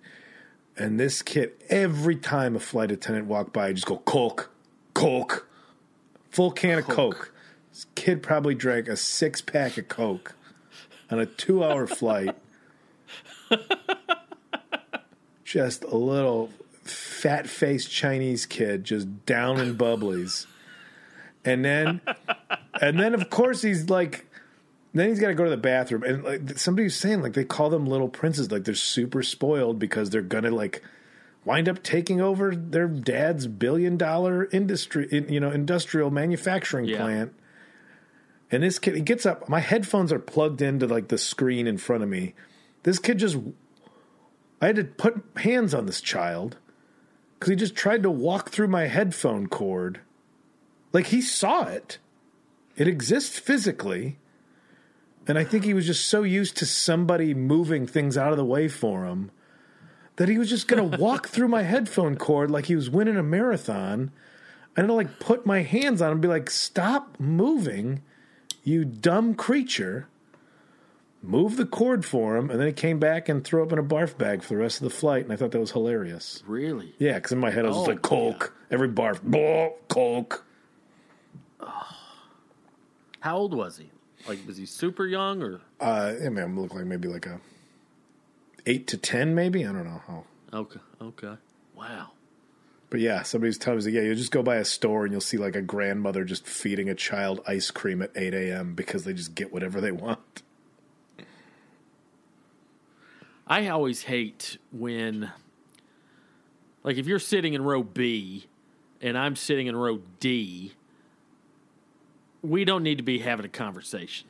And 0.77 0.99
this 1.01 1.23
kid, 1.23 1.53
every 1.69 2.17
time 2.17 2.55
a 2.55 2.61
flight 2.61 2.93
attendant 2.93 3.27
walked 3.27 3.53
by, 3.53 3.73
just 3.73 3.87
go 3.87 3.99
Coke, 3.99 4.51
Coke, 4.95 5.49
full 6.31 6.53
can 6.53 6.79
of 6.79 6.87
Coke. 6.87 7.33
This 7.71 7.87
kid 7.95 8.23
probably 8.23 8.55
drank 8.55 8.89
a 8.89 8.97
six 8.97 9.41
pack 9.41 9.77
of 9.79 9.89
Coke 9.89 10.35
on 11.11 11.19
a 11.19 11.27
two 11.27 11.65
hour 11.65 11.87
flight. 11.89 12.37
just 15.45 15.83
a 15.85 15.97
little 15.97 16.51
fat 16.83 17.49
faced 17.49 17.91
Chinese 17.91 18.47
kid 18.47 18.85
just 18.85 19.27
down 19.27 19.59
in 19.59 19.77
bubblies. 19.77 20.47
And 21.45 21.65
then 21.65 22.01
and 22.81 23.01
then 23.01 23.15
of 23.15 23.31
course 23.31 23.63
he's 23.63 23.89
like 23.89 24.27
then 24.99 25.09
he's 25.09 25.21
got 25.21 25.29
to 25.29 25.35
go 25.35 25.45
to 25.45 25.51
the 25.51 25.57
bathroom 25.57 26.03
and 26.03 26.25
like 26.25 26.59
somebody 26.59 26.85
was 26.85 26.95
saying 26.97 27.23
like 27.23 27.35
they 27.35 27.45
call 27.45 27.71
them 27.71 27.87
little 27.87 28.09
princes 28.09 28.51
like 28.51 28.65
they're 28.65 28.75
super 28.75 29.23
spoiled 29.23 29.79
because 29.79 30.11
they're 30.11 30.23
gonna 30.23 30.51
like 30.51 30.83
wind 31.45 31.69
up 31.69 31.83
taking 31.83 32.21
over 32.21 32.55
their 32.55 32.89
dad's 32.89 33.47
billion 33.47 33.97
dollar 33.97 34.47
industry 34.53 35.07
in- 35.11 35.29
you 35.29 35.41
know 35.41 35.51
industrial 35.51 36.11
manufacturing 36.11 36.85
Yeah. 36.87 36.99
plant. 36.99 37.35
And 38.51 38.63
this 38.63 38.79
kid 38.79 38.95
he 38.95 39.01
gets 39.03 39.27
up 39.27 39.49
my 39.49 39.61
headphones 39.61 40.13
are 40.13 40.19
plugged 40.19 40.63
into 40.63 40.87
like 40.87 41.09
the 41.09 41.19
screen 41.19 41.67
in 41.67 41.77
front 41.79 42.03
of 42.03 42.09
me. 42.09 42.35
This 42.83 42.99
kid 42.99 43.19
just 43.19 43.37
i 44.61 44.67
had 44.67 44.77
to 44.77 44.85
put 44.85 45.23
hands 45.37 45.73
on 45.75 45.87
this 45.87 46.01
child 46.01 46.57
because 47.35 47.51
he 47.51 47.57
just 47.57 47.77
tried 47.77 48.03
to 48.03 48.11
walk 48.11 48.51
through 48.51 48.69
my 48.69 48.87
headphone 48.87 49.47
cord. 49.47 50.01
Like 50.93 51.07
he 51.09 51.21
saw 51.21 51.65
it. 51.65 51.99
It 52.77 52.89
exists 52.89 53.39
physically 53.39 54.19
and 55.29 55.39
i 55.39 55.45
think 55.45 55.65
he 55.65 55.75
was 55.75 55.87
just 55.87 56.09
so 56.09 56.23
used 56.23 56.57
to 56.57 56.67
somebody 56.67 57.35
moving 57.35 57.87
things 57.87 58.17
out 58.19 58.33
of 58.33 58.37
the 58.39 58.45
way 58.45 58.67
for 58.69 59.05
him 59.05 59.31
that 60.17 60.29
he 60.29 60.37
was 60.39 60.49
just 60.51 60.67
going 60.67 60.91
to 60.91 60.99
walk 60.99 61.29
through 61.29 61.47
my 61.49 61.63
headphone 61.63 62.17
cord 62.17 62.51
like 62.51 62.67
he 62.67 62.75
was 62.75 62.91
winning 62.91 63.17
a 63.17 63.23
marathon. 63.23 64.11
And 64.77 64.89
to 64.89 64.93
like 64.95 65.19
put 65.21 65.47
my 65.47 65.63
hands 65.63 66.01
on 66.03 66.09
him 66.09 66.13
and 66.15 66.23
be 66.23 66.27
like 66.29 66.51
stop 66.51 67.19
moving 67.21 68.03
you 68.65 68.85
dumb 68.85 69.35
creature. 69.35 70.09
Move 71.23 71.57
the 71.57 71.67
cord 71.67 72.05
for 72.05 72.37
him 72.37 72.51
and 72.51 72.59
then 72.61 72.67
he 72.69 72.73
came 72.73 72.99
back 72.99 73.29
and 73.29 73.45
threw 73.45 73.63
up 73.63 73.73
in 73.73 73.79
a 73.79 73.83
barf 73.85 74.17
bag 74.19 74.43
for 74.43 74.49
the 74.55 74.57
rest 74.57 74.79
of 74.79 74.85
the 74.85 74.91
flight 74.97 75.23
and 75.25 75.33
i 75.33 75.37
thought 75.37 75.51
that 75.53 75.59
was 75.61 75.71
hilarious. 75.73 76.43
Really? 76.47 76.95
yeah 76.99 77.15
because 77.15 77.33
in 77.33 77.39
my 77.39 77.51
head 77.51 77.65
i 77.65 77.69
was 77.69 77.77
just 77.77 77.89
Oh, 77.89 77.93
like 77.93 78.03
coke. 78.03 78.55
every 78.71 78.89
barf 78.89 79.21
blah, 79.23 79.69
coke. 79.89 80.45
How 83.21 83.37
old 83.37 83.55
was 83.55 83.79
he? 83.79 83.91
Like, 84.29 84.39
was 84.47 84.57
he 84.57 84.67
super 84.67 85.07
young 85.07 85.43
or? 85.43 85.61
uh 85.81 86.15
i 86.25 86.29
mean 86.29 86.61
look 86.61 86.75
like 86.75 86.85
maybe 86.85 87.09
like 87.09 87.27
a 87.27 87.41
eight 88.67 88.87
to 88.89 88.97
ten 88.97 89.35
maybe 89.35 89.65
i 89.67 89.73
don't 89.73 89.85
know 89.85 90.03
how 90.07 90.25
Okay, 90.53 90.81
okay. 91.03 91.35
Wow. 91.77 92.13
But 92.91 93.01
yeah, 93.01 93.23
somebody's 93.23 93.59
telling 93.59 93.85
me, 93.85 93.93
yeah, 93.93 94.01
you'll 94.01 94.15
just 94.15 94.31
go 94.31 94.43
by 94.43 94.57
a 94.57 94.65
store 94.65 95.05
and 95.05 95.13
you'll 95.13 95.21
see 95.21 95.37
like 95.37 95.55
a 95.57 95.61
grandmother 95.61 96.25
just 96.25 96.47
feeding 96.47 96.89
a 96.89 96.95
child 96.95 97.43
ice 97.47 97.71
cream 97.71 98.01
at 98.01 98.11
8 98.17 98.33
a.m. 98.33 98.75
because 98.75 99.05
they 99.05 99.13
just 99.13 99.35
get 99.35 99.53
whatever 99.53 99.81
they 99.83 99.93
want. 99.93 100.43
I 103.47 103.69
always 103.69 104.03
hate 104.05 104.57
when, 104.73 105.31
like, 106.83 106.97
if 106.97 107.07
you're 107.07 107.19
sitting 107.19 107.53
in 107.55 107.63
row 107.63 107.83
B 107.83 108.47
and 109.03 109.17
I'm 109.19 109.37
sitting 109.37 109.67
in 109.67 109.77
row 109.77 110.01
D, 110.21 110.73
we 112.43 112.65
don't 112.65 112.83
need 112.83 112.99
to 112.99 113.05
be 113.05 113.19
having 113.19 113.47
a 113.47 113.49
conversation. 113.49 114.29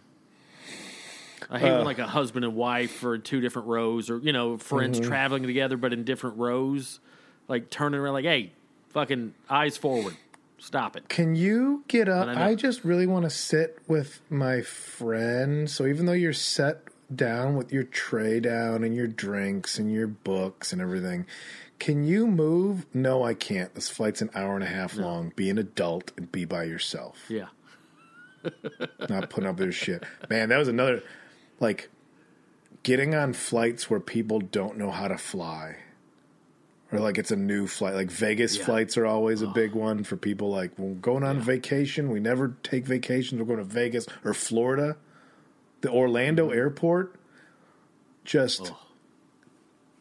I 1.51 1.59
hate 1.59 1.71
when, 1.71 1.81
uh. 1.81 1.85
like, 1.85 1.99
a 1.99 2.07
husband 2.07 2.45
and 2.45 2.55
wife 2.55 3.03
are 3.05 3.15
in 3.15 3.23
two 3.23 3.41
different 3.41 3.69
rows 3.69 4.11
or, 4.11 4.19
you 4.19 4.33
know, 4.33 4.59
friends 4.59 4.99
mm-hmm. 4.99 5.09
traveling 5.09 5.43
together 5.45 5.77
but 5.77 5.93
in 5.93 6.05
different 6.05 6.37
rows, 6.39 7.01
like, 7.47 7.71
turning 7.71 8.01
around, 8.01 8.15
like, 8.15 8.25
hey, 8.25 8.53
fucking 8.91 9.35
eyes 9.49 9.77
forward. 9.77 10.17
Stop 10.59 10.97
it. 10.97 11.09
Can 11.09 11.37
you 11.37 11.85
get 11.87 12.09
up? 12.09 12.27
I 12.27 12.49
I 12.49 12.55
just 12.57 12.85
really 12.85 13.07
want 13.07 13.23
to 13.25 13.31
sit 13.31 13.79
with 13.87 14.21
my 14.29 14.61
friend. 14.61 15.71
So 15.71 15.87
even 15.87 16.07
though 16.07 16.13
you're 16.13 16.33
set 16.33 16.83
down 17.15 17.57
with 17.57 17.73
your 17.73 17.85
tray 17.85 18.41
down 18.41 18.83
and 18.83 18.95
your 18.95 19.07
drinks 19.07 19.79
and 19.79 19.93
your 19.93 20.09
books 20.09 20.73
and 20.73 20.83
everything, 20.83 21.27
can 21.79 22.03
you 22.05 22.27
move? 22.27 22.87
No, 22.93 23.23
I 23.23 23.35
can't. 23.35 23.73
This 23.75 23.89
flight's 23.89 24.21
an 24.21 24.31
hour 24.35 24.57
and 24.57 24.65
a 24.65 24.69
half 24.69 24.97
long. 24.97 25.33
Be 25.37 25.49
an 25.49 25.59
adult 25.59 26.11
and 26.17 26.31
be 26.33 26.45
by 26.45 26.65
yourself. 26.65 27.27
Yeah. 27.29 27.47
Not 29.09 29.31
putting 29.31 29.49
up 29.49 29.57
their 29.57 29.73
shit. 29.73 30.05
Man, 30.29 30.49
that 30.49 30.59
was 30.59 30.69
another 30.69 31.03
like 31.61 31.89
getting 32.83 33.15
on 33.15 33.33
flights 33.33 33.91
where 33.91 34.01
people 34.01 34.41
don't 34.41 34.77
know 34.77 34.91
how 34.91 35.09
to 35.09 35.19
fly. 35.19 35.77
Or 36.91 37.01
like 37.01 37.19
it's 37.19 37.31
a 37.31 37.37
new 37.37 37.67
flight. 37.67 37.95
Like 37.95 38.11
Vegas 38.11 38.57
Yeah. 38.57 38.65
flights 38.65 38.97
are 38.97 39.05
always 39.05 39.43
a 39.43 39.47
big 39.47 39.75
one 39.75 40.05
for 40.05 40.17
people 40.17 40.51
like 40.51 40.73
well, 40.79 40.95
going 40.95 41.23
on 41.23 41.41
vacation. 41.41 42.11
We 42.11 42.21
never 42.21 42.57
take 42.63 42.87
vacations. 42.87 43.41
We're 43.41 43.47
going 43.47 43.59
to 43.59 43.65
Vegas 43.65 44.07
or 44.25 44.33
Florida. 44.33 44.97
The 45.83 45.91
Orlando 45.91 46.49
mm-hmm. 46.49 46.59
airport 46.59 47.15
just 48.25 48.73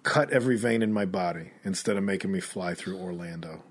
cut 0.03 0.31
every 0.31 0.57
vein 0.57 0.81
in 0.81 0.93
my 0.93 1.05
body 1.05 1.51
instead 1.65 1.97
of 1.97 2.03
making 2.03 2.31
me 2.31 2.39
fly 2.39 2.73
through 2.73 2.97
Orlando 2.97 3.63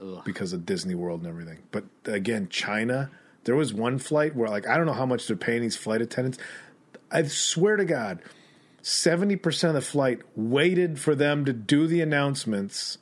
Ugh. 0.00 0.22
because 0.24 0.54
of 0.54 0.64
Disney 0.64 0.94
World 0.94 1.20
and 1.20 1.28
everything. 1.28 1.58
But 1.70 1.84
again, 2.06 2.48
China, 2.48 3.10
there 3.44 3.56
was 3.56 3.72
one 3.72 3.98
flight 3.98 4.34
where 4.34 4.48
like 4.48 4.66
I 4.66 4.76
don't 4.76 4.86
know 4.86 4.92
how 4.92 5.06
much 5.06 5.26
they're 5.26 5.36
paying 5.36 5.62
these 5.62 5.76
flight 5.76 6.02
attendants. 6.02 6.38
I 7.10 7.22
swear 7.24 7.76
to 7.76 7.84
God, 7.84 8.20
seventy 8.82 9.36
percent 9.36 9.76
of 9.76 9.82
the 9.82 9.90
flight 9.90 10.20
waited 10.36 10.98
for 10.98 11.14
them 11.14 11.44
to 11.44 11.52
do 11.52 11.86
the 11.86 12.00
announcements. 12.00 12.98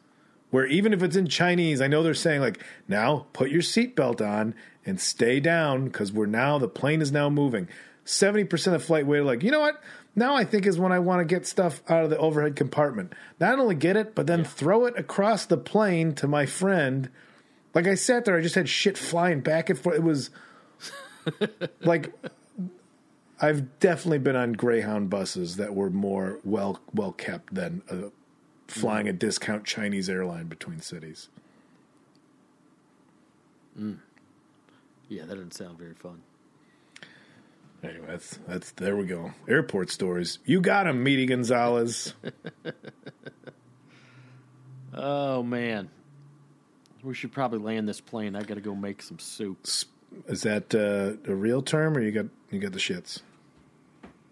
Where 0.50 0.66
even 0.66 0.94
if 0.94 1.02
it's 1.02 1.16
in 1.16 1.26
Chinese, 1.26 1.82
I 1.82 1.88
know 1.88 2.02
they're 2.02 2.14
saying 2.14 2.40
like, 2.40 2.64
"Now 2.86 3.26
put 3.32 3.50
your 3.50 3.60
seatbelt 3.60 4.26
on 4.26 4.54
and 4.86 4.98
stay 4.98 5.40
down 5.40 5.84
because 5.84 6.10
we're 6.10 6.26
now 6.26 6.58
the 6.58 6.68
plane 6.68 7.02
is 7.02 7.12
now 7.12 7.28
moving." 7.28 7.68
seventy 8.08 8.44
percent 8.44 8.74
of 8.74 8.82
flight 8.82 9.06
waited, 9.06 9.24
Like, 9.24 9.42
you 9.42 9.50
know 9.50 9.60
what? 9.60 9.82
Now 10.16 10.34
I 10.34 10.44
think 10.44 10.66
is 10.66 10.78
when 10.78 10.92
I 10.92 10.98
want 10.98 11.20
to 11.20 11.24
get 11.24 11.46
stuff 11.46 11.82
out 11.88 12.02
of 12.02 12.10
the 12.10 12.18
overhead 12.18 12.56
compartment. 12.56 13.12
Not 13.38 13.58
only 13.58 13.74
get 13.74 13.96
it, 13.96 14.14
but 14.14 14.26
then 14.26 14.44
throw 14.44 14.86
it 14.86 14.98
across 14.98 15.46
the 15.46 15.56
plane 15.58 16.14
to 16.14 16.26
my 16.26 16.46
friend. 16.46 17.10
Like 17.74 17.86
I 17.86 17.94
sat 17.94 18.24
there, 18.24 18.36
I 18.36 18.40
just 18.40 18.54
had 18.54 18.68
shit 18.68 18.96
flying 18.98 19.40
back 19.40 19.70
and 19.70 19.78
forth. 19.78 19.96
It 19.96 20.02
was 20.02 20.30
like 21.80 22.12
I've 23.40 23.78
definitely 23.78 24.18
been 24.18 24.36
on 24.36 24.52
Greyhound 24.54 25.10
buses 25.10 25.56
that 25.56 25.74
were 25.74 25.90
more 25.90 26.40
well 26.44 26.80
well 26.92 27.12
kept 27.12 27.54
than 27.54 27.82
uh, 27.90 28.10
flying 28.66 29.08
a 29.08 29.12
discount 29.12 29.64
Chinese 29.64 30.08
airline 30.08 30.46
between 30.46 30.80
cities. 30.80 31.28
Yeah, 35.08 35.24
that 35.24 35.34
doesn't 35.34 35.54
sound 35.54 35.78
very 35.78 35.94
fun. 35.94 36.22
Anyway, 37.82 38.06
that's 38.08 38.38
that's 38.48 38.72
there 38.72 38.96
we 38.96 39.06
go. 39.06 39.32
Airport 39.48 39.90
stories. 39.90 40.40
You 40.44 40.60
got 40.60 40.86
him, 40.88 41.02
Meaty 41.02 41.26
Gonzalez. 41.26 42.14
Oh 44.94 45.44
man, 45.44 45.90
we 47.02 47.14
should 47.14 47.32
probably 47.32 47.58
land 47.58 47.88
this 47.88 48.00
plane. 48.00 48.36
I 48.36 48.42
got 48.42 48.54
to 48.54 48.60
go 48.60 48.74
make 48.74 49.02
some 49.02 49.18
soup. 49.18 49.66
Is 50.26 50.42
that 50.42 50.74
uh, 50.74 51.30
a 51.30 51.34
real 51.34 51.62
term, 51.62 51.96
or 51.96 52.00
you 52.00 52.10
got 52.12 52.26
you 52.50 52.58
got 52.58 52.72
the 52.72 52.78
shits? 52.78 53.22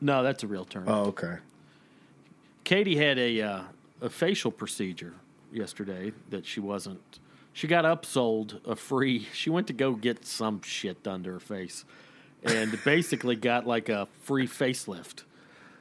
No, 0.00 0.22
that's 0.22 0.42
a 0.42 0.46
real 0.46 0.64
term. 0.64 0.84
Oh, 0.86 1.06
okay. 1.06 1.36
Katie 2.64 2.96
had 2.96 3.18
a 3.18 3.40
uh, 3.40 3.62
a 4.00 4.10
facial 4.10 4.50
procedure 4.50 5.14
yesterday 5.52 6.12
that 6.30 6.46
she 6.46 6.60
wasn't. 6.60 7.20
She 7.52 7.66
got 7.66 7.84
upsold 7.84 8.64
a 8.66 8.76
free. 8.76 9.28
She 9.32 9.50
went 9.50 9.66
to 9.68 9.72
go 9.72 9.92
get 9.92 10.26
some 10.26 10.62
shit 10.62 11.02
done 11.02 11.22
to 11.24 11.32
her 11.32 11.40
face, 11.40 11.84
and 12.42 12.78
basically 12.84 13.36
got 13.36 13.66
like 13.66 13.88
a 13.88 14.06
free 14.22 14.46
facelift. 14.46 15.24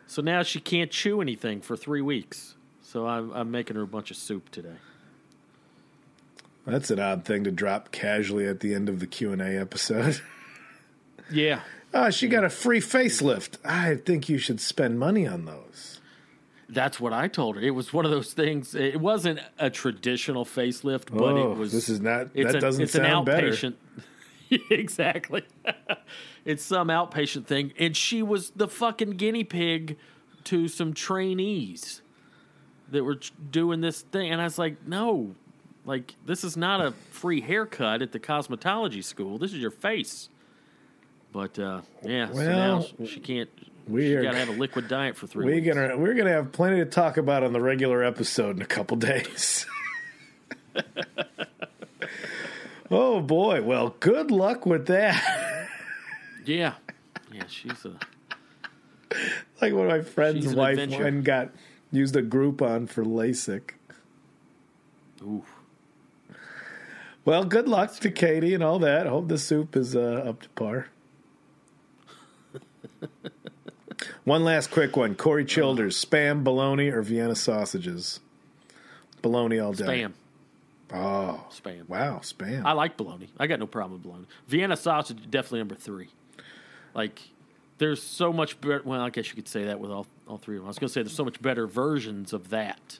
So 0.08 0.22
now 0.22 0.44
she 0.44 0.60
can't 0.60 0.92
chew 0.92 1.20
anything 1.20 1.62
for 1.62 1.76
three 1.76 2.02
weeks. 2.02 2.56
So 2.82 3.08
I'm, 3.08 3.32
I'm 3.32 3.50
making 3.50 3.76
her 3.76 3.82
a 3.82 3.88
bunch 3.88 4.12
of 4.12 4.18
soup 4.18 4.50
today. 4.52 4.78
That's 6.66 6.90
an 6.92 7.00
odd 7.00 7.26
thing 7.26 7.44
to 7.44 7.52
drop 7.52 7.92
casually 7.92 8.48
at 8.48 8.60
the 8.60 8.74
end 8.74 8.90
of 8.90 9.00
the 9.00 9.08
Q 9.08 9.32
and 9.32 9.42
A 9.42 9.58
episode. 9.60 10.22
Yeah, 11.32 11.62
oh, 11.92 12.12
she 12.12 12.28
got 12.28 12.44
a 12.44 12.50
free 12.52 12.80
facelift. 12.80 13.58
I 13.66 13.96
think 13.96 14.30
you 14.30 14.38
should 14.38 14.62
spend 14.62 15.00
money 15.00 15.26
on 15.26 15.46
those. 15.46 16.00
that's 16.70 17.00
what 17.00 17.14
I 17.14 17.28
told 17.28 17.56
her. 17.56 17.62
It 17.64 17.72
was 17.72 17.92
one 17.92 18.06
of 18.06 18.12
those 18.12 18.32
things. 18.34 18.76
It 18.76 19.00
wasn't 19.02 19.40
a 19.58 19.72
traditional 19.72 20.46
facelift, 20.46 21.06
but 21.12 21.24
Oh, 21.34 21.54
it 21.54 21.58
was. 21.58 21.72
this 21.72 21.90
is 21.90 22.00
not- 22.00 22.28
It's 22.36 22.52
that 22.52 22.58
a- 22.58 22.62
doesn't 22.62 22.84
it's 22.84 22.92
sound 22.94 23.28
an 23.28 23.36
better. 23.36 23.50
outpatient. 23.50 23.74
exactly. 24.70 25.44
it's 26.46 26.64
some 26.64 26.90
outpatient 26.90 27.46
thing, 27.48 27.74
and 27.80 27.98
she 27.98 28.22
was 28.22 28.52
the 28.52 28.68
fucking 28.68 29.12
guinea 29.12 29.44
pig 29.44 29.98
to 30.44 30.68
some 30.68 30.94
trainees 30.94 32.04
that 32.92 33.04
were 33.04 33.18
doing 33.50 33.82
this 33.82 34.02
thing, 34.02 34.32
and 34.32 34.40
I 34.40 34.44
was 34.44 34.60
like, 34.60 34.86
no, 34.88 35.34
like 35.86 36.16
this 36.26 36.44
is 36.44 36.58
not 36.58 36.82
a 36.82 36.92
free 37.12 37.42
haircut 37.42 38.02
at 38.02 38.12
the 38.12 38.20
cosmetology 38.20 39.04
school. 39.04 39.38
This 39.38 39.54
is 39.54 39.60
your 39.60 39.72
face. 39.72 40.30
But 41.32 41.58
uh, 41.60 41.82
yeah, 42.04 42.32
so 42.32 42.40
now 42.40 42.86
Well, 42.98 43.08
she 43.08 43.20
can't. 43.20 43.50
We 43.88 44.16
got 44.16 44.32
to 44.32 44.38
have 44.38 44.50
a 44.50 44.54
liquid 44.54 44.88
diet 44.88 45.16
for 45.16 45.28
three 45.28 45.46
We're 45.46 45.56
weeks. 45.56 45.68
gonna 45.76 45.98
we're 45.98 46.16
gonna 46.16 46.32
have 46.32 46.52
plenty 46.52 46.78
to 46.78 46.86
talk 46.86 47.18
about 47.18 47.44
on 47.44 47.54
the 47.54 47.62
regular 47.62 48.04
episode 48.04 48.56
in 48.56 48.62
a 48.62 48.66
couple 48.66 48.98
days. 49.12 49.66
oh 52.92 53.22
boy! 53.22 53.62
Well, 53.62 53.96
good 54.00 54.32
luck 54.32 54.66
with 54.66 54.88
that. 54.88 55.22
Yeah, 56.46 56.76
yeah, 57.34 57.48
she's 57.48 57.84
a. 57.86 57.98
like 59.60 59.74
one 59.74 59.88
of 59.88 59.92
my 59.92 60.02
friend's 60.02 60.54
wife 60.54 60.78
went 60.78 61.24
got 61.24 61.50
used 61.92 62.16
a 62.16 62.22
Groupon 62.22 62.88
for 62.88 63.04
LASIK. 63.04 63.72
Ooh. 65.24 65.44
Well, 67.26 67.44
good 67.44 67.68
luck 67.68 67.92
to 67.98 68.12
Katie 68.12 68.54
and 68.54 68.64
all 68.64 68.78
that. 68.80 69.08
Hope 69.08 69.28
the 69.28 69.40
soup 69.40 69.76
is 69.76 69.96
uh, 69.96 70.24
up 70.28 70.44
to 70.44 70.50
par. 70.50 70.90
one 74.24 74.44
last 74.44 74.70
quick 74.70 74.96
one: 74.96 75.16
Corey 75.16 75.44
Childers, 75.44 76.04
spam, 76.04 76.44
bologna, 76.44 76.90
or 76.90 77.02
Vienna 77.02 77.36
sausages? 77.36 78.20
Bologna 79.24 79.58
all 79.60 79.74
day. 79.74 79.86
Spam. 79.86 80.14
Oh, 80.94 81.44
Spam. 81.50 81.90
wow, 81.90 82.20
spam. 82.20 82.64
I 82.64 82.74
like 82.74 82.96
bologna. 82.96 83.28
I 83.40 83.48
got 83.48 83.60
no 83.60 83.66
problem 83.66 83.94
with 83.94 84.04
bologna. 84.04 84.28
Vienna 84.48 84.78
sausage 84.78 85.18
definitely 85.32 85.60
number 85.60 85.74
three. 85.74 86.10
Like, 86.94 87.20
there's 87.80 88.04
so 88.04 88.32
much 88.32 88.62
better. 88.62 88.84
Well, 88.86 89.02
I 89.02 89.10
guess 89.10 89.30
you 89.30 89.36
could 89.36 89.48
say 89.48 89.64
that 89.66 89.80
with 89.80 89.90
all, 89.90 90.06
all 90.28 90.38
three 90.38 90.58
of 90.58 90.62
them. 90.62 90.68
I 90.68 90.70
was 90.70 90.78
going 90.78 90.90
to 90.90 90.94
say 90.94 91.02
there's 91.02 91.16
so 91.16 91.26
much 91.26 91.42
better 91.42 91.66
versions 91.66 92.34
of 92.34 92.52
that. 92.52 93.00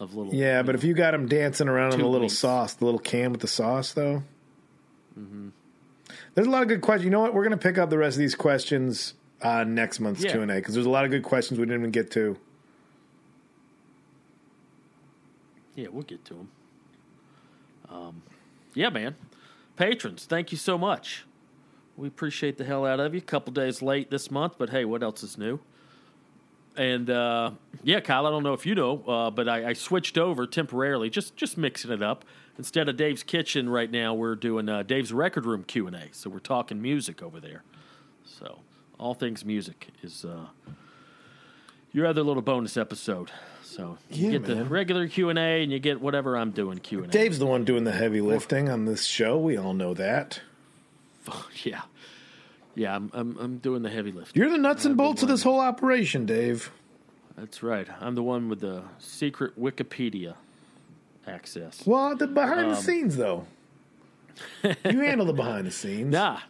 Of 0.00 0.14
little. 0.14 0.34
Yeah, 0.34 0.62
but 0.62 0.74
if 0.74 0.82
you 0.82 0.94
got 0.94 1.10
them 1.10 1.28
dancing 1.28 1.68
around 1.68 1.92
on 1.92 1.98
the 2.00 2.08
little 2.08 2.30
sauce, 2.30 2.72
the 2.72 2.86
little 2.86 2.98
can 2.98 3.32
with 3.32 3.42
the 3.42 3.46
sauce, 3.46 3.92
though. 3.92 4.22
There's 6.34 6.46
a 6.46 6.50
lot 6.50 6.62
of 6.62 6.68
good 6.68 6.80
questions. 6.80 7.04
You 7.04 7.10
know 7.10 7.20
what? 7.20 7.34
We're 7.34 7.44
going 7.44 7.50
to 7.50 7.62
pick 7.62 7.76
up 7.76 7.90
the 7.90 7.98
rest 7.98 8.16
of 8.16 8.20
these 8.20 8.34
questions 8.34 9.12
on 9.42 9.74
next 9.74 10.00
month's 10.00 10.22
Q 10.22 10.40
and 10.40 10.50
A 10.50 10.54
because 10.54 10.72
there's 10.74 10.86
a 10.86 10.90
lot 10.90 11.04
of 11.04 11.10
good 11.10 11.22
questions 11.22 11.60
we 11.60 11.66
didn't 11.66 11.80
even 11.80 11.90
get 11.90 12.10
to. 12.12 12.38
Yeah, 15.74 15.88
we'll 15.92 16.02
get 16.02 16.24
to 16.26 16.34
them. 16.34 16.48
Um, 17.90 18.22
yeah, 18.74 18.88
man. 18.88 19.16
Patrons, 19.76 20.24
thank 20.24 20.52
you 20.52 20.58
so 20.58 20.78
much. 20.78 21.26
We 21.96 22.08
appreciate 22.08 22.56
the 22.56 22.64
hell 22.64 22.86
out 22.86 23.00
of 23.00 23.14
you. 23.14 23.18
A 23.18 23.22
couple 23.22 23.52
days 23.52 23.82
late 23.82 24.10
this 24.10 24.30
month, 24.30 24.54
but 24.56 24.70
hey, 24.70 24.84
what 24.84 25.02
else 25.02 25.22
is 25.22 25.36
new? 25.36 25.60
And 26.76 27.10
uh, 27.10 27.50
yeah, 27.82 28.00
Kyle, 28.00 28.26
I 28.26 28.30
don't 28.30 28.42
know 28.42 28.54
if 28.54 28.64
you 28.64 28.74
know, 28.74 29.02
uh, 29.06 29.30
but 29.30 29.48
I, 29.48 29.70
I 29.70 29.72
switched 29.72 30.16
over 30.16 30.46
temporarily, 30.46 31.10
just 31.10 31.36
just 31.36 31.58
mixing 31.58 31.90
it 31.90 32.02
up. 32.02 32.24
Instead 32.58 32.88
of 32.88 32.96
Dave's 32.96 33.22
kitchen 33.22 33.68
right 33.68 33.90
now, 33.90 34.14
we're 34.14 34.34
doing 34.34 34.68
uh, 34.68 34.82
Dave's 34.82 35.12
record 35.12 35.46
room 35.46 35.64
Q 35.64 35.86
and 35.86 35.96
A. 35.96 36.08
So 36.12 36.30
we're 36.30 36.38
talking 36.38 36.80
music 36.80 37.22
over 37.22 37.40
there. 37.40 37.62
So 38.24 38.60
all 38.98 39.14
things 39.14 39.44
music 39.44 39.88
is 40.02 40.24
uh, 40.24 40.46
your 41.92 42.06
other 42.06 42.22
little 42.22 42.42
bonus 42.42 42.76
episode. 42.76 43.30
So 43.62 43.98
you 44.10 44.26
Yeah, 44.26 44.38
get 44.38 44.44
the 44.46 44.64
regular 44.64 45.08
Q 45.08 45.30
and 45.30 45.38
A, 45.38 45.62
and 45.62 45.72
you 45.72 45.78
get 45.78 46.00
whatever 46.00 46.36
I'm 46.36 46.50
doing 46.50 46.78
Q 46.78 46.98
and 47.04 47.08
A. 47.08 47.10
Dave's 47.12 47.38
the 47.38 47.46
one 47.46 47.64
doing 47.64 47.84
the 47.84 47.92
heavy 47.92 48.20
lifting 48.20 48.68
on 48.68 48.84
this 48.84 49.04
show. 49.04 49.38
We 49.38 49.56
all 49.56 49.74
know 49.74 49.94
that. 49.94 50.40
yeah, 51.64 51.82
yeah, 52.80 52.96
I'm, 52.96 53.10
I'm 53.12 53.36
I'm 53.38 53.58
doing 53.58 53.82
the 53.82 53.90
heavy 53.90 54.10
lift. 54.10 54.34
You're 54.34 54.48
the 54.50 54.56
nuts 54.56 54.86
and 54.86 54.96
bolts 54.96 55.22
of 55.22 55.28
this 55.28 55.42
whole 55.42 55.60
operation, 55.60 56.24
Dave. 56.24 56.70
That's 57.36 57.62
right. 57.62 57.86
I'm 58.00 58.14
the 58.14 58.22
one 58.22 58.48
with 58.48 58.60
the 58.60 58.82
secret 58.98 59.60
Wikipedia 59.60 60.34
access. 61.26 61.86
Well, 61.86 62.16
the 62.16 62.26
behind 62.26 62.60
Um, 62.60 62.70
the 62.70 62.76
scenes, 62.76 63.16
though. 63.18 63.44
you 64.62 65.00
handle 65.00 65.26
the 65.26 65.34
behind 65.34 65.66
the 65.66 65.70
scenes. 65.70 66.10
Nah, 66.10 66.40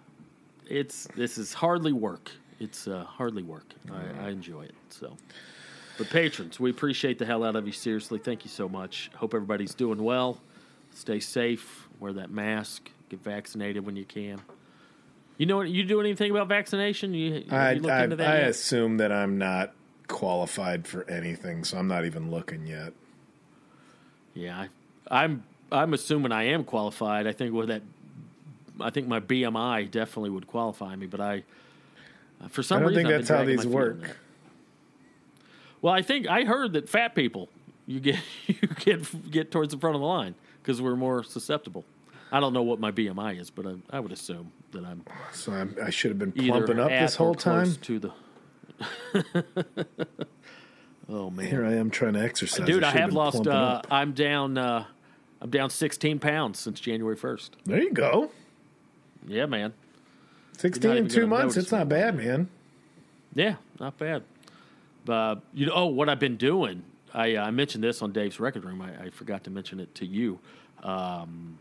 it's 0.69 1.09
this 1.16 1.36
is 1.36 1.52
hardly 1.52 1.93
work. 1.93 2.31
It's 2.61 2.86
uh, 2.86 3.02
hardly 3.05 3.43
work. 3.43 3.66
I, 3.93 4.27
I 4.27 4.28
enjoy 4.31 4.62
it. 4.62 4.74
So, 4.90 5.16
but 5.98 6.09
patrons, 6.11 6.61
we 6.61 6.70
appreciate 6.70 7.19
the 7.19 7.27
hell 7.27 7.43
out 7.43 7.57
of 7.57 7.66
you. 7.66 7.73
Seriously, 7.73 8.20
thank 8.20 8.44
you 8.44 8.51
so 8.51 8.69
much. 8.69 9.11
Hope 9.16 9.35
everybody's 9.35 9.74
doing 9.74 10.01
well. 10.01 10.39
Stay 10.94 11.19
safe. 11.19 11.89
Wear 11.98 12.12
that 12.12 12.31
mask. 12.31 12.89
Get 13.09 13.20
vaccinated 13.24 13.85
when 13.85 13.97
you 13.97 14.05
can. 14.05 14.40
You 15.41 15.47
know, 15.47 15.57
what? 15.57 15.71
you 15.71 15.85
do 15.85 16.01
anything 16.01 16.31
about 16.31 16.49
vaccination? 16.49 17.15
You, 17.15 17.47
I, 17.51 17.73
you 17.73 17.89
I, 17.89 18.05
into 18.05 18.17
that 18.17 18.29
I 18.29 18.37
assume 18.41 18.99
that 18.99 19.11
I'm 19.11 19.39
not 19.39 19.73
qualified 20.07 20.87
for 20.87 21.09
anything, 21.09 21.65
so 21.65 21.79
I'm 21.79 21.89
not 21.89 22.05
even 22.05 22.31
looking 22.31 22.67
yet. 22.67 22.93
Yeah, 24.35 24.67
I, 25.11 25.23
I'm. 25.25 25.43
I'm 25.73 25.95
assuming 25.95 26.31
I 26.31 26.49
am 26.49 26.62
qualified. 26.65 27.27
I 27.27 27.33
think 27.33 27.55
with 27.55 27.69
that, 27.69 27.81
I 28.83 28.91
think 28.91 29.09
my 29.09 29.19
BMI 29.19 29.91
definitely 29.91 30.29
would 30.29 30.47
qualify 30.47 30.95
me. 30.95 31.07
But 31.07 31.23
I, 31.23 31.45
uh, 32.45 32.49
for 32.49 32.62
some 32.62 32.83
reason. 32.83 33.07
I 33.07 33.09
don't 33.09 33.09
reason, 33.09 33.09
think 33.09 33.27
that's 33.27 33.29
how 33.31 33.45
these 33.47 33.57
my 33.57 33.62
feet 33.62 33.69
on 33.69 34.01
work. 34.03 34.17
Well, 35.81 35.95
I 35.95 36.03
think 36.03 36.29
I 36.29 36.45
heard 36.45 36.75
that 36.75 36.87
fat 36.91 37.15
people 37.15 37.49
you 37.87 37.99
get 37.99 38.19
you 38.47 38.69
get 38.77 39.31
get 39.31 39.51
towards 39.51 39.73
the 39.73 39.81
front 39.81 39.97
of 39.97 40.03
the 40.03 40.07
line 40.07 40.35
because 40.62 40.83
we're 40.83 40.97
more 40.97 41.25
susceptible. 41.25 41.87
I 42.32 42.40
don't 42.40 42.52
know 42.52 42.62
what 42.62 42.81
my 42.81 42.90
BMI 42.90 43.40
is, 43.40 43.51
but 43.51 43.66
I, 43.66 43.74
I 43.90 44.01
would 44.01 44.12
assume 44.12 44.52
that 44.73 44.85
I'm 44.85 45.05
So 45.32 45.52
I'm, 45.52 45.77
I 45.82 45.90
should 45.90 46.11
have 46.11 46.19
been 46.19 46.32
plumping 46.32 46.78
up 46.78 46.90
at 46.90 47.01
this 47.01 47.15
or 47.16 47.19
whole 47.19 47.35
close 47.35 47.77
time. 47.77 47.82
to 47.82 47.98
the. 47.98 48.12
oh 51.09 51.31
man, 51.31 51.47
Here 51.47 51.65
I 51.65 51.74
am 51.74 51.90
trying 51.90 52.15
to 52.15 52.23
exercise. 52.23 52.66
dude, 52.66 52.85
I 52.85 52.93
should 52.93 53.01
have 53.01 53.12
lost. 53.12 53.47
Uh. 53.47 53.82
I'm 53.90 54.12
down. 54.12 54.57
Uh, 54.57 54.85
I'm 55.43 55.51
down 55.51 55.70
16 55.70 56.19
pounds 56.19 56.59
since 56.59 56.81
January 56.81 57.16
1st. 57.16 57.51
There 57.65 57.82
you 57.82 57.93
go. 57.93 58.31
Yeah, 59.27 59.47
man. 59.47 59.73
Sixteen 60.59 60.97
in 60.97 61.09
two 61.09 61.27
months. 61.27 61.57
It's 61.57 61.73
not 61.73 61.89
bad, 61.89 62.16
man. 62.16 62.48
Yeah, 63.35 63.57
not 63.78 63.97
bad. 63.97 64.24
But 65.07 65.36
you 65.55 65.66
know, 65.66 65.73
oh, 65.74 65.86
what 65.86 66.11
I've 66.11 66.19
been 66.19 66.36
doing. 66.36 66.85
I 67.15 67.36
uh, 67.36 67.47
I 67.47 67.51
mentioned 67.51 67.82
this 67.82 68.02
on 68.02 68.12
Dave's 68.12 68.39
record 68.39 68.65
room. 68.65 68.82
I, 68.82 69.07
I 69.07 69.11
forgot 69.11 69.44
to 69.44 69.51
mention 69.51 69.81
it 69.81 69.94
to 69.97 70.07
you. 70.07 70.39
Um, 70.82 71.59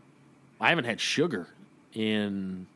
I 0.60 0.68
haven't 0.68 0.84
had 0.84 1.00
sugar 1.00 1.48
in 1.94 2.66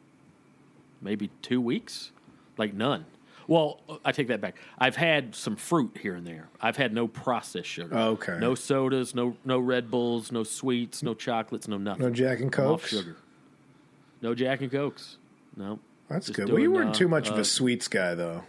maybe 1.01 1.31
two 1.43 1.61
weeks, 1.61 2.11
like 2.57 2.75
none. 2.75 3.05
Well, 3.47 3.81
I 4.05 4.13
take 4.13 4.29
that 4.29 4.41
back. 4.41 4.57
I've 4.79 4.97
had 4.97 5.35
some 5.35 5.57
fruit 5.57 5.99
here 6.01 6.15
and 6.15 6.27
there. 6.27 6.49
I've 6.63 6.79
had 6.79 6.95
no 6.95 7.07
processed 7.07 7.69
sugar. 7.69 7.95
Okay. 7.95 8.39
No 8.41 8.55
sodas, 8.55 9.15
no 9.15 9.37
no 9.45 9.59
Red 9.59 9.91
Bulls, 9.91 10.33
no 10.33 10.45
sweets, 10.45 11.03
no 11.03 11.13
chocolates, 11.13 11.69
no 11.69 11.77
nothing. 11.77 12.05
No 12.05 12.11
Jack 12.11 12.41
and 12.41 12.55
I'm 12.55 12.67
off 12.67 12.81
Cokes? 12.81 12.91
sugar. 12.91 13.17
No 14.23 14.35
Jack 14.35 14.63
and 14.63 14.71
Cokes. 14.71 15.19
No. 15.57 15.79
That's 16.09 16.27
Just 16.27 16.37
good. 16.37 16.49
Well, 16.51 16.61
you 16.61 16.71
weren't 16.71 16.91
uh, 16.91 16.95
too 16.95 17.09
much 17.09 17.29
of 17.29 17.37
uh, 17.37 17.41
a 17.41 17.45
sweets 17.45 17.89
guy, 17.89 18.15
though. 18.15 18.45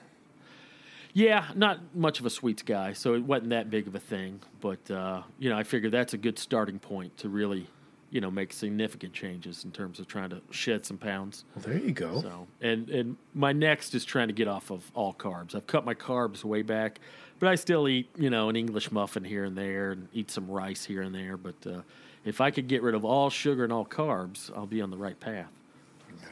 Yeah, 1.14 1.46
not 1.56 1.96
much 1.96 2.20
of 2.20 2.26
a 2.26 2.30
sweets 2.30 2.62
guy, 2.62 2.92
so 2.92 3.14
it 3.14 3.24
wasn't 3.24 3.52
that 3.52 3.70
big 3.70 3.88
of 3.88 3.96
a 3.96 4.00
thing. 4.00 4.42
But 4.60 4.90
uh, 4.92 5.24
you 5.40 5.50
know, 5.50 5.58
I 5.58 5.64
figured 5.64 5.92
that's 5.94 6.14
a 6.14 6.18
good 6.18 6.38
starting 6.38 6.80
point 6.80 7.18
to 7.18 7.30
really, 7.30 7.68
you 8.12 8.22
know, 8.22 8.32
make 8.32 8.54
significant 8.54 9.14
changes 9.14 9.66
in 9.66 9.72
terms 9.72 10.00
of 10.00 10.08
trying 10.08 10.30
to 10.30 10.42
shed 10.52 10.86
some 10.86 10.98
pounds. 10.98 11.44
Well, 11.56 11.66
there 11.66 11.78
you 11.78 11.92
go. 11.92 12.22
So, 12.22 12.48
and 12.62 12.90
and 12.90 13.18
my 13.34 13.52
next 13.52 13.94
is 13.96 14.06
trying 14.06 14.28
to 14.28 14.34
get 14.34 14.48
off 14.48 14.72
of 14.72 14.90
all 14.94 15.14
carbs. 15.14 15.56
I've 15.56 15.68
cut 15.68 15.86
my 15.86 15.94
carbs 15.94 16.44
way 16.44 16.62
back, 16.62 17.00
but 17.40 17.50
I 17.50 17.56
still 17.56 17.88
eat, 17.88 18.10
you 18.16 18.30
know, 18.30 18.50
an 18.50 18.56
English 18.56 18.92
muffin 18.92 19.24
here 19.24 19.44
and 19.44 19.58
there, 19.58 19.92
and 19.92 20.08
eat 20.14 20.32
some 20.32 20.50
rice 20.50 20.86
here 20.86 21.02
and 21.02 21.14
there. 21.14 21.36
But 21.36 21.56
uh, 21.66 21.82
if 22.24 22.42
I 22.42 22.52
could 22.52 22.68
get 22.68 22.82
rid 22.82 22.96
of 22.96 23.04
all 23.04 23.30
sugar 23.30 23.64
and 23.64 23.74
all 23.74 23.86
carbs, 23.86 24.56
I'll 24.56 24.66
be 24.66 24.82
on 24.82 24.92
the 24.92 24.98
right 24.98 25.20
path. 25.20 25.52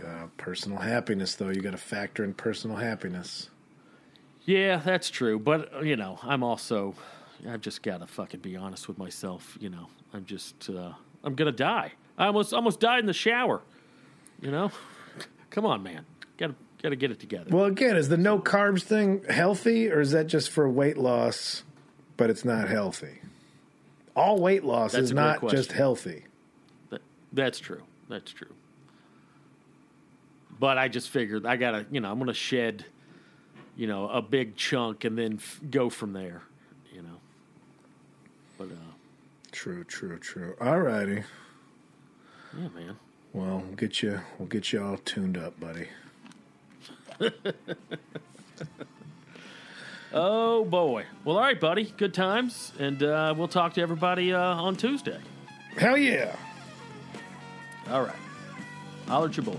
Uh, 0.03 0.27
personal 0.37 0.79
happiness, 0.79 1.35
though. 1.35 1.49
You 1.49 1.61
got 1.61 1.71
to 1.71 1.77
factor 1.77 2.23
in 2.23 2.33
personal 2.33 2.77
happiness. 2.77 3.49
Yeah, 4.45 4.77
that's 4.77 5.09
true. 5.09 5.39
But 5.39 5.73
uh, 5.73 5.81
you 5.81 5.95
know, 5.95 6.19
I'm 6.23 6.43
also, 6.43 6.95
I've 7.47 7.61
just 7.61 7.81
got 7.83 7.99
to 7.99 8.07
fucking 8.07 8.39
be 8.39 8.55
honest 8.55 8.87
with 8.87 8.97
myself. 8.97 9.57
You 9.59 9.69
know, 9.69 9.87
I'm 10.13 10.25
just, 10.25 10.69
uh, 10.69 10.93
I'm 11.23 11.35
gonna 11.35 11.51
die. 11.51 11.93
I 12.17 12.27
almost, 12.27 12.53
almost 12.53 12.79
died 12.79 12.99
in 12.99 13.05
the 13.05 13.13
shower. 13.13 13.61
You 14.41 14.51
know, 14.51 14.71
come 15.49 15.65
on, 15.65 15.83
man. 15.83 16.05
Got 16.37 16.47
to, 16.47 16.55
got 16.81 16.89
to 16.89 16.95
get 16.95 17.11
it 17.11 17.19
together. 17.19 17.45
Well, 17.49 17.65
again, 17.65 17.95
is 17.95 18.09
the 18.09 18.17
no 18.17 18.39
carbs 18.39 18.83
thing 18.83 19.23
healthy, 19.29 19.89
or 19.89 20.01
is 20.01 20.11
that 20.11 20.27
just 20.27 20.49
for 20.49 20.69
weight 20.69 20.97
loss, 20.97 21.63
but 22.17 22.29
it's 22.29 22.43
not 22.43 22.67
healthy? 22.67 23.21
All 24.15 24.37
weight 24.39 24.63
loss 24.63 24.91
That's 24.91 25.05
is 25.05 25.11
not 25.13 25.39
question. 25.39 25.57
just 25.57 25.71
healthy. 25.71 26.25
That, 26.89 27.01
that's 27.31 27.59
true. 27.59 27.81
That's 28.09 28.31
true. 28.31 28.53
But 30.59 30.77
I 30.77 30.87
just 30.87 31.09
figured 31.09 31.45
I 31.45 31.55
gotta, 31.55 31.85
you 31.91 31.99
know, 31.99 32.11
I'm 32.11 32.19
gonna 32.19 32.33
shed, 32.33 32.85
you 33.75 33.87
know, 33.87 34.07
a 34.09 34.21
big 34.21 34.55
chunk 34.55 35.03
and 35.03 35.17
then 35.17 35.35
f- 35.35 35.59
go 35.69 35.89
from 35.89 36.13
there. 36.13 36.43
You 36.93 37.01
know. 37.01 37.17
But 38.57 38.65
uh, 38.65 38.92
True, 39.53 39.83
true, 39.85 40.17
true. 40.17 40.55
All 40.59 40.79
righty. 40.79 41.23
yeah, 42.57 42.67
man. 42.75 42.97
Well, 43.31 43.63
we'll 43.65 43.75
get 43.75 44.01
you. 44.03 44.19
We'll 44.37 44.47
get 44.49 44.73
you 44.73 44.83
all 44.83 44.97
tuned 44.97 45.37
up, 45.37 45.57
buddy. 45.59 45.87
Oh 50.15 50.63
boy. 50.63 51.05
Well, 51.25 51.37
all 51.37 51.41
right, 51.41 51.59
buddy. 51.59 51.85
Good 51.97 52.13
times, 52.13 52.71
and 52.77 53.01
uh, 53.01 53.33
we'll 53.35 53.47
talk 53.47 53.73
to 53.73 53.81
everybody 53.81 54.31
uh, 54.31 54.39
on 54.39 54.75
Tuesday. 54.75 55.19
Hell 55.75 55.97
yeah! 55.97 56.35
All 57.89 58.03
right. 58.03 58.15
Holler 59.07 59.27
at 59.27 59.35
your 59.35 59.43
boys. 59.45 59.57